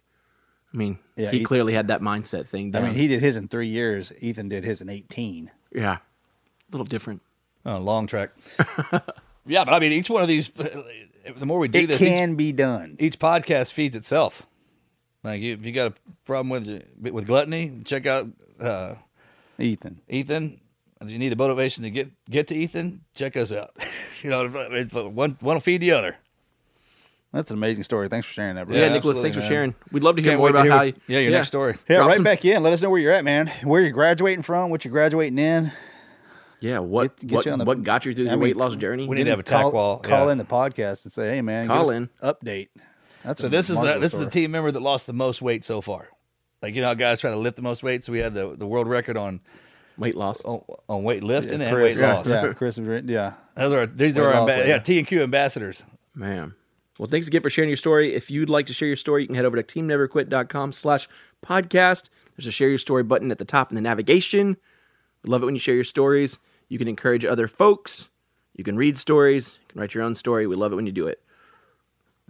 I 0.76 0.78
mean, 0.78 0.99
Yeah, 1.15 1.32
he 1.32 1.39
he- 1.39 1.43
clearly 1.45 1.73
had 1.73 1.88
that 1.88 2.01
mindset 2.01 2.47
thing 2.47 2.76
I 2.76 2.82
mean, 2.82 2.93
he 2.93 3.07
did 3.07 3.21
his 3.21 3.36
in 3.38 3.47
three 3.47 3.69
years. 3.69 4.11
Ethan 4.19 4.49
did 4.49 4.63
his 4.65 4.82
in 4.82 4.89
18. 4.89 5.49
yeah, 5.73 5.93
a 5.97 6.01
little 6.71 6.86
different. 6.86 7.21
Oh, 7.65 7.78
long 7.80 8.05
track. 8.07 8.32
yeah, 9.47 9.63
but 9.63 9.73
I 9.73 9.80
mean, 9.80 9.91
each 9.93 10.09
one 10.09 10.21
of 10.21 10.28
these, 10.28 10.49
the 10.49 11.45
more 11.45 11.57
we 11.59 11.67
do 11.69 11.80
It 11.80 11.88
this, 11.88 12.01
each- 12.01 12.07
can 12.09 12.36
be 12.36 12.51
done. 12.51 12.97
each 12.99 13.17
podcast 13.19 13.71
feeds 13.73 13.95
itself. 13.95 14.45
Like 15.23 15.41
you, 15.41 15.53
if 15.53 15.65
you 15.65 15.71
got 15.71 15.88
a 15.88 15.93
problem 16.26 16.49
with 16.49 16.84
with 16.99 17.26
gluttony, 17.26 17.71
check 17.86 18.05
out 18.05 18.28
uh, 18.59 18.93
Ethan. 19.57 20.02
Ethan. 20.07 20.60
If 21.02 21.10
you 21.10 21.18
need 21.18 21.30
the 21.30 21.35
motivation 21.35 21.84
to 21.84 21.89
get 21.89 22.11
get 22.30 22.47
to 22.49 22.56
Ethan, 22.56 23.02
check 23.15 23.35
us 23.35 23.52
out. 23.52 23.72
you 24.22 24.30
know, 24.30 24.45
it's 24.45 24.93
one 24.93 25.38
one 25.39 25.56
will 25.56 25.60
feed 25.60 25.81
the 25.81 25.91
other. 25.91 26.15
That's 27.36 27.52
an 27.52 27.57
amazing 27.57 27.84
story. 27.84 28.07
Thanks 28.07 28.26
for 28.28 28.34
sharing 28.34 28.56
that, 28.56 28.66
bro. 28.68 28.76
Yeah, 28.76 28.84
Yeah, 28.84 28.94
Nicholas, 28.94 29.18
absolutely, 29.18 29.32
thanks 29.34 29.45
for 29.48 29.53
sharing. 29.53 29.76
We'd 29.91 30.03
love 30.03 30.16
to 30.16 30.22
hear 30.22 30.32
Can't 30.32 30.40
more 30.40 30.49
about 30.49 30.64
hear 30.64 30.72
how. 30.72 30.82
you, 30.84 30.94
yeah, 31.07 31.20
your 31.20 31.32
next 31.32 31.49
story. 31.49 31.78
Yeah, 31.90 31.98
Drop 31.98 32.07
right 32.07 32.16
some- 32.16 32.24
back 32.24 32.45
in. 32.45 32.64
Let 32.64 32.72
us 32.74 32.82
know 32.82 32.90
where 32.90 32.99
you're 33.02 33.12
at, 33.12 33.24
man. 33.26 33.52
Where 33.64 33.82
you're 33.82 33.91
graduating 33.91 34.44
from, 34.44 34.70
what 34.70 34.86
you're 34.86 34.91
graduating 34.94 35.38
in. 35.38 35.72
Yeah, 36.62 36.80
what 36.80 37.18
Get- 37.18 37.28
get 37.28 37.36
what, 37.36 37.45
you 37.45 37.52
on 37.52 37.60
the- 37.60 37.66
what 37.66 37.84
got 37.84 38.06
you 38.06 38.14
through 38.14 38.26
I 38.26 38.30
the 38.30 38.32
mean, 38.38 38.40
weight 38.41 38.56
loss 38.56 38.76
journey? 38.78 39.06
we 39.07 39.18
need 39.18 39.26
to 39.26 39.30
have 39.32 39.40
a 39.40 39.44
tack 39.44 39.62
call, 39.64 39.72
wall, 39.74 39.98
Call 39.99 40.28
yeah. 40.28 40.32
in 40.32 40.38
the 40.38 40.45
podcast 40.45 41.03
and 41.03 41.12
say, 41.12 41.36
hey, 41.36 41.41
man, 41.41 41.68
Call 41.68 41.84
give 41.86 41.90
us 41.90 41.95
in. 41.98 42.10
Update. 42.24 42.70
That's 43.24 43.41
So 43.41 43.49
this 43.49 43.70
is 43.70 43.76
the 43.76 43.82
remarkable 43.82 44.02
this 44.02 44.14
is 44.14 44.20
the 44.20 44.30
team 44.30 44.52
member 44.52 44.72
that 44.72 44.80
lost 44.82 45.06
the 45.06 45.14
most 45.14 45.41
weight 45.41 45.64
so 45.66 45.82
far. 45.82 46.07
Like 46.62 46.74
you 46.74 46.82
know, 46.82 46.88
how 46.88 46.94
guys 46.94 47.20
try 47.20 47.32
to 47.32 47.38
lift 47.38 47.57
the 47.57 47.62
most 47.64 47.84
weight. 47.84 48.06
So 48.06 48.14
we 48.14 48.20
had 48.20 48.34
the, 48.34 48.56
the 48.56 48.66
world 48.66 48.88
record 48.88 49.18
on 49.18 49.41
weight 49.98 50.16
loss. 50.16 50.41
on, 50.45 50.62
on 50.88 51.03
weight 51.03 51.24
lifting 51.24 51.62
and 51.62 51.76
Chris, 51.76 51.95
weight 51.98 52.02
yeah, 52.02 52.14
loss. 52.14 52.30
Yeah, 52.30 52.53
Chris, 52.53 52.78
is 52.78 52.88
right- 52.88 53.03
yeah. 53.03 53.34
Those 53.57 53.74
are 53.74 53.86
these 53.88 54.16
Weight 54.16 54.24
are 54.24 54.34
our 54.34 54.48
loss, 54.48 54.66
yeah. 54.66 54.78
T 54.80 54.98
and 54.99 55.07
Q 55.07 55.22
ambassadors. 55.24 55.84
Man. 56.16 56.53
Well, 56.97 57.09
thanks 57.09 57.27
again 57.27 57.41
for 57.41 57.49
sharing 57.49 57.69
your 57.69 57.77
story. 57.77 58.13
If 58.15 58.31
you'd 58.31 58.49
like 58.49 58.67
to 58.67 58.73
share 58.73 58.88
your 58.88 58.95
story, 58.95 59.23
you 59.23 59.27
can 59.27 59.35
head 59.35 59.45
over 59.45 59.61
to 59.61 59.63
teamneverquit.com 59.63 60.72
slash 60.72 61.09
podcast. 61.45 62.09
There's 62.35 62.47
a 62.47 62.51
share 62.51 62.69
your 62.69 62.77
story 62.77 63.03
button 63.03 63.31
at 63.31 63.38
the 63.38 63.45
top 63.45 63.69
in 63.69 63.76
the 63.76 63.81
navigation. 63.81 64.57
We 65.23 65.30
love 65.30 65.41
it 65.41 65.45
when 65.45 65.55
you 65.55 65.59
share 65.59 65.76
your 65.76 65.84
stories. 65.84 66.39
You 66.69 66.77
can 66.77 66.88
encourage 66.88 67.26
other 67.26 67.47
folks. 67.47 68.09
You 68.55 68.63
can 68.63 68.77
read 68.77 68.97
stories. 68.97 69.55
You 69.61 69.67
can 69.73 69.81
write 69.81 69.93
your 69.93 70.03
own 70.03 70.15
story. 70.15 70.47
We 70.47 70.55
love 70.55 70.72
it 70.72 70.76
when 70.76 70.85
you 70.85 70.93
do 70.93 71.07
it. 71.07 71.22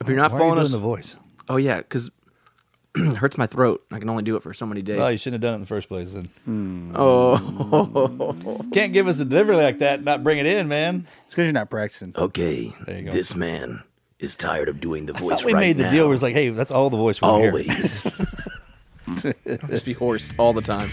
If 0.02 0.08
you're 0.08 0.18
not 0.18 0.32
Why 0.32 0.38
are 0.38 0.40
you 0.40 0.44
following 0.44 0.56
doing 0.56 0.66
us, 0.66 0.72
the 0.72 0.80
voice? 0.80 1.16
oh 1.48 1.58
yeah, 1.58 1.78
because 1.78 2.10
it 2.96 3.16
hurts 3.16 3.38
my 3.38 3.48
throat. 3.48 3.86
I 3.92 4.00
can 4.00 4.10
only 4.10 4.24
do 4.24 4.36
it 4.36 4.44
for 4.44 4.54
so 4.54 4.66
many 4.66 4.82
days. 4.82 4.98
Well, 4.98 5.12
you 5.12 5.18
shouldn't 5.18 5.36
have 5.36 5.42
done 5.42 5.54
it 5.54 5.56
in 5.56 5.62
the 5.62 5.68
first 5.68 5.88
place. 5.88 6.14
Then 6.14 6.26
hmm. 6.44 6.92
oh, 6.96 8.66
can't 8.74 8.94
give 8.94 9.08
us 9.08 9.20
a 9.20 9.26
delivery 9.26 9.58
like 9.58 9.80
that. 9.80 9.96
and 9.96 10.06
Not 10.06 10.24
bring 10.24 10.40
it 10.40 10.48
in, 10.48 10.68
man. 10.68 11.08
It's 11.26 11.34
because 11.36 11.44
you're 11.44 11.54
not 11.54 11.70
practicing. 11.70 12.14
Okay, 12.16 12.74
There 12.86 12.98
you 12.98 13.06
go. 13.06 13.12
this 13.12 13.36
man 13.36 13.84
is 14.20 14.36
tired 14.36 14.70
of 14.70 14.80
doing 14.80 15.06
the 15.06 15.16
I 15.16 15.20
voice 15.20 15.40
thought 15.40 15.46
we 15.46 15.54
right 15.54 15.60
made 15.60 15.78
the 15.78 15.84
now. 15.84 15.90
deal 15.90 16.06
where 16.06 16.14
it's 16.14 16.24
like, 16.24 16.34
hey, 16.34 16.50
that's 16.50 16.72
all 16.72 16.90
the 16.90 16.98
voice 16.98 17.22
we 17.22 17.28
hear. 17.28 17.50
Always. 17.52 18.02
just 19.70 19.86
be 19.86 19.94
hoarse 19.94 20.32
all 20.38 20.54
the 20.54 20.62
time. 20.62 20.90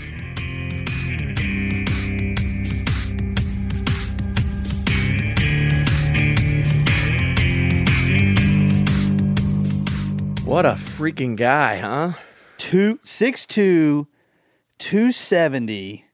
What 10.44 10.66
a 10.66 10.73
freaking 10.73 11.36
guy, 11.36 11.78
huh? 11.78 12.12
Two 12.59 12.99
six 13.05 13.47
two, 13.47 14.07
two 14.78 15.11
seventy, 15.12 16.05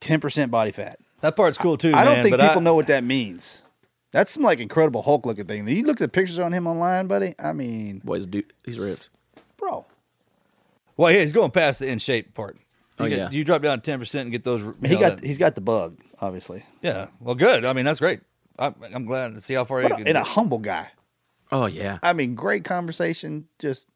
ten 0.00 0.20
percent 0.20 0.50
body 0.50 0.72
fat. 0.72 0.98
That 1.20 1.36
part's 1.36 1.56
cool 1.56 1.76
too. 1.76 1.92
I 1.94 2.02
don't 2.02 2.22
think 2.22 2.36
but 2.36 2.40
people 2.40 2.60
I- 2.60 2.64
know 2.64 2.74
what 2.74 2.88
that 2.88 3.04
means. 3.04 3.62
That's 4.14 4.30
some 4.30 4.44
like 4.44 4.60
incredible 4.60 5.02
Hulk 5.02 5.26
looking 5.26 5.44
thing. 5.46 5.66
You 5.66 5.84
look 5.84 6.00
at 6.00 6.12
pictures 6.12 6.38
on 6.38 6.52
him 6.52 6.68
online, 6.68 7.08
buddy. 7.08 7.34
I 7.36 7.52
mean, 7.52 8.00
Boys, 8.04 8.26
dude, 8.28 8.52
he's 8.64 8.78
ripped. 8.78 9.10
bro, 9.56 9.84
Well, 10.96 11.10
yeah, 11.10 11.18
he's 11.18 11.32
going 11.32 11.50
past 11.50 11.80
the 11.80 11.88
in 11.88 11.98
shape 11.98 12.32
part. 12.32 12.54
You 13.00 13.06
Oh, 13.06 13.08
get- 13.08 13.18
yeah. 13.18 13.30
you 13.30 13.42
drop 13.42 13.60
down 13.62 13.80
ten 13.80 13.98
percent 13.98 14.22
and 14.26 14.30
get 14.30 14.44
those. 14.44 14.60
he 14.82 14.94
know, 14.94 15.00
got 15.00 15.16
that- 15.20 15.24
he's 15.26 15.36
got 15.38 15.56
the 15.56 15.60
bug, 15.60 15.98
obviously, 16.20 16.64
yeah. 16.80 17.08
Well, 17.18 17.34
good. 17.34 17.64
I 17.64 17.72
mean, 17.72 17.84
that's 17.84 17.98
great. 17.98 18.20
I, 18.56 18.72
I'm 18.94 19.04
glad 19.04 19.34
to 19.34 19.40
see 19.40 19.54
how 19.54 19.64
far 19.64 19.82
but 19.82 19.88
you 19.88 19.94
a, 19.94 19.98
can. 19.98 20.06
and 20.08 20.16
a 20.16 20.22
humble 20.22 20.58
guy. 20.58 20.90
Oh 21.50 21.66
yeah. 21.66 21.98
I 22.00 22.12
mean, 22.12 22.36
great 22.36 22.62
conversation, 22.62 23.48
just 23.58 23.88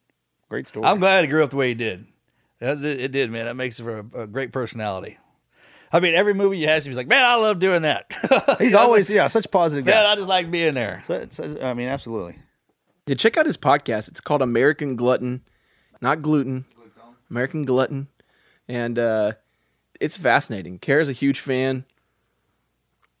great 0.49 0.67
story. 0.67 0.85
I'm 0.85 0.99
glad 0.99 1.23
he 1.23 1.29
grew 1.29 1.45
up 1.45 1.51
the 1.51 1.55
way 1.55 1.69
he 1.69 1.75
did. 1.75 2.05
That's, 2.59 2.81
it, 2.81 2.99
it 2.99 3.11
did, 3.13 3.31
man. 3.31 3.45
That 3.45 3.55
makes 3.55 3.79
it 3.79 3.83
for 3.83 3.99
a, 4.13 4.23
a 4.23 4.27
great 4.27 4.51
personality. 4.51 5.17
I 5.91 5.99
mean, 5.99 6.13
every 6.15 6.33
movie 6.33 6.57
you 6.59 6.67
has, 6.67 6.85
he's 6.85 6.95
like, 6.95 7.07
"Man, 7.07 7.25
I 7.25 7.35
love 7.35 7.59
doing 7.59 7.81
that." 7.81 8.11
He's 8.59 8.75
always 8.75 9.09
yeah, 9.09 9.27
such 9.27 9.45
a 9.47 9.49
positive 9.49 9.85
Man, 9.85 10.03
guy. 10.03 10.11
I 10.11 10.15
just 10.15 10.27
like 10.27 10.51
being 10.51 10.73
there. 10.75 11.01
So- 11.07 11.27
so- 11.31 11.57
I 11.61 11.73
mean, 11.73 11.87
absolutely. 11.87 12.37
Yeah, 13.07 13.15
check 13.15 13.37
out 13.37 13.45
his 13.47 13.57
podcast. 13.57 14.07
It's 14.07 14.21
called 14.21 14.41
American 14.43 14.95
Glutton, 14.95 15.41
not 16.01 16.21
gluten. 16.21 16.65
American 17.31 17.63
Glutton, 17.65 18.07
and 18.67 18.97
uh, 18.99 19.31
it's 19.99 20.15
fascinating. 20.17 20.77
Kara's 20.79 21.09
a 21.09 21.13
huge 21.13 21.39
fan, 21.39 21.85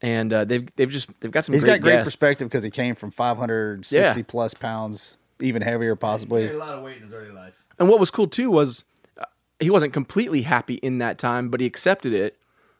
and 0.01 0.31
uh, 0.31 0.45
they've 0.45 0.67
they've 0.75 0.89
just 0.89 1.09
they've 1.19 1.31
got 1.31 1.45
some. 1.45 1.53
He's 1.53 1.63
great 1.63 1.73
got 1.77 1.81
great 1.81 1.91
guests. 1.97 2.15
perspective 2.15 2.47
because 2.47 2.63
he 2.63 2.69
came 2.71 2.95
from 2.95 3.11
560 3.11 3.95
Yeah. 4.19 4.23
plus 4.27 4.53
pounds, 4.53 5.17
even 5.39 5.61
heavier 5.61 5.95
possibly. 5.95 6.47
A 6.49 6.57
lot 6.57 6.75
of 6.75 6.83
weight 6.83 6.97
in 6.97 7.03
his 7.03 7.13
early 7.13 7.31
life. 7.31 7.53
And 7.77 7.87
what 7.89 7.99
was 7.99 8.11
cool 8.11 8.27
too 8.27 8.49
was 8.51 8.83
uh, 9.19 9.25
he 9.59 9.69
wasn't 9.69 9.93
completely 9.93 10.41
happy 10.43 10.75
in 10.75 10.97
that 10.99 11.17
time, 11.17 11.49
but 11.49 11.59
he 11.59 11.65
accepted 11.67 12.13
it, 12.13 12.37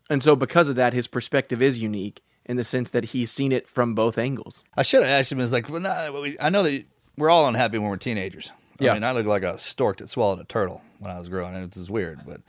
and 0.09 0.21
so 0.23 0.35
because 0.35 0.69
of 0.69 0.75
that, 0.75 0.93
his 0.93 1.07
perspective 1.07 1.61
is 1.61 1.79
unique 1.79 2.21
in 2.45 2.57
the 2.57 2.63
sense 2.63 2.89
that 2.91 3.05
he's 3.05 3.31
seen 3.31 3.51
it 3.51 3.67
from 3.67 3.93
both 3.95 4.17
angles. 4.17 4.63
I 4.75 4.83
should 4.83 5.03
have 5.03 5.11
asked 5.11 5.31
him. 5.31 5.39
Is 5.39 5.51
like, 5.53 5.69
well, 5.69 5.81
nah, 5.81 6.11
we, 6.21 6.35
I 6.39 6.49
know 6.49 6.63
that 6.63 6.85
we're 7.17 7.29
all 7.29 7.47
unhappy 7.47 7.77
when 7.77 7.89
we're 7.89 7.97
teenagers. 7.97 8.51
I 8.79 8.85
Yeah. 8.85 8.93
mean, 8.93 9.03
I 9.03 9.11
look 9.11 9.25
like 9.25 9.43
a 9.43 9.57
stork 9.59 9.97
that 9.97 10.09
swallowed 10.09 10.39
a 10.39 10.45
turtle 10.45 10.81
when 10.99 11.11
I 11.11 11.19
was 11.19 11.29
growing. 11.29 11.55
up. 11.55 11.63
It's 11.63 11.77
just 11.77 11.89
weird, 11.89 12.21
but 12.25 12.41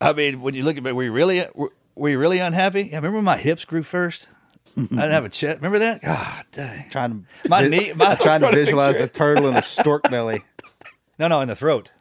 I 0.00 0.12
mean, 0.12 0.40
when 0.40 0.54
you 0.54 0.62
look 0.64 0.76
at 0.76 0.86
it, 0.86 0.94
were 0.94 1.02
you 1.04 1.12
really 1.12 1.46
were, 1.54 1.72
were 1.94 2.08
you 2.08 2.18
really 2.18 2.38
unhappy? 2.38 2.82
Yeah, 2.84 2.96
remember 2.96 3.16
when 3.18 3.24
my 3.24 3.36
hips 3.36 3.64
grew 3.64 3.82
first? 3.82 4.28
I 4.76 4.80
didn't 4.82 5.10
have 5.10 5.24
a 5.24 5.28
chest. 5.28 5.56
Remember 5.58 5.78
that? 5.80 6.02
God 6.02 6.44
dang. 6.52 6.88
Trying 6.90 7.26
to 7.44 7.48
My 7.48 7.66
knee- 7.68 7.92
my- 7.92 8.14
trying 8.20 8.40
to 8.40 8.50
visualize 8.50 8.94
picture 8.96 9.06
the 9.06 9.12
turtle 9.12 9.48
in 9.48 9.56
a 9.56 9.62
stork 9.62 10.04
belly. 10.10 10.44
No, 11.18 11.28
no, 11.28 11.40
in 11.42 11.46
the 11.48 11.54
throat. 11.54 11.92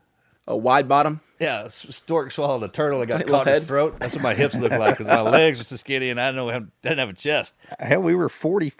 A 0.47 0.55
wide 0.57 0.87
bottom. 0.87 1.19
Yeah, 1.41 1.69
stork 1.69 2.31
swallowed 2.31 2.61
a 2.61 2.67
turtle 2.67 3.01
and 3.01 3.09
got 3.09 3.17
Tiny 3.17 3.31
caught 3.31 3.47
in 3.47 3.55
his 3.55 3.65
throat. 3.65 3.99
That's 3.99 4.13
what 4.13 4.21
my 4.21 4.35
hips 4.35 4.53
look 4.53 4.71
like 4.71 4.91
because 4.99 5.07
my 5.07 5.21
legs 5.21 5.57
were 5.57 5.63
so 5.63 5.75
skinny 5.75 6.11
and 6.11 6.21
I 6.21 6.27
didn't 6.27 6.35
know 6.35 6.49
I 6.51 6.59
didn't 6.83 6.99
have 6.99 7.09
a 7.09 7.13
chest. 7.13 7.55
Hell, 7.79 8.03
we 8.03 8.13
were 8.13 8.29
40, 8.29 8.71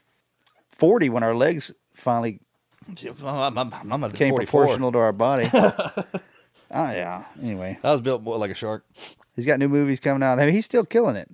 40 0.70 1.10
when 1.10 1.24
our 1.24 1.34
legs 1.34 1.72
finally 1.96 2.40
I'm, 2.88 3.58
I'm, 3.58 3.74
I'm 3.74 4.12
became 4.12 4.30
44. 4.30 4.36
proportional 4.36 4.92
to 4.92 4.98
our 5.00 5.12
body. 5.12 5.50
oh 5.54 5.92
yeah. 6.72 7.26
Anyway, 7.42 7.80
I 7.84 7.92
was 7.92 8.02
built 8.02 8.22
more 8.22 8.38
like 8.38 8.52
a 8.52 8.56
shark. 8.56 8.86
he's 9.36 9.48
got 9.48 9.58
new 9.58 9.68
movies 9.68 10.00
coming 10.00 10.22
out. 10.22 10.40
I 10.40 10.46
mean, 10.46 10.54
he's 10.54 10.66
still 10.66 10.86
killing 10.86 11.16
it. 11.16 11.32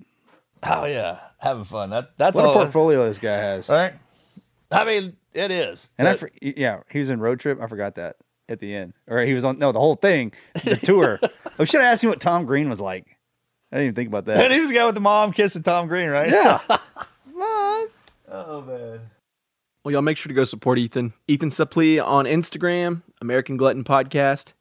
Oh 0.62 0.86
yeah, 0.86 1.18
having 1.36 1.64
fun. 1.64 1.90
That 1.90 2.16
that's 2.16 2.36
What 2.36 2.48
a 2.48 2.52
portfolio 2.54 3.06
this 3.06 3.18
guy 3.18 3.36
has. 3.36 3.68
All 3.68 3.76
right. 3.76 3.92
I 4.70 4.84
mean, 4.86 5.16
it 5.34 5.50
is. 5.50 5.90
And 5.98 6.08
I, 6.08 6.12
That- 6.12 6.20
for, 6.20 6.30
yeah, 6.40 6.80
he 6.90 6.98
was 7.00 7.10
in 7.10 7.20
Road 7.20 7.38
Trip. 7.38 7.60
I 7.60 7.66
forgot 7.66 7.96
that 7.96 8.16
at 8.48 8.60
the 8.60 8.74
end, 8.74 8.94
or 9.06 9.20
he 9.20 9.34
was 9.34 9.44
on 9.44 9.58
no 9.58 9.72
the 9.72 9.78
whole 9.78 9.96
thing, 9.96 10.32
the 10.64 10.76
tour. 10.82 11.18
Oh, 11.22 11.28
I 11.58 11.64
should 11.64 11.80
have 11.80 11.92
asked 11.92 12.02
him 12.04 12.10
what 12.10 12.20
Tom 12.20 12.44
Green 12.46 12.68
was 12.70 12.80
like. 12.80 13.06
I 13.70 13.76
didn't 13.76 13.84
even 13.86 13.94
think 13.96 14.08
about 14.08 14.24
that. 14.26 14.32
and 14.36 14.42
that. 14.50 14.52
he 14.52 14.60
was 14.60 14.68
the 14.70 14.74
guy 14.74 14.86
with 14.86 14.94
the 14.94 15.00
mom 15.00 15.32
kissing 15.32 15.62
Tom 15.62 15.86
Green, 15.88 16.08
right? 16.08 16.30
yeah, 16.30 16.60
mom. 17.34 17.88
Oh 18.30 18.62
man. 18.66 19.00
Well, 19.84 19.92
y'all 19.92 20.02
make 20.02 20.16
sure 20.18 20.28
to 20.28 20.34
go 20.34 20.44
support 20.44 20.78
Ethan. 20.78 21.14
Ethan 21.28 21.50
Suplee 21.50 22.04
on 22.04 22.26
Instagram, 22.26 23.02
American 23.22 23.56
Glutton 23.56 23.84
Podcast. 23.84 24.52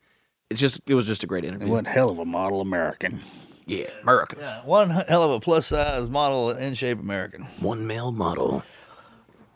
It's 0.50 0.60
just 0.62 0.80
it 0.88 0.94
was 0.94 1.06
just 1.06 1.24
a 1.24 1.28
great 1.28 1.44
interview. 1.44 1.68
one 1.68 1.86
hell 1.86 2.10
of 2.10 2.20
a 2.20 2.26
model 2.26 2.62
American. 2.62 3.22
Yeah, 3.66 3.90
America. 4.02 4.38
Yeah, 4.40 4.62
one 4.64 4.90
hell 4.90 5.24
of 5.24 5.32
a 5.32 5.40
plus 5.42 5.68
size 5.68 6.10
model 6.10 6.52
in 6.52 6.74
shape 6.74 7.00
American. 7.00 7.44
One 7.60 7.86
male 7.86 8.14
model 8.14 8.64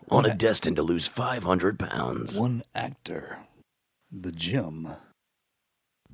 on 0.09 0.25
a 0.25 0.35
destined 0.35 0.75
to 0.75 0.83
lose 0.83 1.07
500 1.07 1.79
pounds. 1.79 2.37
One 2.37 2.63
actor. 2.75 3.37
The 4.11 4.31
gym. 4.31 4.89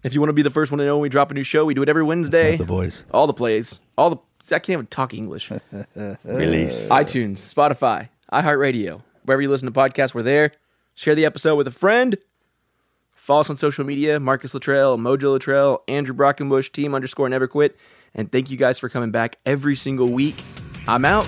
If 0.04 0.14
you 0.14 0.20
want 0.22 0.30
to 0.30 0.34
be 0.34 0.44
the 0.44 0.50
first 0.52 0.72
one 0.72 0.80
to 0.80 0.86
know 0.86 0.96
when 0.98 1.02
we 1.02 1.10
drop 1.10 1.32
a 1.32 1.34
new 1.34 1.44
show, 1.44 1.66
we 1.66 1.74
do 1.74 1.82
it 1.82 1.90
every 1.90 2.04
Wednesday. 2.04 2.56
The 2.58 2.64
voice. 2.64 3.04
All 3.12 3.28
the 3.28 3.34
plays, 3.34 3.80
all 3.98 4.10
the 4.10 4.18
I 4.50 4.60
can't 4.60 4.70
even 4.70 4.88
talk 4.88 5.14
English. 5.14 5.52
Release. 6.24 6.88
iTunes, 6.90 7.40
Spotify, 7.40 8.10
iHeartRadio, 8.32 9.02
wherever 9.24 9.42
you 9.42 9.50
listen 9.50 9.66
to 9.66 9.78
podcasts, 9.78 10.14
we're 10.14 10.24
there. 10.24 10.52
Share 10.96 11.16
the 11.16 11.26
episode 11.26 11.56
with 11.56 11.68
a 11.68 11.72
friend. 11.72 12.18
Follow 13.12 13.42
us 13.42 13.50
on 13.50 13.58
social 13.58 13.84
media: 13.84 14.20
Marcus 14.20 14.54
Luttrell, 14.54 14.98
Mojo 14.98 15.24
Luttrell, 15.24 15.84
Andrew 15.88 16.16
Brockenbush, 16.16 16.72
Team 16.72 16.96
underscore 16.96 17.28
Never 17.28 17.48
Quit. 17.48 17.76
And 18.16 18.32
thank 18.32 18.50
you 18.50 18.58
guys 18.58 18.80
for 18.80 18.88
coming 18.90 19.12
back 19.12 19.38
every 19.46 19.76
single 19.76 20.08
week. 20.08 20.42
I'm 20.88 21.04
out. 21.04 21.28